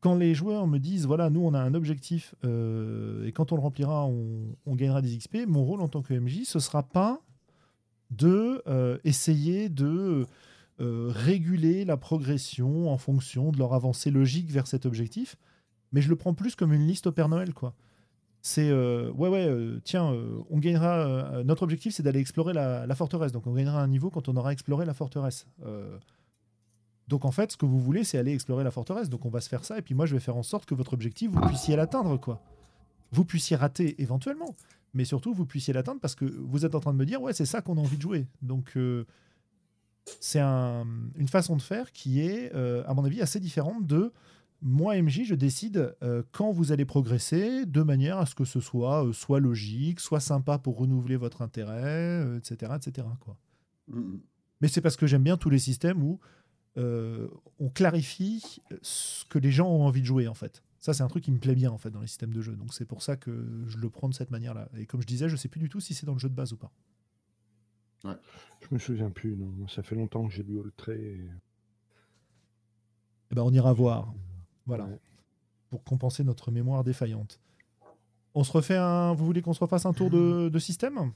quand 0.00 0.14
les 0.14 0.34
joueurs 0.34 0.66
me 0.66 0.78
disent 0.78 1.06
voilà, 1.06 1.30
nous 1.30 1.40
on 1.40 1.54
a 1.54 1.60
un 1.60 1.72
objectif 1.72 2.34
euh, 2.44 3.24
et 3.24 3.32
quand 3.32 3.52
on 3.52 3.56
le 3.56 3.62
remplira, 3.62 4.04
on, 4.06 4.74
gagnera 4.76 5.00
des 5.00 5.16
XP, 5.16 5.46
mon 5.46 5.64
rôle 5.64 5.80
en 5.80 5.88
tant 5.88 6.02
que 6.02 6.12
MJ, 6.12 6.44
ce 6.44 6.58
sera 6.58 6.82
pas 6.82 7.22
de 8.10 8.62
euh, 8.66 8.98
essayer 9.04 9.70
de 9.70 10.26
euh, 10.82 11.12
réguler 11.14 11.84
la 11.84 11.96
progression 11.96 12.90
en 12.90 12.98
fonction 12.98 13.52
de 13.52 13.58
leur 13.58 13.72
avancée 13.72 14.10
logique 14.10 14.50
vers 14.50 14.66
cet 14.66 14.84
objectif, 14.84 15.36
mais 15.92 16.00
je 16.00 16.08
le 16.08 16.16
prends 16.16 16.34
plus 16.34 16.56
comme 16.56 16.72
une 16.72 16.86
liste 16.86 17.06
au 17.06 17.12
Père 17.12 17.28
Noël, 17.28 17.54
quoi. 17.54 17.74
C'est 18.40 18.68
euh, 18.68 19.12
ouais 19.12 19.28
ouais 19.28 19.46
euh, 19.46 19.80
tiens 19.84 20.12
on 20.50 20.58
gagnera 20.58 21.44
notre 21.44 21.62
objectif 21.62 21.94
c'est 21.94 22.02
d'aller 22.02 22.18
explorer 22.18 22.52
la, 22.52 22.88
la 22.88 22.94
forteresse. 22.96 23.30
Donc 23.30 23.46
on 23.46 23.52
gagnera 23.52 23.80
un 23.80 23.86
niveau 23.86 24.10
quand 24.10 24.28
on 24.28 24.36
aura 24.36 24.52
exploré 24.52 24.84
la 24.84 24.94
forteresse. 24.94 25.46
Donc 27.06 27.24
en 27.24 27.30
fait 27.30 27.52
ce 27.52 27.56
que 27.56 27.66
vous 27.66 27.78
voulez 27.78 28.02
c'est 28.02 28.18
aller 28.18 28.34
explorer 28.34 28.64
la 28.64 28.72
forteresse. 28.72 29.08
Donc 29.08 29.24
on 29.24 29.30
va 29.30 29.40
se 29.40 29.48
faire 29.48 29.64
ça 29.64 29.78
et 29.78 29.82
puis 29.82 29.94
moi 29.94 30.06
je 30.06 30.14
vais 30.14 30.20
faire 30.20 30.36
en 30.36 30.42
sorte 30.42 30.66
que 30.66 30.74
votre 30.74 30.94
objectif 30.94 31.30
vous 31.30 31.40
puissiez 31.42 31.76
l'atteindre 31.76 32.16
quoi. 32.18 32.42
Vous 33.12 33.24
puissiez 33.24 33.54
rater 33.54 34.02
éventuellement 34.02 34.56
mais 34.92 35.04
surtout 35.04 35.32
vous 35.32 35.46
puissiez 35.46 35.72
l'atteindre 35.72 36.00
parce 36.00 36.16
que 36.16 36.24
vous 36.24 36.66
êtes 36.66 36.74
en 36.74 36.80
train 36.80 36.92
de 36.92 36.98
me 36.98 37.06
dire 37.06 37.22
ouais 37.22 37.32
c'est 37.32 37.46
ça 37.46 37.62
qu'on 37.62 37.76
a 37.76 37.80
envie 37.80 37.96
de 37.96 38.02
jouer. 38.02 38.26
Donc 38.42 38.76
c'est 40.20 40.40
un- 40.40 40.86
une 41.16 41.28
façon 41.28 41.56
de 41.56 41.62
faire 41.62 41.92
qui 41.92 42.20
est 42.20 42.54
euh, 42.54 42.82
à 42.86 42.94
mon 42.94 43.04
avis 43.04 43.20
assez 43.20 43.40
différente 43.40 43.86
de 43.86 44.12
moi, 44.64 44.96
MJ, 44.96 45.24
je 45.24 45.34
décide 45.34 45.96
euh, 46.04 46.22
quand 46.30 46.52
vous 46.52 46.70
allez 46.70 46.84
progresser, 46.84 47.66
de 47.66 47.82
manière 47.82 48.18
à 48.18 48.26
ce 48.26 48.36
que 48.36 48.44
ce 48.44 48.60
soit 48.60 49.04
euh, 49.06 49.12
soit 49.12 49.40
logique, 49.40 49.98
soit 49.98 50.20
sympa 50.20 50.58
pour 50.58 50.78
renouveler 50.78 51.16
votre 51.16 51.42
intérêt, 51.42 52.24
etc. 52.36 52.72
etc. 52.76 53.06
quoi. 53.18 53.36
Mm, 53.88 54.18
Mais 54.60 54.68
c'est 54.68 54.80
parce 54.80 54.96
que 54.96 55.08
j'aime 55.08 55.24
bien 55.24 55.36
tous 55.36 55.50
les 55.50 55.58
systèmes 55.58 56.00
où 56.02 56.20
on 56.76 57.68
clarifie 57.74 58.60
ce 58.82 59.24
que 59.26 59.38
les 59.38 59.50
gens 59.52 59.68
ont 59.68 59.82
envie 59.84 60.00
de 60.00 60.06
jouer, 60.06 60.26
en 60.28 60.34
fait. 60.34 60.62
Ça, 60.78 60.94
c'est 60.94 61.02
un 61.02 61.08
truc 61.08 61.22
qui 61.24 61.30
me 61.32 61.38
plaît 61.38 61.54
bien, 61.54 61.70
en 61.70 61.78
fait, 61.78 61.90
dans 61.90 62.00
les 62.00 62.06
systèmes 62.06 62.32
de 62.32 62.40
jeu. 62.40 62.56
Donc 62.56 62.72
c'est 62.74 62.84
pour 62.86 63.02
ça 63.02 63.16
que 63.16 63.64
je 63.66 63.78
le 63.78 63.90
prends 63.90 64.08
de 64.08 64.14
cette 64.14 64.30
manière-là. 64.30 64.68
Et 64.76 64.86
comme 64.86 65.00
je 65.02 65.06
disais, 65.06 65.28
je 65.28 65.36
sais 65.36 65.48
plus 65.48 65.60
du 65.60 65.68
tout 65.68 65.80
si 65.80 65.92
c'est 65.94 66.06
dans 66.06 66.14
le 66.14 66.18
jeu 66.18 66.28
de 66.28 66.34
base 66.34 66.52
ou 66.52 66.56
pas. 66.56 66.72
Je 68.04 68.68
me 68.70 68.78
souviens 68.78 69.10
plus, 69.10 69.36
non. 69.36 69.46
Moi, 69.46 69.68
Ça 69.68 69.82
fait 69.82 69.94
longtemps 69.94 70.26
que 70.26 70.32
j'ai 70.32 70.42
lu 70.42 70.58
Oltrey. 70.58 71.00
et- 71.00 71.30
Eh 73.30 73.34
ben, 73.34 73.42
on 73.42 73.52
ira 73.52 73.72
voir. 73.72 74.12
Voilà. 74.66 74.84
Ouais. 74.84 74.98
Pour 75.70 75.82
compenser 75.84 76.22
notre 76.24 76.50
mémoire 76.50 76.84
défaillante. 76.84 77.40
On 78.34 78.44
se 78.44 78.52
refait 78.52 78.76
un. 78.76 79.12
Vous 79.14 79.24
voulez 79.26 79.42
qu'on 79.42 79.52
se 79.52 79.60
refasse 79.60 79.86
un 79.86 79.92
tour 79.92 80.10
de, 80.10 80.48
de 80.48 80.58
système? 80.58 81.12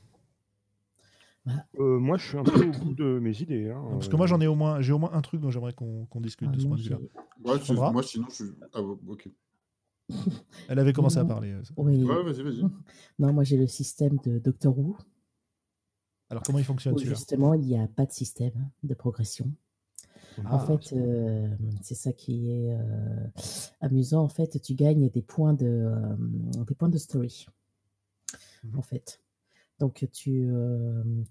Euh, 1.79 1.99
moi, 1.99 2.17
je 2.17 2.27
suis 2.29 2.39
un 2.39 2.43
peu 2.43 2.67
au 2.67 2.71
bout 2.73 2.95
de 2.95 3.19
mes 3.21 3.41
idées. 3.41 3.71
hein. 3.71 3.85
Parce 3.93 4.09
que 4.09 4.17
moi, 4.17 4.27
j'en 4.27 4.41
ai 4.41 4.47
au 4.49 4.55
moins, 4.57 4.81
j'ai 4.81 4.93
au 4.93 4.99
moins 4.99 5.13
un 5.13 5.21
truc 5.23 5.41
dont 5.41 5.51
j'aimerais 5.51 5.73
qu'on 5.75 6.07
discute 6.21 6.49
Ah, 6.51 6.57
de 6.57 6.61
ce 6.61 6.67
point 6.67 6.77
de 6.77 6.83
vue-là. 6.83 6.99
Ouais, 7.45 7.93
moi 7.93 8.03
sinon 8.03 8.27
je 8.31 8.35
suis. 8.35 8.45
Ah, 8.73 8.81
ok. 8.81 9.29
Elle 10.69 10.79
avait 10.79 10.93
commencé 10.93 11.19
à 11.19 11.25
parler. 11.25 11.53
euh. 11.53 11.63
Oui. 11.77 12.03
Ouais, 12.03 12.23
vas-y, 12.25 12.43
vas-y. 12.43 12.63
Non, 13.19 13.33
moi 13.33 13.45
j'ai 13.45 13.57
le 13.57 13.67
système 13.67 14.17
de 14.25 14.39
Doctor 14.39 14.77
Who, 14.77 14.97
Alors, 16.31 16.43
comment 16.43 16.59
il 16.59 16.65
fonctionne 16.65 16.95
justement 16.99 17.55
il 17.55 17.61
n'y 17.63 17.79
a 17.79 17.87
pas 17.89 18.07
de 18.07 18.13
système 18.13 18.69
de 18.83 18.95
progression. 18.95 19.51
Ah, 20.45 20.57
En 20.57 20.59
fait, 20.59 20.93
euh, 20.95 21.49
c'est 21.83 21.95
ça 21.95 22.13
qui 22.13 22.51
est 22.51 22.73
euh, 22.73 23.27
amusant. 23.81 24.23
En 24.23 24.29
fait, 24.29 24.61
tu 24.61 24.75
gagnes 24.75 25.09
des 25.09 25.23
points 25.23 25.55
de, 25.55 25.67
euh, 25.67 26.17
des 26.67 26.75
points 26.75 26.89
de 26.89 26.99
story. 26.99 27.47
Mhm. 28.65 28.79
En 28.79 28.83
fait. 28.83 29.21
Donc, 29.79 30.09
tu, 30.13 30.49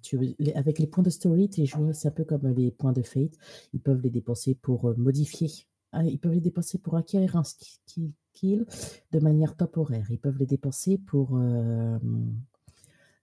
tu, 0.03 0.35
avec 0.53 0.77
les 0.79 0.85
points 0.87 1.03
de 1.03 1.09
story, 1.09 1.49
tes 1.49 1.65
joueurs, 1.65 1.95
c'est 1.95 2.07
un 2.07 2.11
peu 2.11 2.23
comme 2.23 2.47
les 2.49 2.69
points 2.71 2.93
de 2.93 3.01
fate. 3.01 3.33
Ils 3.73 3.79
peuvent 3.81 4.01
les 4.01 4.11
dépenser 4.11 4.53
pour 4.55 4.95
modifier. 4.97 5.49
Ah, 5.91 6.03
Ils 6.05 6.19
peuvent 6.19 6.33
les 6.33 6.41
dépenser 6.41 6.77
pour 6.77 6.95
acquérir 6.95 7.35
un 7.37 7.43
ski- 7.43 7.79
ski- 7.87 8.13
skill 8.33 8.65
de 9.11 9.19
manière 9.19 9.55
temporaire. 9.57 10.05
Ils 10.11 10.19
peuvent 10.19 10.37
les 10.37 10.45
dépenser 10.45 10.99
pour, 10.99 11.39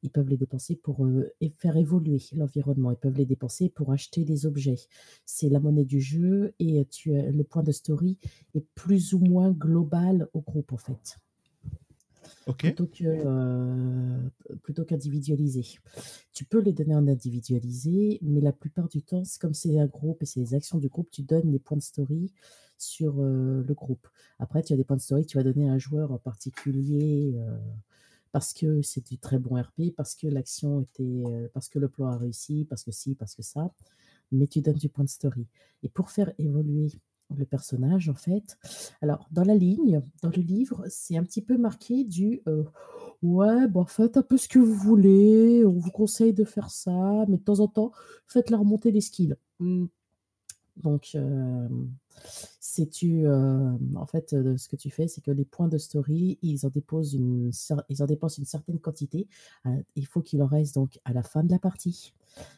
ils 0.03 0.11
peuvent 0.11 0.29
les 0.29 0.37
dépenser 0.37 0.77
pour 0.77 1.05
euh, 1.07 1.31
faire 1.59 1.77
évoluer 1.77 2.21
l'environnement. 2.35 2.91
Ils 2.91 2.97
peuvent 2.97 3.17
les 3.17 3.27
dépenser 3.27 3.69
pour 3.69 3.93
acheter 3.93 4.25
des 4.25 4.47
objets. 4.47 4.79
C'est 5.27 5.49
la 5.49 5.61
monnaie 5.61 5.85
du 5.85 6.01
jeu 6.01 6.55
et 6.59 6.85
tu 6.91 7.15
as- 7.15 7.31
le 7.31 7.45
point 7.45 7.63
de 7.63 7.73
story 7.73 8.19
est 8.55 8.65
plus 8.75 9.15
ou 9.15 9.19
moins 9.19 9.51
global 9.51 10.29
au 10.35 10.41
groupe 10.41 10.73
en 10.73 10.77
fait, 10.79 11.19
plutôt 12.75 12.87
que 12.87 13.05
euh, 13.05 14.19
plutôt 14.63 14.85
qu'individualisé. 14.85 15.65
Tu 16.33 16.45
peux 16.45 16.61
les 16.61 16.73
donner 16.73 16.95
en 16.97 17.07
individualisé, 17.09 18.19
mais 18.23 18.41
la 18.41 18.53
plupart 18.53 18.89
du 18.89 19.03
temps, 19.03 19.25
c'est 19.25 19.41
comme 19.41 19.55
c'est 19.55 19.79
un 19.79 19.87
groupe 19.87 20.23
et 20.23 20.27
c'est 20.27 20.41
les 20.41 20.55
actions 20.55 20.79
du 20.79 20.89
groupe, 20.89 21.09
tu 21.11 21.23
donnes 21.23 21.51
les 21.53 21.59
points 21.59 21.77
de 21.77 21.83
story 21.83 22.33
sur 22.79 23.21
euh, 23.21 23.63
le 23.67 23.75
groupe. 23.75 24.09
Après, 24.39 24.63
tu 24.63 24.73
as 24.73 24.77
des 24.77 24.85
points 24.85 24.97
de 24.97 25.03
story 25.03 25.27
tu 25.27 25.37
vas 25.39 25.45
donner 25.45 25.69
à 25.69 25.73
un 25.73 25.79
joueur 25.79 26.11
en 26.13 26.19
particulier. 26.19 27.35
euh, 27.37 27.59
parce 28.33 28.53
que 28.53 28.83
c'est 28.83 29.07
du 29.07 29.19
très 29.19 29.39
bon 29.39 29.61
RP, 29.61 29.95
parce 29.97 30.15
que 30.15 30.27
l'action 30.27 30.81
était, 30.81 31.25
euh, 31.27 31.49
parce 31.53 31.69
que 31.69 31.79
le 31.79 31.89
plan 31.89 32.09
a 32.09 32.17
réussi, 32.17 32.67
parce 32.69 32.83
que 32.83 32.91
si, 32.91 33.15
parce 33.15 33.35
que 33.35 33.43
ça, 33.43 33.71
mais 34.33 34.47
tu 34.47 34.61
donnes 34.63 34.77
du 34.77 34.89
point 34.89 35.05
de 35.05 35.11
story. 35.11 35.47
Et 35.83 35.89
pour 35.89 36.11
faire 36.11 36.33
évoluer 36.39 36.91
le 37.37 37.45
personnage, 37.45 38.09
en 38.09 38.15
fait, 38.15 38.59
alors 39.01 39.29
dans 39.31 39.45
la 39.45 39.55
ligne, 39.55 40.03
dans 40.23 40.31
le 40.31 40.43
livre, 40.43 40.85
c'est 40.89 41.17
un 41.17 41.25
petit 41.25 41.43
peu 41.43 41.57
marqué 41.57 42.05
du 42.05 42.43
euh, 42.49 42.65
ouais, 43.23 43.69
bon, 43.69 43.85
faites 43.85 44.17
un 44.17 44.23
peu 44.23 44.37
ce 44.37 44.49
que 44.49 44.59
vous 44.59 44.75
voulez, 44.75 45.65
on 45.65 45.73
vous 45.73 45.91
conseille 45.91 46.33
de 46.33 46.45
faire 46.45 46.71
ça, 46.71 47.25
mais 47.29 47.37
de 47.37 47.43
temps 47.43 47.61
en 47.61 47.69
temps, 47.69 47.93
faites-leur 48.27 48.61
remonter 48.61 48.91
les 48.91 49.01
skills. 49.01 49.37
Hmm. 49.61 49.87
Donc, 50.77 51.11
euh, 51.15 51.69
tu, 52.91 53.27
euh, 53.27 53.73
en 53.95 54.07
fait, 54.07 54.33
euh, 54.33 54.57
ce 54.57 54.69
que 54.69 54.77
tu 54.77 54.91
fais, 54.91 55.09
c'est 55.09 55.21
que 55.21 55.31
les 55.31 55.45
points 55.45 55.69
de 55.69 55.79
story, 55.79 56.39
ils 56.43 56.65
en 56.65 56.71
dépensent 56.71 57.17
une 57.17 57.53
certaine 57.53 58.79
quantité. 58.79 59.29
Euh, 59.67 59.83
il 59.97 60.07
faut 60.07 60.23
qu'il 60.23 60.43
en 60.43 60.47
reste 60.47 60.75
donc 60.75 60.99
à 61.05 61.13
la 61.13 61.23
fin 61.23 61.45
de 61.45 61.51
la 61.51 61.59
partie. 61.59 62.15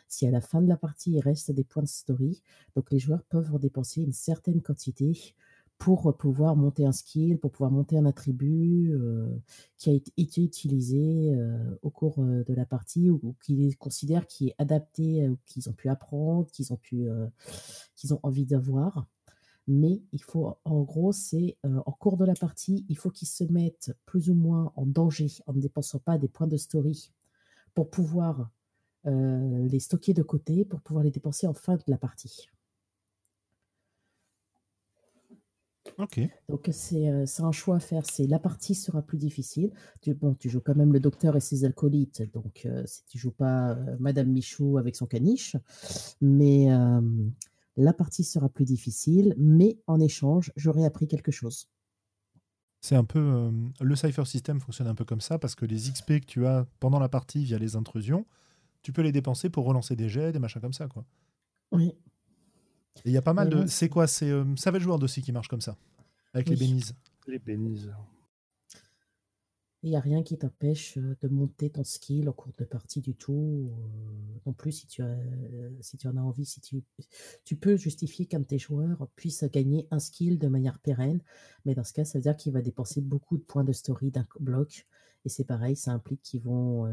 Si 0.08 0.26
à 0.26 0.30
la 0.30 0.40
fin 0.40 0.62
de 0.62 0.68
la 0.68 0.76
partie, 0.76 1.12
il 1.12 1.20
reste 1.20 1.50
des 1.50 1.64
points 1.64 1.82
de 1.82 1.88
story, 1.88 2.42
donc 2.76 2.90
les 2.92 3.00
joueurs 3.00 3.24
peuvent 3.24 3.52
en 3.52 3.58
dépenser 3.58 4.02
une 4.02 4.12
certaine 4.12 4.62
quantité 4.62 5.34
pour 5.78 6.16
pouvoir 6.16 6.54
monter 6.54 6.86
un 6.86 6.92
skill, 6.92 7.38
pour 7.38 7.50
pouvoir 7.50 7.72
monter 7.72 7.98
un 7.98 8.06
attribut 8.06 8.96
qui 9.76 9.90
a 9.90 9.92
été 9.92 10.42
utilisé 10.42 11.36
au 11.82 11.90
cours 11.90 12.18
de 12.18 12.54
la 12.54 12.64
partie 12.64 13.10
ou, 13.10 13.34
qu'ils 13.42 13.76
considèrent 13.76 14.28
qui 14.28 14.50
est 14.50 14.54
adapté, 14.58 15.28
ou 15.28 15.36
qu'ils 15.44 15.68
ont 15.68 15.72
pu 15.72 15.88
apprendre, 15.88 16.48
qu'ils 16.52 16.70
ont 18.12 18.20
envie 18.22 18.46
d'avoir. 18.46 19.08
Mais 19.66 20.02
il 20.12 20.22
faut, 20.22 20.56
en 20.64 20.82
gros, 20.82 21.12
c'est 21.12 21.56
en 21.64 21.92
cours 21.92 22.16
de 22.16 22.24
la 22.24 22.34
partie, 22.34 22.84
il 22.88 22.98
faut 22.98 23.10
qu'ils 23.10 23.28
se 23.28 23.44
mettent 23.44 23.96
plus 24.04 24.28
ou 24.28 24.34
moins 24.34 24.72
en 24.76 24.84
danger 24.84 25.28
en 25.46 25.54
ne 25.54 25.60
dépensant 25.60 25.98
pas 25.98 26.18
des 26.18 26.28
points 26.28 26.46
de 26.46 26.56
story 26.56 27.12
pour 27.74 27.88
pouvoir 27.90 28.50
les 29.04 29.80
stocker 29.80 30.14
de 30.14 30.22
côté, 30.22 30.64
pour 30.64 30.80
pouvoir 30.80 31.04
les 31.04 31.10
dépenser 31.10 31.46
en 31.46 31.54
fin 31.54 31.76
de 31.76 31.82
la 31.86 31.98
partie. 31.98 32.48
Ok. 35.98 36.20
Donc 36.48 36.68
c'est 36.72 37.08
un 37.38 37.52
choix 37.52 37.76
à 37.76 37.80
faire. 37.80 38.04
C'est 38.04 38.26
la 38.26 38.38
partie 38.38 38.74
sera 38.74 39.00
plus 39.00 39.18
difficile. 39.18 39.70
Tu, 40.00 40.12
bon, 40.12 40.34
tu 40.34 40.50
joues 40.50 40.60
quand 40.60 40.74
même 40.74 40.92
le 40.92 41.00
docteur 41.00 41.36
et 41.36 41.40
ses 41.40 41.64
acolytes, 41.64 42.22
donc 42.32 42.66
si 42.84 43.04
tu 43.06 43.18
joues 43.18 43.32
pas 43.32 43.76
Madame 43.98 44.28
Michou 44.28 44.76
avec 44.76 44.96
son 44.96 45.06
caniche, 45.06 45.56
mais 46.20 46.68
la 47.76 47.92
partie 47.92 48.24
sera 48.24 48.48
plus 48.48 48.64
difficile. 48.64 49.34
Mais 49.38 49.78
en 49.86 50.00
échange, 50.00 50.52
j'aurai 50.56 50.84
appris 50.84 51.08
quelque 51.08 51.32
chose. 51.32 51.68
C'est 52.80 52.96
un 52.96 53.04
peu 53.04 53.50
le 53.80 53.96
Cypher 53.96 54.26
System 54.26 54.60
fonctionne 54.60 54.88
un 54.88 54.94
peu 54.94 55.06
comme 55.06 55.22
ça 55.22 55.38
parce 55.38 55.54
que 55.54 55.64
les 55.64 55.90
XP 55.90 56.20
que 56.20 56.26
tu 56.26 56.46
as 56.46 56.66
pendant 56.80 56.98
la 56.98 57.08
partie 57.08 57.42
via 57.42 57.58
les 57.58 57.76
intrusions, 57.76 58.26
tu 58.82 58.92
peux 58.92 59.00
les 59.00 59.10
dépenser 59.10 59.48
pour 59.48 59.64
relancer 59.64 59.96
des 59.96 60.10
jets, 60.10 60.32
des 60.32 60.38
machins 60.38 60.60
comme 60.60 60.74
ça, 60.74 60.86
quoi. 60.86 61.06
Oui. 61.72 61.94
Il 63.04 63.12
y 63.12 63.16
a 63.16 63.22
pas 63.22 63.32
mal 63.32 63.48
de. 63.48 63.66
C'est 63.66 63.88
quoi 63.88 64.06
C'est 64.06 64.30
euh, 64.30 64.44
Savage 64.56 64.86
World 64.86 65.02
aussi 65.02 65.22
qui 65.22 65.32
marche 65.32 65.48
comme 65.48 65.62
ça, 65.62 65.76
avec 66.32 66.48
les 66.48 66.56
bénises. 66.56 66.94
Les 67.26 67.38
bénises. 67.38 67.90
Il 69.84 69.90
n'y 69.90 69.96
a 69.96 70.00
rien 70.00 70.22
qui 70.22 70.38
t'empêche 70.38 70.96
de 70.96 71.28
monter 71.28 71.68
ton 71.68 71.84
skill 71.84 72.30
en 72.30 72.32
cours 72.32 72.54
de 72.56 72.64
partie 72.64 73.02
du 73.02 73.14
tout. 73.14 73.70
Non 74.46 74.54
plus, 74.54 74.72
si 74.72 74.86
tu, 74.86 75.02
as, 75.02 75.14
si 75.82 75.98
tu 75.98 76.08
en 76.08 76.16
as 76.16 76.22
envie, 76.22 76.46
si 76.46 76.62
tu, 76.62 76.82
tu 77.44 77.54
peux 77.54 77.76
justifier 77.76 78.24
qu'un 78.24 78.40
de 78.40 78.46
tes 78.46 78.58
joueurs 78.58 79.06
puisse 79.14 79.44
gagner 79.44 79.86
un 79.90 79.98
skill 79.98 80.38
de 80.38 80.48
manière 80.48 80.78
pérenne. 80.78 81.20
Mais 81.66 81.74
dans 81.74 81.84
ce 81.84 81.92
cas, 81.92 82.06
ça 82.06 82.18
veut 82.18 82.22
dire 82.22 82.34
qu'il 82.34 82.54
va 82.54 82.62
dépenser 82.62 83.02
beaucoup 83.02 83.36
de 83.36 83.42
points 83.42 83.62
de 83.62 83.74
story 83.74 84.10
d'un 84.10 84.26
bloc. 84.40 84.86
Et 85.26 85.28
c'est 85.28 85.44
pareil, 85.44 85.76
ça 85.76 85.92
implique 85.92 86.22
qu'ils 86.22 86.40
vont 86.40 86.90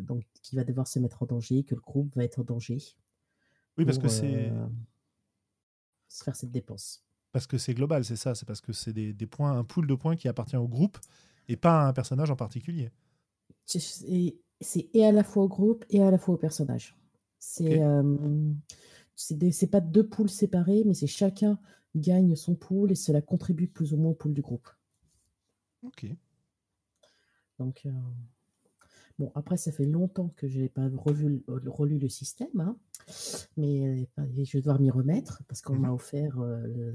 donc 0.00 0.24
qu'il 0.42 0.58
va 0.58 0.64
devoir 0.64 0.88
se 0.88 0.98
mettre 0.98 1.22
en 1.22 1.26
danger, 1.26 1.62
que 1.62 1.76
le 1.76 1.80
groupe 1.80 2.12
va 2.16 2.24
être 2.24 2.40
en 2.40 2.44
danger. 2.44 2.78
Oui, 3.78 3.84
parce 3.84 3.98
que 3.98 4.08
c'est 4.08 4.50
faire 6.08 6.34
cette 6.34 6.50
dépense. 6.50 7.04
Parce 7.30 7.46
que 7.46 7.56
c'est 7.56 7.74
global, 7.74 8.04
c'est 8.04 8.16
ça. 8.16 8.34
C'est 8.34 8.46
parce 8.46 8.60
que 8.60 8.72
c'est 8.72 8.92
des, 8.92 9.26
points, 9.26 9.56
un 9.56 9.64
pool 9.64 9.86
de 9.86 9.94
points 9.94 10.16
qui 10.16 10.26
appartient 10.26 10.56
au 10.56 10.66
groupe 10.66 10.98
et 11.48 11.56
pas 11.56 11.82
à 11.82 11.88
un 11.88 11.92
personnage 11.92 12.30
en 12.30 12.36
particulier. 12.36 12.90
C'est 13.64 14.88
et 14.94 15.04
à 15.04 15.12
la 15.12 15.24
fois 15.24 15.44
au 15.44 15.48
groupe 15.48 15.84
et 15.90 16.02
à 16.02 16.10
la 16.10 16.18
fois 16.18 16.34
au 16.34 16.38
personnage. 16.38 16.96
C'est 17.38 17.82
euh, 17.82 18.52
c'est 19.14 19.70
pas 19.70 19.80
deux 19.80 20.08
pools 20.08 20.30
séparés, 20.30 20.84
mais 20.86 20.94
c'est 20.94 21.06
chacun 21.06 21.58
gagne 21.94 22.34
son 22.36 22.54
pool 22.54 22.92
et 22.92 22.94
cela 22.94 23.20
contribue 23.20 23.68
plus 23.68 23.92
ou 23.92 23.96
moins 23.96 24.12
au 24.12 24.14
pool 24.14 24.32
du 24.32 24.40
groupe. 24.40 24.68
Ok. 25.82 26.06
Donc, 27.58 27.82
euh, 27.86 27.90
Bon, 29.22 29.30
après, 29.36 29.56
ça 29.56 29.70
fait 29.70 29.84
longtemps 29.84 30.34
que 30.36 30.48
je 30.48 30.58
n'ai 30.58 30.68
pas 30.68 30.88
revu, 30.96 31.44
relu 31.46 31.96
le 31.96 32.08
système, 32.08 32.58
hein, 32.58 32.76
mais 33.56 33.86
euh, 34.18 34.26
je 34.42 34.56
vais 34.56 34.58
devoir 34.58 34.80
m'y 34.80 34.90
remettre 34.90 35.44
parce 35.46 35.62
qu'on 35.62 35.76
mmh 35.76 35.80
m'a 35.80 35.92
offert 35.92 36.40
euh, 36.40 36.92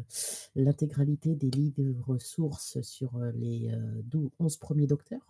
l'intégralité 0.53 1.35
des 1.35 1.49
livres 1.49 2.03
ressources 2.05 2.81
sur 2.81 3.15
euh, 3.15 3.31
les 3.31 3.71
11 4.39 4.57
premiers 4.57 4.87
docteurs. 4.87 5.25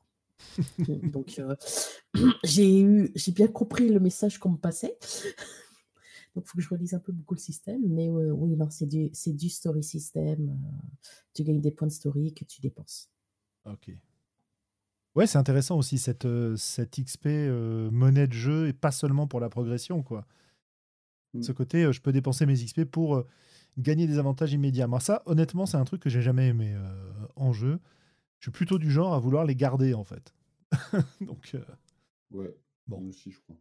Donc, 1.14 1.40
j'ai 2.44 2.82
eu, 2.82 3.12
j'ai 3.14 3.32
bien 3.32 3.48
compris 3.48 3.90
le 3.90 4.00
message 4.00 4.40
qu'on 4.40 4.54
me 4.54 4.58
passait. 4.58 4.98
Donc, 6.34 6.46
il 6.46 6.50
faut 6.50 6.58
que 6.58 6.64
je 6.64 6.70
relise 6.70 6.96
un 6.96 7.00
peu 7.00 7.12
beaucoup 7.12 7.36
le 7.36 7.40
système. 7.40 7.88
Mais 7.90 8.10
oui, 8.10 8.56
non, 8.56 8.72
c'est 8.72 8.88
du, 8.88 9.12
du 9.12 9.50
story 9.50 9.84
system. 9.84 10.58
tu 11.36 11.44
gagnes 11.44 11.62
des 11.62 11.70
points 11.72 11.90
de 11.90 11.94
story 11.94 12.34
que 12.34 12.44
tu 12.44 12.60
dépenses. 12.60 13.12
Ok. 13.66 13.92
Ouais, 15.18 15.26
c'est 15.26 15.40
intéressant 15.40 15.80
aussi 15.80 15.98
cette, 15.98 16.26
euh, 16.26 16.56
cette 16.58 17.04
XP 17.04 17.26
euh, 17.26 17.90
monnaie 17.90 18.28
de 18.28 18.34
jeu 18.34 18.68
et 18.68 18.74
pas 18.74 18.92
seulement 18.92 19.26
pour 19.26 19.40
la 19.40 19.50
progression. 19.50 20.04
quoi. 20.04 20.28
Mmh. 21.34 21.42
Ce 21.42 21.52
côté, 21.52 21.86
euh, 21.86 21.92
je 21.92 22.02
peux 22.02 22.12
dépenser 22.12 22.46
mes 22.46 22.54
XP 22.54 22.84
pour 22.84 23.26
gagner 23.80 24.06
des 24.06 24.20
avantages 24.20 24.54
immédiats. 24.54 24.86
Moi, 24.86 25.00
ça, 25.00 25.24
honnêtement, 25.26 25.66
c'est 25.66 25.78
un 25.78 25.86
truc 25.86 26.04
que 26.04 26.10
j'ai 26.12 26.22
jamais 26.22 26.50
aimé 26.50 26.78
en 27.36 27.52
jeu. 27.52 27.80
Je 28.38 28.46
suis 28.46 28.52
plutôt 28.52 28.78
du 28.78 28.92
genre 28.92 29.16
à 29.16 29.20
vouloir 29.20 29.44
les 29.44 29.56
garder, 29.56 29.96
en 29.96 30.04
fait. 30.04 30.36
Donc, 31.22 31.56
ouais, 32.30 32.56
bon. 32.86 33.08
aussi, 33.08 33.32
je 33.32 33.40
crois. 33.40 33.58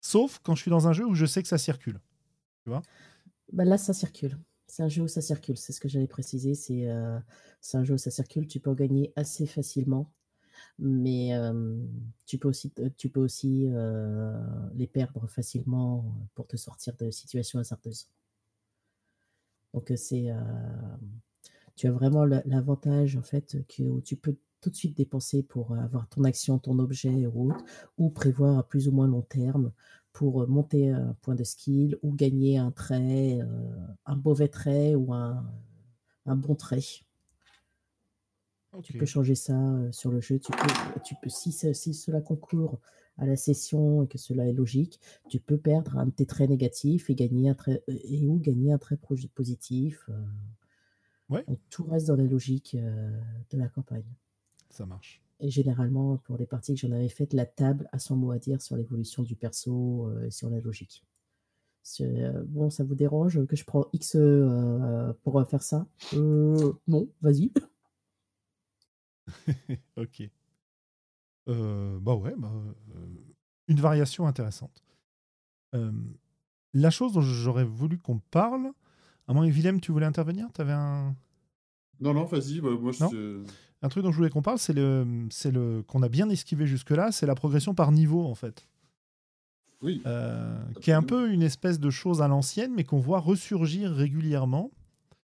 Sauf 0.00 0.40
quand 0.42 0.54
je 0.54 0.62
suis 0.62 0.70
dans 0.70 0.88
un 0.88 0.94
jeu 0.94 1.04
où 1.04 1.14
je 1.14 1.26
sais 1.26 1.42
que 1.42 1.48
ça 1.48 1.58
circule. 1.58 2.00
Tu 2.64 2.70
vois 2.70 2.82
bah 3.52 3.66
Là, 3.66 3.76
ça 3.76 3.92
circule. 3.92 4.38
C'est 4.66 4.82
un 4.82 4.88
jeu 4.88 5.02
où 5.02 5.08
ça 5.08 5.20
circule, 5.20 5.58
c'est 5.58 5.72
ce 5.74 5.80
que 5.80 5.88
j'allais 5.88 6.06
préciser. 6.06 6.54
C'est 6.54 6.86
un 6.88 7.84
jeu 7.84 7.94
où 7.94 7.98
ça 7.98 8.10
circule, 8.10 8.46
tu 8.46 8.60
peux 8.60 8.70
en 8.70 8.74
gagner 8.74 9.12
assez 9.16 9.46
facilement 9.46 10.10
mais 10.78 11.32
tu 12.26 12.38
peux 12.38 12.48
aussi, 12.48 12.72
tu 12.96 13.08
peux 13.08 13.20
aussi 13.20 13.68
les 14.74 14.86
perdre 14.86 15.26
facilement 15.28 16.04
pour 16.34 16.46
te 16.46 16.56
sortir 16.56 16.94
de 16.96 17.10
situations 17.10 17.58
hasardeuses. 17.58 18.08
Donc 19.74 19.92
c'est, 19.96 20.28
tu 21.76 21.86
as 21.86 21.92
vraiment 21.92 22.24
l'avantage 22.24 23.16
en 23.16 23.22
fait 23.22 23.56
que 23.68 24.00
tu 24.00 24.16
peux 24.16 24.36
tout 24.60 24.70
de 24.70 24.74
suite 24.74 24.96
dépenser 24.96 25.42
pour 25.42 25.74
avoir 25.76 26.08
ton 26.08 26.24
action, 26.24 26.58
ton 26.58 26.78
objet 26.80 27.26
ou 27.26 27.52
ou 27.96 28.10
prévoir 28.10 28.58
à 28.58 28.66
plus 28.66 28.88
ou 28.88 28.92
moins 28.92 29.06
long 29.06 29.22
terme 29.22 29.72
pour 30.12 30.48
monter 30.48 30.90
un 30.90 31.14
point 31.22 31.36
de 31.36 31.44
skill 31.44 31.96
ou 32.02 32.12
gagner 32.12 32.58
un 32.58 32.72
trait, 32.72 33.38
un 34.06 34.16
mauvais 34.16 34.48
trait 34.48 34.94
ou 34.96 35.12
un 35.12 35.44
bon 36.26 36.54
trait. 36.56 37.07
Tu 38.82 38.92
peux 38.92 39.06
changer 39.06 39.34
ça 39.34 39.56
sur 39.92 40.10
le 40.10 40.20
jeu. 40.20 40.38
Tu 40.38 40.52
peux, 40.52 41.00
tu 41.04 41.14
peux, 41.20 41.28
si, 41.28 41.52
si 41.52 41.94
cela 41.94 42.20
concourt 42.20 42.78
à 43.16 43.26
la 43.26 43.36
session 43.36 44.04
et 44.04 44.06
que 44.06 44.18
cela 44.18 44.46
est 44.46 44.52
logique, 44.52 45.00
tu 45.28 45.40
peux 45.40 45.58
perdre 45.58 45.98
un 45.98 46.06
de 46.06 46.10
tes 46.10 46.26
traits 46.26 46.50
négatifs 46.50 47.10
et 47.10 47.14
gagner 47.14 47.48
un 47.48 47.54
trait 47.54 47.82
et 47.88 48.26
ou 48.28 48.38
gagner 48.38 48.72
un 48.72 48.78
trait 48.78 48.98
positif. 49.34 50.08
Ouais. 51.28 51.44
tout 51.68 51.84
reste 51.84 52.06
dans 52.06 52.16
la 52.16 52.24
logique 52.24 52.76
de 52.76 53.58
la 53.58 53.68
campagne. 53.68 54.14
Ça 54.70 54.86
marche. 54.86 55.20
Et 55.40 55.50
généralement, 55.50 56.16
pour 56.18 56.36
les 56.36 56.46
parties 56.46 56.74
que 56.74 56.80
j'en 56.80 56.92
avais 56.92 57.08
faites, 57.08 57.32
la 57.32 57.46
table 57.46 57.88
a 57.92 57.98
son 57.98 58.16
mot 58.16 58.30
à 58.30 58.38
dire 58.38 58.62
sur 58.62 58.76
l'évolution 58.76 59.22
du 59.22 59.36
perso 59.36 60.10
et 60.22 60.30
sur 60.30 60.48
la 60.50 60.60
logique. 60.60 61.04
Bon, 62.46 62.70
ça 62.70 62.84
vous 62.84 62.94
dérange 62.94 63.44
que 63.46 63.56
je 63.56 63.64
prends 63.64 63.86
X 63.92 64.16
pour 65.22 65.48
faire 65.48 65.62
ça? 65.62 65.86
Non, 66.12 67.08
vas-y. 67.20 67.50
ok. 69.96 70.28
Euh, 71.48 71.98
bah 72.00 72.14
ouais, 72.14 72.34
bah, 72.36 72.50
euh, 72.94 73.06
une 73.68 73.80
variation 73.80 74.26
intéressante. 74.26 74.82
Euh, 75.74 75.92
la 76.74 76.90
chose 76.90 77.12
dont 77.12 77.20
j'aurais 77.20 77.64
voulu 77.64 77.98
qu'on 77.98 78.18
parle, 78.18 78.70
à 79.26 79.32
moins 79.32 79.46
Willem, 79.46 79.80
tu 79.80 79.92
voulais 79.92 80.06
intervenir? 80.06 80.48
Tu 80.54 80.60
avais 80.60 80.72
un. 80.72 81.14
Non, 82.00 82.14
non, 82.14 82.24
vas-y, 82.24 82.60
bah, 82.60 82.70
moi 82.78 82.92
Un 83.82 83.88
truc 83.88 84.04
dont 84.04 84.12
je 84.12 84.16
voulais 84.16 84.30
qu'on 84.30 84.42
parle, 84.42 84.58
c'est 84.58 84.72
le, 84.72 85.26
c'est 85.30 85.50
le 85.50 85.82
qu'on 85.86 86.02
a 86.02 86.08
bien 86.08 86.28
esquivé 86.28 86.66
jusque-là, 86.66 87.12
c'est 87.12 87.26
la 87.26 87.34
progression 87.34 87.74
par 87.74 87.92
niveau 87.92 88.24
en 88.26 88.34
fait. 88.34 88.68
Oui. 89.80 90.02
qui 90.80 90.90
est 90.90 90.94
un 90.94 91.04
peu 91.04 91.30
une 91.30 91.42
espèce 91.42 91.78
de 91.78 91.88
chose 91.88 92.20
à 92.20 92.26
l'ancienne, 92.26 92.72
mais 92.74 92.82
qu'on 92.82 92.98
voit 92.98 93.20
ressurgir 93.20 93.92
régulièrement 93.92 94.72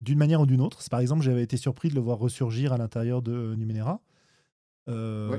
d'une 0.01 0.19
manière 0.19 0.41
ou 0.41 0.47
d'une 0.47 0.61
autre. 0.61 0.79
Par 0.91 1.01
exemple, 1.01 1.23
j'avais 1.23 1.43
été 1.43 1.57
surpris 1.57 1.89
de 1.89 1.95
le 1.95 2.01
voir 2.01 2.19
ressurgir 2.19 2.73
à 2.73 2.79
l'intérieur 2.79 3.23
de 3.23 3.55
Numenera. 3.57 4.01
Euh, 4.89 5.39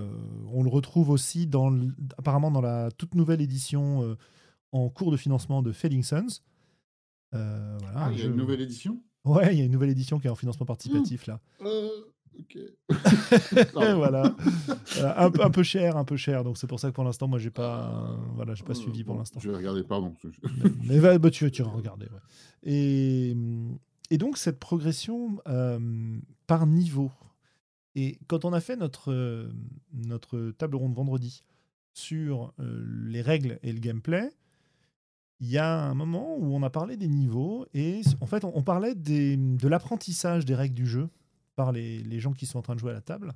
on 0.52 0.64
le 0.64 0.70
retrouve 0.70 1.10
aussi 1.10 1.48
dans, 1.48 1.76
apparemment 2.18 2.52
dans 2.52 2.62
la 2.62 2.92
toute 2.92 3.16
nouvelle 3.16 3.42
édition 3.42 4.04
euh, 4.04 4.16
en 4.72 4.90
cours 4.90 5.12
de 5.12 5.18
financement 5.18 5.62
de 5.62 5.72
Fading 5.72 6.04
Suns. 6.04 6.42
Euh, 7.34 7.78
voilà, 7.80 8.06
ah, 8.06 8.10
il 8.12 8.20
y 8.20 8.22
a 8.22 8.26
une 8.26 8.36
nouvelle 8.36 8.62
édition? 8.62 9.02
Ouais, 9.26 9.54
il 9.54 9.60
y 9.60 9.62
a 9.62 9.66
une 9.66 9.72
nouvelle 9.72 9.90
édition 9.90 10.20
qui 10.20 10.28
est 10.28 10.30
en 10.30 10.36
financement 10.36 10.66
participatif 10.66 11.26
là. 11.26 11.40
ok. 11.62 12.58
voilà, 13.74 14.36
un, 15.18 15.32
un, 15.40 15.50
peu 15.50 15.64
cher, 15.64 15.98
un 15.98 16.06
peu 16.06 16.16
cher. 16.16 16.44
Donc 16.44 16.58
c'est 16.58 16.68
pour 16.68 16.80
ça 16.80 16.90
que 16.90 16.94
pour 16.94 17.04
l'instant, 17.04 17.28
moi, 17.28 17.40
j'ai 17.40 17.52
pas, 17.52 18.20
voilà, 18.36 18.54
j'ai 18.54 18.64
pas 18.64 18.76
suivi 18.76 19.04
pour 19.04 19.16
l'instant. 19.16 19.40
Je 19.40 19.50
vais 19.50 19.58
regarder, 19.58 19.84
pardon. 19.84 20.14
mais, 20.84 21.00
bah, 21.00 21.32
tu, 21.32 21.50
tu 21.50 21.64
vas 21.64 21.70
regarder. 21.70 22.08
Et 22.64 23.36
et 24.10 24.18
donc 24.18 24.38
cette 24.38 24.60
progression 24.60 25.42
euh, 25.48 26.20
par 26.48 26.66
niveau. 26.66 27.12
Et 27.96 28.20
quand 28.28 28.46
on 28.46 28.54
a 28.54 28.62
fait 28.62 28.76
notre, 28.76 29.12
euh, 29.12 29.52
notre 29.94 30.52
table 30.52 30.76
ronde 30.76 30.94
vendredi 30.94 31.44
sur 31.94 32.54
euh, 32.60 32.86
les 33.08 33.22
règles 33.22 33.60
et 33.64 33.74
le 33.74 33.80
gameplay, 33.80 34.30
il 35.42 35.50
y 35.50 35.58
a 35.58 35.84
un 35.84 35.94
moment 35.94 36.38
où 36.38 36.54
on 36.56 36.64
a 36.64 36.70
parlé 36.70 36.98
des 36.98 37.08
niveaux 37.08 37.66
et 37.74 38.02
en 38.20 38.26
fait, 38.26 38.44
on, 38.44 38.62
parlait 38.62 38.94
de 38.94 39.68
l'apprentissage 39.68 40.44
des 40.44 40.56
règles 40.56 40.76
du 40.76 40.86
jeu 40.86 41.10
par 41.56 41.72
les, 41.72 42.20
gens 42.20 42.34
qui 42.34 42.46
sont 42.46 42.60
en 42.60 42.62
train 42.62 42.76
de 42.76 42.80
jouer 42.80 42.92
à 42.92 42.96
la 42.96 43.02
table. 43.02 43.34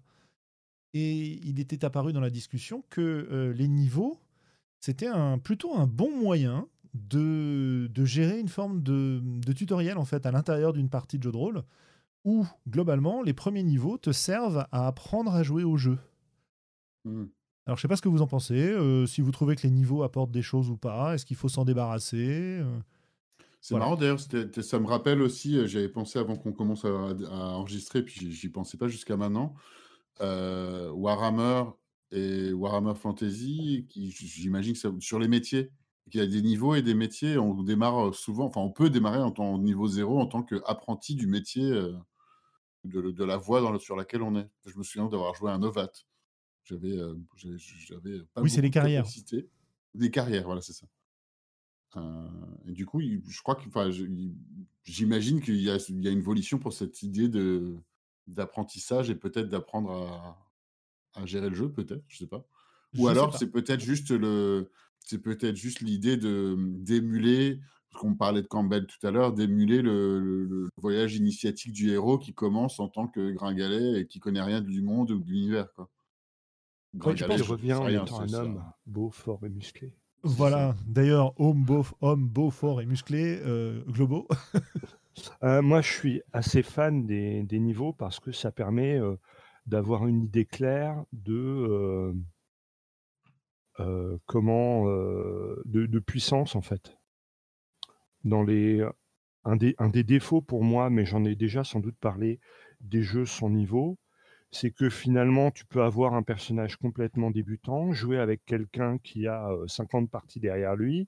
Et 0.94 1.40
il 1.48 1.62
était 1.62 1.86
apparu 1.86 2.12
dans 2.12 2.20
la 2.20 2.30
discussion 2.30 2.84
que 2.90 3.54
les 3.56 3.70
niveaux, 3.70 4.20
c'était 4.82 5.08
un, 5.08 5.38
plutôt 5.38 5.74
un 5.78 5.88
bon 5.88 6.14
moyen 6.14 6.68
de, 6.94 7.90
gérer 8.06 8.40
une 8.40 8.49
forme 8.49 8.82
de, 8.84 9.53
tutoriel 9.53 9.98
en 9.98 10.06
fait 10.06 10.26
à 10.26 10.32
l'intérieur 10.32 10.74
d'une 10.74 10.90
partie 10.90 11.18
de 11.18 11.24
jeu 11.24 11.32
de 11.32 11.38
rôle 11.38 11.64
où 12.26 12.45
globalement 12.70 13.22
les 13.22 13.34
premiers 13.34 13.64
niveaux 13.64 13.98
te 13.98 14.11
servent 14.11 14.65
à 14.72 14.88
apprendre 14.88 15.34
à 15.34 15.44
jouer 15.44 15.64
au 15.64 15.78
jeu. 15.78 15.98
Mmh. 17.06 17.26
Alors, 17.65 17.78
je 17.78 17.82
sais 17.82 17.88
pas 17.88 17.95
ce 17.95 18.02
que 18.02 18.10
vous 18.10 18.22
en 18.22 18.28
pensez, 18.28 18.60
euh, 18.60 19.06
si 19.06 19.22
vous 19.22 19.32
trouvez 19.32 19.56
que 19.56 19.64
les 19.64 19.72
niveaux 19.72 20.03
apportent 20.03 20.32
des 20.32 20.41
choses 20.41 20.70
ou 20.70 20.76
pas, 20.76 21.15
est-ce 21.15 21.26
qu'il 21.26 21.38
faut 21.38 21.48
s'en 21.48 21.64
débarrasser 21.64 22.60
euh, 22.60 22.80
C'est 23.61 23.76
marrant 23.76 23.95
d'ailleurs, 23.95 24.20
ça 24.20 24.80
me 24.80 24.86
rappelle 24.86 25.22
aussi, 25.22 25.57
euh, 25.57 25.65
j'avais 25.65 25.88
pensé 25.88 26.20
avant 26.20 26.36
qu'on 26.36 26.52
commence 26.52 26.84
à, 26.84 26.90
enregistrer, 26.90 28.03
puis 28.03 28.32
j'y 28.34 28.49
pensais 28.49 28.78
pas 28.78 28.90
jusqu'à 28.90 29.15
maintenant, 29.15 29.56
Warhammer 30.20 31.64
et 32.11 32.52
Warhammer 32.52 32.95
Fantasy, 32.95 33.86
qui 33.88 34.11
j'imagine 34.11 34.74
que 34.74 34.99
sur 34.99 35.20
les 35.20 35.30
métiers, 35.30 35.72
qu'il 36.12 36.20
y 36.20 36.24
a 36.24 36.28
des 36.28 36.42
niveaux 36.42 36.76
et 36.76 36.82
des 36.82 36.94
métiers, 36.94 37.38
on 37.38 37.64
démarre 37.64 38.14
souvent, 38.14 38.46
enfin 38.46 38.62
on 38.62 38.72
peut 38.72 38.90
démarrer 38.90 39.20
en, 39.20 39.34
en 39.38 39.58
niveau 39.58 39.88
zéro 39.88 40.20
en 40.20 40.28
tant 40.28 40.44
qu'apprenti 40.44 41.16
du 41.16 41.28
métier 41.28 41.72
de, 42.84 43.24
la 43.24 43.38
voie 43.38 43.80
sur 43.80 43.96
laquelle 43.96 44.22
on 44.22 44.36
est. 44.36 44.50
Je 44.66 44.78
me 44.78 44.84
souviens 44.84 45.08
d'avoir 45.08 45.34
joué 45.36 45.52
un 45.52 45.60
Novat. 45.60 45.92
J'avais, 46.64 46.98
euh, 46.98 47.16
j'avais 47.36 48.20
pas 48.34 48.42
Oui, 48.42 48.50
c'est 48.50 48.62
les 48.62 48.72
carrières. 48.72 49.06
Des 49.94 50.12
carrières, 50.12 50.46
voilà, 50.46 50.62
c'est 50.62 50.74
ça. 50.74 50.88
Euh, 51.98 52.28
et 52.66 52.72
du 52.72 52.86
coup, 52.86 53.02
je 53.02 53.42
crois 53.42 53.56
que, 53.56 53.68
enfin, 53.68 53.90
j'imagine 54.84 55.42
qu'il 55.42 55.62
y 55.62 55.70
a, 55.70 55.78
il 55.90 56.04
y 56.04 56.08
a 56.08 56.12
une 56.12 56.22
volition 56.22 56.58
pour 56.58 56.74
cette 56.74 57.04
idée 57.04 57.28
de 57.28 57.78
d'apprentissage 58.26 59.10
et 59.10 59.16
peut-être 59.16 59.50
d'apprendre 59.50 59.92
à, 59.92 61.22
à 61.22 61.26
gérer 61.26 61.50
le 61.50 61.56
jeu, 61.56 61.70
peut-être, 61.70 62.06
je 62.08 62.20
sais 62.20 62.28
pas. 62.28 62.48
Ou 62.98 63.10
alors, 63.10 63.38
c'est 63.38 63.52
peut-être 63.52 63.82
juste 63.82 64.12
le, 64.12 64.72
c'est 65.06 65.20
peut-être 65.20 65.56
juste 65.56 65.82
l'idée 65.82 66.18
de 66.18 66.56
d'émuler, 66.60 67.60
parce 67.92 68.02
qu'on 68.02 68.16
parlait 68.16 68.42
de 68.42 68.48
Campbell 68.48 68.88
tout 68.88 69.06
à 69.06 69.12
l'heure, 69.12 69.34
d'émuler 69.34 69.82
le, 69.82 70.20
le, 70.46 70.70
voyage 70.78 71.16
initiatique 71.16 71.74
du 71.74 71.92
héros 71.92 72.18
qui 72.18 72.34
commence 72.34 72.80
en 72.80 72.88
tant 72.88 73.08
que 73.08 73.32
gringalet 73.32 74.02
et 74.02 74.08
qui 74.08 74.20
connaît 74.20 74.42
rien 74.42 74.62
du 74.62 74.82
monde 74.82 75.12
ou 75.12 75.20
de 75.20 75.26
l'univers, 75.26 75.72
quoi 75.74 75.90
je 76.94 77.26
pense 77.26 77.36
qu'il 77.36 77.44
revient 77.44 77.74
en 77.74 77.88
étant 77.88 78.22
un 78.22 78.34
homme 78.34 78.64
beau, 78.86 79.10
fort 79.10 79.40
et 79.46 79.50
musclé. 79.50 79.94
Voilà, 80.24 80.76
d'ailleurs, 80.88 81.40
homme 81.40 81.64
beau, 81.64 81.86
homme 82.02 82.28
beau, 82.28 82.50
fort 82.50 82.82
et 82.82 82.86
musclé, 82.86 83.40
euh, 83.44 83.84
globaux. 83.86 84.28
Euh, 85.44 85.62
moi, 85.62 85.82
je 85.82 85.92
suis 85.92 86.22
assez 86.34 86.64
fan 86.64 87.06
des, 87.06 87.60
niveaux 87.60 87.94
parce 87.94 88.20
que 88.20 88.32
ça 88.32 88.52
permet 88.52 88.98
euh, 88.98 89.16
d'avoir 89.68 90.08
une 90.08 90.24
idée 90.24 90.44
claire 90.44 91.04
de 91.12 92.16
comment 94.26 94.86
de, 94.86 96.00
puissance 96.00 96.56
en 96.56 96.62
fait. 96.62 96.98
Dans 98.24 98.44
les 98.44 98.86
un 99.45 99.58
des, 99.58 100.04
défauts 100.04 100.41
pour 100.41 100.64
moi, 100.64 100.90
mais 100.90 101.06
j'en 101.06 101.26
ai 101.26 101.36
déjà 101.36 101.64
sans 101.64 101.80
doute 101.80 101.98
parlé, 102.00 102.40
des 102.82 103.04
jeux 103.04 103.26
sans 103.26 103.50
niveau, 103.50 103.98
c'est 104.52 104.72
que 104.72 104.90
finalement, 104.90 105.52
tu 105.52 105.66
peux 105.66 105.82
avoir 105.82 106.14
un 106.14 106.24
personnage 106.24 106.78
complètement 106.78 107.32
débutant, 107.32 107.91
jouer 107.91 108.20
avec 108.20 108.45
quelqu'un 108.45 109.00
qui 109.00 109.28
a 109.28 109.50
50 109.68 110.10
parties 110.10 110.40
derrière 110.40 110.76
lui. 110.76 111.08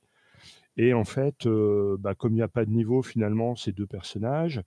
Et 0.78 0.94
en 0.94 1.06
fait, 1.06 1.48
bah, 2.00 2.16
comme 2.16 2.34
il 2.34 2.38
n'y 2.38 2.42
a 2.42 2.48
pas 2.48 2.66
de 2.66 2.72
niveau, 2.72 3.02
finalement, 3.02 3.56
ces 3.56 3.72
deux 3.72 3.88
personnages 3.88 4.62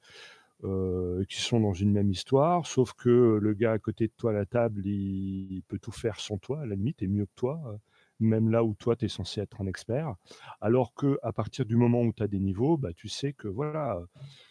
qui 0.62 1.40
sont 1.40 1.60
dans 1.60 1.74
une 1.74 1.92
même 1.92 2.10
histoire, 2.10 2.66
sauf 2.66 2.92
que 2.94 3.38
le 3.40 3.52
gars 3.54 3.72
à 3.72 3.78
côté 3.78 4.06
de 4.06 4.12
toi 4.16 4.30
à 4.30 4.34
la 4.34 4.46
table, 4.46 4.86
il, 4.86 5.62
peut 5.68 5.78
tout 5.78 5.92
faire 5.92 6.20
sans 6.20 6.38
toi, 6.38 6.62
à 6.62 6.66
la 6.66 6.74
limite, 6.74 7.02
et 7.02 7.06
mieux 7.08 7.26
que 7.26 7.34
toi, 7.36 7.78
même 8.20 8.50
là 8.50 8.64
où 8.64 8.74
toi, 8.74 8.96
tu 8.96 9.04
es 9.04 9.08
censé 9.08 9.40
être 9.40 9.60
un 9.60 9.66
expert. 9.66 10.14
Alors 10.60 10.94
que 10.94 11.18
à 11.22 11.32
partir 11.32 11.64
du 11.66 11.76
moment 11.76 12.02
où 12.02 12.12
tu 12.12 12.22
as 12.22 12.28
des 12.28 12.40
niveaux, 12.40 12.76
bah, 12.76 12.92
tu 12.94 13.08
sais 13.08 13.32
que 13.32 13.48
voilà, 13.48 14.00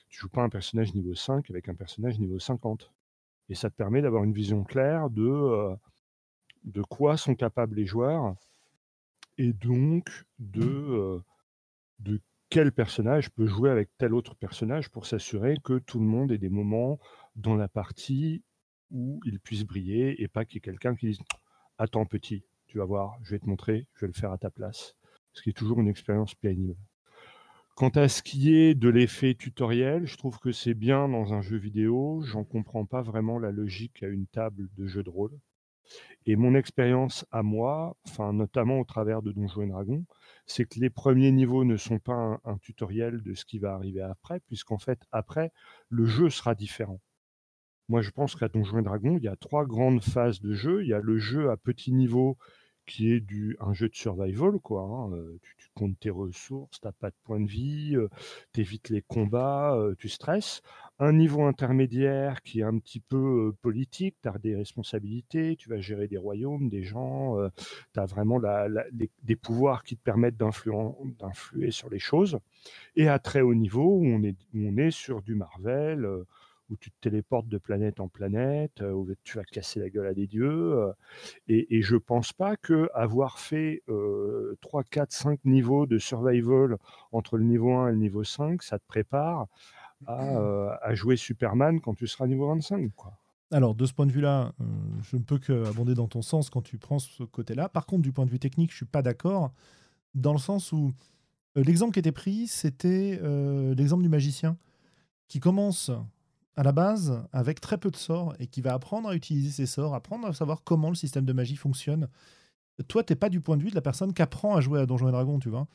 tu 0.10 0.20
joues 0.20 0.30
pas 0.30 0.44
un 0.44 0.50
personnage 0.50 0.94
niveau 0.94 1.16
5 1.16 1.50
avec 1.50 1.70
un 1.70 1.76
personnage 1.76 2.20
niveau 2.20 2.40
50. 2.40 2.92
Et 3.50 3.56
ça 3.56 3.70
te 3.70 3.76
permet 3.76 4.02
d'avoir 4.02 4.24
une 4.24 4.34
vision 4.34 4.64
claire 4.64 5.10
de, 5.10 5.24
euh, 5.24 5.76
de 6.64 6.82
quoi 6.82 7.18
sont 7.18 7.36
capables 7.36 7.76
les 7.76 7.86
joueurs 7.86 8.36
et 9.38 9.54
donc 9.54 10.26
de, 10.40 10.64
euh, 10.64 11.20
de 12.00 12.22
quel 12.50 12.72
personnage 12.72 13.30
peut 13.32 13.48
jouer 13.48 13.70
avec 13.70 13.90
tel 13.98 14.14
autre 14.14 14.36
personnage 14.36 14.90
pour 14.90 15.06
s'assurer 15.06 15.58
que 15.64 15.80
tout 15.80 16.00
le 16.00 16.06
monde 16.06 16.32
ait 16.32 16.38
des 16.38 16.50
moments 16.50 17.00
dans 17.36 17.56
la 17.56 17.68
partie 17.68 18.44
où 18.90 19.20
il 19.26 19.40
puisse 19.40 19.64
briller 19.64 20.22
et 20.22 20.28
pas 20.28 20.46
qu'il 20.46 20.56
y 20.56 20.60
ait 20.60 20.62
quelqu'un 20.62 20.96
qui 20.96 21.08
dise 21.08 21.20
Attends, 21.78 22.06
petit, 22.06 22.44
tu 22.68 22.78
vas 22.78 22.86
voir, 22.86 23.18
je 23.24 23.32
vais 23.32 23.40
te 23.40 23.48
montrer, 23.48 23.88
je 23.96 24.02
vais 24.02 24.08
le 24.08 24.14
faire 24.14 24.32
à 24.32 24.38
ta 24.38 24.50
place. 24.50 24.96
Ce 25.34 25.42
qui 25.42 25.50
est 25.50 25.54
toujours 25.54 25.80
une 25.80 25.88
expérience 25.88 26.36
pénible. 26.36 26.78
Quant 27.76 27.90
à 27.90 28.08
ce 28.08 28.24
qui 28.24 28.56
est 28.56 28.74
de 28.74 28.90
l'effet 28.90 29.36
tutoriel, 29.36 30.08
je 30.08 30.18
trouve 30.18 30.40
que 30.40 30.52
c'est 30.52 30.74
bien 30.74 31.08
dans 31.08 31.34
un 31.34 31.42
jeu 31.42 31.58
vidéo. 31.58 32.24
J'en 32.26 32.44
comprends 32.44 32.86
pas 32.86 33.04
vraiment 33.04 33.38
la 33.38 33.52
logique 33.52 34.02
à 34.02 34.08
une 34.08 34.26
table 34.26 34.68
de 34.76 34.88
jeu 34.88 35.04
de 35.04 35.12
rôle. 35.12 35.38
Et 36.26 36.36
mon 36.36 36.56
expérience 36.56 37.26
à 37.32 37.44
moi, 37.44 37.96
enfin 38.08 38.34
notamment 38.34 38.80
au 38.80 38.84
travers 38.84 39.22
de 39.22 39.32
Donjons 39.32 39.62
et 39.62 39.68
Dragons, 39.68 40.06
c'est 40.46 40.66
que 40.66 40.80
les 40.80 40.90
premiers 40.90 41.32
niveaux 41.32 41.64
ne 41.66 41.78
sont 41.78 42.00
pas 42.00 42.40
un, 42.44 42.58
tutoriel 42.58 43.22
de 43.22 43.34
ce 43.34 43.46
qui 43.46 43.60
va 43.60 43.76
arriver 43.76 44.02
après, 44.02 44.40
puisqu'en 44.42 44.78
fait 44.78 45.00
après 45.12 45.52
le 45.90 46.06
jeu 46.06 46.30
sera 46.30 46.56
différent. 46.56 47.00
Moi, 47.90 48.02
je 48.02 48.10
pense 48.10 48.36
qu'à 48.36 48.50
Donjons 48.50 48.80
et 48.80 48.84
Dragons, 48.84 49.18
il 49.18 49.24
y 49.24 49.30
a 49.30 49.38
trois 49.38 49.66
grandes 49.66 50.04
phases 50.04 50.42
de 50.42 50.54
jeu. 50.54 50.84
Il 50.84 50.90
y 50.90 50.94
a 50.94 51.00
le 51.00 51.18
jeu 51.20 51.50
à 51.50 51.56
petit 51.56 51.94
niveau 51.94 52.38
qui 52.88 53.12
est 53.12 53.20
du, 53.20 53.56
un 53.60 53.74
jeu 53.74 53.90
de 53.90 53.96
survival, 53.96 54.60
quoi. 54.64 54.82
Hein, 54.82 55.12
euh, 55.14 55.38
tu, 55.58 55.68
comptes 55.76 56.00
tes 56.00 56.10
ressources, 56.10 56.80
t'as 56.82 56.94
pas 56.94 57.12
de 57.12 57.16
points 57.24 57.40
de 57.40 57.48
vie, 57.48 57.96
euh, 57.96 58.08
tu 58.54 58.62
évites 58.62 58.90
les 58.90 59.04
combats, 59.04 59.76
euh, 59.76 59.94
tu 60.00 60.10
stresses. 60.10 60.64
Un 60.98 61.14
niveau 61.14 61.44
intermédiaire 61.44 62.42
qui 62.42 62.62
est 62.62 62.64
un 62.64 62.80
petit 62.80 63.02
peu 63.02 63.54
politique, 63.62 64.16
tu 64.24 64.30
as 64.30 64.38
des 64.40 64.56
responsabilités, 64.56 65.56
tu 65.56 65.70
vas 65.70 65.80
gérer 65.80 66.08
des 66.08 66.18
royaumes, 66.18 66.70
des 66.70 66.82
gens, 66.82 67.38
tu 67.94 68.00
as 68.00 68.06
vraiment 68.06 68.40
la, 68.40 68.68
des 69.22 69.36
pouvoirs 69.36 69.84
qui 69.84 69.96
te 69.96 70.02
permettent 70.02 70.38
d'influer 70.38 71.70
sur 71.70 71.92
les 71.92 72.00
choses. 72.00 72.40
Et 72.96 73.08
à 73.08 73.20
très 73.20 73.42
haut 73.42 73.54
niveau, 73.54 74.00
où 74.00 74.06
on 74.08 74.24
est, 74.24 74.38
on 74.56 74.76
est 74.78 74.90
sur 74.90 75.22
du 75.22 75.36
Marvel 75.36 76.08
où 76.70 76.76
tu 76.76 76.92
te 76.92 76.96
téléportes 77.02 77.48
de 77.48 77.58
planète 77.58 78.00
en 78.00 78.08
planète, 78.08 78.82
euh, 78.82 78.92
où 78.92 79.08
tu 79.24 79.38
vas 79.38 79.44
casser 79.44 79.80
la 79.80 79.90
gueule 79.90 80.08
à 80.08 80.14
des 80.14 80.28
dieux. 80.28 80.74
Euh, 80.74 80.92
et, 81.48 81.78
et 81.78 81.82
je 81.82 81.96
pense 81.96 82.34
pas 82.34 82.58
que 82.58 82.90
avoir 82.94 83.40
fait 83.40 83.84
euh, 83.90 84.58
3, 84.62 84.84
4, 84.84 85.12
5 85.12 85.40
niveaux 85.46 85.86
de 85.86 85.98
survival 85.98 86.78
entre 87.12 87.38
le 87.38 87.46
niveau 87.46 87.74
1 87.74 87.90
et 87.90 87.92
le 87.92 87.98
niveau 87.98 88.24
5, 88.24 88.62
ça 88.64 88.80
te 88.80 88.86
prépare 88.88 89.48
à, 90.06 90.38
euh, 90.38 90.70
à 90.82 90.94
jouer 90.94 91.16
Superman 91.16 91.80
quand 91.80 91.96
tu 91.96 92.08
seras 92.08 92.28
niveau 92.28 92.48
25. 92.48 92.92
Quoi. 92.96 93.14
Alors, 93.52 93.74
de 93.74 93.86
ce 93.86 93.94
point 93.94 94.06
de 94.06 94.12
vue-là, 94.12 94.52
je 95.04 95.16
ne 95.16 95.22
peux 95.22 95.40
qu'abonder 95.40 95.94
dans 95.94 96.08
ton 96.08 96.22
sens 96.22 96.50
quand 96.50 96.62
tu 96.62 96.78
prends 96.78 97.00
ce 97.00 97.24
côté-là. 97.24 97.70
Par 97.70 97.86
contre, 97.86 98.02
du 98.02 98.12
point 98.12 98.26
de 98.26 98.30
vue 98.30 98.40
technique, 98.40 98.72
je 98.72 98.78
suis 98.78 98.86
pas 98.86 99.02
d'accord, 99.02 99.54
dans 100.16 100.34
le 100.34 100.38
sens 100.38 100.74
où 100.74 100.92
l'exemple 101.56 101.94
qui 101.94 102.00
était 102.00 102.12
pris, 102.12 102.48
c'était 102.48 103.22
l'exemple 103.78 104.04
du 104.04 104.10
magicien 104.10 104.58
qui 105.30 105.40
commence 105.40 105.92
à 106.58 106.64
la 106.64 106.72
base 106.72 107.24
avec 107.32 107.62
très 107.62 107.78
peu 107.78 107.92
de 107.92 107.96
sorts 107.96 108.34
et 108.40 108.48
qui 108.48 108.62
va 108.62 108.74
apprendre 108.74 109.08
à 109.08 109.16
utiliser 109.16 109.52
ses 109.52 109.68
sorts, 109.68 109.94
apprendre 109.94 110.28
à 110.28 110.34
savoir 110.34 110.64
comment 110.64 110.90
le 110.90 110.96
système 110.96 111.24
de 111.24 111.32
magie 111.32 111.56
fonctionne. 111.56 112.10
Toi, 112.88 113.04
t'es 113.04 113.16
pas 113.16 113.30
du 113.30 113.42
point 113.42 113.58
de 113.58 113.64
vue 113.64 113.70
de 113.70 113.76
la 113.76 113.82
personne 113.82 114.14
qui 114.14 114.24
apprend 114.24 114.56
à 114.56 114.62
jouer 114.62 114.80
à 114.80 114.86
Donjons 114.88 115.08
et 115.08 115.12
Dragons, 115.12 115.40
tu 115.40 115.50
vois. 115.50 115.68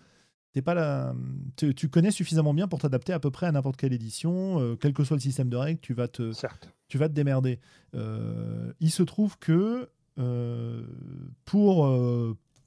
T'es 0.52 0.60
pas 0.60 0.74
la... 0.74 1.14
tu, 1.56 1.88
connais 1.88 2.10
suffisamment 2.10 2.52
bien 2.52 2.68
pour 2.68 2.80
t'adapter 2.80 3.12
à 3.12 3.20
peu 3.20 3.30
près 3.30 3.46
à 3.46 3.52
n'importe 3.52 3.76
quelle 3.76 3.92
édition, 3.92 4.60
euh, 4.60 4.76
quel 4.76 4.92
que 4.92 5.02
soit 5.02 5.16
le 5.16 5.22
système 5.22 5.48
de 5.48 5.56
règles, 5.56 5.80
tu 5.80 5.94
vas 5.94 6.08
te, 6.08 6.32
Certes. 6.32 6.68
Tu 6.88 6.98
vas 6.98 7.08
te 7.08 7.14
démerder. 7.14 7.58
Euh, 7.94 8.72
il 8.80 8.90
se 8.90 9.02
trouve 9.02 9.38
que 9.38 9.88
euh, 10.18 10.84
pour 11.46 11.86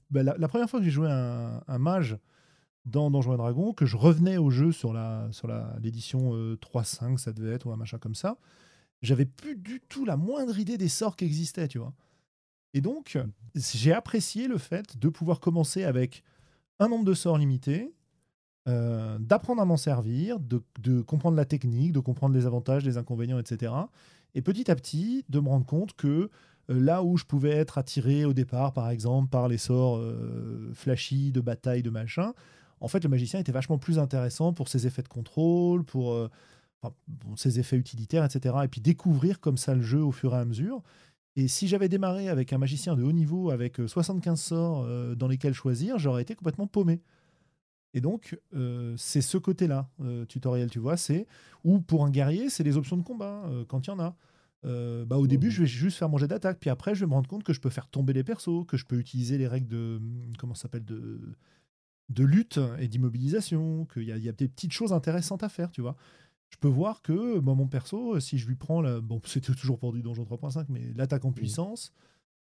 bah, 0.10 0.24
la, 0.24 0.48
première 0.48 0.70
fois 0.70 0.80
que 0.80 0.86
j'ai 0.86 0.92
joué 0.92 1.10
un, 1.12 1.62
un 1.68 1.78
mage 1.78 2.18
dans 2.86 3.10
Donjons 3.10 3.34
et 3.34 3.38
Dragons, 3.38 3.74
que 3.74 3.86
je 3.86 3.98
revenais 3.98 4.38
au 4.38 4.50
jeu 4.50 4.72
sur 4.72 4.94
la 4.94 5.28
sur 5.32 5.48
l'édition 5.82 6.34
3.5, 6.56 7.14
euh, 7.14 7.18
ça 7.18 7.34
devait 7.34 7.54
être, 7.54 7.66
ou 7.66 7.72
un 7.72 7.78
machin 7.78 7.98
comme 7.98 8.16
ça, 8.16 8.38
j'avais 9.02 9.26
plus 9.26 9.56
du 9.56 9.82
tout 9.90 10.06
la 10.06 10.18
moindre 10.18 10.58
idée 10.60 10.78
des 10.78 10.88
sorts 10.88 11.16
qui 11.16 11.26
existaient, 11.26 11.68
tu 11.68 11.80
vois. 11.80 11.94
Et 12.74 12.82
donc, 12.82 13.18
j'ai 13.56 13.94
apprécié 13.94 14.48
le 14.48 14.58
fait 14.58 14.98
de 15.00 15.10
pouvoir 15.10 15.40
commencer 15.40 15.84
avec 15.84 16.24
un 16.80 16.90
nombre 16.90 17.06
de 17.06 17.14
sorts 17.14 17.38
limité, 17.38 17.94
euh, 18.68 19.18
d'apprendre 19.20 19.62
à 19.62 19.66
m'en 19.66 19.78
servir, 19.78 20.40
de, 20.40 20.62
de, 20.82 21.02
comprendre 21.02 21.38
la 21.38 21.46
technique, 21.46 21.94
de 21.94 22.00
comprendre 22.00 22.36
les 22.36 22.46
avantages, 22.46 22.84
les 22.84 22.98
inconvénients, 22.98 23.40
etc. 23.40 23.72
Et 24.34 24.42
petit 24.42 24.70
à 24.70 24.76
petit, 24.76 25.24
de 25.30 25.40
me 25.40 25.48
rendre 25.48 25.66
compte 25.66 25.94
que 25.94 26.30
euh, 26.70 26.80
là 26.80 27.04
où 27.04 27.16
je 27.16 27.24
pouvais 27.24 27.52
être 27.52 27.78
attiré 27.78 28.26
au 28.26 28.34
départ, 28.34 28.74
par 28.74 28.90
exemple, 28.90 29.30
par 29.30 29.48
les 29.48 29.58
sorts 29.58 30.02
flashy 30.74 31.32
de 31.32 31.42
bataille, 31.42 31.84
de 31.84 31.92
machin, 31.92 32.34
en 32.86 32.88
fait, 32.88 33.04
le 33.04 33.10
magicien 33.10 33.40
était 33.40 33.52
vachement 33.52 33.78
plus 33.78 34.00
intéressant 34.00 34.54
pour 34.54 34.70
ses 34.70 34.86
effets 34.86 35.02
de 35.02 35.08
contrôle, 35.08 35.84
pour 35.84 36.14
euh, 36.14 36.30
ses 37.36 37.60
effets 37.60 37.78
utilitaires, 37.78 38.24
etc. 38.24 38.56
Et 38.64 38.68
puis 38.68 38.80
découvrir 38.80 39.40
comme 39.40 39.58
ça 39.58 39.74
le 39.74 39.82
jeu 39.82 40.04
au 40.04 40.12
fur 40.12 40.36
et 40.36 40.38
à 40.38 40.46
mesure. 40.46 40.84
Et 41.36 41.48
si 41.48 41.68
j'avais 41.68 41.90
démarré 41.90 42.30
avec 42.30 42.54
un 42.54 42.58
magicien 42.58 42.96
de 42.96 43.04
haut 43.04 43.12
niveau, 43.12 43.50
avec 43.50 43.82
75 43.86 44.40
sorts 44.40 45.16
dans 45.18 45.28
lesquels 45.28 45.54
choisir, 45.54 46.00
j'aurais 46.00 46.22
été 46.22 46.34
complètement 46.34 46.68
paumé. 46.68 47.02
Et 47.94 48.00
donc, 48.00 48.40
c'est 48.96 49.20
ce 49.20 49.38
côté-là, 49.38 49.90
tutoriel, 50.30 50.70
tu 50.70 50.80
vois, 50.80 50.96
c'est 50.96 51.28
ou 51.66 51.82
pour 51.82 52.06
un 52.06 52.10
guerrier, 52.10 52.50
c'est 52.50 52.64
les 52.64 52.78
options 52.78 52.96
de 52.96 53.02
combat, 53.02 53.44
quand 53.68 53.86
il 53.86 53.90
y 53.90 53.94
en 53.94 54.00
a. 54.00 54.16
Euh, 54.66 55.06
bah, 55.06 55.18
au 55.18 55.28
début, 55.28 55.52
je 55.52 55.62
vais 55.62 55.68
juste 55.68 55.98
faire 55.98 56.10
mon 56.10 56.18
jet 56.18 56.28
d'attaque, 56.28 56.60
puis 56.60 56.70
après, 56.70 56.96
je 56.96 57.02
vais 57.02 57.06
me 57.08 57.14
rendre 57.14 57.30
compte 57.30 57.44
que 57.44 57.54
je 57.54 57.62
peux 57.62 57.70
faire 57.70 57.88
tomber 57.88 58.14
les 58.14 58.24
persos, 58.24 58.66
que 58.68 58.78
je 58.78 58.86
peux 58.86 58.98
utiliser 58.98 59.38
les 59.38 59.48
règles 59.48 59.68
de 59.68 60.02
comment 60.40 60.56
s'appelle 60.56 60.86
de 60.86 61.20
de 62.10 62.24
lutte 62.24 62.60
et 62.80 62.88
d'immobilisation, 62.88 63.86
qu'il 63.86 64.04
y 64.04 64.12
a, 64.12 64.18
y 64.18 64.30
a 64.30 64.32
des 64.32 64.48
petites 64.48 64.74
choses 64.74 64.94
intéressantes 64.94 65.44
à 65.44 65.50
faire, 65.50 65.72
tu 65.72 65.82
vois. 65.82 65.96
Je 66.50 66.58
peux 66.58 66.68
voir 66.68 67.02
que 67.02 67.40
bah, 67.40 67.54
mon 67.54 67.68
perso, 67.68 68.20
si 68.20 68.38
je 68.38 68.48
lui 68.48 68.56
prends 68.56 68.82
la, 68.82 69.02
bon, 69.02 69.22
c'était 69.26 69.54
toujours 69.54 69.80
pour 69.80 69.94
du 69.94 70.02
donjon 70.02 70.24
3.5, 70.24 70.66
mais 70.70 70.94
l'attaque 70.96 71.26
en 71.26 71.32
puissance, 71.32 71.92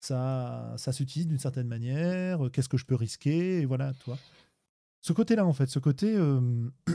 ça, 0.00 0.74
ça 0.76 0.92
s'utilise 0.92 1.26
d'une 1.26 1.38
certaine 1.38 1.66
manière. 1.66 2.40
Qu'est-ce 2.52 2.68
que 2.68 2.76
je 2.76 2.86
peux 2.86 2.94
risquer 2.94 3.60
Et 3.60 3.66
voilà, 3.66 3.92
toi. 3.94 4.16
Ce 5.00 5.12
côté-là, 5.12 5.44
en 5.44 5.52
fait, 5.52 5.68
ce 5.68 5.78
côté 5.78 6.14
euh, 6.16 6.70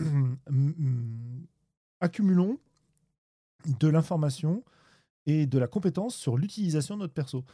accumulons 2.00 2.60
de 3.80 3.88
l'information 3.88 4.64
et 5.26 5.46
de 5.46 5.58
la 5.58 5.68
compétence 5.68 6.16
sur 6.16 6.38
l'utilisation 6.38 6.96
de 6.96 7.02
notre 7.02 7.14
perso. 7.14 7.46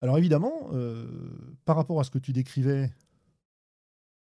Alors 0.00 0.18
évidemment, 0.18 0.70
euh, 0.72 1.08
par 1.64 1.76
rapport 1.76 1.98
à 2.00 2.04
ce 2.04 2.10
que 2.10 2.18
tu 2.18 2.32
décrivais 2.32 2.92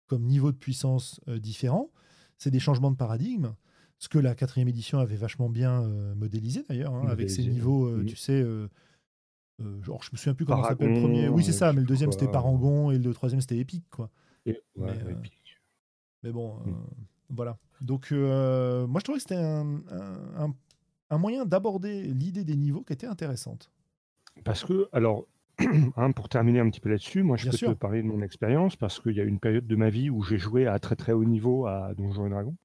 comme 0.06 0.22
niveau 0.24 0.52
de 0.52 0.56
puissance 0.56 1.20
euh, 1.28 1.39
différent, 1.39 1.90
c'est 2.39 2.51
des 2.51 2.59
changements 2.59 2.90
de 2.90 2.97
paradigme, 2.97 3.55
ce 3.98 4.09
que 4.09 4.18
la 4.18 4.35
quatrième 4.35 4.68
édition 4.68 4.98
avait 4.98 5.16
vachement 5.16 5.48
bien 5.48 5.82
euh, 5.82 6.14
modélisé 6.14 6.64
d'ailleurs, 6.68 6.94
hein, 6.94 7.06
avec 7.09 7.31
ses 7.31 7.44
niveaux, 7.44 8.02
tu 8.05 8.16
sais, 8.16 8.44
genre 9.82 10.02
je 10.02 10.10
me 10.12 10.16
souviens 10.16 10.35
plus 10.35 10.44
comment 10.44 10.64
s'appelle 10.64 10.94
le 10.94 11.01
premier. 11.01 11.28
Oui 11.28 11.44
c'est 11.44 11.52
ça, 11.52 11.72
mais 11.72 11.81
le 11.81 11.86
deuxième 11.86 12.12
c'était 12.12 12.28
Parangon 12.28 12.90
et 12.90 12.98
le 12.98 13.14
troisième 13.14 13.40
c'était 13.40 13.59
Épique 13.59 13.89
quoi. 13.90 14.10
mais, 14.44 14.60
mais, 16.22 16.32
bon, 16.32 16.56
mm. 16.56 16.74
voilà. 17.31 17.59
Donc 17.81 18.10
moi 18.10 18.98
je 18.98 19.05
trouvais 19.05 19.18
que 19.18 19.22
c'était 19.22 19.36
un, 19.36 19.81
un, 20.36 20.55
un 21.10 21.18
moyen 21.18 21.47
d'aborder 21.47 22.02
l'idée 22.02 22.44
des 22.44 22.56
niveaux 22.56 22.82
qui 22.82 22.93
était 22.93 23.06
intéressante. 23.06 23.70
Parce 24.43 24.64
que, 24.64 24.89
alors, 24.93 25.26
hein, 25.97 26.12
pour 26.12 26.28
terminer 26.28 26.60
un 26.60 26.70
petit 26.70 26.81
peu 26.81 26.89
là-dessus, 26.89 27.22
moi 27.22 27.36
je 27.36 27.51
peux 27.51 27.56
te 27.56 27.72
parler 27.72 28.02
de 28.02 28.09
mon 28.09 28.22
expérience 28.22 28.76
parce 28.76 29.01
qu'il 29.01 29.12
y 29.12 29.20
a 29.20 29.24
une 29.24 29.39
période 29.39 29.66
de 29.66 29.76
ma 29.76 29.90
vie 29.90 30.10
où 30.10 30.22
j'ai 30.22 30.39
joué 30.39 30.66
à 30.66 30.78
très 30.78 30.97
très 30.97 31.12
haut 31.12 31.24
niveau 31.24 31.66
à 31.66 31.94
Donjons 31.94 32.26
et 32.26 32.31
Dragons. 32.31 32.56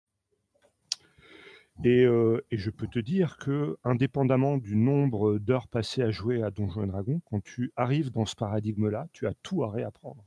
Et, 1.85 2.03
euh, 2.03 2.45
et, 2.51 2.57
je 2.57 2.71
peux 2.71 2.87
te 2.87 2.99
dire 2.99 3.37
que, 3.37 3.77
indépendamment 3.85 4.57
du 4.57 4.75
nombre 4.75 5.37
d'heures 5.37 5.69
passées 5.69 6.01
à 6.01 6.11
jouer 6.11 6.43
à 6.43 6.51
Donjons 6.51 6.83
et 6.83 6.87
Dragons, 6.87 7.21
quand 7.29 7.41
tu 7.41 7.71
arrives 7.77 8.11
dans 8.11 8.25
ce 8.25 8.35
paradigme-là, 8.35 9.07
tu 9.13 9.27
as 9.27 9.33
tout 9.43 9.63
à 9.63 9.71
réapprendre. 9.71 10.25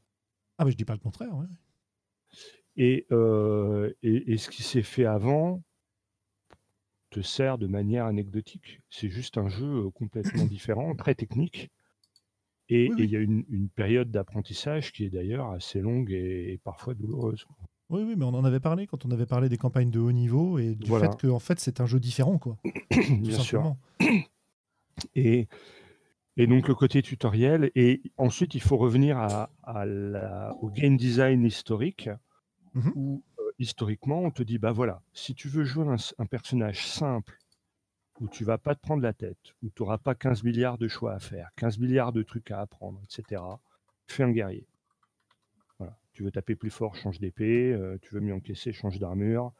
Ah, 0.56 0.64
mais 0.64 0.70
je 0.70 0.78
dis 0.78 0.86
pas 0.86 0.94
le 0.94 0.98
contraire. 1.01 1.36
Ouais. 1.36 1.47
Et, 2.76 3.06
euh, 3.12 3.93
et, 4.02 4.32
et, 4.32 4.39
ce 4.39 4.48
qui 4.48 4.62
s'est 4.62 4.82
fait 4.82 5.05
avant, 5.05 5.62
te 7.10 7.20
sert 7.20 7.59
de 7.59 7.66
manière 7.66 8.06
anecdotique. 8.06 8.80
C'est 8.89 9.10
juste 9.10 9.36
un 9.36 9.48
jeu 9.48 9.90
complètement 9.90 10.44
différent, 10.47 10.94
très 10.94 11.14
technique. 11.14 11.70
Et 12.74 12.90
il 12.99 13.11
y 13.11 13.16
a 13.16 13.20
une, 13.20 13.69
période 13.74 14.11
d'apprentissage 14.11 14.93
qui 14.93 15.05
est 15.05 15.11
d'ailleurs 15.11 15.51
assez 15.51 15.81
longue 15.81 16.11
et, 16.11 16.59
parfois 16.65 16.94
douloureuse. 16.94 17.47
Oui, 17.90 18.03
oui, 18.07 18.15
mais 18.16 18.24
on 18.24 18.35
en 18.35 18.44
avait 18.44 18.61
parlé 18.61 18.86
quand 18.86 19.05
on 19.05 19.11
avait 19.11 19.27
parlé 19.27 19.49
des 19.49 19.59
campagnes 19.59 19.90
de 19.90 19.99
haut 19.99 20.12
niveau 20.12 20.59
et 20.59 20.74
du 20.74 20.90
fait 20.90 21.16
que 21.16 21.27
en 21.27 21.39
fait, 21.39 21.61
c'est 21.61 21.81
un 21.81 21.86
jeu 21.86 22.01
différent. 22.01 22.39
quoi. 22.39 22.57
Bien 22.90 23.39
sûr. 23.39 23.77
Et, 25.15 25.49
et 26.36 26.47
donc 26.47 26.69
le 26.69 26.74
côté 26.74 27.03
tutoriel. 27.03 27.70
Et 27.74 28.03
ensuite, 28.16 28.55
il 28.55 28.62
faut 28.62 28.77
revenir 28.77 29.19
à, 29.19 29.85
la, 29.85 30.55
au 30.61 30.70
game 30.70 30.97
design 30.97 31.44
historique, 31.44 32.09
mmh 32.74 32.90
où 32.94 33.23
historiquement, 33.59 34.20
on 34.20 34.31
te 34.31 34.43
dit, 34.43 34.59
bah 34.59 34.73
voilà, 34.73 35.03
si 35.12 35.35
tu 35.35 35.49
veux 35.49 35.65
jouer 35.65 35.86
un, 36.19 36.27
personnage 36.27 36.86
simple, 36.86 37.39
où 38.23 38.28
tu 38.28 38.44
vas 38.44 38.57
pas 38.57 38.77
te 38.77 38.81
prendre 38.81 39.03
la 39.03 39.12
tête, 39.12 39.53
où 39.65 39.70
tu 39.70 39.82
n'auras 39.82 39.99
pas 39.99 40.15
15 40.15 40.44
milliards 40.44 40.78
de 40.78 40.86
choix 40.86 41.12
à 41.12 41.19
faire, 41.19 41.51
15 41.57 41.78
milliards 41.78 42.12
de 42.12 42.23
trucs 42.23 42.53
à 42.53 42.61
apprendre, 42.61 43.01
etc., 43.03 43.43
fais 44.07 44.23
un 44.23 44.31
guerrier. 44.31 44.65
Tu 46.12 46.23
veux 46.23 46.31
taper 46.31 46.55
plus 46.55 46.70
fort, 46.70 46.94
change 46.94 47.19
d'épée, 47.19 47.73
euh, 47.73 47.99
tu 48.01 48.15
veux 48.15 48.20
mieux 48.20 48.35
encaisser, 48.35 48.73
change 48.73 48.99
d'armure, 49.01 49.53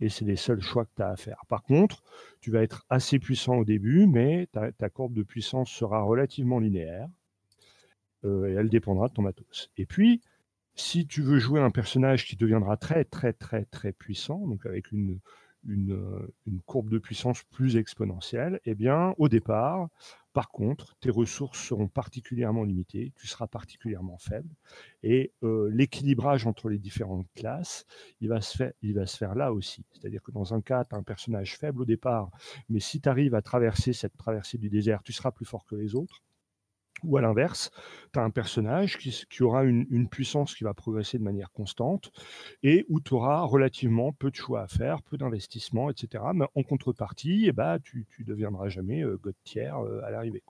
et 0.00 0.08
c'est 0.08 0.24
les 0.24 0.36
seuls 0.36 0.62
choix 0.62 0.86
que 0.86 0.92
tu 0.96 1.02
as 1.02 1.10
à 1.10 1.16
faire. 1.16 1.42
Par 1.48 1.62
contre, 1.62 2.02
tu 2.40 2.50
vas 2.50 2.62
être 2.62 2.86
assez 2.88 3.18
puissant 3.18 3.56
au 3.56 3.64
début, 3.64 4.06
mais 4.06 4.46
ta, 4.52 4.72
ta 4.72 4.88
courbe 4.88 5.12
de 5.12 5.22
puissance 5.22 5.70
sera 5.70 6.00
relativement 6.00 6.60
linéaire, 6.60 7.08
euh, 8.24 8.48
et 8.48 8.52
elle 8.52 8.70
dépendra 8.70 9.08
de 9.08 9.12
ton 9.12 9.22
matos. 9.22 9.70
Et 9.76 9.84
puis, 9.84 10.22
si 10.76 11.06
tu 11.06 11.20
veux 11.20 11.38
jouer 11.38 11.60
un 11.60 11.70
personnage 11.70 12.24
qui 12.24 12.36
deviendra 12.36 12.78
très 12.78 13.04
très 13.04 13.34
très 13.34 13.66
très 13.66 13.92
puissant, 13.92 14.46
donc 14.46 14.64
avec 14.64 14.92
une, 14.92 15.18
une, 15.66 16.28
courbe 16.66 16.90
de 16.90 16.98
puissance 16.98 17.42
plus 17.44 17.76
exponentielle, 17.76 18.60
eh 18.64 18.74
bien 18.74 19.14
au 19.18 19.28
départ, 19.28 19.88
par 20.32 20.50
contre, 20.50 20.94
tes 21.00 21.10
ressources 21.10 21.58
seront 21.58 21.88
particulièrement 21.88 22.62
limitées, 22.62 23.12
tu 23.16 23.26
seras 23.26 23.46
particulièrement 23.46 24.18
faible, 24.18 24.54
et 25.02 25.32
euh, 25.42 25.68
l'équilibrage 25.72 26.46
entre 26.46 26.68
les 26.68 26.78
différentes 26.78 27.26
classes, 27.34 27.86
il 28.20 28.28
va 28.28 28.40
se 28.40 28.56
faire, 28.56 28.72
il 28.82 28.94
va 28.94 29.06
se 29.06 29.16
faire 29.16 29.34
là 29.34 29.52
aussi. 29.52 29.84
C'est-à-dire 29.90 30.22
que 30.22 30.30
dans 30.30 30.54
un 30.54 30.60
cas, 30.60 30.84
tu 30.84 30.94
as 30.94 30.98
un 30.98 31.02
personnage 31.02 31.56
faible 31.56 31.82
au 31.82 31.84
départ, 31.84 32.30
mais 32.68 32.80
si 32.80 33.00
tu 33.00 33.08
arrives 33.08 33.34
à 33.34 33.42
traverser 33.42 33.92
cette 33.92 34.16
traversée 34.16 34.58
du 34.58 34.68
désert, 34.68 35.02
tu 35.02 35.12
seras 35.12 35.32
plus 35.32 35.46
fort 35.46 35.64
que 35.64 35.74
les 35.74 35.94
autres. 35.94 36.22
Ou 37.04 37.16
à 37.16 37.20
l'inverse, 37.20 37.70
tu 38.12 38.18
as 38.18 38.22
un 38.22 38.30
personnage 38.30 38.98
qui, 38.98 39.42
aura 39.42 39.64
une, 39.64 40.08
puissance 40.08 40.54
qui 40.54 40.64
va 40.64 40.74
progresser 40.74 41.18
de 41.18 41.22
manière 41.22 41.50
constante 41.52 42.10
et 42.62 42.84
où 42.88 43.00
tu 43.00 43.14
auras 43.14 43.42
relativement 43.42 44.12
peu 44.12 44.30
de 44.30 44.36
choix 44.36 44.62
à 44.62 44.68
faire, 44.68 45.02
peu 45.02 45.16
d'investissement, 45.16 45.90
etc. 45.90 46.24
Mais 46.34 46.46
en 46.54 46.62
contrepartie, 46.62 47.46
eh 47.46 47.52
ben, 47.52 47.78
tu 47.80 48.06
ne 48.18 48.24
deviendras 48.24 48.68
jamais 48.68 49.02
euh, 49.02 49.16
god 49.16 49.34
tiers 49.44 49.78
euh, 49.78 50.02
à 50.04 50.10
l'arrivée. 50.10 50.42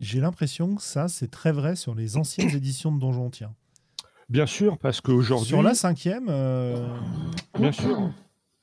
J'ai 0.00 0.20
l'impression 0.20 0.74
que 0.74 0.82
ça, 0.82 1.08
c'est 1.08 1.30
très 1.30 1.52
vrai 1.52 1.76
sur 1.76 1.94
les 1.94 2.16
anciennes 2.16 2.50
éditions 2.54 2.92
de 2.92 3.00
Donjon 3.00 3.30
Tiens. 3.30 3.54
Bien 4.28 4.46
sûr, 4.46 4.78
parce 4.78 5.00
qu'aujourd'hui. 5.00 5.48
Sur 5.48 5.62
la 5.62 5.74
cinquième. 5.74 6.26
Euh, 6.28 6.98
Bien 7.58 7.72
sûr. 7.72 8.10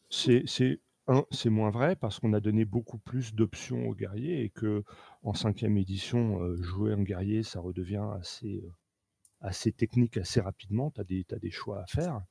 C'est 0.10 1.50
moins 1.50 1.70
vrai 1.70 1.96
parce 1.96 2.20
qu'on 2.20 2.34
a 2.34 2.40
donné 2.40 2.66
beaucoup 2.66 2.98
plus 2.98 3.34
d'options 3.34 3.88
aux 3.88 3.96
guerriers 3.96 4.44
et 4.44 4.50
que 4.50 4.84
en 5.24 5.34
cinquième 5.34 5.78
édition, 5.78 6.42
euh, 6.42 6.62
jouer 6.62 6.94
un 6.94 7.02
guerrier, 7.02 7.44
ça 7.44 7.60
redevient 7.60 8.06
assez, 8.20 8.62
euh, 8.64 8.72
assez 9.42 9.72
technique 9.72 10.18
assez 10.18 10.42
rapidement. 10.42 10.92
Tu 10.92 11.02
as 11.02 11.40
des, 11.40 11.52
choix 11.52 11.82
à 11.82 11.86
faire. 11.86 12.22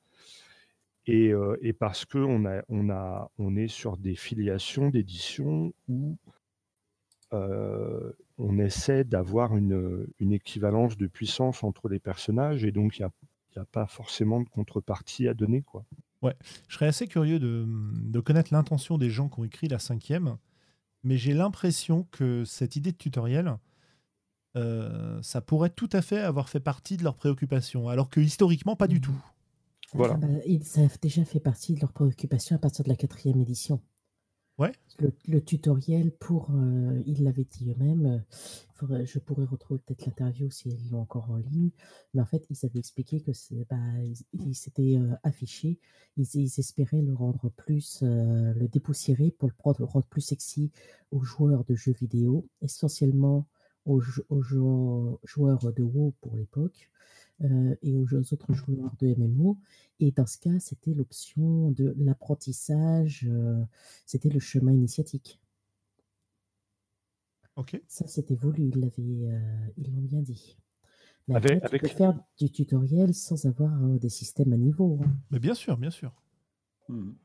Et, 1.05 1.33
euh, 1.33 1.57
parce 1.79 2.05
qu'on 2.05 2.45
a, 2.45 2.63
on 2.69 2.89
a, 2.89 3.31
on 3.37 3.55
est 3.55 3.67
sur 3.67 3.97
des 3.97 4.15
filiations 4.15 4.89
d'édition 4.89 5.73
où 5.87 6.17
on 8.37 8.59
essaie 8.59 9.03
d'avoir 9.03 9.57
une, 9.57 10.07
équivalence 10.19 10.97
de 10.97 11.07
puissance 11.07 11.63
entre 11.63 11.89
les 11.89 11.99
personnages 11.99 12.63
et 12.63 12.71
donc 12.71 12.99
il 12.99 13.01
n'y 13.01 13.07
a, 13.57 13.61
a 13.61 13.65
pas 13.65 13.87
forcément 13.87 14.39
de 14.39 14.47
contrepartie 14.49 15.27
à 15.27 15.33
donner. 15.33 15.63
quoi. 15.63 15.83
Ouais, 16.23 16.35
je 16.69 16.75
serais 16.75 16.87
assez 16.87 17.05
curieux 17.05 17.37
de, 17.37 18.19
connaître 18.21 18.53
l'intention 18.53 18.97
des 18.97 19.09
gens 19.09 19.27
qui 19.27 19.41
ont 19.41 19.43
écrit 19.43 19.67
la 19.67 19.77
cinquième, 19.77 20.37
mais 21.03 21.17
j'ai 21.17 21.33
l'impression 21.33 22.07
que 22.11 22.45
cette 22.45 22.75
idée 22.75 22.91
de 22.91 22.97
tutoriel, 22.97 23.57
euh, 24.55 25.21
ça 25.21 25.41
pourrait 25.41 25.69
tout 25.69 25.89
à 25.91 26.01
fait 26.01 26.19
avoir 26.19 26.49
fait 26.49 26.59
partie 26.59 26.97
de 26.97 27.03
leurs 27.03 27.15
préoccupations, 27.15 27.89
alors 27.89 28.09
que 28.09 28.19
historiquement, 28.19 28.75
pas 28.75 28.87
du 28.87 29.01
tout. 29.01 29.15
Voilà. 29.93 30.15
Ah 30.15 30.25
bah, 30.25 30.27
ça 30.63 30.81
a 30.81 30.87
déjà 31.01 31.23
fait 31.25 31.39
partie 31.39 31.75
de 31.75 31.81
leurs 31.81 31.93
préoccupations 31.93 32.55
à 32.55 32.59
partir 32.59 32.83
de 32.83 32.89
la 32.89 32.95
quatrième 32.95 33.39
édition. 33.39 33.81
Ouais. 34.59 34.71
Le, 35.27 35.43
tutoriel 35.43 36.11
pour, 36.11 36.51
euh, 36.51 37.01
ils 37.07 37.23
l'avaient 37.23 37.47
dit 37.49 37.71
eux-mêmes, 37.71 38.23
euh, 38.83 39.05
je 39.05 39.17
pourrais 39.17 39.45
retrouver 39.45 39.79
peut-être 39.79 40.05
l'interview 40.05 40.51
si 40.51 40.69
ils 40.69 40.91
l'ont 40.91 41.01
encore 41.01 41.31
en 41.31 41.37
ligne, 41.37 41.71
mais 42.13 42.21
en 42.21 42.25
fait, 42.25 42.45
ils 42.51 42.65
avaient 42.65 42.77
expliqué 42.77 43.19
que 43.21 43.31
bah, 43.67 43.77
ils 44.33 44.55
s'étaient 44.55 44.97
euh, 44.97 45.15
affichés, 45.23 45.79
ils, 46.17 46.59
espéraient 46.59 47.01
le 47.01 47.15
rendre 47.15 47.49
plus, 47.49 48.03
le 48.03 48.67
dépoussiérer 48.67 49.31
pour 49.31 49.49
le 49.49 49.55
rendre, 49.57 49.79
le 49.79 49.85
rendre 49.85 50.05
plus 50.05 50.21
sexy 50.21 50.71
aux 51.09 51.23
joueurs 51.23 51.63
de 51.63 51.73
jeux 51.73 51.93
vidéo, 51.93 52.47
essentiellement 52.61 53.47
aux, 53.85 54.03
aux 54.29 54.43
joueurs 55.23 55.73
de 55.73 55.81
WoW 55.81 56.13
pour 56.21 56.35
l'époque, 56.35 56.91
euh, 57.41 57.75
et 57.81 57.95
aux 57.95 58.13
autres 58.15 58.53
joueurs 58.53 58.95
de 58.99 59.07
MMO. 59.15 59.57
Et 59.99 60.11
dans 60.11 60.25
ce 60.25 60.37
cas, 60.37 60.59
c'était 60.59 60.93
l'option 60.93 61.71
de 61.71 61.93
l'apprentissage, 61.97 63.25
euh, 63.29 63.63
c'était 64.05 64.29
le 64.29 64.39
chemin 64.39 64.71
initiatique. 64.71 65.39
Ok. 67.55 67.79
Ça, 67.87 68.07
c'était 68.07 68.35
voulu, 68.35 68.69
ils 68.69 68.79
l'avaient, 68.79 69.31
euh, 69.31 69.67
ils 69.77 69.93
l'ont 69.93 70.01
bien 70.01 70.21
dit. 70.21 70.57
Mais 71.27 71.35
Avec- 71.35 71.51
après, 71.57 71.59
tu 71.59 71.65
avec- 71.67 71.81
peux 71.83 71.97
faire 71.97 72.19
du 72.39 72.51
tutoriel 72.51 73.13
sans 73.13 73.45
avoir 73.45 73.71
euh, 73.85 73.97
des 73.97 74.09
systèmes 74.09 74.53
à 74.53 74.57
niveau. 74.57 74.99
hein. 75.03 75.11
Mais 75.31 75.39
bien 75.39 75.53
sûr, 75.53 75.77
bien 75.77 75.91
sûr. 75.91 76.11
Mhm. 76.89 77.15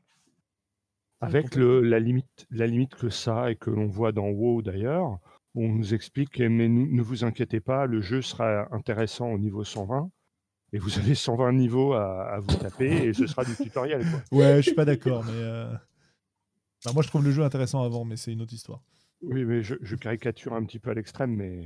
Avec 1.21 1.55
le, 1.55 1.81
la, 1.81 1.99
limite, 1.99 2.47
la 2.49 2.65
limite 2.65 2.95
que 2.95 3.09
ça 3.09 3.51
et 3.51 3.55
que 3.57 3.69
l'on 3.69 3.87
voit 3.87 4.13
dans 4.13 4.29
WoW 4.29 4.61
d'ailleurs, 4.61 5.19
on 5.65 5.69
nous 5.73 5.93
explique, 5.93 6.39
mais 6.39 6.67
ne, 6.69 7.01
vous 7.01 7.23
inquiétez 7.23 7.59
pas, 7.59 7.85
le 7.85 8.01
jeu 8.01 8.21
sera 8.21 8.67
intéressant 8.73 9.29
au 9.31 9.37
niveau 9.37 9.63
120 9.63 10.09
et 10.73 10.79
vous 10.79 10.97
avez 10.99 11.15
120 11.15 11.51
niveaux 11.53 11.93
à, 11.93 12.33
à 12.35 12.39
vous 12.39 12.55
taper 12.55 13.07
et 13.07 13.13
ce 13.13 13.25
sera 13.27 13.43
du 13.45 13.55
tutoriel. 13.55 14.05
Quoi. 14.09 14.21
Ouais, 14.39 14.57
je 14.57 14.61
suis 14.61 14.73
pas 14.75 14.85
d'accord, 14.85 15.23
mais. 15.25 15.31
euh, 15.33 15.73
moi, 16.93 17.03
je 17.03 17.07
trouve 17.09 17.23
le 17.25 17.31
jeu 17.31 17.43
intéressant 17.43 17.83
avant, 17.83 18.05
mais 18.05 18.15
c'est 18.15 18.31
une 18.33 18.41
autre 18.41 18.53
histoire. 18.53 18.81
Oui, 19.21 19.43
mais 19.43 19.63
je, 19.63 19.75
je 19.81 19.95
caricature 19.95 20.53
un 20.53 20.63
petit 20.63 20.79
peu 20.79 20.91
à 20.91 20.93
l'extrême, 20.93 21.35
mais 21.35 21.65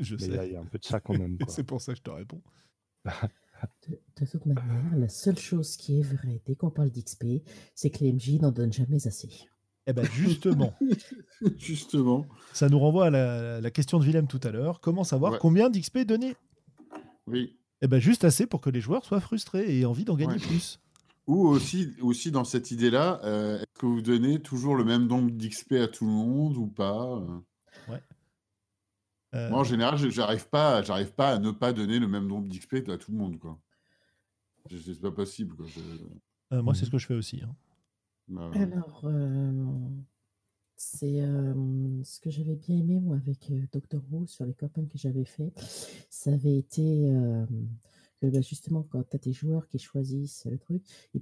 Je 0.00 0.16
mais 0.16 0.20
sais. 0.22 0.46
il 0.48 0.52
y 0.52 0.56
a 0.56 0.60
un 0.60 0.64
peu 0.64 0.78
de 0.78 0.84
ça 0.84 1.00
quand 1.00 1.16
même. 1.16 1.38
C'est 1.48 1.64
pour 1.64 1.80
ça 1.80 1.92
que 1.92 1.98
je 1.98 2.02
te 2.02 2.10
réponds. 2.10 2.42
De, 3.88 4.00
de 4.20 4.26
toute 4.30 4.46
manière, 4.46 4.96
la 4.96 5.08
seule 5.08 5.38
chose 5.38 5.76
qui 5.76 5.98
est 6.00 6.02
vraie 6.02 6.40
dès 6.46 6.54
qu'on 6.54 6.70
parle 6.70 6.90
d'XP, 6.90 7.42
c'est 7.74 7.90
que 7.90 8.04
les 8.04 8.12
MJ 8.12 8.40
n'en 8.40 8.52
donnent 8.52 8.72
jamais 8.72 9.06
assez. 9.06 9.48
Eh 9.90 9.92
ben 9.94 10.04
justement, 10.04 10.74
Justement. 11.58 12.26
ça 12.52 12.68
nous 12.68 12.78
renvoie 12.78 13.06
à 13.06 13.10
la, 13.10 13.60
la 13.60 13.70
question 13.70 13.98
de 13.98 14.04
Willem 14.04 14.26
tout 14.26 14.40
à 14.44 14.50
l'heure. 14.50 14.80
Comment 14.80 15.02
savoir 15.02 15.32
Ouais. 15.32 15.38
combien 15.40 15.70
d'XP 15.70 16.00
donner? 16.00 16.36
Oui. 17.26 17.56
Eh 17.80 17.88
ben 17.88 17.98
juste 17.98 18.24
assez 18.24 18.46
pour 18.46 18.60
que 18.60 18.68
les 18.70 18.80
joueurs 18.82 19.04
soient 19.04 19.20
frustrés 19.20 19.64
et 19.64 19.80
aient 19.80 19.84
envie 19.86 20.04
d'en 20.04 20.14
gagner 20.16 20.34
Ouais. 20.34 20.38
plus. 20.46 20.78
Ou 21.26 21.46
aussi, 21.48 21.94
aussi 22.02 22.30
dans 22.30 22.44
cette 22.44 22.70
idée-là, 22.70 23.20
euh, 23.24 23.56
est-ce 23.58 23.80
que 23.80 23.86
vous 23.86 24.00
donnez 24.02 24.40
toujours 24.40 24.74
le 24.76 24.84
même 24.84 25.06
nombre 25.06 25.30
d'XP 25.30 25.72
à 25.74 25.88
tout 25.88 26.04
le 26.06 26.12
monde 26.12 26.56
ou 26.56 26.66
pas? 26.66 27.06
Euh 27.18 27.98
Euh, 29.34 29.50
Moi, 29.50 29.58
en 29.60 29.64
général, 29.64 29.98
je- 29.98 30.08
j'arrive 30.08 30.48
pas, 30.48 30.82
j'arrive 30.82 31.12
pas 31.12 31.32
à 31.34 31.38
ne 31.38 31.50
pas 31.50 31.74
donner 31.74 31.98
le 31.98 32.08
même 32.08 32.26
nombre 32.26 32.48
d'XP 32.48 32.88
à 32.88 32.96
tout 32.96 33.12
le 33.12 33.18
monde, 33.18 33.38
quoi. 33.38 33.58
C'est 34.70 35.00
pas 35.02 35.10
possible, 35.10 35.54
quoi. 35.54 35.66
Euh, 36.52 36.62
moi, 36.62 36.74
c'est 36.74 36.86
ce 36.86 36.90
que 36.90 36.96
je 36.96 37.06
fais 37.06 37.14
aussi. 37.14 37.42
hein. 37.44 37.54
Bah, 38.28 38.50
Alors, 38.54 39.02
euh, 39.04 39.52
c'est 40.76 41.22
euh, 41.22 41.54
ce 42.04 42.20
que 42.20 42.30
j'avais 42.30 42.56
bien 42.56 42.76
aimé, 42.76 43.00
moi, 43.00 43.16
avec 43.16 43.50
euh, 43.50 43.62
Dr. 43.72 44.00
Who 44.10 44.26
sur 44.26 44.44
les 44.44 44.54
campagnes 44.54 44.88
que 44.88 44.98
j'avais 44.98 45.24
fait. 45.24 45.52
Ça 46.10 46.32
avait 46.32 46.56
été 46.56 47.10
que 48.20 48.26
bah, 48.26 48.40
justement, 48.40 48.82
quand 48.82 49.02
tu 49.08 49.16
as 49.16 49.18
tes 49.18 49.32
joueurs 49.32 49.66
qui 49.68 49.78
choisissent 49.78 50.46
le 50.50 50.58
truc, 50.58 50.82
tu 51.12 51.20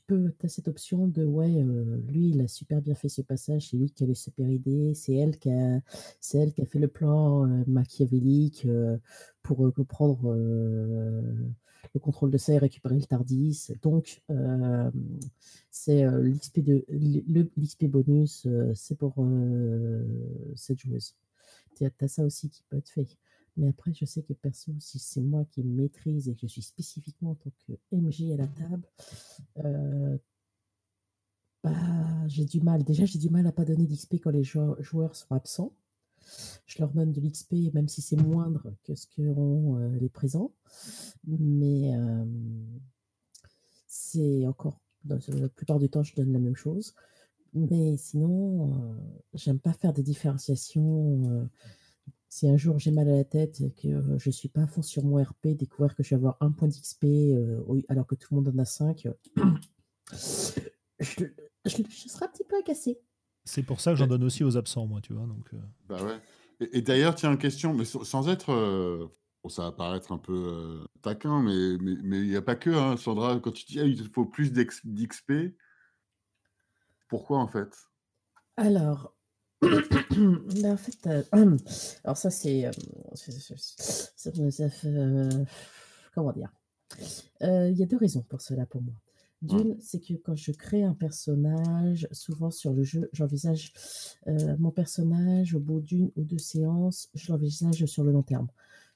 peux, 0.00 0.32
as 0.42 0.48
cette 0.48 0.68
option 0.68 1.08
de 1.08 1.24
ouais, 1.24 1.64
lui, 2.06 2.30
il 2.30 2.40
a 2.40 2.48
super 2.48 2.82
bien 2.82 2.94
fait 2.94 3.08
ce 3.08 3.22
passage, 3.22 3.70
c'est 3.70 3.76
lui 3.76 3.90
qui 3.90 4.04
a 4.04 4.06
les 4.06 4.14
super 4.14 4.50
idées, 4.50 4.92
c'est 4.94 5.14
elle 5.14 5.38
qui 5.38 5.50
a, 5.50 5.80
c'est 6.20 6.38
elle 6.38 6.52
qui 6.52 6.62
a 6.62 6.66
fait 6.66 6.80
le 6.80 6.88
plan 6.88 7.46
machiavélique 7.66 8.66
pour 9.42 9.58
reprendre 9.58 10.34
le 11.94 12.00
contrôle 12.00 12.30
de 12.30 12.38
et 12.54 12.58
récupérer 12.58 12.96
le 12.96 13.04
Tardis. 13.04 13.68
Donc, 13.82 14.22
euh, 14.30 14.90
c'est 15.70 16.04
euh, 16.04 16.22
l'XP 16.22 17.86
bonus, 17.86 18.46
euh, 18.46 18.72
c'est 18.74 18.96
pour 18.96 19.14
cette 20.54 20.80
joueuse. 20.80 21.14
Tu 21.76 21.84
as 21.84 22.08
ça 22.08 22.24
aussi 22.24 22.48
qui 22.48 22.62
peut 22.68 22.76
être 22.76 22.88
fait. 22.88 23.16
Mais 23.56 23.68
après, 23.68 23.92
je 23.94 24.04
sais 24.04 24.22
que 24.22 24.32
perso, 24.34 24.72
si 24.78 24.98
c'est 24.98 25.22
moi 25.22 25.44
qui 25.50 25.62
maîtrise 25.62 26.28
et 26.28 26.34
que 26.34 26.42
je 26.42 26.52
suis 26.52 26.62
spécifiquement 26.62 27.30
en 27.30 27.34
tant 27.36 27.50
que 27.66 27.72
MJ 27.92 28.32
à 28.32 28.36
la 28.36 28.46
table, 28.46 28.86
bah, 31.64 31.72
j'ai 32.28 32.44
du 32.44 32.60
mal. 32.60 32.84
Déjà, 32.84 33.04
j'ai 33.04 33.18
du 33.18 33.30
mal 33.30 33.46
à 33.46 33.52
pas 33.52 33.64
donner 33.64 33.86
d'XP 33.86 34.20
quand 34.22 34.30
les 34.30 34.44
jou- 34.44 34.76
joueurs 34.80 35.16
sont 35.16 35.34
absents. 35.34 35.72
Je 36.66 36.78
leur 36.78 36.90
donne 36.90 37.12
de 37.12 37.20
l'XP, 37.20 37.72
même 37.74 37.88
si 37.88 38.02
c'est 38.02 38.16
moindre 38.16 38.74
que 38.84 38.94
ce 38.94 39.06
qu'ont 39.06 39.78
euh, 39.78 39.98
les 39.98 40.08
présents. 40.08 40.52
Mais 41.26 41.94
euh, 41.96 42.24
c'est 43.86 44.46
encore, 44.46 44.80
la 45.04 45.48
plupart 45.48 45.78
du 45.78 45.88
temps, 45.88 46.02
je 46.02 46.14
donne 46.14 46.32
la 46.32 46.38
même 46.38 46.56
chose. 46.56 46.94
Mais 47.54 47.96
sinon, 47.96 48.72
euh, 48.72 48.94
j'aime 49.34 49.58
pas 49.58 49.72
faire 49.72 49.92
des 49.92 50.02
différenciations. 50.02 51.48
si 52.28 52.48
un 52.48 52.56
jour 52.56 52.78
j'ai 52.78 52.90
mal 52.90 53.08
à 53.08 53.16
la 53.16 53.24
tête 53.24 53.60
et 53.60 53.70
que 53.70 54.18
je 54.18 54.30
suis 54.30 54.48
pas 54.48 54.62
à 54.62 54.66
fond 54.66 54.82
sur 54.82 55.04
mon 55.04 55.22
RP, 55.22 55.48
découvrir 55.48 55.94
que 55.94 56.02
je 56.02 56.10
vais 56.10 56.16
avoir 56.16 56.36
un 56.40 56.50
point 56.50 56.68
d'XP 56.68 57.06
alors 57.88 58.06
que 58.06 58.14
tout 58.14 58.34
le 58.34 58.42
monde 58.42 58.54
en 58.54 58.58
a 58.58 58.64
5, 58.64 59.08
je, 60.12 60.60
je, 61.00 61.24
je 61.64 62.08
serai 62.08 62.24
un 62.26 62.28
petit 62.28 62.44
peu 62.44 62.56
agacée. 62.58 63.00
C'est 63.46 63.62
pour 63.62 63.80
ça 63.80 63.92
que 63.92 63.96
j'en 63.96 64.06
donne 64.08 64.24
aussi 64.24 64.44
aux 64.44 64.56
absents, 64.56 64.86
moi, 64.86 65.00
tu 65.00 65.14
vois. 65.14 65.26
Donc, 65.26 65.46
euh, 65.54 65.58
Bah 65.88 66.02
ouais. 66.02 66.20
Et, 66.60 66.78
et 66.78 66.82
d'ailleurs, 66.82 67.14
tiens, 67.14 67.30
une 67.32 67.38
question, 67.38 67.72
mais 67.72 67.84
sans, 67.84 68.04
sans 68.04 68.28
être. 68.28 68.50
euh, 68.50 69.06
bon, 69.42 69.48
ça 69.48 69.62
va 69.62 69.72
paraître 69.72 70.12
un 70.12 70.18
peu 70.18 70.34
euh, 70.34 70.84
taquin, 71.02 71.42
mais 71.42 71.78
mais 71.80 71.94
mais 72.02 72.18
il 72.18 72.28
n'y 72.28 72.36
a 72.36 72.42
pas 72.42 72.56
que, 72.56 72.70
hein, 72.70 72.96
Sandra, 72.96 73.38
quand 73.40 73.52
tu 73.52 73.64
dis 73.64 73.80
ah, 73.80 73.84
il 73.84 74.04
faut 74.08 74.26
plus 74.26 74.52
d'XP, 74.52 75.32
pourquoi 77.08 77.38
en 77.38 77.46
fait? 77.46 77.74
Alors, 78.56 79.14
ben, 79.62 80.72
en 80.72 80.76
fait, 80.76 81.06
euh, 81.06 81.22
alors 82.04 82.16
ça 82.16 82.30
c'est, 82.30 82.66
euh, 82.66 82.70
euh, 84.86 85.44
comment 86.14 86.32
dire? 86.32 86.50
Euh, 87.42 87.70
Il 87.70 87.78
y 87.78 87.82
a 87.82 87.86
deux 87.86 87.96
raisons 87.96 88.22
pour 88.22 88.40
cela 88.40 88.66
pour 88.66 88.82
moi. 88.82 88.94
D'une, 89.42 89.78
c'est 89.80 90.00
que 90.00 90.14
quand 90.14 90.34
je 90.34 90.50
crée 90.50 90.82
un 90.82 90.94
personnage, 90.94 92.08
souvent 92.10 92.50
sur 92.50 92.72
le 92.72 92.82
jeu, 92.82 93.10
j'envisage 93.12 93.72
euh, 94.28 94.56
mon 94.58 94.70
personnage 94.70 95.54
au 95.54 95.60
bout 95.60 95.80
d'une 95.80 96.10
ou 96.16 96.24
deux 96.24 96.38
séances, 96.38 97.10
je 97.14 97.30
l'envisage 97.30 97.84
sur 97.84 98.02
le 98.02 98.12
long 98.12 98.22
terme. 98.22 98.48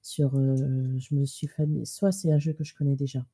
Sur, 0.03 0.35
euh, 0.37 0.57
je 0.99 1.15
me 1.15 1.27
suis 1.27 1.47
famille, 1.47 1.85
soit 1.85 2.11
c'est 2.11 2.33
un 2.33 2.39
jeu 2.39 2.55
que 2.55 2.65
je 2.65 2.75
connais 2.75 2.97
déjà, 2.97 3.27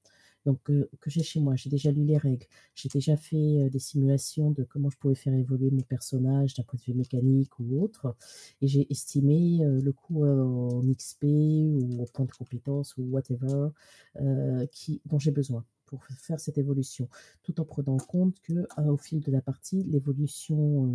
donc 0.47 0.69
euh, 0.69 0.91
que 1.01 1.11
j'ai 1.11 1.23
chez 1.23 1.39
moi, 1.39 1.55
j'ai 1.55 1.71
déjà 1.71 1.93
lu 1.93 2.05
les 2.05 2.19
règles, 2.19 2.47
j'ai 2.75 2.89
déjà 2.89 3.17
fait 3.17 3.71
des 3.71 3.79
simulations 3.79 4.51
de 4.51 4.65
comment 4.65 4.91
je 4.91 4.99
pouvais 4.99 5.15
faire 5.15 5.35
évoluer 5.35 5.71
mon 5.71 5.83
personnage 5.83 6.55
d'un 6.55 6.65
point 6.65 6.79
de 6.79 6.85
vue 6.93 6.99
mécanique 6.99 7.57
ou 7.61 7.83
autre, 7.85 8.17
et 8.61 8.67
j'ai 8.67 8.85
estimé 8.91 9.61
le 9.63 9.93
coût 9.93 10.27
en 10.27 10.83
XP 10.93 11.23
ou 11.23 12.03
en 12.03 12.07
point 12.07 12.27
de 12.27 12.33
compétence 12.33 12.97
ou 12.97 13.03
whatever 13.05 13.69
dont 14.17 15.19
j'ai 15.21 15.31
besoin 15.31 15.65
pour 15.87 16.05
faire 16.05 16.41
cette 16.41 16.59
évolution, 16.59 17.09
tout 17.43 17.61
en 17.61 17.65
prenant 17.65 17.95
en 17.95 17.99
compte 17.99 18.39
que 18.41 18.53
euh, 18.53 18.85
au 18.93 18.97
fil 18.97 19.21
de 19.21 19.31
la 19.33 19.41
partie, 19.41 19.83
l'évolution 19.85 20.95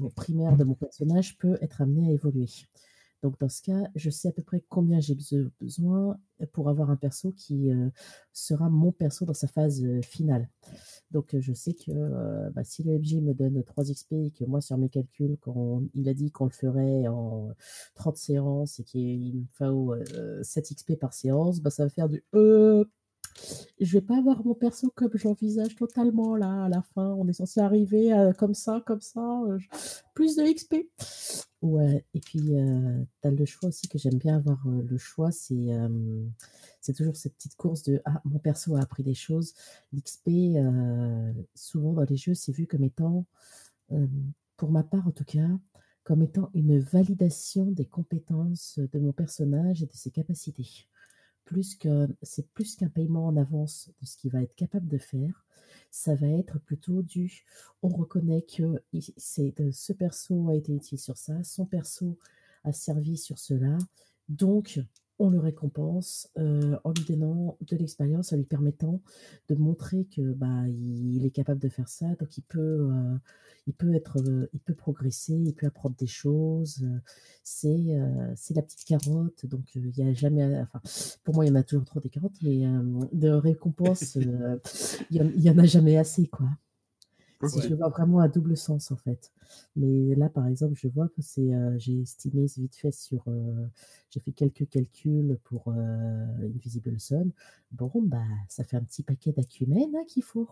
euh, 0.00 0.08
primaire 0.16 0.56
de 0.56 0.64
mon 0.64 0.74
personnage 0.74 1.36
peut 1.38 1.58
être 1.60 1.80
amenée 1.82 2.08
à 2.08 2.12
évoluer. 2.12 2.48
Donc 3.22 3.38
dans 3.40 3.48
ce 3.48 3.62
cas, 3.62 3.88
je 3.94 4.10
sais 4.10 4.28
à 4.28 4.32
peu 4.32 4.42
près 4.42 4.62
combien 4.68 5.00
j'ai 5.00 5.14
beso- 5.14 5.48
besoin 5.58 6.18
pour 6.52 6.68
avoir 6.68 6.90
un 6.90 6.96
perso 6.96 7.32
qui 7.32 7.70
euh, 7.70 7.88
sera 8.34 8.68
mon 8.68 8.92
perso 8.92 9.24
dans 9.24 9.32
sa 9.32 9.46
phase 9.46 9.82
finale. 10.02 10.50
Donc 11.10 11.34
je 11.38 11.52
sais 11.54 11.72
que 11.72 12.50
bah, 12.50 12.64
si 12.64 12.82
le 12.82 12.98
MJ 12.98 13.22
me 13.22 13.32
donne 13.32 13.62
3 13.64 13.84
XP 13.84 14.12
et 14.12 14.30
que 14.30 14.44
moi 14.44 14.60
sur 14.60 14.76
mes 14.76 14.90
calculs, 14.90 15.38
quand 15.40 15.82
il 15.94 16.08
a 16.08 16.14
dit 16.14 16.30
qu'on 16.30 16.44
le 16.44 16.50
ferait 16.50 17.06
en 17.08 17.48
30 17.94 18.16
séances 18.16 18.80
et 18.80 18.84
qu'il 18.84 19.36
me 19.40 19.46
faut 19.52 19.94
euh, 19.94 20.42
7 20.42 20.74
XP 20.74 20.96
par 20.96 21.14
séance, 21.14 21.60
bah, 21.60 21.70
ça 21.70 21.84
va 21.84 21.88
faire 21.90 22.08
du 22.10 22.22
je 23.80 23.92
vais 23.92 24.00
pas 24.00 24.16
avoir 24.18 24.44
mon 24.44 24.54
perso 24.54 24.90
comme 24.94 25.10
j'envisage 25.14 25.74
totalement 25.76 26.36
là 26.36 26.64
à 26.64 26.68
la 26.68 26.82
fin. 26.82 27.14
On 27.14 27.26
est 27.28 27.32
censé 27.32 27.60
arriver 27.60 28.12
à- 28.12 28.32
comme 28.32 28.54
ça, 28.54 28.82
comme 28.86 29.00
ça, 29.00 29.42
euh, 29.48 29.58
plus 30.14 30.36
de 30.36 30.42
XP. 30.44 30.88
Ouais, 31.62 32.04
et 32.14 32.20
puis 32.20 32.40
tu 32.40 33.28
as 33.28 33.30
le 33.30 33.44
choix 33.46 33.68
aussi 33.70 33.88
que 33.88 33.98
j'aime 33.98 34.18
bien 34.18 34.36
avoir 34.36 34.58
euh, 34.66 34.82
le 34.82 34.98
choix, 34.98 35.32
c'est 35.32 35.72
euh, 35.72 35.88
c'est 36.80 36.92
toujours 36.94 37.16
cette 37.16 37.34
petite 37.34 37.56
course 37.56 37.82
de 37.84 38.02
ah 38.04 38.20
mon 38.24 38.38
perso 38.38 38.76
a 38.76 38.80
appris 38.80 39.02
des 39.02 39.14
choses. 39.14 39.54
L'XP 39.92 40.28
euh, 40.56 41.32
souvent 41.54 41.92
dans 41.94 42.04
les 42.04 42.16
jeux 42.16 42.34
c'est 42.34 42.52
vu 42.52 42.66
comme 42.66 42.84
étant, 42.84 43.24
euh, 43.92 44.06
pour 44.56 44.70
ma 44.70 44.82
part 44.82 45.06
en 45.08 45.10
tout 45.12 45.24
cas, 45.24 45.48
comme 46.04 46.22
étant 46.22 46.50
une 46.54 46.78
validation 46.78 47.64
des 47.66 47.86
compétences 47.86 48.78
de 48.78 48.98
mon 48.98 49.12
personnage 49.12 49.82
et 49.82 49.86
de 49.86 49.94
ses 49.94 50.10
capacités 50.10 50.86
plus 51.44 51.76
que 51.76 52.08
c'est 52.22 52.48
plus 52.52 52.76
qu'un 52.76 52.88
paiement 52.88 53.26
en 53.26 53.36
avance 53.36 53.90
de 54.00 54.06
ce 54.06 54.16
qu'il 54.16 54.32
va 54.32 54.42
être 54.42 54.54
capable 54.54 54.88
de 54.88 54.98
faire. 54.98 55.44
Ça 55.90 56.14
va 56.14 56.26
être 56.28 56.58
plutôt 56.58 57.02
du 57.02 57.44
on 57.82 57.88
reconnaît 57.88 58.42
que 58.42 58.62
euh, 58.62 59.70
ce 59.72 59.92
perso 59.92 60.48
a 60.48 60.54
été 60.54 60.72
utile 60.72 60.98
sur 60.98 61.16
ça, 61.16 61.42
son 61.44 61.66
perso 61.66 62.18
a 62.64 62.72
servi 62.72 63.16
sur 63.16 63.38
cela, 63.38 63.78
donc 64.28 64.80
on 65.18 65.30
le 65.30 65.38
récompense 65.38 66.28
euh, 66.38 66.76
en 66.84 66.90
lui 66.92 67.04
donnant 67.04 67.56
de 67.60 67.76
l'expérience, 67.76 68.32
en 68.32 68.36
lui 68.36 68.44
permettant 68.44 69.00
de 69.48 69.54
montrer 69.54 70.06
que 70.06 70.32
bah 70.32 70.68
il 70.68 71.24
est 71.24 71.30
capable 71.30 71.60
de 71.60 71.68
faire 71.68 71.88
ça, 71.88 72.06
donc 72.20 72.36
il 72.36 72.42
peut 72.42 72.58
euh, 72.60 73.16
il 73.66 73.74
peut 73.74 73.94
être 73.94 74.18
euh, 74.28 74.48
il 74.52 74.60
peut 74.60 74.74
progresser, 74.74 75.34
il 75.34 75.54
peut 75.54 75.66
apprendre 75.66 75.96
des 75.96 76.06
choses. 76.06 76.84
c'est 77.42 77.98
c'est 78.36 78.54
la 78.54 78.62
petite 78.62 78.84
carotte, 78.84 79.46
donc 79.46 79.74
il 79.74 79.96
y 79.96 80.02
a 80.02 80.12
jamais, 80.12 80.44
enfin 80.60 80.80
pour 81.24 81.34
moi 81.34 81.44
il 81.44 81.48
y 81.48 81.52
en 81.52 81.56
a 81.56 81.62
toujours 81.62 81.84
trop 81.84 82.00
des 82.00 82.10
carottes, 82.10 82.36
mais 82.42 82.64
de 83.12 83.28
récompenses 83.30 84.16
euh, 84.16 84.58
il 85.10 85.16
y, 85.16 85.20
en- 85.22 85.30
il 85.34 85.42
y 85.42 85.50
en 85.50 85.58
a 85.58 85.64
jamais 85.64 85.96
assez 85.96 86.26
quoi. 86.26 86.48
Je 87.42 87.74
vois 87.74 87.88
vraiment 87.88 88.20
à 88.20 88.28
double 88.28 88.56
sens 88.56 88.90
en 88.90 88.96
fait. 88.96 89.32
Mais 89.76 90.14
là, 90.14 90.28
par 90.28 90.46
exemple, 90.46 90.74
je 90.76 90.88
vois 90.88 91.08
que 91.08 91.20
c'est, 91.22 91.54
euh, 91.54 91.78
j'ai 91.78 92.00
estimé 92.00 92.46
vite 92.46 92.76
fait 92.76 92.92
sur, 92.92 93.22
euh, 93.28 93.66
j'ai 94.10 94.20
fait 94.20 94.32
quelques 94.32 94.68
calculs 94.68 95.38
pour 95.44 95.68
euh, 95.68 96.26
Invisible 96.42 96.98
Sun. 96.98 97.30
Bon, 97.72 97.90
bah, 97.96 98.22
ça 98.48 98.64
fait 98.64 98.76
un 98.76 98.82
petit 98.82 99.02
paquet 99.02 99.32
d'acumènes 99.32 99.94
hein, 99.96 100.04
qu'il 100.08 100.22
faut. 100.22 100.48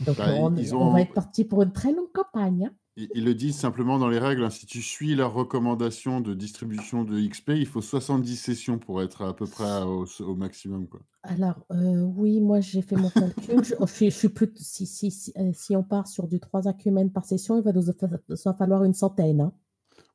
Donc 0.00 0.16
Bah, 0.18 0.26
on, 0.34 0.56
ils 0.56 0.74
on 0.74 0.90
va 0.92 1.00
être 1.02 1.14
parti 1.14 1.44
pour 1.44 1.62
une 1.62 1.72
très 1.72 1.92
longue 1.92 2.12
campagne. 2.12 2.66
hein. 2.66 2.74
ils, 2.96 3.08
ils 3.14 3.24
le 3.24 3.34
disent 3.34 3.56
simplement 3.56 3.98
dans 3.98 4.08
les 4.08 4.18
règles, 4.18 4.44
hein, 4.44 4.50
si 4.50 4.66
tu 4.66 4.82
suis 4.82 5.14
leurs 5.14 5.32
recommandations 5.32 6.20
de 6.20 6.34
distribution 6.34 7.04
de 7.04 7.20
XP, 7.20 7.50
il 7.50 7.66
faut 7.66 7.80
70 7.80 8.36
sessions 8.36 8.78
pour 8.78 9.02
être 9.02 9.22
à 9.22 9.34
peu 9.34 9.46
près 9.46 9.82
au, 9.82 10.06
au 10.20 10.34
maximum, 10.34 10.86
quoi. 10.88 11.00
Alors, 11.22 11.64
euh, 11.72 12.02
oui, 12.02 12.40
moi 12.40 12.60
j'ai 12.60 12.82
fait 12.82 12.96
mon 12.96 13.08
calcul. 13.08 13.64
Je, 13.64 13.74
je 13.80 13.86
suis, 13.86 14.10
je 14.10 14.16
suis 14.16 14.28
plus, 14.28 14.50
si, 14.56 14.86
si, 14.86 15.10
si, 15.10 15.32
euh, 15.38 15.50
si 15.54 15.74
on 15.74 15.82
part 15.82 16.06
sur 16.06 16.28
du 16.28 16.38
3 16.38 16.68
acumènes 16.68 17.10
par 17.10 17.24
session, 17.24 17.56
il 17.56 17.62
va 17.64 17.72
nous 17.72 17.82
fa- 17.92 18.08
nous 18.28 18.36
en 18.48 18.54
falloir 18.54 18.84
une 18.84 18.92
centaine. 18.94 19.40
hein. 19.40 19.52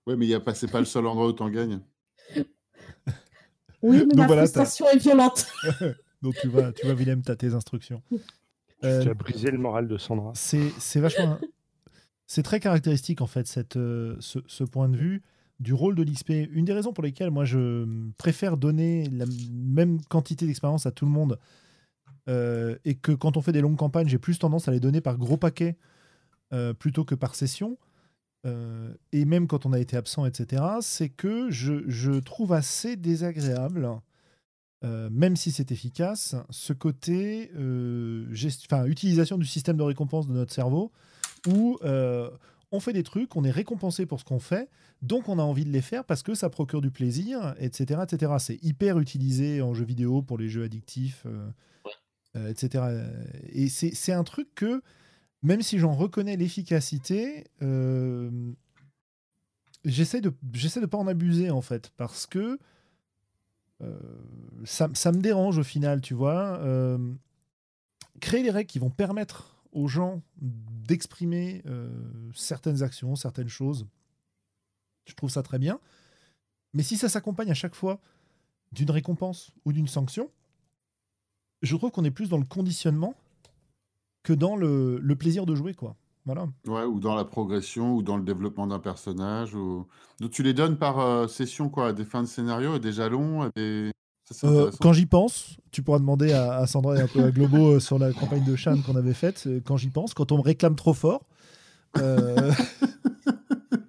Ouais, 0.06 0.16
mais 0.16 0.26
il 0.28 0.30
y 0.30 0.34
a 0.36 0.40
pas, 0.40 0.54
le 0.80 0.86
seul 0.86 1.08
endroit 1.08 1.28
où 1.28 1.34
t'en 1.34 1.50
gagnes. 1.50 1.80
Oui, 3.82 3.98
mais 3.98 4.04
Donc 4.06 4.18
ma 4.18 4.28
voilà, 4.28 4.42
frustration 4.44 4.86
est 4.90 4.98
violente. 4.98 5.48
Donc 6.22 6.36
tu 6.36 6.48
vois, 6.48 6.74
tu 6.74 6.86
vois 6.86 6.96
Willem, 6.96 7.22
tu 7.24 7.32
as 7.32 7.36
tes 7.36 7.54
instructions. 7.54 8.02
Euh, 8.84 9.04
Tu 9.04 9.10
as 9.10 9.14
brisé 9.14 9.52
le 9.52 9.58
moral 9.58 9.88
de 9.88 9.98
Sandra. 9.98 10.32
c'est 10.36 10.70
c'est 10.80 11.00
vachement. 11.00 11.38
C'est 12.32 12.44
très 12.44 12.60
caractéristique 12.60 13.22
en 13.22 13.28
fait 13.28 13.48
cette, 13.48 13.76
euh, 13.76 14.16
ce, 14.20 14.38
ce 14.46 14.64
point 14.64 14.88
de 14.88 14.96
vue 14.96 15.24
du 15.60 15.74
rôle 15.74 15.96
de 15.96 16.04
l'XP. 16.04 16.30
Une 16.52 16.64
des 16.64 16.74
raisons 16.74 16.94
pour 16.94 17.04
lesquelles 17.04 17.32
moi 17.32 17.44
je 17.44 17.88
préfère 18.20 18.56
donner 18.56 19.10
la 19.10 19.26
même 19.52 20.00
quantité 20.10 20.46
d'expérience 20.46 20.86
à 20.86 20.92
tout 20.92 21.06
le 21.06 21.12
monde 21.12 21.40
euh, 22.30 22.78
et 22.86 22.94
que 22.94 23.12
quand 23.14 23.36
on 23.36 23.42
fait 23.42 23.52
des 23.52 23.62
longues 23.62 23.78
campagnes, 23.78 24.08
j'ai 24.08 24.20
plus 24.20 24.38
tendance 24.38 24.68
à 24.68 24.72
les 24.72 24.80
donner 24.80 25.02
par 25.02 25.18
gros 25.18 25.38
paquets 25.38 25.76
euh, 26.54 26.72
plutôt 26.74 27.04
que 27.04 27.16
par 27.16 27.34
session. 27.34 27.80
euh, 28.46 28.94
et 29.12 29.26
même 29.26 29.48
quand 29.48 29.66
on 29.66 29.74
a 29.74 29.80
été 29.80 29.98
absent, 29.98 30.26
etc., 30.28 30.64
c'est 30.82 31.10
que 31.10 31.50
je, 31.50 31.82
je 31.90 32.12
trouve 32.12 32.54
assez 32.54 32.96
désagréable, 32.96 33.90
euh, 34.86 35.10
même 35.12 35.36
si 35.36 35.52
c'est 35.52 35.72
efficace, 35.72 36.36
ce 36.50 36.72
côté 36.72 37.52
euh, 37.58 38.26
utilisation 38.88 39.38
du 39.38 39.46
système 39.46 39.76
de 39.76 39.84
récompense 39.84 40.26
de 40.26 40.34
notre 40.34 40.54
cerveau 40.54 40.94
où 41.48 41.78
euh, 41.84 42.30
on 42.72 42.80
fait 42.80 42.94
des 42.94 43.04
trucs, 43.04 43.36
on 43.36 43.44
est 43.44 43.52
récompensé 43.52 44.06
pour 44.06 44.22
ce 44.22 44.26
qu'on 44.26 44.40
fait, 44.40 44.70
donc 45.02 45.28
on 45.28 45.38
a 45.38 45.42
envie 45.42 45.66
de 45.66 45.72
les 45.72 45.82
faire 45.82 46.06
parce 46.06 46.24
que 46.24 46.34
ça 46.34 46.50
procure 46.50 46.80
du 46.80 46.92
plaisir, 46.92 47.56
etc. 47.60 48.02
etc. 48.04 48.34
C'est 48.40 48.64
hyper 48.64 49.00
utilisé 49.00 49.62
en 49.62 49.74
jeu 49.74 49.84
vidéo 49.84 50.22
pour 50.22 50.38
les 50.38 50.48
jeux 50.48 50.64
addictifs, 50.64 51.26
etc. 52.36 52.84
Et 53.50 53.68
c'est 53.68 54.14
un 54.14 54.24
truc 54.24 54.54
que, 54.56 54.82
même 55.42 55.62
si 55.62 55.80
j'en 55.80 55.94
reconnais 55.94 56.38
l'efficacité, 56.38 57.46
j'essaie 59.84 60.22
de 60.22 60.34
j'essaie 60.54 60.82
de 60.82 60.86
pas 60.86 60.98
en 60.98 61.08
abuser 61.08 61.50
en 61.50 61.62
fait 61.62 61.92
parce 61.98 62.28
que 62.28 62.60
ça, 64.66 64.90
ça 64.94 65.12
me 65.12 65.22
dérange 65.22 65.58
au 65.58 65.64
final, 65.64 66.02
tu 66.02 66.14
vois. 66.14 66.60
Euh, 66.60 67.14
créer 68.20 68.44
les 68.44 68.52
règles 68.52 68.70
qui 68.70 68.80
vont 68.80 68.90
permettre 68.90 69.64
aux 69.72 69.88
gens 69.88 70.22
d'exprimer 70.42 71.62
euh, 71.68 71.90
certaines 72.34 72.84
actions, 72.84 73.16
certaines 73.16 73.50
choses, 73.50 73.88
je 75.06 75.14
trouve 75.14 75.30
ça 75.30 75.44
très 75.44 75.60
bien. 75.60 75.80
Mais 76.74 76.84
si 76.84 76.98
ça 76.98 77.10
s'accompagne 77.10 77.52
à 77.52 77.56
chaque 77.56 77.76
fois 77.76 78.00
d'une 78.72 78.92
récompense 78.92 79.52
ou 79.66 79.74
d'une 79.74 79.88
sanction, 79.88 80.30
je 81.62 81.76
trouve 81.76 81.92
qu'on 81.92 82.06
est 82.06 82.12
plus 82.12 82.30
dans 82.30 82.38
le 82.38 82.46
conditionnement 82.46 83.16
que 84.24 84.34
dans 84.34 84.56
le, 84.56 85.00
le 85.00 85.16
plaisir 85.16 85.46
de 85.46 85.56
jouer, 85.56 85.74
quoi. 85.74 85.96
Voilà. 86.30 86.48
Ouais, 86.68 86.84
ou 86.86 87.00
dans 87.00 87.16
la 87.16 87.26
progression, 87.26 87.96
ou 87.96 88.04
dans 88.04 88.16
le 88.18 88.22
développement 88.24 88.68
d'un 88.68 88.78
personnage. 88.78 89.56
Ou... 89.56 89.88
Donc 90.20 90.30
tu 90.30 90.44
les 90.44 90.54
donnes 90.54 90.78
par 90.78 91.00
euh, 91.00 91.28
session, 91.28 91.70
quoi, 91.70 91.88
à 91.88 91.94
des 91.94 92.06
fins 92.06 92.22
de 92.22 92.28
scénario, 92.28 92.74
à 92.74 92.80
des 92.80 92.92
jalons, 92.92 93.42
à 93.42 93.50
des. 93.56 93.90
Ça, 94.26 94.36
c'est 94.36 94.46
Euh, 94.46 94.50
intéressant. 94.52 94.78
quand 94.80 94.94
j'y 94.94 95.08
pense, 95.08 95.58
tu 95.72 95.82
pourras 95.82 95.98
demander 95.98 96.32
à, 96.34 96.54
à 96.58 96.68
Sandra 96.68 96.98
et 96.98 97.02
un 97.02 97.08
peu 97.08 97.24
à 97.24 97.32
Globo 97.32 97.72
euh, 97.76 97.80
sur 97.80 97.98
la 97.98 98.14
campagne 98.14 98.44
de 98.46 98.56
Shan 98.56 98.78
qu'on 98.86 98.96
avait 98.96 99.16
faite. 99.16 99.46
euh, 99.48 99.60
Quand 99.66 99.76
j'y 99.78 99.90
pense, 99.90 100.14
quand 100.14 100.32
on 100.32 100.38
me 100.38 100.44
réclame 100.44 100.76
trop 100.76 100.94
fort, 100.94 101.26
euh, 101.98 102.52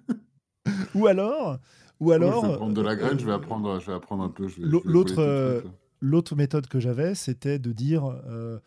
ou 0.95 1.07
alors, 1.07 1.57
ou 1.99 2.11
alors, 2.11 2.43
je 2.43 2.47
vais 2.51 2.55
prendre 2.57 2.73
de 2.73 2.81
la 2.81 2.95
graine, 2.95 3.19
je 3.19 3.25
vais 3.25 3.33
apprendre, 3.33 3.79
je 3.79 3.87
vais 3.87 3.93
apprendre 3.93 4.23
un 4.23 4.29
peu. 4.29 4.47
je 4.47 4.61
vais- 4.61 4.67
l'au- 4.67 4.81
je 4.83 4.87
vais 4.87 4.93
l'autre, 4.93 5.13
voler 5.13 5.25
tes 5.27 5.31
euh, 5.31 5.59
trucs, 5.59 5.65
là. 5.71 5.77
l'autre 6.01 6.35
méthode 6.35 6.67
que 6.67 6.79
j'avais, 6.79 7.15
c'était 7.15 7.59
de 7.59 7.71
dire, 7.71 8.05
euh, 8.27 8.59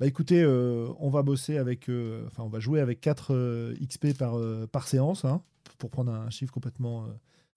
bah 0.00 0.06
écoutez, 0.06 0.42
euh, 0.42 0.88
on 0.98 1.08
va 1.10 1.22
bosser 1.22 1.56
avec, 1.58 1.88
euh, 1.88 2.26
enfin, 2.26 2.42
on 2.42 2.48
va 2.48 2.60
jouer 2.60 2.80
avec 2.80 3.00
4 3.00 3.74
XP 3.80 4.16
par, 4.18 4.38
euh, 4.38 4.66
par 4.66 4.86
séance, 4.88 5.24
hein, 5.24 5.42
pour 5.78 5.90
prendre 5.90 6.12
un 6.12 6.30
chiffre 6.30 6.52
complètement 6.52 7.04
euh, 7.04 7.08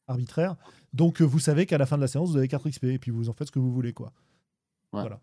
arbitraire. 0.07 0.55
Donc, 0.93 1.21
euh, 1.21 1.25
vous 1.25 1.39
savez 1.39 1.65
qu'à 1.65 1.77
la 1.77 1.85
fin 1.85 1.97
de 1.97 2.01
la 2.01 2.07
séance, 2.07 2.29
vous 2.31 2.37
avez 2.37 2.47
4 2.47 2.69
XP, 2.69 2.85
et 2.85 2.99
puis 2.99 3.11
vous 3.11 3.29
en 3.29 3.33
faites 3.33 3.47
ce 3.47 3.51
que 3.51 3.59
vous 3.59 3.71
voulez, 3.73 3.93
quoi. 3.93 4.13
Ouais. 4.93 5.01
Voilà. 5.01 5.19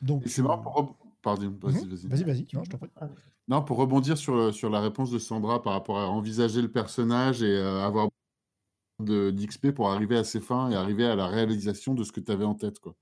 Donc, 0.00 0.24
Et 0.24 0.28
c'est 0.28 0.42
marrant 0.42 0.58
pour. 0.58 0.96
Pardon, 1.22 1.54
vas-y, 1.60 1.84
Mhm. 1.84 1.90
vas-y. 1.90 2.06
Vas-y, 2.08 2.24
vas-y, 2.24 2.46
non, 2.54 2.64
je 2.64 2.70
t'en 2.70 2.78
prie. 2.78 2.88
Non, 3.46 3.62
pour 3.62 3.76
rebondir 3.76 4.16
sur, 4.16 4.54
sur 4.54 4.70
la 4.70 4.80
réponse 4.80 5.10
de 5.10 5.18
Sandra 5.18 5.60
par 5.60 5.74
rapport 5.74 5.98
à 5.98 6.06
envisager 6.08 6.62
le 6.62 6.70
personnage 6.70 7.42
et 7.42 7.54
euh, 7.56 7.84
avoir 7.84 8.08
de- 9.00 9.30
d'XP 9.30 9.72
pour 9.72 9.90
arriver 9.90 10.16
à 10.16 10.24
ses 10.24 10.40
fins 10.40 10.70
et 10.70 10.74
arriver 10.76 11.04
à 11.04 11.16
la 11.16 11.26
réalisation 11.26 11.92
de 11.94 12.04
ce 12.04 12.12
que 12.12 12.20
tu 12.20 12.32
avais 12.32 12.44
en 12.46 12.54
tête. 12.54 12.78
quoi. 12.78 12.94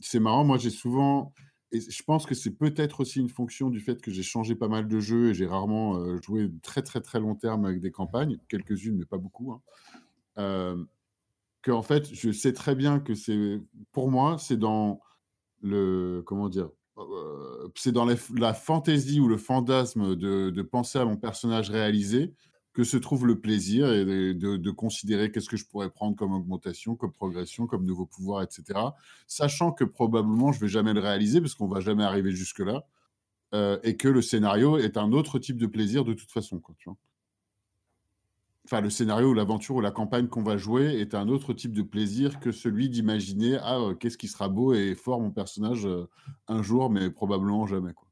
C'est 0.00 0.20
marrant, 0.20 0.44
moi 0.44 0.58
j'ai 0.58 0.70
souvent, 0.70 1.32
et 1.72 1.80
je 1.80 2.02
pense 2.02 2.26
que 2.26 2.34
c'est 2.34 2.52
peut-être 2.52 3.00
aussi 3.00 3.20
une 3.20 3.28
fonction 3.28 3.70
du 3.70 3.80
fait 3.80 4.00
que 4.00 4.10
j'ai 4.10 4.22
changé 4.22 4.54
pas 4.54 4.68
mal 4.68 4.88
de 4.88 5.00
jeux 5.00 5.30
et 5.30 5.34
j'ai 5.34 5.46
rarement 5.46 5.96
euh, 5.96 6.18
joué 6.22 6.50
très 6.62 6.82
très 6.82 7.00
très 7.00 7.20
long 7.20 7.34
terme 7.34 7.64
avec 7.64 7.80
des 7.80 7.90
campagnes, 7.90 8.38
quelques-unes 8.48 8.96
mais 8.96 9.04
pas 9.04 9.18
beaucoup. 9.18 9.52
Hein. 9.52 10.86
Que 11.62 11.70
en 11.70 11.82
fait, 11.82 12.08
je 12.14 12.32
sais 12.32 12.54
très 12.54 12.74
bien 12.74 13.00
que 13.00 13.14
c'est, 13.14 13.60
pour 13.92 14.10
moi, 14.10 14.38
c'est 14.38 14.56
dans 14.56 15.00
le, 15.60 16.22
comment 16.24 16.48
dire, 16.48 16.70
euh, 16.96 17.68
c'est 17.74 17.92
dans 17.92 18.06
la, 18.06 18.54
fantaisie 18.54 19.20
ou 19.20 19.28
le 19.28 19.36
fantasme 19.36 20.16
de 20.16 20.62
penser 20.62 20.98
à 20.98 21.04
mon 21.04 21.18
personnage 21.18 21.68
réalisé 21.68 22.34
que 22.72 22.84
se 22.84 22.96
trouve 22.96 23.26
le 23.26 23.40
plaisir 23.40 23.92
et 23.92 24.04
de, 24.04 24.32
de- 24.32 24.56
de 24.56 24.70
considérer 24.70 25.32
qu'est-ce 25.32 25.48
que 25.48 25.56
je 25.56 25.66
pourrais 25.66 25.90
prendre 25.90 26.16
comme 26.16 26.32
augmentation, 26.32 26.94
comme 26.96 27.12
progression, 27.12 27.66
comme 27.66 27.84
nouveau 27.84 28.06
pouvoir, 28.06 28.42
etc. 28.42 28.94
Sachant 29.26 29.72
que 29.72 29.84
probablement 29.84 30.52
je 30.52 30.60
vais 30.60 30.68
jamais 30.68 30.92
le 30.92 31.00
réaliser 31.00 31.40
parce 31.40 31.54
qu'on 31.54 31.66
va 31.68 31.80
jamais 31.80 32.04
arriver 32.04 32.30
jusque-là 32.32 32.86
euh, 33.54 33.78
et 33.82 33.96
que 33.96 34.08
le 34.08 34.22
scénario 34.22 34.78
est 34.78 34.96
un 34.96 35.12
autre 35.12 35.38
type 35.40 35.56
de 35.58 35.66
plaisir 35.66 36.04
de 36.04 36.14
toute 36.14 36.30
façon. 36.30 36.60
Quoi, 36.60 36.74
tu 36.78 36.88
vois. 36.88 36.96
Enfin, 38.66 38.80
le 38.82 38.90
scénario 38.90 39.30
ou 39.30 39.34
l'aventure 39.34 39.76
ou 39.76 39.80
la 39.80 39.90
campagne 39.90 40.28
qu'on 40.28 40.44
va 40.44 40.56
jouer 40.56 41.00
est 41.00 41.14
un 41.16 41.28
autre 41.28 41.52
type 41.52 41.72
de 41.72 41.82
plaisir 41.82 42.38
que 42.38 42.52
celui 42.52 42.88
d'imaginer 42.88 43.56
ah 43.62 43.78
euh, 43.80 43.94
qu'est-ce 43.94 44.18
qui 44.18 44.28
sera 44.28 44.48
beau 44.48 44.74
et 44.74 44.94
fort 44.94 45.20
mon 45.20 45.32
personnage 45.32 45.86
euh, 45.86 46.08
un 46.46 46.62
jour, 46.62 46.88
mais 46.90 47.10
probablement 47.10 47.66
jamais. 47.66 47.92
Quoi. 47.94 48.06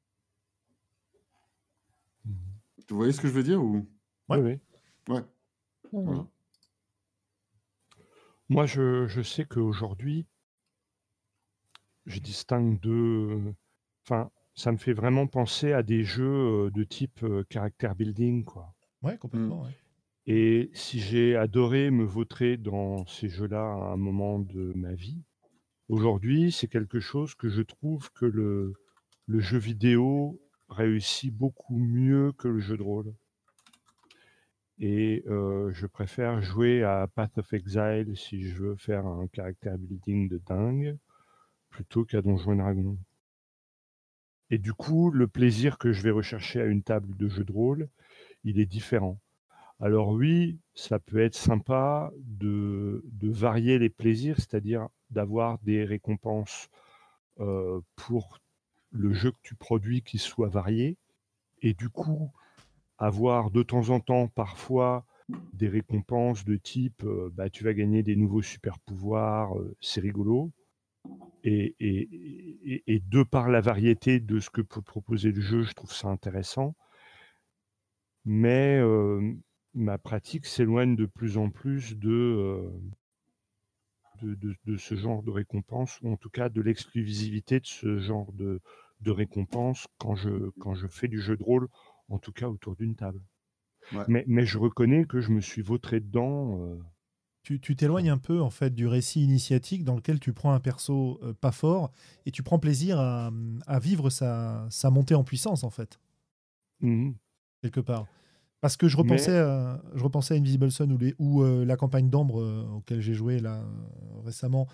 Vous 2.88 2.96
voyez 2.96 3.12
ce 3.12 3.20
que 3.20 3.28
je 3.28 3.32
veux 3.34 3.42
dire 3.42 3.62
ou? 3.62 3.86
Ouais. 4.28 4.38
Oui, 4.38 4.58
oui. 5.08 5.14
ouais. 5.14 5.20
Ouais, 5.92 6.04
Voilà. 6.04 6.20
ouais. 6.20 6.26
Moi, 8.48 8.66
je, 8.66 9.06
je 9.06 9.22
sais 9.22 9.44
qu'aujourd'hui, 9.44 10.26
je 12.06 12.18
distingue 12.20 12.80
deux. 12.80 13.54
Enfin, 14.04 14.30
ça 14.54 14.72
me 14.72 14.76
fait 14.76 14.92
vraiment 14.92 15.26
penser 15.26 15.72
à 15.72 15.82
des 15.82 16.02
jeux 16.04 16.66
euh, 16.66 16.70
de 16.70 16.84
type 16.84 17.22
euh, 17.22 17.44
character 17.52 17.90
building, 17.96 18.44
quoi. 18.44 18.74
Ouais, 19.02 19.18
complètement. 19.18 19.62
ouais. 19.64 19.76
Et 20.26 20.70
si 20.74 21.00
j'ai 21.00 21.36
adoré 21.36 21.90
me 21.90 22.04
vautrer 22.04 22.56
dans 22.56 23.06
ces 23.06 23.28
jeux-là 23.28 23.62
à 23.62 23.92
un 23.92 23.96
moment 23.96 24.38
de 24.38 24.72
ma 24.74 24.94
vie, 24.94 25.22
aujourd'hui, 25.88 26.52
c'est 26.52 26.68
quelque 26.68 27.00
chose 27.00 27.34
que 27.34 27.48
je 27.48 27.62
trouve 27.62 28.10
que 28.12 28.26
le, 28.26 28.74
le 29.26 29.40
jeu 29.40 29.58
vidéo 29.58 30.40
réussit 30.68 31.34
beaucoup 31.34 31.78
mieux 31.78 32.32
que 32.32 32.48
le 32.48 32.60
jeu 32.60 32.76
de 32.76 32.82
rôle. 32.82 33.14
Et 34.80 35.24
euh, 35.26 35.72
je 35.72 35.86
préfère 35.86 36.40
jouer 36.40 36.84
à 36.84 37.08
Path 37.12 37.38
of 37.38 37.52
Exile 37.52 38.16
si 38.16 38.42
je 38.42 38.62
veux 38.62 38.76
faire 38.76 39.06
un 39.06 39.26
character 39.34 39.74
building 39.76 40.28
de 40.28 40.38
dingue, 40.38 40.96
plutôt 41.68 42.04
qu'à 42.04 42.22
Donjons 42.22 42.52
et 42.52 42.56
Dragons. 42.56 42.98
Et 44.50 44.58
du 44.58 44.72
coup, 44.72 45.10
le 45.10 45.26
plaisir 45.26 45.78
que 45.78 45.92
je 45.92 46.02
vais 46.02 46.10
rechercher 46.10 46.60
à 46.60 46.66
une 46.66 46.82
table 46.82 47.16
de 47.16 47.28
jeu 47.28 47.44
de 47.44 47.52
rôle, 47.52 47.88
il 48.44 48.60
est 48.60 48.66
différent. 48.66 49.20
Alors 49.80 50.08
oui, 50.08 50.58
ça 50.74 50.98
peut 50.98 51.20
être 51.20 51.36
sympa 51.36 52.10
de, 52.18 53.04
de 53.04 53.30
varier 53.30 53.78
les 53.78 53.90
plaisirs, 53.90 54.36
c'est-à-dire 54.36 54.88
d'avoir 55.10 55.58
des 55.60 55.84
récompenses 55.84 56.68
euh, 57.40 57.80
pour 57.94 58.38
le 58.90 59.12
jeu 59.12 59.32
que 59.32 59.38
tu 59.42 59.54
produis 59.54 60.02
qui 60.02 60.18
soit 60.18 60.48
varié, 60.48 60.96
et 61.62 61.74
du 61.74 61.88
coup 61.88 62.32
avoir 62.98 63.50
de 63.50 63.62
temps 63.62 63.90
en 63.90 64.00
temps 64.00 64.28
parfois 64.28 65.06
des 65.52 65.68
récompenses 65.68 66.44
de 66.44 66.56
type 66.56 67.04
euh, 67.04 67.30
bah, 67.34 67.50
tu 67.50 67.64
vas 67.64 67.74
gagner 67.74 68.02
des 68.02 68.16
nouveaux 68.16 68.42
super 68.42 68.78
pouvoirs, 68.80 69.58
euh, 69.58 69.76
c'est 69.80 70.00
rigolo, 70.00 70.52
et, 71.44 71.74
de 73.10 73.22
par 73.22 73.48
la 73.48 73.60
variété 73.60 74.20
de 74.20 74.40
ce 74.40 74.50
que 74.50 74.60
peut 74.60 74.82
proposer 74.82 75.32
le 75.32 75.40
jeu, 75.40 75.62
je 75.62 75.72
trouve 75.72 75.92
ça 75.92 76.08
intéressant. 76.08 76.74
Mais 78.24 78.80
ma 79.72 79.96
pratique 79.96 80.44
s'éloigne 80.44 80.96
de 80.96 81.06
plus 81.06 81.38
en 81.38 81.48
plus 81.48 81.96
de, 81.96 82.70
ce 84.76 84.94
genre 84.96 85.22
de 85.22 85.30
récompense, 85.30 85.98
ou 86.02 86.12
en 86.12 86.16
tout 86.16 86.28
cas 86.28 86.50
de 86.50 86.60
l'exclusivité 86.60 87.60
de 87.60 87.66
ce 87.66 87.98
genre 87.98 88.30
de, 88.32 88.60
de 89.00 89.10
récompense 89.10 89.86
quand 89.98 90.16
quand 90.58 90.74
je 90.74 90.86
fais 90.88 91.08
du 91.08 91.20
jeu 91.20 91.36
de 91.36 91.42
rôle, 91.42 91.68
en 92.08 92.18
tout 92.18 92.32
cas 92.32 92.48
autour 92.48 92.76
d'une 92.76 92.94
table. 92.94 93.20
Mais, 94.08 94.24
mais, 94.26 94.44
je 94.44 94.58
reconnais 94.58 95.06
que 95.06 95.20
je 95.20 95.30
me 95.30 95.40
suis 95.40 95.62
vautré 95.62 96.00
dedans. 96.00 96.76
Tu 97.42 97.58
t'éloignes 97.76 98.10
un 98.10 98.18
peu 98.18 98.42
en 98.42 98.50
fait 98.50 98.74
du 98.74 98.86
récit 98.86 99.24
initiatique 99.24 99.82
dans 99.82 99.94
lequel 99.96 100.20
tu 100.20 100.34
prends 100.34 100.52
un 100.52 100.60
perso 100.60 101.18
pas 101.40 101.52
fort 101.52 101.90
et 102.26 102.30
tu 102.30 102.42
prends 102.42 102.58
plaisir 102.58 103.00
à, 103.00 103.30
à 103.66 103.78
vivre 103.78 104.10
sa, 104.10 104.66
sa, 104.68 104.90
montée 104.90 105.14
en 105.14 105.24
puissance 105.24 105.64
en 105.64 105.70
fait. 105.70 105.98
Mmh 106.80 107.12
Quelque 107.62 107.80
part. 107.80 108.06
Parce 108.60 108.76
que 108.76 108.88
je 108.88 108.96
repensais, 108.98 109.38
à, 109.38 109.80
je 109.94 110.04
repensais 110.04 110.34
à 110.34 110.36
Invisible 110.36 110.70
Sun 110.70 110.92
ou, 110.92 110.98
les, 110.98 111.14
ou 111.18 111.42
la 111.42 111.76
campagne 111.76 112.10
d'Ambre 112.10 112.68
auquel 112.76 113.00
j'ai 113.00 113.14
joué 113.14 113.38
là 113.38 113.64
récemment, 114.24 114.68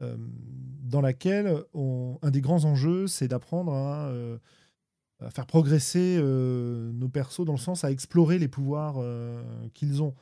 dans 0.00 1.00
laquelle 1.02 1.64
un 1.74 2.30
des 2.30 2.40
grands 2.40 2.64
enjeux, 2.64 3.06
c'est 3.06 3.28
d'apprendre 3.28 3.74
à, 3.74 4.10
à, 5.20 5.30
faire 5.30 5.46
progresser 5.46 6.20
nos 6.22 7.08
persos 7.08 7.44
dans 7.44 7.52
le 7.52 7.58
sens 7.58 7.84
à 7.84 7.90
explorer 7.90 8.38
les 8.38 8.48
pouvoirs 8.48 8.96
qu'ils 9.74 10.02
ont. 10.02 10.14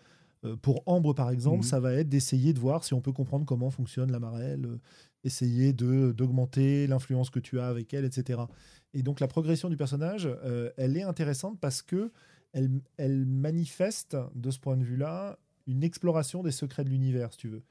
pour 0.62 0.82
Ambre, 0.86 1.14
par 1.14 1.30
exemple, 1.30 1.60
mmh 1.60 1.68
ça 1.68 1.80
va 1.80 1.92
être 1.94 2.08
d'essayer 2.08 2.52
de 2.52 2.60
voir 2.60 2.84
si 2.84 2.94
on 2.94 3.00
peut 3.00 3.12
comprendre 3.12 3.44
comment 3.44 3.70
fonctionne 3.70 4.12
la 4.12 4.20
marelle, 4.20 4.78
essayer 5.24 5.72
d'augmenter 5.72 6.86
l'influence 6.86 7.30
que 7.30 7.40
tu 7.40 7.58
as 7.58 7.66
avec 7.66 7.92
elle, 7.94 8.04
etc. 8.04 8.42
Et 8.92 9.02
donc 9.02 9.20
la 9.20 9.28
progression 9.28 9.68
du 9.68 9.76
personnage, 9.76 10.28
elle 10.76 10.96
est 10.96 11.02
intéressante 11.02 11.58
parce 11.60 11.82
que 11.82 12.12
elle, 12.96 13.26
manifeste, 13.26 14.16
de 14.34 14.50
ce 14.50 14.58
point 14.58 14.76
de 14.76 14.84
vue-là, 14.84 15.38
une 15.66 15.82
exploration 15.82 16.42
des 16.42 16.52
secrets 16.52 16.84
de 16.84 16.90
l'univers, 16.90 17.32
si 17.32 17.38
tu 17.38 17.48
veux, 17.48 17.62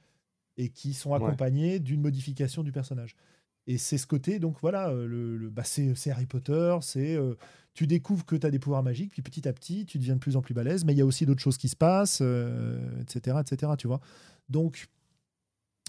et 0.57 0.69
qui 0.69 0.93
sont 0.93 1.13
accompagnés 1.13 1.79
d'une 1.79 2.01
modification 2.01 2.63
du 2.63 2.71
personnage. 2.71 3.15
Et 3.67 3.77
c'est 3.77 3.97
ce 3.97 4.05
côté, 4.05 4.39
donc 4.39 4.57
voilà, 4.61 4.89
euh, 4.89 5.07
le, 5.07 5.49
bah 5.49 5.63
c'est 5.63 6.11
Harry 6.11 6.25
Potter, 6.25 6.75
c'est 6.81 7.15
euh, 7.15 7.35
tu 7.73 7.87
découvres 7.87 8.25
que 8.25 8.35
tu 8.35 8.45
as 8.45 8.51
des 8.51 8.59
pouvoirs 8.59 8.83
magiques, 8.83 9.11
puis 9.11 9.21
petit 9.21 9.47
à 9.47 9.53
petit, 9.53 9.85
tu 9.85 9.97
deviens 9.97 10.15
de 10.15 10.19
plus 10.19 10.35
en 10.35 10.41
plus 10.41 10.53
balèze, 10.53 10.83
mais 10.83 10.93
il 10.93 10.97
y 10.97 11.01
a 11.01 11.05
aussi 11.05 11.25
d'autres 11.25 11.41
choses 11.41 11.57
qui 11.57 11.69
se 11.69 11.75
passent, 11.75 12.21
etc., 12.21 13.37
euh, 13.37 13.41
etc., 13.41 13.71
tu 13.77 13.87
vois. 13.87 14.01
Donc, 14.49 14.89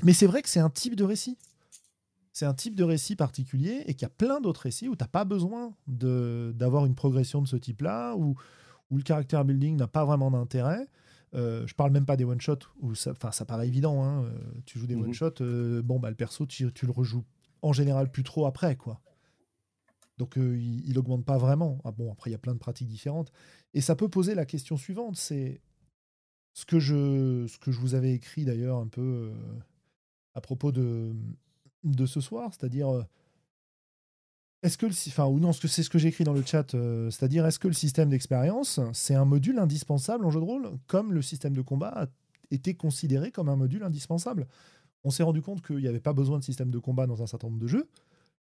mais 0.04 0.12
c'est 0.12 0.26
vrai 0.26 0.42
que 0.42 0.48
c'est 0.48 0.60
un 0.60 0.70
type 0.70 0.94
de 0.94 1.04
récit. 1.04 1.36
C'est 2.32 2.46
un 2.46 2.54
type 2.54 2.74
de 2.74 2.84
récit 2.84 3.16
particulier 3.16 3.82
et 3.86 3.94
qu'il 3.94 4.02
y 4.02 4.06
a 4.06 4.08
plein 4.08 4.40
d'autres 4.40 4.62
récits 4.62 4.88
où 4.88 4.96
tu 4.96 5.04
n'as 5.04 5.08
pas 5.08 5.24
besoin 5.24 5.72
d'avoir 5.86 6.86
une 6.86 6.94
progression 6.94 7.42
de 7.42 7.46
ce 7.46 7.56
type-là, 7.56 8.14
ou 8.16 8.34
où 8.90 8.96
le 8.96 9.02
caractère 9.02 9.44
building 9.44 9.76
n'a 9.76 9.86
pas 9.86 10.04
vraiment 10.04 10.30
d'intérêt. 10.30 10.86
Euh, 11.34 11.66
je 11.66 11.74
parle 11.74 11.90
même 11.90 12.06
pas 12.06 12.16
des 12.16 12.24
one 12.24 12.40
shots 12.40 12.68
où 12.80 12.94
ça, 12.94 13.12
ça 13.32 13.44
paraît 13.44 13.66
évident. 13.66 14.04
Hein, 14.04 14.24
tu 14.66 14.78
joues 14.78 14.86
des 14.86 14.94
mhm. 14.94 15.04
one 15.04 15.14
shots, 15.14 15.40
euh, 15.40 15.82
bon 15.82 15.98
bah 15.98 16.10
le 16.10 16.16
perso 16.16 16.46
tu, 16.46 16.64
le 16.64 16.90
rejoues 16.90 17.24
en 17.64 17.72
général 17.72 18.10
plus 18.10 18.22
trop 18.22 18.46
après 18.46 18.76
quoi. 18.76 19.00
Donc 20.18 20.38
euh, 20.38 20.56
il, 20.56 20.96
augmente 20.98 21.24
pas 21.24 21.38
vraiment. 21.38 21.78
Ah, 21.84 21.90
bon 21.90 22.12
après 22.12 22.30
il 22.30 22.32
y 22.32 22.36
a 22.36 22.38
plein 22.38 22.54
de 22.54 22.58
pratiques 22.58 22.88
différentes 22.88 23.32
et 23.72 23.80
ça 23.80 23.96
peut 23.96 24.08
poser 24.08 24.34
la 24.34 24.46
question 24.46 24.76
suivante, 24.76 25.16
c'est 25.16 25.60
ce 26.52 26.64
que 26.64 26.78
je 26.78 27.46
ce 27.48 27.58
que 27.58 27.72
je 27.72 27.80
vous 27.80 27.94
avais 27.94 28.12
écrit 28.12 28.44
d'ailleurs 28.44 28.78
un 28.78 28.86
peu 28.86 29.32
à 30.34 30.40
propos 30.40 30.70
de 30.72 31.14
de 31.82 32.06
ce 32.06 32.20
soir, 32.20 32.50
c'est-à-dire 32.52 33.04
est-ce 34.64 34.78
que 34.78 34.86
le, 34.86 34.92
enfin, 35.08 35.26
ou 35.26 35.38
non, 35.40 35.52
c'est 35.52 35.82
ce 35.82 35.90
que 35.90 35.98
j'ai 35.98 36.08
écrit 36.08 36.24
dans 36.24 36.32
le 36.32 36.42
chat, 36.42 36.74
euh, 36.74 37.10
c'est-à-dire 37.10 37.44
est-ce 37.44 37.58
que 37.58 37.68
le 37.68 37.74
système 37.74 38.08
d'expérience, 38.08 38.80
c'est 38.94 39.14
un 39.14 39.26
module 39.26 39.58
indispensable 39.58 40.24
en 40.24 40.30
jeu 40.30 40.40
de 40.40 40.44
rôle, 40.46 40.70
comme 40.86 41.12
le 41.12 41.20
système 41.20 41.52
de 41.52 41.60
combat 41.60 41.88
a 41.88 42.06
été 42.50 42.72
considéré 42.72 43.30
comme 43.30 43.50
un 43.50 43.56
module 43.56 43.82
indispensable? 43.82 44.46
On 45.04 45.10
s'est 45.10 45.22
rendu 45.22 45.42
compte 45.42 45.64
qu'il 45.64 45.76
n'y 45.76 45.88
avait 45.88 46.00
pas 46.00 46.12
besoin 46.12 46.38
de 46.38 46.44
système 46.44 46.70
de 46.70 46.78
combat 46.78 47.06
dans 47.06 47.22
un 47.22 47.26
certain 47.26 47.48
nombre 47.48 47.60
de 47.60 47.66
jeux, 47.66 47.88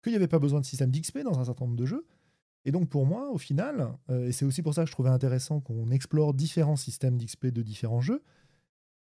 qu'il 0.02 0.12
n'y 0.12 0.16
avait 0.16 0.28
pas 0.28 0.38
besoin 0.38 0.60
de 0.60 0.64
système 0.64 0.90
d'XP 0.90 1.18
dans 1.18 1.38
un 1.38 1.44
certain 1.44 1.64
nombre 1.64 1.76
de 1.76 1.86
jeux. 1.86 2.06
Et 2.66 2.72
donc 2.72 2.88
pour 2.88 3.06
moi, 3.06 3.30
au 3.30 3.38
final, 3.38 3.96
euh, 4.10 4.26
et 4.26 4.32
c'est 4.32 4.44
aussi 4.44 4.60
pour 4.60 4.74
ça 4.74 4.82
que 4.82 4.88
je 4.88 4.92
trouvais 4.92 5.08
intéressant 5.08 5.60
qu'on 5.60 5.88
explore 5.88 6.34
différents 6.34 6.76
systèmes 6.76 7.16
d'XP 7.16 7.46
de 7.46 7.62
différents 7.62 8.00
jeux, 8.00 8.22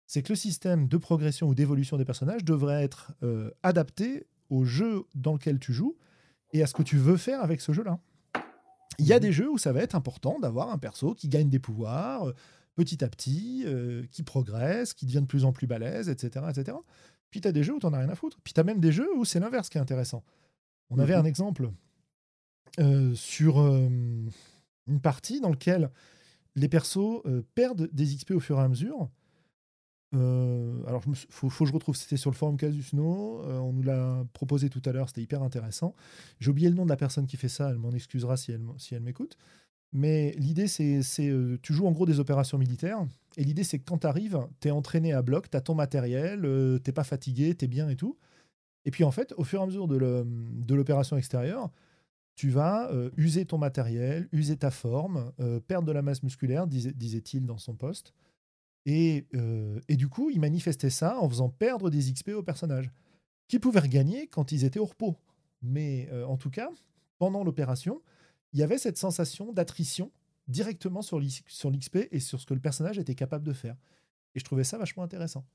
c'est 0.05 0.21
que 0.21 0.33
le 0.33 0.35
système 0.35 0.89
de 0.89 0.97
progression 0.97 1.47
ou 1.47 1.55
d'évolution 1.55 1.97
des 1.97 2.03
personnages 2.03 2.43
devrait 2.43 2.83
être 2.83 3.13
euh, 3.23 3.49
adapté 3.63 4.27
au 4.49 4.65
jeu 4.65 5.03
dans 5.15 5.33
lequel 5.33 5.59
tu 5.59 5.71
joues 5.71 5.97
et 6.51 6.61
à 6.61 6.67
ce 6.67 6.73
que 6.73 6.83
tu 6.83 6.97
veux 6.97 7.15
faire 7.15 7.41
avec 7.41 7.61
ce 7.61 7.71
jeu-là. 7.71 7.99
Il 8.99 9.05
y 9.05 9.13
a 9.13 9.15
mhm. 9.15 9.21
des 9.21 9.31
jeux 9.31 9.49
où 9.49 9.57
ça 9.57 9.71
va 9.71 9.81
être 9.81 9.95
important 9.95 10.39
d'avoir 10.39 10.69
un 10.69 10.77
perso 10.77 11.13
qui 11.13 11.29
gagne 11.29 11.49
des 11.49 11.59
pouvoirs 11.59 12.27
euh, 12.27 12.33
petit 12.75 13.01
à 13.03 13.09
petit, 13.09 13.65
qui 14.11 14.21
progresse, 14.21 14.93
qui 14.93 15.07
devient 15.07 15.21
de 15.21 15.25
plus 15.25 15.45
en 15.45 15.51
plus 15.51 15.65
balèze, 15.65 16.09
etc. 16.09 16.45
etc. 16.47 16.77
Puis 17.29 17.41
tu 17.41 17.47
as 17.47 17.51
des 17.51 17.63
jeux 17.63 17.73
où 17.73 17.79
tu 17.79 17.85
n'en 17.85 17.93
as 17.93 17.99
rien 17.99 18.09
à 18.09 18.15
foutre. 18.15 18.39
Puis 18.43 18.53
tu 18.53 18.59
as 18.59 18.63
même 18.63 18.79
des 18.79 18.91
jeux 18.91 19.09
où 19.15 19.25
c'est 19.25 19.39
l'inverse 19.39 19.69
qui 19.69 19.77
est 19.77 19.81
intéressant. 19.81 20.23
On 20.89 20.99
avait 20.99 21.15
mhm. 21.15 21.21
un 21.21 21.25
exemple 21.25 21.71
euh, 22.79 23.13
sur 23.15 23.57
une 23.59 24.31
partie 25.01 25.41
dans 25.41 25.49
laquelle 25.49 25.89
les 26.55 26.69
persos 26.69 27.21
perdent 27.55 27.89
des 27.91 28.15
XP 28.15 28.31
au 28.31 28.39
fur 28.39 28.57
et 28.57 28.61
à 28.61 28.67
mesure 28.67 29.09
euh, 30.15 30.83
alors, 30.87 31.01
il 31.07 31.15
faut, 31.15 31.49
faut, 31.49 31.65
que 31.65 31.69
je 31.69 31.73
retrouve, 31.73 31.95
c'était 31.95 32.17
sur 32.17 32.31
le 32.31 32.35
forum 32.35 32.57
Casus 32.57 32.93
No. 32.93 33.41
Euh, 33.43 33.57
on 33.59 33.73
nous 33.73 33.83
l'a 33.83 34.25
proposé 34.33 34.69
tout 34.69 34.81
à 34.85 34.91
l'heure, 34.91 35.09
c'était 35.09 35.21
hyper 35.21 35.43
intéressant. 35.43 35.95
J'ai 36.39 36.49
oublié 36.49 36.69
le 36.69 36.75
nom 36.75 36.85
de 36.85 36.89
la 36.89 36.97
personne 36.97 37.27
qui 37.27 37.37
fait 37.37 37.49
ça, 37.49 37.69
elle 37.69 37.77
m'en 37.77 37.91
excusera 37.91 38.37
si 38.37 38.51
elle, 38.51 38.63
si 38.77 38.95
elle 38.95 39.03
m'écoute. 39.03 39.37
Mais 39.93 40.33
l'idée, 40.37 40.67
c'est, 40.67 41.01
euh, 41.19 41.57
tu 41.61 41.73
joues 41.73 41.87
en 41.87 41.91
gros 41.91 42.05
des 42.05 42.19
opérations 42.19 42.57
militaires. 42.57 43.05
Et 43.37 43.43
l'idée, 43.43 43.63
c'est 43.63 43.79
que 43.79 43.85
quand 43.85 43.99
tu 43.99 44.07
arrives, 44.07 44.39
tu 44.59 44.67
es 44.67 44.71
entraîné 44.71 45.13
à 45.13 45.21
bloc, 45.21 45.49
tu 45.49 45.57
as 45.57 45.61
ton 45.61 45.75
matériel, 45.75 46.41
tu 46.41 46.81
t'es 46.83 46.91
pas 46.91 47.03
fatigué, 47.03 47.55
tu 47.55 47.65
es 47.65 47.67
bien 47.67 47.89
et 47.89 47.95
tout. 47.95 48.17
Et 48.85 48.91
puis 48.91 49.03
en 49.03 49.11
fait, 49.11 49.33
au 49.37 49.43
fur 49.43 49.59
et 49.59 49.63
à 49.63 49.65
mesure 49.65 49.87
de 49.87 50.75
l'opération 50.75 51.17
extérieure, 51.17 51.69
tu 52.35 52.49
vas 52.49 52.89
user 53.17 53.45
ton 53.45 53.57
matériel, 53.57 54.27
user 54.31 54.57
ta 54.57 54.71
forme, 54.71 55.31
perdre 55.67 55.87
de 55.87 55.91
la 55.91 56.01
masse 56.01 56.23
musculaire, 56.23 56.67
disait-il 56.67 57.45
dans 57.45 57.57
son 57.57 57.75
poste. 57.75 58.13
Euh, 58.87 59.79
et, 59.87 59.95
du 59.95 60.07
coup, 60.07 60.29
ils 60.29 60.39
manifestaient 60.39 60.89
ça 60.89 61.19
en 61.19 61.29
faisant 61.29 61.49
perdre 61.49 61.89
des 61.89 62.11
XP 62.11 62.29
aux 62.29 62.43
personnages, 62.43 62.91
qui 63.47 63.59
pouvaient 63.59 63.79
regagner 63.79 64.27
quand 64.27 64.51
ils 64.51 64.63
étaient 64.63 64.79
au 64.79 64.85
repos. 64.85 65.15
Mais 65.61 66.07
euh, 66.11 66.25
en 66.25 66.37
tout 66.37 66.49
cas, 66.49 66.69
pendant 67.17 67.43
l'opération, 67.43 68.01
il 68.53 68.59
y 68.59 68.63
avait 68.63 68.77
cette 68.77 68.97
sensation 68.97 69.51
d'attrition 69.53 70.11
directement 70.47 71.01
sur 71.01 71.19
l'XP 71.19 71.97
et 72.11 72.19
sur 72.19 72.39
ce 72.39 72.45
que 72.45 72.53
le 72.53 72.59
personnage 72.59 72.97
était 72.97 73.15
capable 73.15 73.45
de 73.45 73.53
faire. 73.53 73.75
Et 74.35 74.39
je 74.39 74.45
trouvais 74.45 74.63
ça 74.63 74.77
vachement 74.77 75.03
intéressant. 75.03 75.45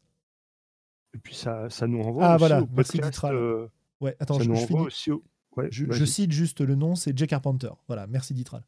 Et 1.14 1.18
puis 1.18 1.34
ça, 1.34 1.68
ça 1.70 1.86
nous 1.86 2.02
renvoie 2.02 2.24
ah, 2.24 2.34
aussi 2.34 2.38
voilà, 2.38 2.62
au 2.62 2.66
podcast. 2.66 3.24
Euh, 3.24 3.68
ouais, 4.00 4.16
attends, 4.18 4.38
je, 4.38 4.50
je, 5.70 6.04
cite 6.04 6.32
juste 6.32 6.60
le 6.60 6.74
nom, 6.74 6.94
c'est 6.94 7.16
Jay 7.16 7.26
Carpenter. 7.26 7.70
Voilà, 7.86 8.06
merci 8.06 8.34
Ditral. 8.34 8.64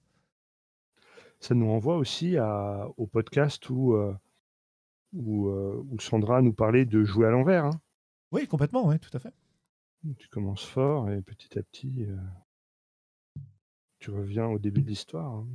Ça 1.40 1.54
nous 1.54 1.66
renvoie 1.66 1.96
aussi 1.96 2.36
à, 2.36 2.88
au 2.96 3.06
podcast 3.06 3.68
où 3.70 3.96
où, 5.14 5.96
Sandra 6.00 6.42
nous 6.42 6.52
parlait 6.52 6.84
de 6.84 7.04
jouer 7.04 7.26
à 7.26 7.30
l'envers. 7.30 7.64
Hein. 7.64 7.80
Oui, 8.32 8.46
complètement, 8.46 8.86
oui, 8.86 8.98
tout 8.98 9.16
à 9.16 9.20
fait. 9.20 9.32
Tu 10.18 10.28
commences 10.28 10.64
fort 10.64 11.10
et 11.10 11.22
petit 11.22 11.58
à 11.58 11.62
petit, 11.62 12.06
tu 14.04 14.10
reviens 14.10 14.46
au 14.46 14.58
début 14.58 14.82
de 14.82 14.88
l'histoire. 14.88 15.32
Hein. 15.32 15.46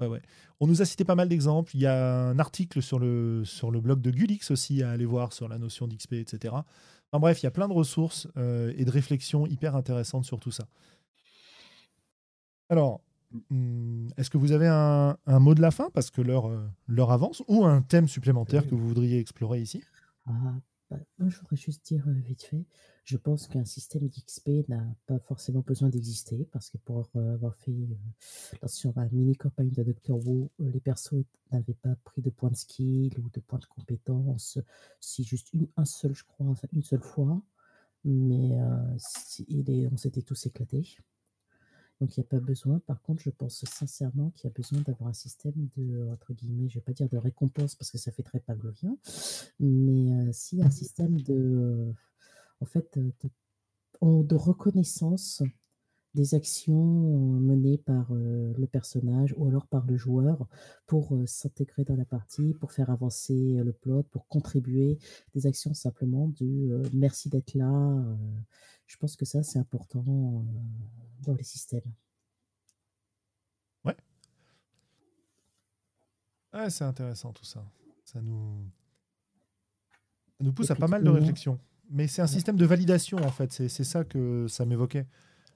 Ouais, 0.00 0.06
ouais. 0.06 0.22
On 0.60 0.66
nous 0.66 0.80
a 0.80 0.84
cité 0.84 1.04
pas 1.04 1.14
mal 1.14 1.28
d'exemples. 1.28 1.72
Il 1.74 1.80
y 1.80 1.86
a 1.86 2.28
un 2.28 2.38
article 2.38 2.82
sur 2.82 2.98
le, 2.98 3.44
sur 3.44 3.70
le 3.70 3.80
blog 3.80 4.00
de 4.00 4.10
Gulix 4.10 4.50
aussi 4.50 4.82
à 4.82 4.90
aller 4.90 5.04
voir 5.04 5.32
sur 5.32 5.48
la 5.48 5.58
notion 5.58 5.88
d'XP, 5.88 6.14
etc. 6.14 6.54
Enfin 7.10 7.20
bref, 7.20 7.42
il 7.42 7.46
y 7.46 7.48
a 7.48 7.50
plein 7.50 7.68
de 7.68 7.72
ressources 7.72 8.28
et 8.36 8.84
de 8.84 8.90
réflexions 8.90 9.46
hyper 9.46 9.74
intéressantes 9.74 10.24
sur 10.24 10.38
tout 10.38 10.52
ça. 10.52 10.68
Alors, 12.68 13.00
Hmm, 13.50 14.08
est-ce 14.16 14.30
que 14.30 14.38
vous 14.38 14.52
avez 14.52 14.66
un, 14.66 15.16
mot 15.26 15.54
de 15.54 15.60
la 15.60 15.70
fin? 15.70 15.90
Parce 15.92 16.10
que 16.10 16.22
l'heure 16.22 16.46
euh, 16.46 17.06
avance 17.08 17.42
ou 17.46 17.64
un 17.64 17.82
thème 17.82 18.08
supplémentaire 18.08 18.66
que 18.66 18.74
vous 18.74 18.88
voudriez 18.88 19.18
explorer 19.18 19.60
ici? 19.60 19.82
ah, 20.26 20.54
bah, 20.90 20.96
Moi, 21.18 21.28
je 21.28 21.38
voudrais 21.38 21.56
juste 21.56 21.84
dire 21.84 22.04
euh, 22.08 22.12
vite 22.12 22.42
fait, 22.42 22.64
je 23.08 23.16
pense 23.16 23.46
qu'un 23.48 23.64
système 23.64 24.06
d'XP 24.06 24.68
n'a 24.68 24.84
pas 25.06 25.18
forcément 25.18 25.60
besoin 25.60 25.88
d'exister 25.88 26.46
parce 26.52 26.68
que 26.68 26.76
pour 26.76 27.08
euh, 27.16 27.32
avoir 27.32 27.54
fait 27.56 27.72
sur 28.66 28.94
ma 28.94 29.06
mini 29.06 29.34
campagne 29.34 29.70
de 29.70 29.82
Dr. 29.82 30.14
Wu, 30.26 30.50
les 30.58 30.78
persos 30.78 31.24
n'avaient 31.50 31.72
pas 31.72 31.96
pris 32.04 32.20
de 32.20 32.28
points 32.28 32.50
de 32.50 32.56
skill 32.56 33.18
ou 33.18 33.30
de 33.30 33.40
points 33.40 33.60
de 33.60 33.64
compétence, 33.64 34.58
si 35.00 35.24
juste 35.24 35.54
une, 35.54 35.68
un 35.78 35.86
seul, 35.86 36.14
je 36.14 36.22
crois, 36.24 36.54
une 36.74 36.82
seule 36.82 37.02
fois, 37.02 37.40
mais 38.04 38.58
on 38.60 39.96
s'était 39.96 40.20
tous 40.20 40.44
éclatés. 40.44 40.98
Donc 42.02 42.14
il 42.14 42.20
n'y 42.20 42.26
a 42.26 42.28
pas 42.28 42.40
besoin. 42.40 42.78
Par 42.80 43.00
contre, 43.00 43.22
je 43.22 43.30
pense 43.30 43.64
sincèrement 43.64 44.32
qu'il 44.32 44.48
y 44.48 44.52
a 44.52 44.54
besoin 44.54 44.82
d'avoir 44.82 45.08
un 45.08 45.14
système 45.14 45.68
de, 45.78 46.10
entre 46.12 46.34
guillemets, 46.34 46.68
je 46.68 46.76
ne 46.76 46.80
vais 46.80 46.84
pas 46.84 46.92
dire 46.92 47.08
de 47.08 47.16
récompense 47.16 47.74
parce 47.74 47.90
que 47.90 47.96
ça 47.96 48.12
fait 48.12 48.22
très 48.22 48.40
pavlovien, 48.40 48.98
mais 49.58 50.12
euh, 50.12 50.30
si 50.32 50.62
un 50.62 50.70
système 50.70 51.18
de, 51.22 51.94
en 52.60 52.66
fait, 52.66 52.98
de 54.02 54.34
reconnaissance 54.34 55.42
des 56.14 56.34
actions 56.34 56.62
menées 57.40 57.78
par 57.78 58.12
le 58.12 58.66
personnage 58.66 59.34
ou 59.36 59.46
alors 59.46 59.66
par 59.66 59.86
le 59.86 59.96
joueur 59.96 60.48
pour 60.86 61.16
s'intégrer 61.26 61.84
dans 61.84 61.96
la 61.96 62.04
partie, 62.04 62.54
pour 62.54 62.72
faire 62.72 62.90
avancer 62.90 63.54
le 63.62 63.72
plot, 63.72 64.04
pour 64.04 64.26
contribuer, 64.26 64.98
des 65.34 65.46
actions 65.46 65.74
simplement 65.74 66.28
du 66.28 66.70
merci 66.92 67.28
d'être 67.28 67.54
là. 67.54 68.04
je 68.86 68.96
pense 68.96 69.16
que 69.16 69.24
ça, 69.24 69.42
c'est 69.42 69.58
important 69.58 70.44
dans 71.22 71.34
les 71.34 71.44
systèmes. 71.44 71.92
Ouais. 73.84 73.96
Ouais, 76.52 76.70
c'est 76.70 76.84
intéressant 76.84 77.32
tout 77.32 77.44
ça. 77.44 77.64
Ça 78.04 78.20
nous, 78.22 78.66
ça 80.38 80.44
nous 80.44 80.52
pousse 80.52 80.70
à 80.70 80.74
pas 80.74 80.88
mal 80.88 81.04
de 81.04 81.10
réflexions. 81.10 81.60
Mais 81.90 82.06
c'est 82.06 82.22
un 82.22 82.26
système 82.26 82.56
de 82.56 82.66
validation 82.66 83.18
en 83.18 83.30
fait. 83.30 83.52
C'est 83.52 83.84
ça 83.84 84.04
que 84.04 84.46
ça 84.48 84.66
m'évoquait. 84.66 85.06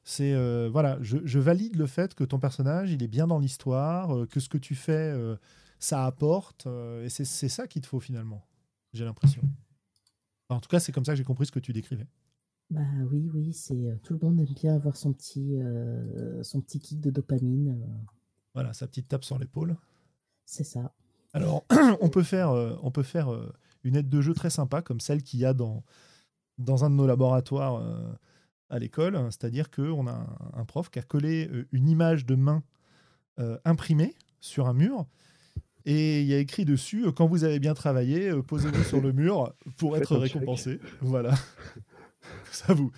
C'est 0.05 0.33
euh, 0.35 0.69
voilà, 0.71 0.99
je, 1.01 1.39
valide 1.39 1.77
le 1.77 1.87
fait 1.87 2.15
que 2.15 2.25
ton 2.25 2.41
personnage 2.41 2.91
il 2.91 3.03
est 3.03 3.09
bien 3.09 3.29
dans 3.29 3.39
l'histoire, 3.39 4.17
euh, 4.17 4.27
que 4.27 4.41
ce 4.41 4.49
que 4.49 4.59
tu 4.59 4.75
fais 4.75 4.93
euh, 4.93 5.37
ça 5.79 6.07
apporte, 6.07 6.67
et 7.03 7.09
c'est 7.09 7.49
ça 7.49 7.67
qu'il 7.67 7.83
te 7.83 7.87
faut 7.87 8.01
finalement. 8.01 8.47
J'ai 8.93 9.05
l'impression. 9.05 9.43
en 10.49 10.61
tout 10.61 10.69
cas, 10.69 10.79
c'est 10.79 10.93
comme 10.93 11.05
ça 11.05 11.13
que 11.13 11.17
j'ai 11.17 11.25
compris 11.25 11.47
ce 11.47 11.53
que 11.53 11.59
tu 11.59 11.73
décrivais. 11.73 12.07
Bah 12.71 12.81
oui, 13.11 13.29
oui, 13.35 13.53
c'est 13.53 14.01
tout 14.05 14.15
le 14.15 14.21
monde 14.23 14.41
aime 14.41 14.55
bien 14.55 14.77
avoir 14.77 14.97
son 14.97 15.13
petit 15.13 15.59
son 16.43 16.61
petit 16.61 16.79
kick 16.79 17.01
de 17.01 17.11
dopamine. 17.11 17.81
Voilà, 18.55 18.73
sa 18.73 18.87
petite 18.87 19.09
tape 19.09 19.25
sur 19.25 19.39
l'épaule. 19.39 19.77
C'est 20.45 20.65
ça. 20.65 20.95
Alors, 21.33 21.65
on 22.01 22.09
peut 22.09 22.23
faire, 22.23 22.51
on 22.83 22.93
peut 22.93 23.03
faire 23.03 23.29
une 23.83 23.97
aide 23.97 24.09
de 24.09 24.21
jeu 24.21 24.35
très 24.35 24.51
sympa, 24.51 24.83
comme 24.83 25.01
celle 25.01 25.25
qu'il 25.25 25.41
y 25.41 25.45
a 25.45 25.53
dans, 25.53 25.83
dans 26.63 26.85
un 26.85 26.91
de 26.91 26.95
nos 26.95 27.07
laboratoires 27.07 27.83
à 28.73 28.79
l'école, 28.79 29.19
c'est-à-dire 29.31 29.71
qu'on 29.71 30.07
a 30.09 30.27
un, 30.55 30.65
prof 30.65 30.89
qui 30.89 30.99
a 30.99 31.03
collé 31.03 31.47
euh, 31.53 31.69
une 31.73 31.91
image 31.91 32.25
de 32.25 32.35
main 32.35 32.63
euh, 33.39 33.59
imprimée 33.67 34.15
sur 34.41 34.67
un 34.67 34.73
mur. 34.73 35.07
Et 35.85 36.23
il 36.23 36.27
y 36.27 36.33
a 36.33 36.39
écrit 36.39 36.65
dessus 36.65 37.07
euh, 37.07 37.13
quand 37.13 37.27
vous 37.27 37.45
avez 37.45 37.59
bien 37.59 37.75
travaillé, 37.75 38.33
posez-vous 38.43 38.83
sur 38.83 39.03
le 39.03 39.13
mur 39.13 39.53
pour 39.77 39.99
être 39.99 40.17
récompensé. 40.17 40.81
Voilà. 41.03 41.35
ça 42.51 42.73
vous, 42.73 42.91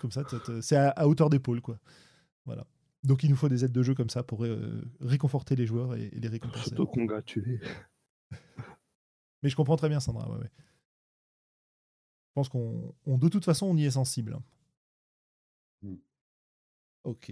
comme 0.00 0.12
ça, 0.12 0.22
c'est 0.60 0.76
à, 0.76 1.08
hauteur 1.08 1.30
d'épaule, 1.30 1.60
quoi. 1.60 1.78
Voilà. 2.46 2.64
Donc 3.02 3.24
il 3.24 3.30
nous 3.30 3.36
faut 3.36 3.48
des 3.48 3.64
aides 3.64 3.72
de 3.72 3.82
jeu 3.82 3.96
comme 3.96 4.10
ça 4.10 4.22
pour 4.22 4.46
réconforter 5.00 5.56
les 5.56 5.66
joueurs 5.66 5.96
et, 5.96 6.10
les 6.12 6.28
récompenser. 6.28 6.70
S'auto-congratuler. 6.70 7.58
Mais 9.42 9.48
je 9.48 9.56
comprends 9.56 9.76
très 9.76 9.88
bien, 9.88 9.98
Sandra. 9.98 10.28
Je 12.32 12.40
pense 12.40 12.48
qu'on, 12.48 12.94
de 13.06 13.28
toute 13.28 13.44
façon, 13.44 13.66
on 13.66 13.76
y 13.76 13.84
est 13.84 13.90
sensible. 13.90 14.38
Mmh. 15.82 15.96
Ok. 17.04 17.30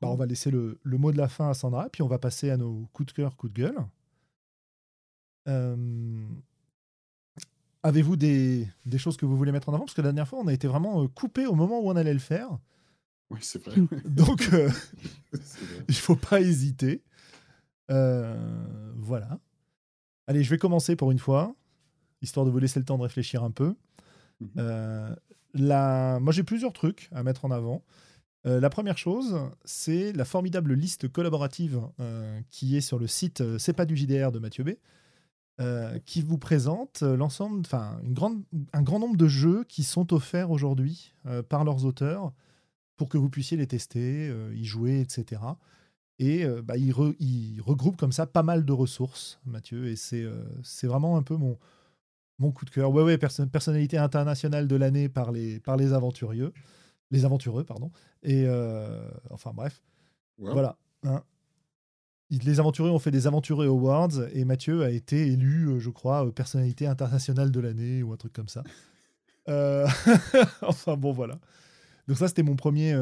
Bah, 0.00 0.08
on 0.08 0.14
va 0.14 0.24
laisser 0.24 0.50
le, 0.50 0.80
mot 0.84 1.12
de 1.12 1.18
la 1.18 1.28
fin 1.28 1.50
à 1.50 1.54
Sandra, 1.54 1.90
puis 1.90 2.00
on 2.00 2.08
va 2.08 2.18
passer 2.18 2.48
à 2.48 2.56
nos 2.56 2.88
coups 2.94 3.08
de 3.08 3.12
cœur, 3.12 3.36
coups 3.36 3.52
de 3.52 3.58
gueule. 3.60 3.76
Avez-vous 7.82 8.16
des, 8.16 8.68
choses 8.96 9.18
que 9.18 9.26
vous 9.26 9.36
voulez 9.36 9.52
mettre 9.52 9.68
en 9.68 9.74
avant? 9.74 9.84
Parce 9.84 9.92
que 9.94 10.00
la 10.00 10.08
dernière 10.08 10.26
fois, 10.26 10.38
on 10.38 10.46
a 10.46 10.52
été 10.54 10.66
vraiment 10.66 11.06
coupé 11.08 11.44
au 11.44 11.54
moment 11.54 11.80
où 11.80 11.90
on 11.90 11.96
allait 11.96 12.14
le 12.14 12.20
faire. 12.20 12.58
Oui, 13.28 13.40
c'est 13.42 13.62
vrai. 13.62 13.76
Donc, 14.06 14.48
il 15.32 15.38
ne 15.88 15.92
faut 15.92 16.16
pas 16.16 16.40
hésiter. 16.40 17.02
voilà. 17.88 19.38
Allez, 20.26 20.42
je 20.42 20.48
vais 20.48 20.58
commencer 20.58 20.96
pour 20.96 21.12
une 21.12 21.18
fois, 21.18 21.54
histoire 22.22 22.46
de 22.46 22.50
vous 22.50 22.58
laisser 22.58 22.80
le 22.80 22.86
temps 22.86 22.96
de 22.96 23.02
réfléchir 23.02 23.44
un 23.44 23.50
peu. 23.50 23.74
Mmh 24.40 24.60
moi, 25.54 26.32
j'ai 26.32 26.42
plusieurs 26.42 26.72
trucs 26.72 27.08
à 27.12 27.22
mettre 27.22 27.44
en 27.44 27.50
avant. 27.50 27.82
Euh, 28.46 28.60
la 28.60 28.70
première 28.70 28.98
chose, 28.98 29.38
c'est 29.64 30.12
la 30.12 30.24
formidable 30.24 30.74
liste 30.74 31.08
collaborative 31.08 31.80
euh, 32.00 32.40
qui 32.50 32.76
est 32.76 32.80
sur 32.80 32.98
le 32.98 33.06
site 33.06 33.40
euh, 33.40 33.58
C'est 33.58 33.72
pas 33.72 33.86
du 33.86 33.96
JDR 33.96 34.32
de 34.32 34.38
Mathieu 34.38 34.64
B, 34.64 34.70
qui 36.06 36.22
vous 36.22 36.38
présente 36.38 37.02
l'ensemble, 37.02 37.60
enfin, 37.60 38.00
un 38.72 38.82
grand 38.82 38.98
nombre 38.98 39.16
de 39.16 39.28
jeux 39.28 39.62
qui 39.68 39.84
sont 39.84 40.12
offerts 40.12 40.50
aujourd'hui 40.50 41.14
par 41.48 41.62
leurs 41.62 41.84
auteurs 41.84 42.32
pour 42.96 43.08
que 43.08 43.16
vous 43.16 43.28
puissiez 43.30 43.56
les 43.56 43.68
tester, 43.68 44.34
y 44.52 44.64
jouer, 44.64 44.98
etc. 44.98 45.40
Et 46.18 46.44
bah, 46.64 46.76
il, 46.76 46.92
il, 47.20 47.60
regroupe 47.60 47.96
comme 47.96 48.10
ça 48.10 48.26
pas 48.26 48.42
mal 48.42 48.64
de 48.64 48.72
ressources, 48.72 49.38
Mathieu, 49.46 49.86
et 49.86 49.94
c'est 49.94 50.26
vraiment 50.82 51.16
un 51.16 51.22
peu 51.22 51.36
mon, 51.36 51.56
mon 52.38 52.52
coup 52.52 52.64
de 52.64 52.70
cœur. 52.70 52.92
Ouais, 52.92 53.02
ouais, 53.02 53.18
personnalité 53.18 53.98
internationale 53.98 54.66
de 54.66 54.76
l'année 54.76 55.08
par 55.08 55.32
les, 55.32 55.60
par 55.60 55.76
les 55.76 55.92
aventurieux. 55.92 56.52
Les 57.10 57.24
aventureux, 57.24 57.64
pardon. 57.64 57.90
Et 58.22 58.44
euh, 58.46 59.08
enfin, 59.30 59.52
bref. 59.54 59.82
Voilà. 60.38 60.76
Hein. 61.04 61.22
Les 62.30 62.58
aventureux 62.58 62.90
ont 62.90 62.98
fait 62.98 63.10
des 63.10 63.26
aventureux 63.26 63.66
awards 63.66 64.22
et 64.32 64.46
Mathieu 64.46 64.82
a 64.82 64.90
été 64.90 65.28
élu, 65.28 65.68
euh, 65.68 65.78
je 65.78 65.90
crois, 65.90 66.26
euh, 66.26 66.30
personnalité 66.30 66.86
internationale 66.86 67.50
de 67.50 67.60
l'année 67.60 68.02
ou 68.02 68.12
un 68.12 68.16
truc 68.16 68.32
comme 68.32 68.48
ça. 68.48 68.64
enfin 70.62 70.96
bon, 70.96 71.12
voilà. 71.12 71.38
Donc 72.08 72.16
ça, 72.16 72.28
c'était 72.28 72.42
mon 72.42 72.56
premier, 72.56 72.96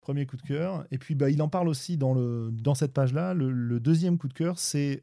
premier 0.00 0.26
coup 0.26 0.36
de 0.36 0.42
cœur. 0.42 0.86
Et 0.90 0.98
puis, 0.98 1.14
bah, 1.14 1.30
il 1.30 1.42
en 1.42 1.48
parle 1.48 1.68
aussi 1.68 1.96
dans, 1.96 2.14
le, 2.14 2.50
dans 2.52 2.74
cette 2.74 2.92
page-là. 2.92 3.34
Le, 3.34 3.80
deuxième 3.80 4.18
coup 4.18 4.28
de 4.28 4.34
cœur, 4.34 4.58
c'est 4.58 5.02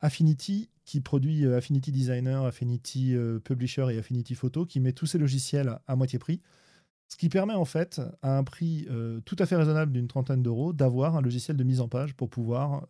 Affinity 0.00 0.68
qui 0.84 1.00
produit 1.00 1.44
euh, 1.44 1.56
Affinity 1.56 1.92
Designer, 1.92 2.44
Affinity 2.44 3.14
euh, 3.14 3.38
Publisher 3.38 3.86
et 3.90 3.98
Affinity 3.98 4.34
Photo, 4.34 4.66
qui 4.66 4.80
met 4.80 4.92
tous 4.92 5.06
ces 5.06 5.18
logiciels 5.18 5.78
à 5.86 5.96
moitié 5.96 6.18
prix. 6.18 6.40
Ce 7.08 7.16
qui 7.16 7.28
permet 7.28 7.54
en 7.54 7.64
fait, 7.64 8.00
à 8.22 8.36
un 8.36 8.44
prix 8.44 8.86
euh, 8.90 9.20
tout 9.20 9.36
à 9.38 9.46
fait 9.46 9.56
raisonnable 9.56 9.92
d'une 9.92 10.08
trentaine 10.08 10.42
d'euros, 10.42 10.72
d'avoir 10.72 11.16
un 11.16 11.22
logiciel 11.22 11.56
de 11.56 11.64
mise 11.64 11.80
en 11.80 11.88
page 11.88 12.14
pour 12.14 12.30
pouvoir 12.30 12.86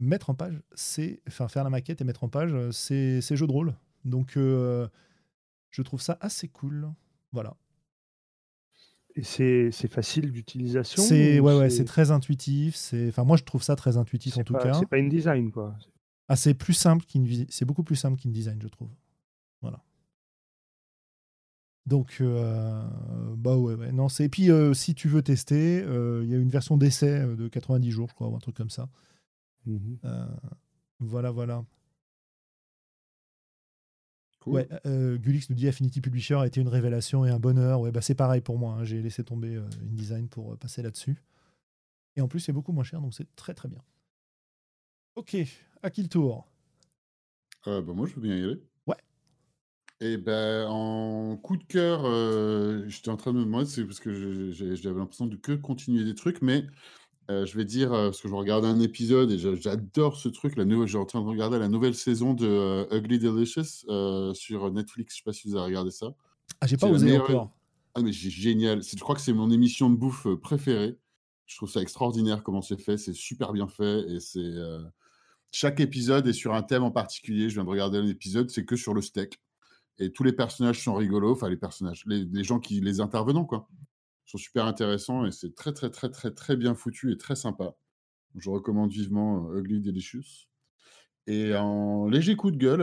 mettre 0.00 0.28
en 0.28 0.34
page, 0.34 0.60
c'est, 0.74 1.22
faire 1.28 1.64
la 1.64 1.70
maquette 1.70 2.00
et 2.00 2.04
mettre 2.04 2.24
en 2.24 2.28
page 2.28 2.54
ces, 2.70 3.20
jeux 3.20 3.46
de 3.46 3.52
rôle. 3.52 3.74
Donc 4.04 4.32
je 4.36 5.82
trouve 5.82 6.02
ça 6.02 6.18
assez 6.20 6.48
cool. 6.48 6.92
Voilà. 7.32 7.56
Et 9.16 9.22
c'est, 9.22 9.70
facile 9.88 10.32
d'utilisation 10.32 11.00
C'est 11.02 11.38
ouais, 11.38 11.56
ouais, 11.56 11.70
c'est 11.70 11.84
très 11.84 12.10
intuitif. 12.10 12.74
C'est, 12.74 13.08
enfin 13.08 13.24
moi 13.24 13.36
je 13.36 13.44
trouve 13.44 13.62
ça 13.62 13.76
très 13.76 13.96
intuitif 13.96 14.36
en 14.38 14.42
tout 14.42 14.54
cas. 14.54 14.74
C'est 14.74 14.88
pas 14.88 14.98
une 14.98 15.08
design 15.08 15.52
quoi. 15.52 15.76
Ah, 16.28 16.36
c'est 16.36 16.54
plus 16.54 16.72
simple 16.72 17.04
c'est 17.50 17.64
beaucoup 17.64 17.82
plus 17.82 17.96
simple 17.96 18.18
qu'InDesign, 18.20 18.58
je 18.60 18.68
trouve. 18.68 18.88
Voilà. 19.60 19.82
Donc, 21.86 22.16
euh, 22.20 22.82
bah 23.36 23.56
ouais, 23.56 23.74
ouais. 23.74 23.92
Non. 23.92 24.06
Et 24.18 24.28
puis, 24.30 24.50
euh, 24.50 24.72
si 24.72 24.94
tu 24.94 25.08
veux 25.08 25.22
tester, 25.22 25.82
euh, 25.82 26.22
il 26.24 26.30
y 26.30 26.34
a 26.34 26.38
une 26.38 26.48
version 26.48 26.78
d'essai 26.78 27.20
de 27.36 27.46
90 27.48 27.90
jours, 27.90 28.08
je 28.08 28.14
crois, 28.14 28.28
ou 28.28 28.36
un 28.36 28.38
truc 28.38 28.56
comme 28.56 28.70
ça. 28.70 28.88
Mmh 29.66 29.96
voilà, 31.00 31.30
voilà. 31.30 31.64
Ouais, 34.46 34.68
Gulix 34.84 35.48
nous 35.50 35.56
dit 35.56 35.68
Affinity 35.68 36.00
Publisher 36.00 36.36
a 36.36 36.46
été 36.46 36.60
une 36.60 36.68
révélation 36.68 37.24
et 37.24 37.30
un 37.30 37.38
bonheur. 37.38 37.80
Ouais, 37.80 37.92
bah 37.92 38.02
c'est 38.02 38.14
pareil 38.14 38.40
pour 38.40 38.58
moi. 38.58 38.74
Hein. 38.74 38.84
J'ai 38.84 39.00
laissé 39.00 39.24
tomber 39.24 39.60
InDesign 39.90 40.28
pour 40.28 40.56
passer 40.58 40.82
là-dessus. 40.82 41.16
Et 42.16 42.20
en 42.20 42.28
plus, 42.28 42.40
c'est 42.40 42.52
beaucoup 42.52 42.72
moins 42.72 42.84
cher, 42.84 43.00
donc 43.00 43.14
c'est 43.14 43.34
très 43.36 43.54
très 43.54 43.68
bien. 43.68 43.82
Ok, 45.16 45.36
à 45.82 45.90
qui 45.90 46.02
le 46.02 46.08
tour? 46.08 46.46
Euh, 47.66 47.80
bah, 47.80 47.92
Moi, 47.92 48.06
je 48.06 48.14
veux 48.14 48.22
bien 48.22 48.36
y 48.36 48.42
aller. 48.42 48.60
Ouais. 48.86 48.96
Et 50.00 50.16
ben, 50.16 50.66
en 50.68 51.36
coup 51.36 51.56
de 51.56 51.64
cœur, 51.64 52.02
euh, 52.04 52.84
j'étais 52.88 53.10
en 53.10 53.16
train 53.16 53.32
de 53.32 53.38
me 53.38 53.44
demander, 53.44 53.66
c'est 53.66 53.84
parce 53.84 54.00
que 54.00 54.50
j'avais 54.52 54.98
l'impression 54.98 55.26
de 55.26 55.36
que 55.36 55.52
continuer 55.52 56.04
des 56.04 56.14
trucs, 56.14 56.42
mais 56.42 56.66
euh, 57.30 57.46
je 57.46 57.56
vais 57.56 57.64
dire, 57.64 57.90
parce 57.90 58.20
que 58.20 58.28
je 58.28 58.34
regarde 58.34 58.64
un 58.64 58.80
épisode 58.80 59.30
et 59.30 59.38
j'adore 59.38 60.16
ce 60.16 60.28
truc, 60.28 60.56
la 60.56 60.64
nouvelle, 60.64 60.88
j'ai 60.88 60.98
en 60.98 61.06
train 61.06 61.20
de 61.20 61.26
regarder 61.26 61.58
la 61.58 61.68
nouvelle 61.68 61.94
saison 61.94 62.34
de 62.34 62.86
Ugly 62.94 63.18
Delicious 63.18 64.34
sur 64.34 64.70
Netflix. 64.72 65.14
Je 65.14 65.18
sais 65.18 65.24
pas 65.24 65.32
si 65.32 65.48
vous 65.48 65.56
avez 65.56 65.66
regardé 65.66 65.90
ça. 65.90 66.14
Ah, 66.60 66.66
j'ai 66.66 66.76
pas 66.76 66.88
osé 66.88 67.18
encore. 67.18 67.50
Ah, 67.94 68.02
mais 68.02 68.12
c'est 68.12 68.30
génial. 68.30 68.82
Je 68.82 68.98
crois 68.98 69.14
que 69.14 69.20
c'est 69.20 69.32
mon 69.32 69.50
émission 69.50 69.88
de 69.88 69.96
bouffe 69.96 70.26
préférée. 70.42 70.98
Je 71.46 71.56
trouve 71.56 71.70
ça 71.70 71.80
extraordinaire 71.80 72.42
comment 72.42 72.62
c'est 72.62 72.80
fait. 72.80 72.96
C'est 72.96 73.14
super 73.14 73.52
bien 73.52 73.68
fait 73.68 74.04
et 74.08 74.20
c'est 74.20 74.52
chaque 75.54 75.78
épisode 75.78 76.26
est 76.26 76.32
sur 76.32 76.52
un 76.52 76.62
thème 76.62 76.82
en 76.82 76.90
particulier. 76.90 77.48
Je 77.48 77.54
viens 77.54 77.64
de 77.64 77.70
regarder 77.70 77.98
un 77.98 78.08
épisode, 78.08 78.50
c'est 78.50 78.64
que 78.64 78.74
sur 78.74 78.92
le 78.92 79.00
steak. 79.00 79.40
Et 80.00 80.10
tous 80.10 80.24
les 80.24 80.32
personnages 80.32 80.82
sont 80.82 80.94
rigolos, 80.94 81.30
enfin 81.30 81.48
les 81.48 81.56
personnages, 81.56 82.02
les, 82.06 82.42
gens 82.42 82.58
qui, 82.58 82.80
les 82.80 83.00
intervenants, 83.00 83.44
quoi, 83.44 83.68
sont 84.24 84.38
super 84.38 84.66
intéressants 84.66 85.26
et 85.26 85.32
c'est 85.32 85.54
très, 85.54 85.72
très, 85.72 85.90
très, 85.90 86.10
très, 86.10 86.30
très 86.32 86.56
bien 86.56 86.74
foutu 86.74 87.12
et 87.12 87.16
très 87.16 87.36
sympa. 87.36 87.74
Je 88.36 88.50
recommande 88.50 88.90
vivement 88.90 89.48
euh, 89.50 89.60
Ugly 89.60 89.80
Delicious. 89.80 90.48
Et 91.26 91.54
en 91.54 92.06
léger 92.08 92.36
coup 92.36 92.50
de 92.50 92.58
gueule, 92.58 92.82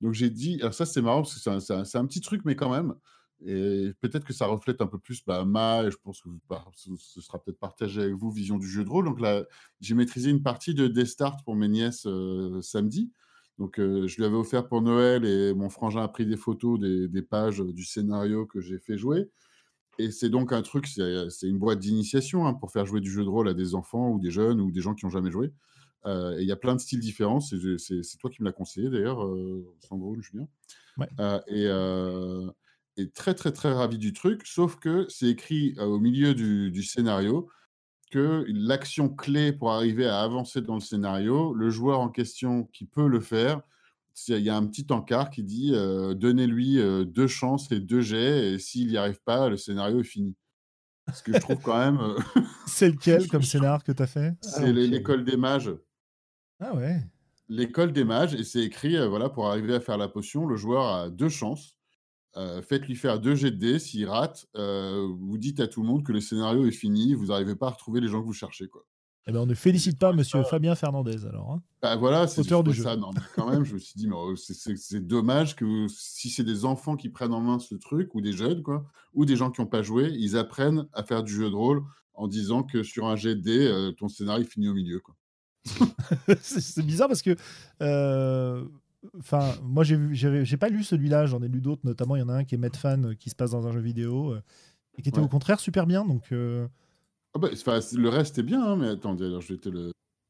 donc 0.00 0.14
j'ai 0.14 0.30
dit, 0.30 0.58
alors 0.62 0.72
ça 0.72 0.86
c'est 0.86 1.02
marrant 1.02 1.22
parce 1.22 1.34
que 1.34 1.60
c'est 1.60 1.98
un, 1.98 2.06
petit 2.06 2.22
truc, 2.22 2.42
mais 2.46 2.56
quand 2.56 2.70
même, 2.70 2.94
et 3.44 3.92
peut-être 4.00 4.24
que 4.24 4.32
ça 4.32 4.46
reflète 4.46 4.80
un 4.80 4.86
peu 4.86 4.98
plus 4.98 5.24
bah, 5.24 5.44
ma, 5.44 5.84
et 5.84 5.90
je 5.90 5.96
pense 6.02 6.22
que 6.22 6.28
ce 6.96 7.20
sera 7.20 7.42
peut-être 7.42 7.58
partagé 7.58 8.00
avec 8.00 8.14
vous, 8.14 8.30
vision 8.30 8.56
du 8.56 8.68
jeu 8.68 8.84
de 8.84 8.88
rôle. 8.88 9.04
Donc 9.04 9.20
là, 9.20 9.44
j'ai 9.80 9.94
maîtrisé 9.94 10.30
une 10.30 10.42
partie 10.42 10.74
de 10.74 11.04
Start 11.04 11.44
pour 11.44 11.56
mes 11.56 11.68
nièces 11.68 12.06
samedi. 12.60 13.12
Donc, 13.58 13.74
je 13.78 14.16
lui 14.16 14.24
avais 14.24 14.36
offert 14.36 14.66
pour 14.68 14.80
Noël 14.82 15.24
et 15.24 15.54
mon 15.54 15.68
frangin 15.68 16.02
a 16.02 16.08
pris 16.08 16.24
des 16.24 16.36
photos 16.36 16.78
des 16.80 17.22
pages 17.22 17.58
du 17.58 17.84
scénario 17.84 18.46
que 18.46 18.60
j'ai 18.60 18.78
fait 18.78 18.96
jouer. 18.96 19.28
Et 19.98 20.10
c'est 20.10 20.30
donc 20.30 20.52
un 20.52 20.62
truc, 20.62 20.86
c'est 20.86 21.28
c'est 21.30 21.48
une 21.48 21.58
boîte 21.58 21.78
d'initiation 21.78 22.46
hein, 22.46 22.54
pour 22.54 22.70
faire 22.72 22.86
jouer 22.86 23.00
du 23.00 23.10
jeu 23.10 23.24
de 23.24 23.28
rôle 23.28 23.48
à 23.48 23.54
des 23.54 23.74
enfants 23.74 24.10
ou 24.10 24.18
des 24.18 24.30
jeunes 24.30 24.60
ou 24.60 24.70
des 24.70 24.80
gens 24.80 24.94
qui 24.94 25.04
n'ont 25.04 25.10
jamais 25.10 25.30
joué. 25.30 25.52
Euh, 26.06 26.36
et 26.38 26.42
il 26.42 26.48
y 26.48 26.52
a 26.52 26.56
plein 26.56 26.74
de 26.74 26.80
styles 26.80 27.00
différents. 27.00 27.40
C'est 27.40 28.18
toi 28.18 28.30
qui 28.30 28.42
me 28.42 28.46
l'as 28.46 28.52
conseillé 28.52 28.90
d'ailleurs, 28.90 29.24
euh, 29.24 29.64
Sandro, 29.80 30.16
Julien. 30.20 30.48
Ouais. 30.98 31.08
Euh, 31.20 31.40
et, 31.46 31.66
euh, 31.66 32.50
et 32.96 33.10
très 33.10 33.34
très 33.34 33.52
très 33.52 33.72
ravi 33.72 33.98
du 33.98 34.12
truc, 34.12 34.46
sauf 34.46 34.76
que 34.76 35.06
c'est 35.08 35.28
écrit 35.28 35.74
euh, 35.78 35.84
au 35.84 35.98
milieu 35.98 36.34
du, 36.34 36.70
du 36.70 36.82
scénario 36.82 37.48
que 38.10 38.44
l'action 38.48 39.08
clé 39.08 39.52
pour 39.52 39.72
arriver 39.72 40.06
à 40.06 40.20
avancer 40.20 40.60
dans 40.60 40.74
le 40.74 40.80
scénario, 40.80 41.54
le 41.54 41.70
joueur 41.70 42.00
en 42.00 42.10
question 42.10 42.64
qui 42.64 42.84
peut 42.84 43.08
le 43.08 43.20
faire, 43.20 43.62
il 44.28 44.38
y 44.40 44.50
a 44.50 44.56
un 44.56 44.66
petit 44.66 44.86
encart 44.90 45.30
qui 45.30 45.42
dit 45.42 45.72
euh, 45.74 46.14
donnez-lui 46.14 46.78
euh, 46.78 47.04
deux 47.04 47.26
chances 47.26 47.70
et 47.72 47.80
deux 47.80 48.00
jets, 48.00 48.52
et 48.54 48.58
s'il 48.58 48.88
n'y 48.88 48.96
arrive 48.96 49.20
pas, 49.24 49.48
le 49.48 49.56
scénario 49.56 50.00
est 50.00 50.04
fini. 50.04 50.34
Ce 51.12 51.22
que 51.22 51.32
je 51.32 51.38
trouve 51.38 51.60
quand 51.60 51.76
même, 51.78 51.98
euh, 52.00 52.16
C'est 52.66 52.90
lequel 52.90 53.26
comme 53.28 53.42
scénar 53.42 53.82
que 53.84 53.92
t'as 53.92 54.06
fait? 54.06 54.34
C'est 54.40 54.64
Ah, 54.64 54.72
l'é- 54.72 54.86
l'école 54.86 55.24
des 55.24 55.36
mages. 55.36 55.72
Ah 56.60 56.74
ouais. 56.74 57.00
L'école 57.48 57.92
des 57.92 58.04
mages, 58.04 58.34
et 58.34 58.44
c'est 58.44 58.62
écrit, 58.62 58.96
voilà, 59.08 59.28
pour 59.28 59.48
arriver 59.48 59.74
à 59.74 59.80
faire 59.80 59.98
la 59.98 60.08
potion, 60.08 60.46
le 60.46 60.56
joueur 60.56 60.86
a 60.86 61.10
deux 61.10 61.28
chances. 61.28 61.76
Faites-lui 62.34 62.94
faire 62.96 63.20
deux 63.20 63.34
jets 63.34 63.50
de 63.50 63.56
dés. 63.56 63.78
S'il 63.78 64.06
rate, 64.08 64.46
vous 64.54 65.36
dites 65.36 65.60
à 65.60 65.66
tout 65.66 65.82
le 65.82 65.88
monde 65.88 66.02
que 66.02 66.12
le 66.12 66.20
scénario 66.20 66.64
est 66.64 66.70
fini. 66.70 67.12
Vous 67.14 67.26
n'arrivez 67.26 67.56
pas 67.56 67.66
à 67.66 67.70
retrouver 67.70 68.00
les 68.00 68.08
gens 68.08 68.20
que 68.22 68.26
vous 68.26 68.32
cherchez. 68.32 68.68
Quoi. 68.68 68.86
Eh 69.26 69.32
ben, 69.32 69.38
on 69.40 69.46
ne 69.46 69.54
félicite 69.54 69.98
pas 69.98 70.12
monsieur 70.12 70.42
Fabien 70.42 70.74
Fernandez 70.74 71.24
alors. 71.26 71.52
hein. 71.52 71.62
Bah, 71.80 71.94
voilà, 71.96 72.26
c'est 72.26 72.40
Auteur 72.40 72.64
du 72.64 72.72
jeu. 72.72 72.82
ça. 72.82 72.96
Non, 72.96 73.10
mais 73.14 73.20
quand 73.36 73.48
même, 73.50 73.64
je 73.64 73.74
me 73.74 73.78
suis 73.78 73.94
dit, 73.96 74.08
oh, 74.12 74.34
c'est- 74.36 75.00
dommage 75.00 75.54
que 75.54 75.86
si 75.88 76.28
c'est 76.28 76.42
des 76.44 76.64
enfants 76.64 76.96
qui 76.96 77.08
prennent 77.08 77.32
en 77.32 77.40
main 77.40 77.58
ce 77.60 77.74
truc, 77.76 78.14
ou 78.14 78.20
des 78.20 78.32
jeunes, 78.32 78.62
quoi, 78.62 78.84
ou 79.14 79.24
des 79.24 79.36
gens 79.36 79.50
qui 79.50 79.60
n'ont 79.60 79.66
pas 79.68 79.82
joué, 79.82 80.10
ils 80.12 80.36
apprennent 80.36 80.86
à 80.92 81.04
faire 81.04 81.22
du 81.22 81.32
jeu 81.32 81.48
de 81.50 81.54
rôle 81.54 81.82
en 82.14 82.26
disant 82.26 82.62
que 82.64 82.82
sur 82.82 83.06
un 83.06 83.14
dés, 83.14 83.66
euh, 83.68 83.92
ton 83.92 84.08
scénario 84.08 84.44
finit 84.44 84.68
au 84.68 84.74
milieu. 84.74 84.98
Quoi. 85.00 85.14
c'est 86.42 86.84
bizarre 86.84 87.08
parce 87.08 87.22
que. 87.22 87.36
euh, 87.82 88.64
Enfin, 89.18 89.52
moi, 89.64 89.82
j'ai 89.82 90.56
pas 90.56 90.68
lu 90.68 90.84
celui-là, 90.84 91.26
j'en 91.26 91.42
ai 91.42 91.48
lu 91.48 91.60
d'autres, 91.60 91.80
notamment 91.84 92.14
il 92.14 92.20
y 92.20 92.22
en 92.22 92.28
a 92.28 92.34
un 92.34 92.44
qui 92.44 92.54
est 92.54 92.58
Medfan 92.58 93.02
euh, 93.02 93.14
qui 93.14 93.30
se 93.30 93.34
passe 93.34 93.50
dans 93.50 93.66
un 93.66 93.72
jeu 93.72 93.80
vidéo 93.80 94.30
euh, 94.30 94.42
et 94.96 95.02
qui 95.02 95.08
était 95.08 95.18
Ouais. 95.18 95.24
au 95.24 95.28
contraire 95.28 95.58
super 95.58 95.88
bien. 95.88 96.04
Donc, 96.04 96.30
euh, 96.30 96.68
Ah 97.34 97.38
bah, 97.38 97.48
enfin, 97.52 97.78
le 97.94 98.08
reste 98.08 98.38
est 98.38 98.42
bien, 98.42 98.62
hein, 98.62 98.76
mais 98.76 98.88
attendez, 98.88 99.24
alors 99.26 99.40
je 99.40 99.54
vais 99.54 99.58
te 99.60 99.68
le. 99.68 99.86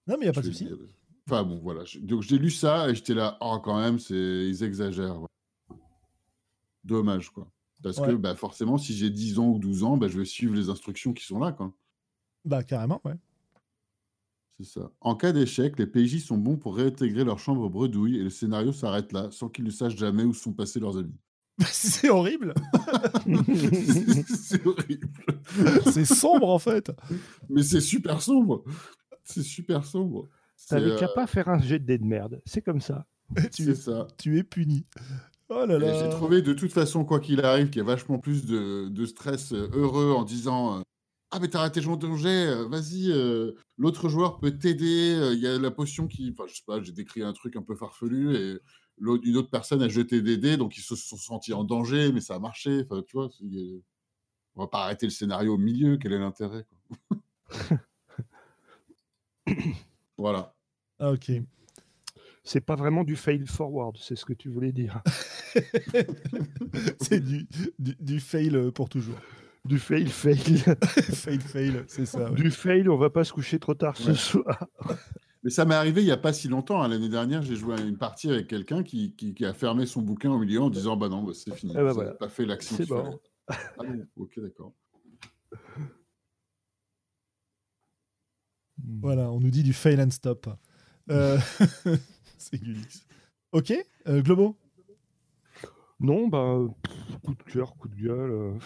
non, 0.06 0.14
mais 0.16 0.16
il 0.16 0.20
n'y 0.22 0.28
a 0.28 0.32
pas 0.32 0.40
de 0.42 0.46
souci. 0.46 0.64
le. 0.64 0.88
Enfin 1.28 1.42
bon, 1.44 1.58
voilà. 1.60 1.84
Je- 1.84 1.98
Donc 2.00 2.22
j'ai 2.22 2.38
lu 2.38 2.50
ça 2.50 2.88
et 2.90 2.94
j'étais 2.94 3.14
là, 3.14 3.38
oh, 3.40 3.58
quand 3.62 3.78
même, 3.78 3.98
c'est 3.98 4.14
ils 4.48 4.62
exagèrent. 4.62 5.20
ouais. 5.22 5.28
Dommage, 6.84 7.30
quoi. 7.30 7.48
Parce 7.82 7.98
que 8.00 8.12
bah, 8.14 8.34
forcément, 8.36 8.78
si 8.78 8.94
j'ai 8.94 9.10
10 9.10 9.38
ans 9.38 9.48
ou 9.48 9.58
12 9.58 9.82
ans, 9.82 9.96
bah, 9.96 10.08
je 10.08 10.18
vais 10.18 10.24
suivre 10.24 10.54
les 10.54 10.68
instructions 10.68 11.12
qui 11.12 11.24
sont 11.24 11.38
là, 11.38 11.52
quoi. 11.52 11.72
Bah, 12.44 12.62
carrément, 12.62 13.00
ouais. 13.04 13.14
C'est 14.58 14.66
ça. 14.66 14.92
En 15.00 15.16
cas 15.16 15.32
d'échec, 15.32 15.78
les 15.78 15.86
PJ 15.86 16.20
sont 16.24 16.38
bons 16.38 16.56
pour 16.56 16.76
réintégrer 16.76 17.24
leur 17.24 17.38
chambre 17.38 17.68
bredouille 17.68 18.18
et 18.18 18.22
le 18.22 18.30
scénario 18.30 18.72
s'arrête 18.72 19.12
là, 19.12 19.30
sans 19.32 19.48
qu'ils 19.48 19.64
ne 19.64 19.70
sachent 19.70 19.96
jamais 19.96 20.24
où 20.24 20.32
sont 20.34 20.52
passés 20.52 20.78
leurs 20.78 20.96
amis. 20.98 21.16
c'est 21.72 22.10
horrible. 22.10 22.54
c'est 24.26 24.66
horrible. 24.66 25.08
c'est 25.92 26.04
sombre 26.04 26.48
en 26.48 26.58
fait. 26.58 26.90
Mais 27.48 27.62
c'est 27.62 27.80
super 27.80 28.20
sombre. 28.22 28.64
C'est 29.24 29.42
super 29.42 29.84
sombre. 29.84 30.28
T'avais 30.68 30.96
qu'à 30.96 31.06
euh, 31.06 31.14
pas 31.14 31.26
faire 31.26 31.48
un 31.48 31.58
jet 31.58 31.78
de 31.78 31.84
dés 31.84 31.98
de 31.98 32.04
merde. 32.04 32.40
C'est 32.44 32.62
comme 32.62 32.80
ça. 32.80 33.06
tu, 33.52 33.64
c'est 33.64 33.70
es, 33.70 33.74
ça. 33.74 34.06
tu 34.18 34.38
es 34.38 34.44
puni. 34.44 34.86
Oh 35.48 35.66
là 35.66 35.76
Et 35.76 35.78
là. 35.78 36.04
J'ai 36.04 36.08
trouvé 36.10 36.42
de 36.42 36.52
toute 36.52 36.72
façon, 36.72 37.04
quoi 37.04 37.20
qu'il 37.20 37.40
arrive, 37.44 37.68
qu'il 37.68 37.78
y 37.78 37.80
a 37.80 37.86
vachement 37.86 38.18
plus 38.18 38.46
de, 38.46 38.88
de 38.88 39.06
stress 39.06 39.52
euh, 39.52 39.68
heureux 39.72 40.12
en 40.12 40.24
disant 40.24 40.78
euh, 40.78 40.82
Ah, 41.30 41.38
mais 41.40 41.48
t'as 41.48 41.60
raté 41.60 41.80
ton 41.82 42.16
jet, 42.16 42.54
vas-y, 42.68 43.10
euh, 43.10 43.52
l'autre 43.76 44.08
joueur 44.08 44.38
peut 44.38 44.56
t'aider, 44.56 45.32
il 45.32 45.38
y 45.38 45.46
a 45.46 45.58
la 45.58 45.70
potion 45.70 46.06
qui. 46.06 46.32
Enfin, 46.32 46.48
je 46.48 46.56
sais 46.56 46.62
pas, 46.66 46.80
j'ai 46.82 46.92
décrit 46.92 47.22
un 47.22 47.32
truc 47.32 47.56
un 47.56 47.62
peu 47.62 47.74
farfelu 47.74 48.36
et 48.36 48.58
une 49.00 49.36
autre 49.36 49.50
personne 49.50 49.82
a 49.82 49.88
jeté 49.88 50.22
des 50.22 50.36
dés, 50.36 50.56
donc 50.56 50.76
ils 50.76 50.82
se 50.82 50.94
sont 50.96 51.16
sentis 51.16 51.52
en 51.52 51.64
danger, 51.64 52.12
mais 52.12 52.20
ça 52.20 52.34
a 52.34 52.38
marché. 52.38 52.82
Enfin, 52.84 53.02
tu 53.06 53.16
vois, 53.16 53.30
on 54.54 54.62
va 54.62 54.68
pas 54.68 54.84
arrêter 54.84 55.06
le 55.06 55.10
scénario 55.10 55.54
au 55.54 55.58
milieu, 55.58 55.96
quel 55.96 56.12
est 56.12 56.18
l'intérêt. 56.18 56.66
Voilà. 60.18 60.54
Ah, 61.00 61.10
ok. 61.10 61.32
C'est 62.44 62.60
pas 62.60 62.76
vraiment 62.76 63.02
du 63.02 63.16
fail 63.16 63.44
forward, 63.46 63.96
c'est 64.00 64.14
ce 64.14 64.24
que 64.24 64.32
tu 64.32 64.48
voulais 64.48 64.70
dire. 64.70 65.02
c'est 67.00 67.18
du, 67.18 67.48
du, 67.78 67.96
du 67.98 68.20
fail 68.20 68.70
pour 68.72 68.88
toujours. 68.88 69.18
Du 69.64 69.78
fail 69.78 70.08
fail. 70.08 70.36
fail, 71.14 71.40
fail, 71.40 71.84
c'est 71.86 72.06
ça. 72.06 72.30
ouais. 72.30 72.36
du 72.36 72.50
fail, 72.50 72.88
on 72.88 72.96
va 72.96 73.10
pas 73.10 73.22
se 73.24 73.32
coucher 73.32 73.58
trop 73.60 73.74
tard 73.74 73.96
ce 73.96 74.14
soir. 74.14 74.66
Mais 75.44 75.50
ça 75.50 75.64
m'est 75.64 75.74
arrivé 75.74 76.02
il 76.02 76.04
n'y 76.04 76.10
a 76.12 76.16
pas 76.16 76.32
si 76.32 76.48
longtemps. 76.48 76.82
hein. 76.82 76.88
L'année 76.88 77.08
dernière, 77.08 77.42
j'ai 77.42 77.56
joué 77.56 77.74
à 77.74 77.80
une 77.80 77.98
partie 77.98 78.30
avec 78.30 78.46
quelqu'un 78.46 78.82
qui, 78.82 79.14
qui- 79.16 79.34
qui 79.34 79.44
a 79.44 79.52
fermé 79.52 79.86
son 79.86 80.00
bouquin 80.02 80.30
au 80.30 80.38
milieu 80.38 80.60
en 80.62 80.70
disant 80.70 80.96
Bah 80.96 81.08
non, 81.08 81.22
bah, 81.22 81.32
c'est 81.34 81.54
fini. 81.54 81.72
Eh 81.74 81.78
ben 81.80 81.92
voilà. 81.92 82.10
avez 82.10 82.18
pas 82.18 82.28
fait 82.28 82.46
l'action 82.46 82.76
C'est 82.76 82.86
bon. 82.88 83.18
Ah 83.48 83.56
bon, 83.78 84.06
ok, 84.16 84.38
d'accord. 84.40 84.72
Voilà, 89.00 89.30
on 89.30 89.40
nous 89.40 89.50
dit 89.50 89.62
du 89.62 89.72
fail 89.72 90.00
and 90.00 90.10
stop. 90.10 90.48
Euh, 91.10 91.38
c'est 92.38 92.58
Gulix. 92.62 93.04
Ok, 93.52 93.72
euh, 94.08 94.22
Globo? 94.22 94.56
Non, 96.00 96.28
bah, 96.28 96.58
pff, 96.82 97.18
coup 97.22 97.34
de 97.34 97.42
cœur, 97.44 97.76
coup 97.76 97.88
de 97.88 97.94
gueule. 97.94 98.58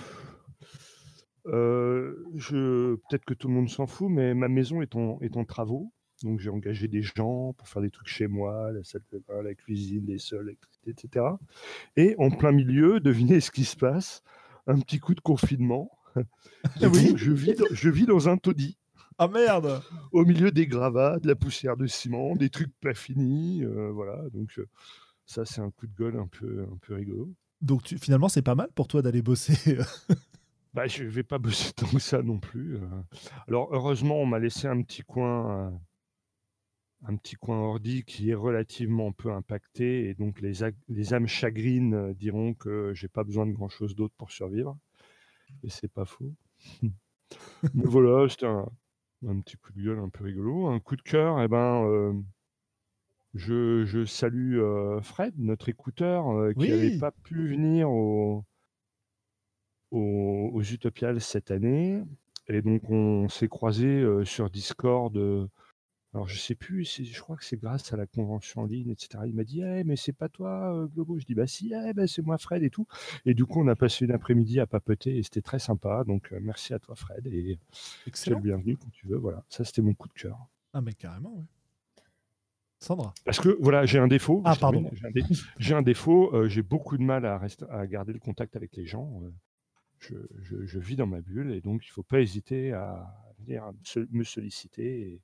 euh, 1.47 2.15
je, 2.35 2.95
peut-être 2.97 3.25
que 3.25 3.35
tout 3.35 3.49
le 3.49 3.55
monde 3.55 3.69
s'en 3.69 3.87
fout, 3.87 4.09
mais 4.11 4.35
ma 4.35 4.49
maison 4.49 4.81
est 4.83 4.95
en, 4.95 5.19
est 5.21 5.37
en 5.37 5.45
travaux. 5.45 5.93
Donc 6.23 6.41
j'ai 6.41 6.51
engagé 6.51 6.89
des 6.89 7.03
gens 7.03 7.53
pour 7.53 7.69
faire 7.69 7.83
des 7.83 7.91
trucs 7.91 8.09
chez 8.09 8.27
moi, 8.27 8.73
la 8.73 8.83
salle 8.85 9.03
de 9.13 9.23
bain, 9.29 9.43
la 9.43 9.55
cuisine, 9.55 10.07
les 10.07 10.19
sols, 10.19 10.47
l'électricité, 10.47 10.91
etc. 10.91 11.27
Et 11.97 12.15
en 12.19 12.31
plein 12.31 12.53
milieu, 12.53 13.01
devinez 13.01 13.41
ce 13.41 13.51
qui 13.51 13.65
se 13.65 13.77
passe? 13.77 14.23
Un 14.67 14.79
petit 14.81 14.99
coup 14.99 15.15
de 15.15 15.21
confinement. 15.21 15.91
Oui. 16.83 17.13
je, 17.17 17.31
vis 17.33 17.55
dans, 17.55 17.67
je 17.71 17.91
vis 17.91 18.07
dans 18.07 18.29
un 18.31 18.39
taudis, 18.39 18.79
Ah 19.19 19.29
merde 19.29 19.83
au 20.13 20.25
milieu 20.25 20.51
des 20.51 20.67
gravats, 20.67 21.19
de 21.19 21.29
la 21.29 21.35
poussière 21.37 21.77
de 21.77 21.87
ciment, 21.87 22.35
des 22.35 22.49
trucs 22.49 22.73
pas 22.81 22.95
finis. 22.95 23.63
euh, 23.65 23.91
voilà, 23.93 24.23
donc 24.33 24.59
euh, 24.59 24.67
ça 25.27 25.45
c'est 25.45 25.61
un 25.61 25.71
coup 25.71 25.87
de 25.87 25.95
gueule 25.95 26.17
un 26.17 26.27
peu, 26.27 26.63
un 26.73 26.77
peu 26.79 26.95
rigolo. 26.95 27.29
Donc 27.61 27.83
tu, 27.83 27.99
finalement, 27.99 28.29
c'est 28.31 28.41
pas 28.43 28.55
mal 28.55 28.69
pour 28.75 28.89
toi 28.89 29.03
d'aller 29.03 29.21
bosser. 29.23 29.77
Bah, 30.75 30.87
je 30.87 31.05
vais 31.05 31.23
pas 31.23 31.39
bosser 31.39 31.73
tant 31.73 31.87
que 31.87 31.99
ça 31.99 32.23
non 32.23 32.39
plus. 32.39 32.77
euh. 32.77 32.81
Alors 33.49 33.69
heureusement, 33.73 34.17
on 34.17 34.27
m'a 34.27 34.39
laissé 34.39 34.67
un 34.69 34.83
petit 34.83 35.03
coin, 35.03 35.69
euh, 35.69 35.71
un 37.05 37.17
petit 37.17 37.37
coin 37.37 37.59
ordi 37.59 38.05
qui 38.05 38.31
est 38.31 38.35
relativement 38.35 39.13
peu 39.13 39.33
impacté, 39.33 40.09
et 40.09 40.15
donc 40.15 40.41
les, 40.41 40.53
les 40.89 41.15
âmes 41.15 41.27
chagrines 41.29 41.95
euh, 41.95 42.15
diront 42.15 42.55
que 42.55 42.93
j'ai 42.95 43.09
pas 43.09 43.25
besoin 43.25 43.47
de 43.47 43.53
grand 43.53 43.69
chose 43.69 43.95
d'autre 43.95 44.15
pour 44.17 44.31
survivre, 44.31 44.77
et 45.65 45.71
c'est 45.71 45.93
pas 45.93 46.05
faux. 46.07 46.35
Mais 47.75 47.85
voilà, 47.87 48.29
c'était 48.29 48.47
un, 48.47 48.67
un 49.27 49.41
petit 49.41 49.57
coup 49.57 49.73
de 49.73 49.83
gueule 49.83 49.99
un 50.01 50.09
peu 50.09 50.25
rigolo, 50.25 50.67
un 50.69 50.81
coup 50.81 50.97
de 50.97 51.03
cœur. 51.03 51.43
Eh 51.43 51.49
ben, 51.49 51.85
euh, 51.87 52.13
je, 53.35 53.85
je 53.85 54.05
salue 54.05 54.59
euh, 54.59 55.01
Fred, 55.01 55.35
notre 55.39 55.69
écouteur, 55.69 56.29
euh, 56.31 56.53
qui 56.55 56.59
Oui. 56.59 56.69
n'avait 56.71 56.91
pas 56.91 57.13
pu 57.13 57.47
venir 57.49 57.89
au 57.91 58.45
au- 59.91 60.51
aux 60.53 60.63
Utopiales 60.63 61.21
cette 61.21 61.51
année. 61.51 62.03
Et 62.49 62.63
donc, 62.63 62.89
on 62.91 63.29
s'est 63.29 63.49
croisés 63.49 63.87
euh, 64.03 64.25
sur 64.25 64.51
Discord. 64.51 65.17
Alors, 66.17 66.29
je 66.29 66.39
sais 66.39 66.55
plus, 66.55 66.87
c'est- 66.87 67.05
je 67.05 67.21
crois 67.21 67.37
que 67.37 67.45
c'est 67.45 67.59
grâce 67.59 67.93
à 67.93 67.97
la 67.99 68.07
convention 68.07 68.63
en 68.63 68.65
ligne, 68.65 68.91
etc. 68.91 69.25
Il 69.27 69.35
m'a 69.35 69.45
dit, 69.45 69.61
Eh, 69.63 69.85
mais 69.85 69.97
c'est 69.97 70.15
pas 70.15 70.29
toi, 70.31 70.75
euh, 70.75 70.87
Globo? 70.87 71.19
Je 71.19 71.27
dis, 71.27 71.35
bah 71.35 71.47
si, 71.47 71.75
eh, 71.75 71.93
bah, 71.93 72.07
c'est 72.07 72.23
moi, 72.23 72.39
Fred, 72.39 72.63
et 72.63 72.71
tout. 72.71 72.87
Et 73.27 73.35
du 73.35 73.45
coup, 73.45 73.61
on 73.61 73.69
a 73.69 73.77
passé 73.77 74.07
une 74.07 74.13
après-midi 74.13 74.59
à 74.59 74.67
papoter 74.67 75.19
et 75.19 75.23
c'était 75.23 75.43
très 75.43 75.59
sympa. 75.59 76.05
Donc, 76.05 76.33
euh, 76.33 76.39
merci 76.41 76.73
à 76.73 76.79
toi, 76.79 76.95
Fred. 76.97 77.27
Et 77.27 77.59
le 78.37 78.37
bienvenu 78.41 78.77
quand 78.79 78.89
tu 78.93 79.07
veux. 79.09 79.19
Voilà, 79.19 79.45
ça, 79.51 79.65
c'était 79.65 79.83
mon 79.83 79.93
coup 79.93 80.09
de 80.09 80.15
cœur. 80.15 80.39
Ah 80.73 80.81
mais 80.81 80.95
carrément, 80.95 81.35
ouais. 81.37 81.45
Sandra. 82.79 83.13
Parce 83.25 83.41
que 83.41 83.57
voilà, 83.61 83.85
j'ai 83.87 83.99
un 83.99 84.07
défaut. 84.09 84.43
Ah, 84.45 84.55
pardon. 84.59 84.91
J'ai 84.95 85.07
un, 85.07 85.11
dé- 85.11 85.75
un 85.75 85.83
défaut. 85.83 86.35
euh, 86.35 86.49
j'ai 86.49 86.63
beaucoup 86.63 86.97
de 86.99 87.03
mal 87.03 87.25
à, 87.27 87.39
rester, 87.39 87.65
à 87.71 87.87
garder 87.87 88.13
le 88.13 88.19
contact 88.19 88.57
avec 88.57 88.75
les 88.77 88.87
gens. 88.87 89.21
euh, 89.23 89.31
je, 89.99 90.15
je- 90.43 90.65
je 90.67 90.79
vis 90.79 90.95
dans 90.97 91.07
ma 91.07 91.21
bulle 91.23 91.53
et 91.53 91.61
donc 91.63 91.85
il 91.87 91.89
ne 91.89 91.93
faut 91.93 92.03
pas 92.03 92.21
hésiter 92.21 92.73
à 92.73 93.07
venir 93.41 93.67
me 93.67 93.79
sol- 93.83 94.09
me 94.11 94.25
solliciter. 94.25 95.01
Et, 95.13 95.21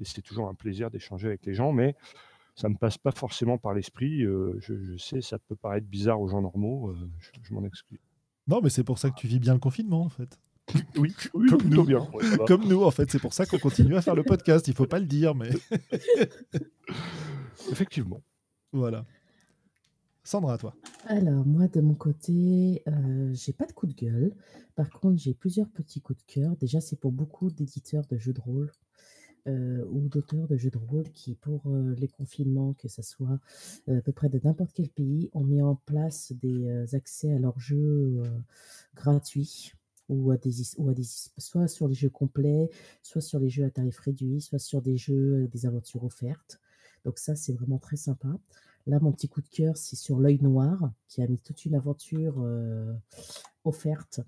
et 0.00 0.04
c'est 0.04 0.22
toujours 0.22 0.48
un 0.48 0.54
plaisir 0.54 0.90
d'échanger 0.90 1.28
avec 1.28 1.44
les 1.46 1.54
gens, 1.54 1.72
mais 1.72 1.94
ça 2.54 2.68
ne 2.68 2.74
me 2.74 2.78
passe 2.78 2.98
pas 2.98 3.12
forcément 3.12 3.58
par 3.58 3.74
l'esprit. 3.74 4.22
euh, 4.24 4.56
je, 4.60 4.74
je 4.74 4.96
sais, 4.96 5.20
ça 5.20 5.38
peut 5.38 5.56
paraître 5.56 5.86
bizarre 5.86 6.20
aux 6.20 6.28
gens 6.28 6.40
normaux. 6.42 6.90
euh, 6.90 6.96
je 7.18 7.30
je 7.42 7.54
m'en 7.54 7.64
excuse. 7.64 7.98
Non, 8.48 8.60
mais 8.62 8.70
c'est 8.70 8.84
pour 8.84 8.98
ça 8.98 9.10
que 9.10 9.16
tu 9.16 9.26
vis 9.26 9.40
bien 9.40 9.54
le 9.54 9.60
confinement, 9.60 10.02
en 10.02 10.08
fait. 10.08 10.38
Oui, 10.96 11.14
oui 11.34 11.48
Comme 11.48 11.58
plutôt 11.60 11.76
nous. 11.82 11.84
bien. 11.84 12.08
ouais. 12.12 12.24
Comme 12.46 12.66
nous, 12.66 12.82
en 12.82 12.90
fait. 12.90 13.10
C'est 13.10 13.18
pour 13.20 13.32
ça 13.34 13.46
qu'on 13.46 13.58
continue 13.58 13.96
à 13.96 14.02
faire 14.02 14.14
le 14.16 14.24
podcast. 14.24 14.66
Il 14.68 14.74
faut 14.74 14.86
pas 14.86 14.98
le 14.98 15.06
dire, 15.06 15.34
mais... 15.34 15.50
Effectivement. 17.70 18.22
Voilà. 18.72 19.04
Sandra, 20.24 20.54
à 20.54 20.58
toi. 20.58 20.74
Alors, 21.06 21.46
moi, 21.46 21.68
de 21.68 21.80
mon 21.80 21.94
côté, 21.94 22.82
euh, 22.88 23.30
j'ai 23.32 23.52
pas 23.52 23.66
de 23.66 23.72
coup 23.72 23.86
de 23.86 23.94
gueule. 23.94 24.34
Par 24.74 24.90
contre, 24.90 25.20
j'ai 25.20 25.34
plusieurs 25.34 25.68
petits 25.68 26.00
coups 26.00 26.18
de 26.18 26.32
cœur. 26.32 26.56
Déjà, 26.56 26.80
c'est 26.80 26.98
pour 26.98 27.12
beaucoup 27.12 27.50
d'éditeurs 27.50 28.04
de 28.10 28.16
jeux 28.18 28.32
de 28.32 28.40
rôle 28.40 28.70
euh, 29.48 29.84
ou 29.90 30.08
d'auteurs 30.08 30.48
de 30.48 30.56
jeux 30.56 30.70
de 30.70 30.78
rôle 30.78 31.08
qui, 31.12 31.36
pour 31.36 31.62
euh, 31.66 31.94
les 31.98 32.08
confinements, 32.08 32.72
que 32.74 32.88
ce 32.88 33.00
soit 33.02 33.38
euh, 33.88 33.98
à 33.98 34.00
peu 34.00 34.10
près 34.10 34.28
de 34.28 34.40
n'importe 34.42 34.72
quel 34.74 34.88
pays, 34.88 35.30
ont 35.34 35.44
mis 35.44 35.62
en 35.62 35.76
place 35.76 36.32
des 36.42 36.94
accès 36.94 37.32
à 37.32 37.38
leurs 37.38 37.60
jeux 37.60 38.22
gratuits 38.96 39.72
ou 40.08 40.32
à 40.32 40.36
des, 40.36 40.52
ou 40.78 40.88
à 40.88 40.94
des 40.94 41.04
soit 41.38 41.68
sur 41.68 41.86
les 41.86 41.94
jeux 41.94 42.10
complets, 42.10 42.70
soit 43.02 43.20
sur 43.20 43.38
les 43.38 43.48
jeux 43.48 43.64
à 43.64 43.70
tarif 43.70 43.98
réduit, 44.00 44.40
soit 44.40 44.58
sur 44.58 44.82
des 44.82 44.96
jeux, 44.96 45.46
des 45.48 45.66
aventures 45.66 46.02
offertes. 46.02 46.60
Donc 47.04 47.18
ça, 47.18 47.36
c'est 47.36 47.52
vraiment 47.52 47.78
très 47.78 47.96
sympa. 47.96 48.36
Là, 48.86 48.98
mon 49.00 49.12
petit 49.12 49.28
coup 49.28 49.42
de 49.42 49.48
cœur, 49.48 49.76
c'est 49.76 49.96
sur 49.96 50.18
l'œil 50.18 50.40
noir, 50.42 50.92
qui 51.08 51.22
a 51.22 51.28
mis 51.28 51.38
toute 51.38 51.64
une 51.64 51.76
aventure 51.76 52.44
offerte 53.64 54.20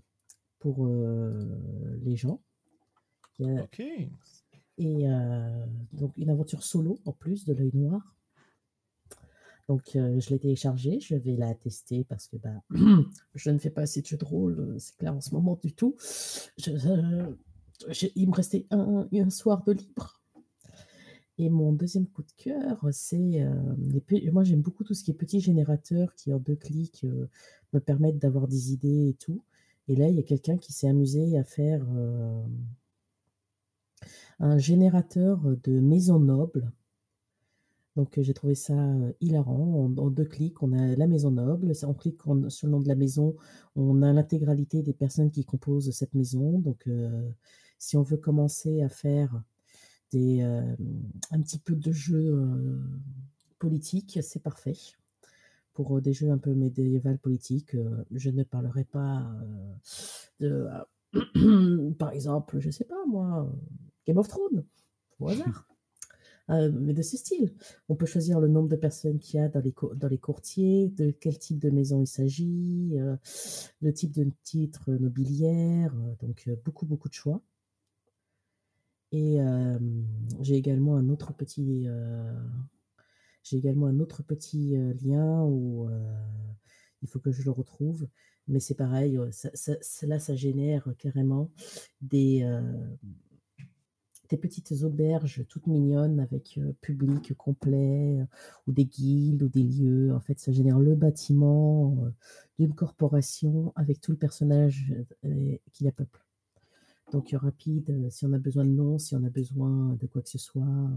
pour 0.61 0.86
les 0.86 2.16
gens. 2.16 2.40
Et 4.78 5.09
euh, 5.09 5.66
donc 5.92 6.16
une 6.16 6.30
aventure 6.30 6.62
solo 6.62 6.98
en 7.05 7.12
plus 7.12 7.44
de 7.44 7.52
l'œil 7.52 7.72
noir. 7.74 8.14
Donc 9.68 9.96
euh, 9.96 10.18
je 10.18 10.30
l'ai 10.30 10.38
téléchargée, 10.38 10.98
je 11.00 11.14
vais 11.14 11.36
la 11.36 11.55
tester 11.55 12.05
parce 12.05 12.26
que 12.28 12.36
bah, 12.36 12.62
je 13.34 13.50
ne 13.50 13.59
fais 13.59 13.70
pas 13.70 13.82
assez 13.82 14.00
de 14.00 14.06
jeux 14.06 14.16
de 14.16 14.24
rôle, 14.24 14.59
euh, 14.59 14.78
c'est 14.78 14.96
clair 14.96 15.14
en 15.14 15.20
ce 15.20 15.34
moment 15.34 15.59
du 15.62 15.72
tout. 15.72 15.96
Il 18.16 18.28
me 18.28 18.34
restait 18.34 18.66
un, 18.70 19.09
un 19.12 19.30
soir 19.30 19.62
de 19.64 19.72
libre. 19.72 20.22
Et 21.40 21.50
mon 21.50 21.72
deuxième 21.72 22.06
coup 22.06 22.22
de 22.22 22.32
cœur, 22.36 22.84
c'est 22.90 23.46
moi 24.32 24.42
j'aime 24.42 24.60
beaucoup 24.60 24.82
tout 24.82 24.94
ce 24.94 25.05
qui 25.05 25.12
est 25.12 25.14
petits 25.14 25.38
générateurs 25.40 26.12
qui 26.16 26.32
en 26.32 26.40
deux 26.40 26.56
clics 26.56 27.06
me 27.72 27.78
permettent 27.78 28.18
d'avoir 28.18 28.48
des 28.48 28.72
idées 28.72 29.10
et 29.10 29.14
tout. 29.14 29.44
Et 29.86 29.94
là 29.94 30.09
il 30.09 30.16
y 30.16 30.18
a 30.18 30.24
quelqu'un 30.24 30.56
qui 30.56 30.72
s'est 30.72 30.88
amusé 30.88 31.38
à 31.38 31.44
faire 31.44 31.86
un 34.40 34.59
générateur 34.59 35.40
de 35.65 35.81
maisons 35.81 36.20
nobles. 36.20 36.73
Donc 37.97 38.16
euh, 38.16 38.23
j'ai 38.23 38.35
trouvé 38.35 38.55
ça 38.55 38.74
euh, 38.74 39.12
hilarant. 39.20 39.93
En, 39.97 40.10
deux 40.10 40.24
clics, 40.24 40.62
on 40.62 40.73
a 40.73 40.94
la 40.97 41.06
maison 41.06 41.31
noble. 41.31 41.73
On 41.85 41.94
clique 41.94 42.20
sur 42.48 42.66
le 42.66 42.73
nom 42.73 42.81
de 42.81 42.89
la 42.89 42.94
maison, 42.94 43.36
on 43.77 44.02
a 44.02 44.12
l'intégralité 44.12 44.82
des 44.82 44.93
personnes 44.93 45.31
qui 45.31 45.44
composent 45.44 45.90
cette 45.90 46.15
maison. 46.15 46.59
Donc 46.60 46.86
euh, 46.86 47.28
si 47.78 47.97
on 47.97 48.02
veut 48.02 48.16
commencer 48.16 48.82
à 48.82 48.89
faire 48.89 49.43
des, 50.12 50.40
un 50.43 51.43
petit 51.43 51.59
peu 51.59 51.74
de 51.74 51.93
jeu 51.93 52.81
politique, 53.59 54.19
c'est 54.23 54.43
parfait. 54.43 54.77
Pour 55.74 56.01
des 56.01 56.12
jeux 56.12 56.31
un 56.31 56.39
peu 56.39 56.55
médiéval 56.55 57.19
politique, 57.19 57.74
euh, 57.74 58.05
je 58.10 58.31
ne 58.31 58.43
parlerai 58.43 58.85
pas 58.85 59.31
de, 60.40 60.66
par 61.98 62.10
exemple, 62.10 62.59
je 62.59 62.70
sais 62.70 62.85
pas 62.85 63.06
moi, 63.06 63.48
Game 64.09 64.18
of 64.18 64.28
Thrones, 64.28 64.64
au 65.20 65.28
hasard. 65.28 65.66
Euh, 66.51 66.72
mais 66.72 66.94
de 66.94 67.02
ce 67.02 67.18
style. 67.18 67.52
On 67.90 67.94
peut 67.94 68.06
choisir 68.06 68.40
le 68.40 68.48
nombre 68.48 68.70
de 68.70 68.76
personnes 68.76 69.18
qu'il 69.18 69.39
y 69.39 69.43
a 69.43 69.48
dans 69.51 69.60
les, 69.60 69.74
dans 69.97 70.09
les 70.09 70.16
courtiers, 70.16 70.89
de 70.89 71.10
quel 71.10 71.39
type 71.39 71.59
de 71.59 71.68
maison 71.68 72.01
il 72.01 72.06
s'agit, 72.06 72.93
euh, 72.94 73.16
le 73.82 73.93
type 73.93 74.12
de 74.12 74.30
titre 74.44 74.93
nobiliaire, 74.93 75.94
euh, 75.94 76.14
donc 76.26 76.48
beaucoup, 76.64 76.86
beaucoup 76.86 77.10
de 77.10 77.14
choix. 77.14 77.43
Et 79.12 79.39
j'ai 80.40 80.55
également 80.56 80.97
un 80.97 81.10
autre 81.10 81.35
petit, 81.35 81.86
j'ai 83.43 83.56
également 83.59 83.86
un 83.86 84.01
autre 84.01 84.22
petit 84.22 84.74
lien 85.02 85.44
où 85.44 85.89
il 87.02 87.09
faut 87.09 87.18
que 87.18 87.30
je 87.30 87.43
le 87.43 87.51
retrouve. 87.51 88.09
Mais 88.48 88.60
c'est 88.60 88.74
pareil, 88.74 89.18
ça, 89.32 89.51
ça- 89.52 89.76
ça- 89.82 90.06
là, 90.06 90.18
ça 90.18 90.35
génère 90.35 90.89
carrément 90.98 91.51
des, 92.01 92.43
des 94.28 94.36
petites 94.36 94.72
auberges 94.82 95.44
toutes 95.48 95.66
mignonnes 95.66 96.20
avec 96.20 96.59
euh, 96.59 96.72
public 96.80 97.34
complet, 97.34 98.18
euh, 98.20 98.26
ou 98.66 98.72
des 98.72 98.84
guildes, 98.84 99.42
ou 99.42 99.48
des 99.48 99.62
lieux. 99.62 100.14
En 100.14 100.20
fait, 100.20 100.38
ça 100.38 100.52
génère 100.52 100.78
le 100.78 100.94
bâtiment 100.94 101.96
euh, 102.05 102.10
d'une 102.59 102.74
corporation 102.74 103.72
avec 103.76 104.00
tout 104.00 104.10
le 104.10 104.18
personnage 104.18 104.92
qui 105.72 105.84
la 105.84 105.92
peuple. 105.92 106.24
Donc, 107.12 107.34
rapide, 107.38 108.10
si 108.10 108.26
on 108.26 108.32
a 108.32 108.38
besoin 108.38 108.64
de 108.64 108.70
noms, 108.70 108.98
si 108.98 109.14
on 109.14 109.24
a 109.24 109.30
besoin 109.30 109.96
de 110.00 110.06
quoi 110.06 110.20
que 110.20 110.28
ce 110.28 110.38
soit, 110.38 110.90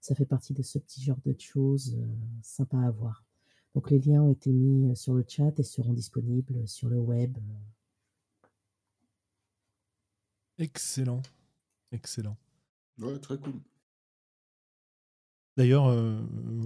ça 0.00 0.14
fait 0.14 0.26
partie 0.26 0.52
de 0.52 0.62
ce 0.62 0.78
petit 0.78 1.02
genre 1.02 1.18
de 1.24 1.34
choses 1.38 1.98
sympa 2.42 2.78
à 2.78 2.90
voir. 2.90 3.24
Donc, 3.74 3.90
les 3.90 3.98
liens 3.98 4.22
ont 4.22 4.32
été 4.32 4.52
mis 4.52 4.94
sur 4.94 5.14
le 5.14 5.24
chat 5.26 5.58
et 5.58 5.62
seront 5.62 5.94
disponibles 5.94 6.68
sur 6.68 6.88
le 6.88 6.98
web. 6.98 7.38
Excellent. 10.58 11.22
Excellent. 11.92 12.36
Ouais, 12.98 13.18
très 13.18 13.38
cool. 13.38 13.60
D'ailleurs, 15.56 15.86
euh, 15.86 16.20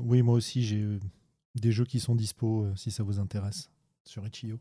oui, 0.05 0.23
moi 0.23 0.35
aussi, 0.35 0.65
j'ai 0.65 0.83
euh, 0.83 0.99
des 1.55 1.73
jeux 1.73 1.85
qui 1.85 2.01
sont 2.01 2.15
dispo 2.15 2.65
euh, 2.65 2.75
si 2.77 2.91
ça 2.91 3.03
vous 3.03 3.19
intéresse 3.21 3.71
sur 4.05 4.27
Itch.io. 4.27 4.59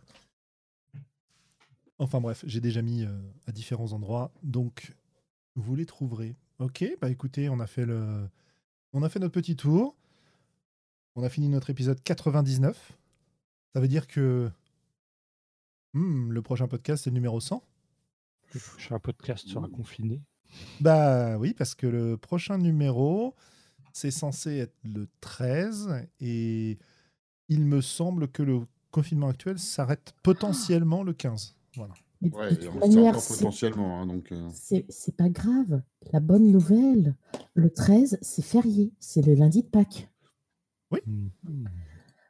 Enfin 1.97 2.21
bref, 2.21 2.43
j'ai 2.47 2.61
déjà 2.61 2.81
mis 2.81 3.03
euh, 3.03 3.11
à 3.45 3.51
différents 3.51 3.91
endroits, 3.91 4.31
donc 4.41 4.95
vous 5.55 5.75
les 5.75 5.85
trouverez. 5.85 6.35
Ok, 6.59 6.85
bah 7.01 7.09
écoutez, 7.09 7.49
on 7.49 7.59
a 7.59 7.67
fait 7.67 7.85
le, 7.85 8.29
on 8.93 9.03
a 9.03 9.09
fait 9.09 9.19
notre 9.19 9.33
petit 9.33 9.55
tour. 9.55 9.95
On 11.15 11.23
a 11.23 11.29
fini 11.29 11.49
notre 11.49 11.69
épisode 11.69 12.01
99. 12.01 12.93
Ça 13.73 13.79
veut 13.81 13.87
dire 13.87 14.07
que 14.07 14.49
hmm, 15.93 16.31
le 16.31 16.41
prochain 16.41 16.67
podcast 16.67 17.03
c'est 17.03 17.09
le 17.09 17.15
numéro 17.15 17.39
100. 17.39 17.61
Un 18.91 18.99
podcast 18.99 19.47
sera 19.47 19.67
confiné. 19.67 20.21
Bah 20.81 21.37
oui, 21.37 21.53
parce 21.53 21.75
que 21.75 21.87
le 21.87 22.17
prochain 22.17 22.57
numéro, 22.57 23.35
c'est 23.93 24.11
censé 24.11 24.57
être 24.57 24.75
le 24.83 25.07
13 25.21 26.07
et 26.19 26.77
il 27.47 27.65
me 27.65 27.81
semble 27.81 28.27
que 28.29 28.43
le 28.43 28.61
confinement 28.91 29.29
actuel 29.29 29.59
s'arrête 29.59 30.13
potentiellement 30.23 31.03
le 31.03 31.13
15. 31.13 31.55
Voilà. 31.75 31.93
Mais 32.21 32.29
Ouais, 32.35 32.49
de 32.51 32.55
toute 32.55 32.75
manière, 32.75 33.13
potentiellement. 33.13 34.01
hein, 34.01 34.05
donc, 34.05 34.31
euh, 34.31 34.49
c'est 34.53 35.15
pas 35.15 35.29
grave. 35.29 35.81
La 36.11 36.19
bonne 36.19 36.51
nouvelle, 36.51 37.15
le 37.53 37.69
13, 37.69 38.17
c'est 38.21 38.41
férié. 38.41 38.91
C'est 38.99 39.21
le 39.25 39.35
lundi 39.35 39.61
de 39.63 39.67
Pâques. 39.67 40.09
Hmm. 41.05 41.27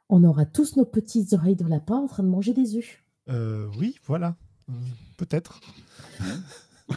On 0.08 0.22
aura 0.24 0.44
tous 0.44 0.76
nos 0.76 0.84
petites 0.84 1.32
oreilles 1.32 1.56
de 1.56 1.66
lapin 1.66 1.96
en 1.96 2.06
train 2.06 2.22
de 2.22 2.28
manger 2.28 2.52
des 2.52 2.76
œufs. 2.76 3.02
Euh, 3.28 3.68
oui, 3.78 3.98
voilà. 4.04 4.36
Peut-être. 5.16 5.60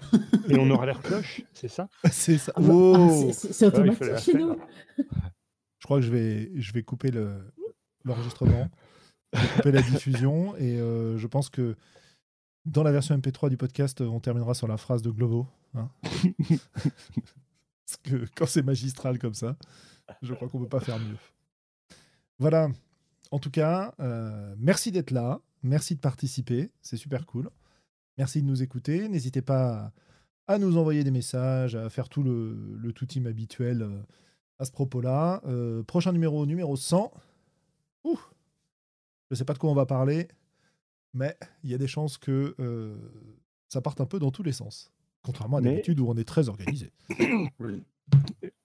Et 0.49 0.57
on 0.57 0.69
aura 0.71 0.85
l'air 0.85 1.01
cloche, 1.01 1.41
c'est 1.53 1.67
ça? 1.67 1.87
C'est 2.11 2.37
ça. 2.37 2.51
Ah 2.55 2.61
bah, 2.61 2.67
Oh 2.71 2.95
ah, 3.29 3.33
c'est- 3.33 3.61
Ouais, 3.61 3.67
automatique 3.67 3.99
fallait 3.99 4.11
la 4.13 4.17
chez 4.19 4.33
nous. 4.33 4.55
Je 5.79 5.85
crois 5.85 5.99
que 5.99 6.05
je 6.05 6.11
vais, 6.11 6.51
je 6.61 6.71
vais 6.71 6.81
couper 6.83 7.11
le- 7.11 7.41
l'enregistrement, 8.05 8.69
couper 9.57 9.71
la 9.73 9.81
diffusion 9.81 10.55
et 10.55 10.79
euh, 10.79 11.17
je 11.17 11.27
pense 11.27 11.49
que 11.49 11.75
dans 12.65 12.83
la 12.83 12.93
version 12.93 13.17
MP3 13.17 13.49
du 13.49 13.57
podcast, 13.57 13.99
on 13.99 14.21
terminera 14.21 14.53
sur 14.53 14.67
la 14.69 14.77
phrase 14.77 15.01
de 15.01 15.11
Globo. 15.11 15.45
hein. 15.75 15.89
Parce 17.85 17.97
que 18.03 18.25
quand 18.35 18.45
c'est 18.45 18.63
magistral 18.63 19.19
comme 19.19 19.33
ça, 19.33 19.57
je 20.21 20.33
crois 20.33 20.47
qu'on 20.47 20.59
ne 20.59 20.63
peut 20.63 20.69
pas 20.69 20.79
faire 20.79 20.99
mieux. 20.99 21.17
Voilà. 22.39 22.69
En 23.31 23.39
tout 23.39 23.51
cas, 23.51 23.93
euh, 23.99 24.55
merci 24.57 24.91
d'être 24.91 25.11
là. 25.11 25.41
Merci 25.63 25.95
de 25.95 25.99
participer. 25.99 26.71
C'est 26.81 26.97
super 26.97 27.25
cool. 27.25 27.49
Merci 28.17 28.41
de 28.41 28.47
nous 28.47 28.61
écouter. 28.63 29.07
N'hésitez 29.09 29.41
pas 29.41 29.91
à 30.47 30.57
nous 30.57 30.77
envoyer 30.77 31.03
des 31.03 31.11
messages, 31.11 31.75
à 31.75 31.89
faire 31.89 32.09
tout 32.09 32.21
le, 32.23 32.75
le 32.77 32.91
tout 32.93 33.05
team 33.05 33.27
habituel 33.27 33.81
euh, 33.81 33.99
à 34.59 34.65
ce 34.65 34.71
propos-là. 34.71 35.41
Euh, 35.45 35.83
prochain 35.83 36.11
numéro, 36.11 36.45
numéro 36.45 36.75
100. 36.75 37.11
Ouh. 38.03 38.19
Je 39.29 39.35
ne 39.35 39.35
sais 39.37 39.45
pas 39.45 39.53
de 39.53 39.57
quoi 39.59 39.71
on 39.71 39.75
va 39.75 39.85
parler, 39.85 40.27
mais 41.13 41.35
il 41.63 41.71
y 41.71 41.73
a 41.73 41.77
des 41.77 41.87
chances 41.87 42.17
que 42.17 42.55
euh, 42.59 42.95
ça 43.69 43.81
parte 43.81 43.99
un 44.01 44.05
peu 44.05 44.19
dans 44.19 44.31
tous 44.31 44.43
les 44.43 44.51
sens. 44.51 44.91
Contrairement 45.23 45.57
à 45.57 45.61
Mais- 45.61 45.69
d'habitude 45.71 45.99
où 46.01 46.07
on 46.09 46.15
est 46.15 46.27
très 46.27 46.49
organisé. 46.49 46.91
oui. 47.59 47.83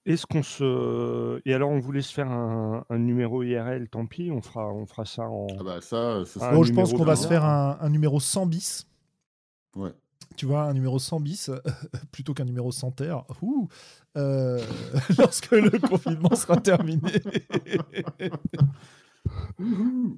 Est-ce 0.05 0.27
qu'on 0.27 0.43
se. 0.43 1.41
Et 1.47 1.55
alors, 1.55 1.71
on 1.71 1.79
voulait 1.79 2.03
se 2.03 2.13
faire 2.13 2.31
un, 2.31 2.85
un 2.91 2.99
numéro 2.99 3.43
IRL, 3.43 3.89
tant 3.89 4.05
pis, 4.07 4.31
on 4.33 4.41
fera, 4.43 4.67
on 4.73 4.85
fera 4.85 5.05
ça 5.05 5.29
en. 5.29 5.47
Ah 5.59 5.63
bah 5.63 5.81
ça, 5.81 6.25
ça 6.25 6.41
Ah, 6.43 6.53
Bon, 6.55 6.65
je 6.65 6.73
pense 6.73 6.93
qu'on 6.93 7.05
va 7.05 7.15
se 7.15 7.29
faire 7.29 7.45
un, 7.45 7.79
un 7.81 7.89
numéro 7.91 8.19
100 8.19 8.47
bis. 8.47 8.87
Ouais. 9.79 9.93
Tu 10.37 10.47
vois, 10.47 10.65
un 10.65 10.75
numéro 10.75 10.99
100 10.99 11.21
bis 11.21 11.51
plutôt 12.13 12.35
qu'un 12.35 12.45
numéro 12.45 12.71
100 12.71 12.91
terre. 12.93 13.25
Ouh. 13.43 13.69
Euh, 14.17 14.61
lorsque 15.19 15.51
le 15.53 15.71
confinement 15.89 16.35
sera 16.35 16.57
terminé. 16.59 17.01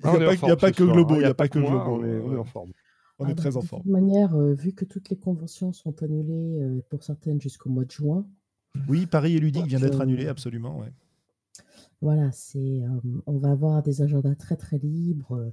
Ah, 0.03 0.13
Il 0.15 0.19
n'y 0.21 0.25
est 0.25 0.51
a, 0.51 0.57
pas- 0.57 0.73
que 0.73 0.83
Globo. 0.85 1.15
hein, 1.15 1.17
Il 1.19 1.21
n'y 1.21 1.25
a 1.27 1.35
pas 1.35 1.49
que 1.49 1.59
Globo. 1.59 1.77
On 2.01 2.05
est, 2.05 2.19
on 2.21 2.33
est 2.35 2.39
en 2.39 2.45
forme. 2.45 2.73
On 3.19 3.25
Ah 3.25 3.31
est 3.31 3.35
bah, 3.35 3.43
très 3.43 3.57
en 3.57 3.61
de 3.61 3.67
forme. 3.67 3.83
toute 3.83 3.91
manière, 3.93 4.35
euh, 4.35 4.55
vu 4.55 4.73
que 4.73 4.85
toutes 4.85 5.11
les 5.11 5.17
conventions 5.17 5.73
sont 5.73 6.03
annulées 6.03 6.59
euh, 6.63 6.81
pour 6.89 7.03
certaines 7.03 7.41
jusqu'au 7.41 7.69
mois 7.71 7.85
de 7.85 7.91
juin, 7.91 8.27
Oui, 8.89 9.07
Paris 9.07 9.37
et 9.37 9.41
Ludique 9.41 9.67
vient 9.67 9.81
d'être 9.81 10.01
annulé, 10.01 10.27
absolument. 10.29 10.79
Ouais. 10.79 10.93
Voilà, 12.03 12.33
c'est, 12.33 12.59
euh, 12.83 12.89
on 13.27 13.37
va 13.39 13.51
avoir 13.51 13.83
des 13.83 14.01
agendas 14.01 14.35
très 14.35 14.57
très 14.57 14.79
libres. 14.79 15.53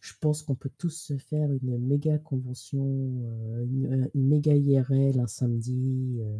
Je 0.00 0.12
pense 0.20 0.42
qu'on 0.44 0.54
peut 0.54 0.70
tous 0.78 0.90
se 0.90 1.16
faire 1.18 1.50
une 1.52 1.76
méga 1.78 2.18
convention, 2.18 2.84
euh, 2.86 3.64
une, 3.64 4.08
une 4.14 4.28
méga 4.28 4.54
IRL 4.54 5.18
un 5.18 5.26
samedi. 5.26 6.18
euh, 6.20 6.38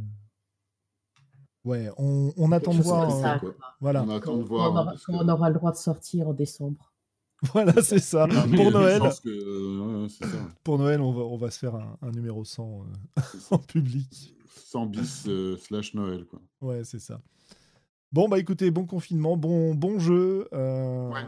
Ouais, 1.64 1.90
on, 1.98 2.32
on 2.36 2.52
attend 2.52 2.72
de 2.72 2.82
voir. 2.82 3.14
euh, 3.14 3.20
ça, 3.22 3.38
quoi. 3.40 3.54
voilà, 3.80 4.04
On 4.04 4.10
attend 4.10 4.36
de 4.38 4.42
voir. 4.44 4.72
on 4.72 4.76
hein, 4.76 4.80
aura, 4.82 4.94
quand 5.04 5.18
que- 5.18 5.24
on 5.24 5.28
aura 5.28 5.48
le 5.50 5.54
droit 5.56 5.72
de 5.72 5.76
sortir 5.76 6.28
en 6.28 6.32
décembre. 6.34 6.92
voilà, 7.52 7.82
c'est 7.82 7.98
ça. 7.98 8.26
Pour 8.28 8.70
Noël, 8.70 9.00
que- 9.22 10.08
ça. 10.08 10.26
pour 10.64 10.78
Noël, 10.78 11.00
on 11.00 11.12
va, 11.12 11.22
on 11.22 11.36
va 11.36 11.50
se 11.50 11.58
faire 11.58 11.74
un, 11.74 11.98
un 12.02 12.10
numéro 12.12 12.44
100 12.44 12.84
euh, 13.16 13.20
en 13.50 13.58
public. 13.58 14.34
100 14.54 14.86
bis 14.86 15.24
euh, 15.28 15.56
slash 15.56 15.94
Noël, 15.94 16.24
quoi. 16.26 16.40
Ouais, 16.60 16.84
c'est 16.84 16.98
ça. 17.00 17.20
Bon, 18.12 18.28
bah 18.28 18.38
écoutez, 18.38 18.70
bon 18.70 18.86
confinement, 18.86 19.36
bon, 19.36 19.74
bon 19.74 19.98
jeu. 19.98 20.48
euh, 20.52 21.10
Ouais. 21.10 21.20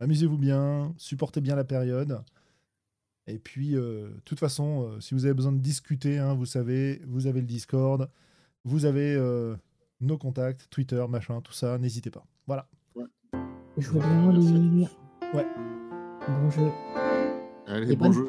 Amusez-vous 0.00 0.36
bien, 0.36 0.92
supportez 0.98 1.40
bien 1.40 1.56
la 1.56 1.64
période. 1.64 2.20
Et 3.26 3.38
puis, 3.38 3.74
euh, 3.74 4.08
de 4.10 4.20
toute 4.26 4.38
façon, 4.38 4.82
euh, 4.86 5.00
si 5.00 5.14
vous 5.14 5.24
avez 5.24 5.32
besoin 5.34 5.52
de 5.52 5.58
discuter, 5.60 6.18
hein, 6.18 6.34
vous 6.34 6.44
savez, 6.44 7.00
vous 7.06 7.26
avez 7.26 7.40
le 7.40 7.46
Discord, 7.46 8.10
vous 8.64 8.84
avez 8.84 9.14
euh, 9.14 9.56
nos 10.00 10.18
contacts, 10.18 10.66
Twitter, 10.68 11.02
machin, 11.08 11.40
tout 11.40 11.54
ça, 11.54 11.78
n'hésitez 11.78 12.10
pas. 12.10 12.26
Voilà. 12.46 12.68
En 12.96 13.06
Merci 13.76 13.96
à 13.96 14.32
ligne. 14.32 14.88
Ouais. 15.32 15.46
Bon 16.28 16.50
jeu. 16.50 16.70
Allez, 17.66 17.92
Et 17.92 17.96
bon 17.96 18.04
bonne- 18.04 18.12
jeu. 18.12 18.28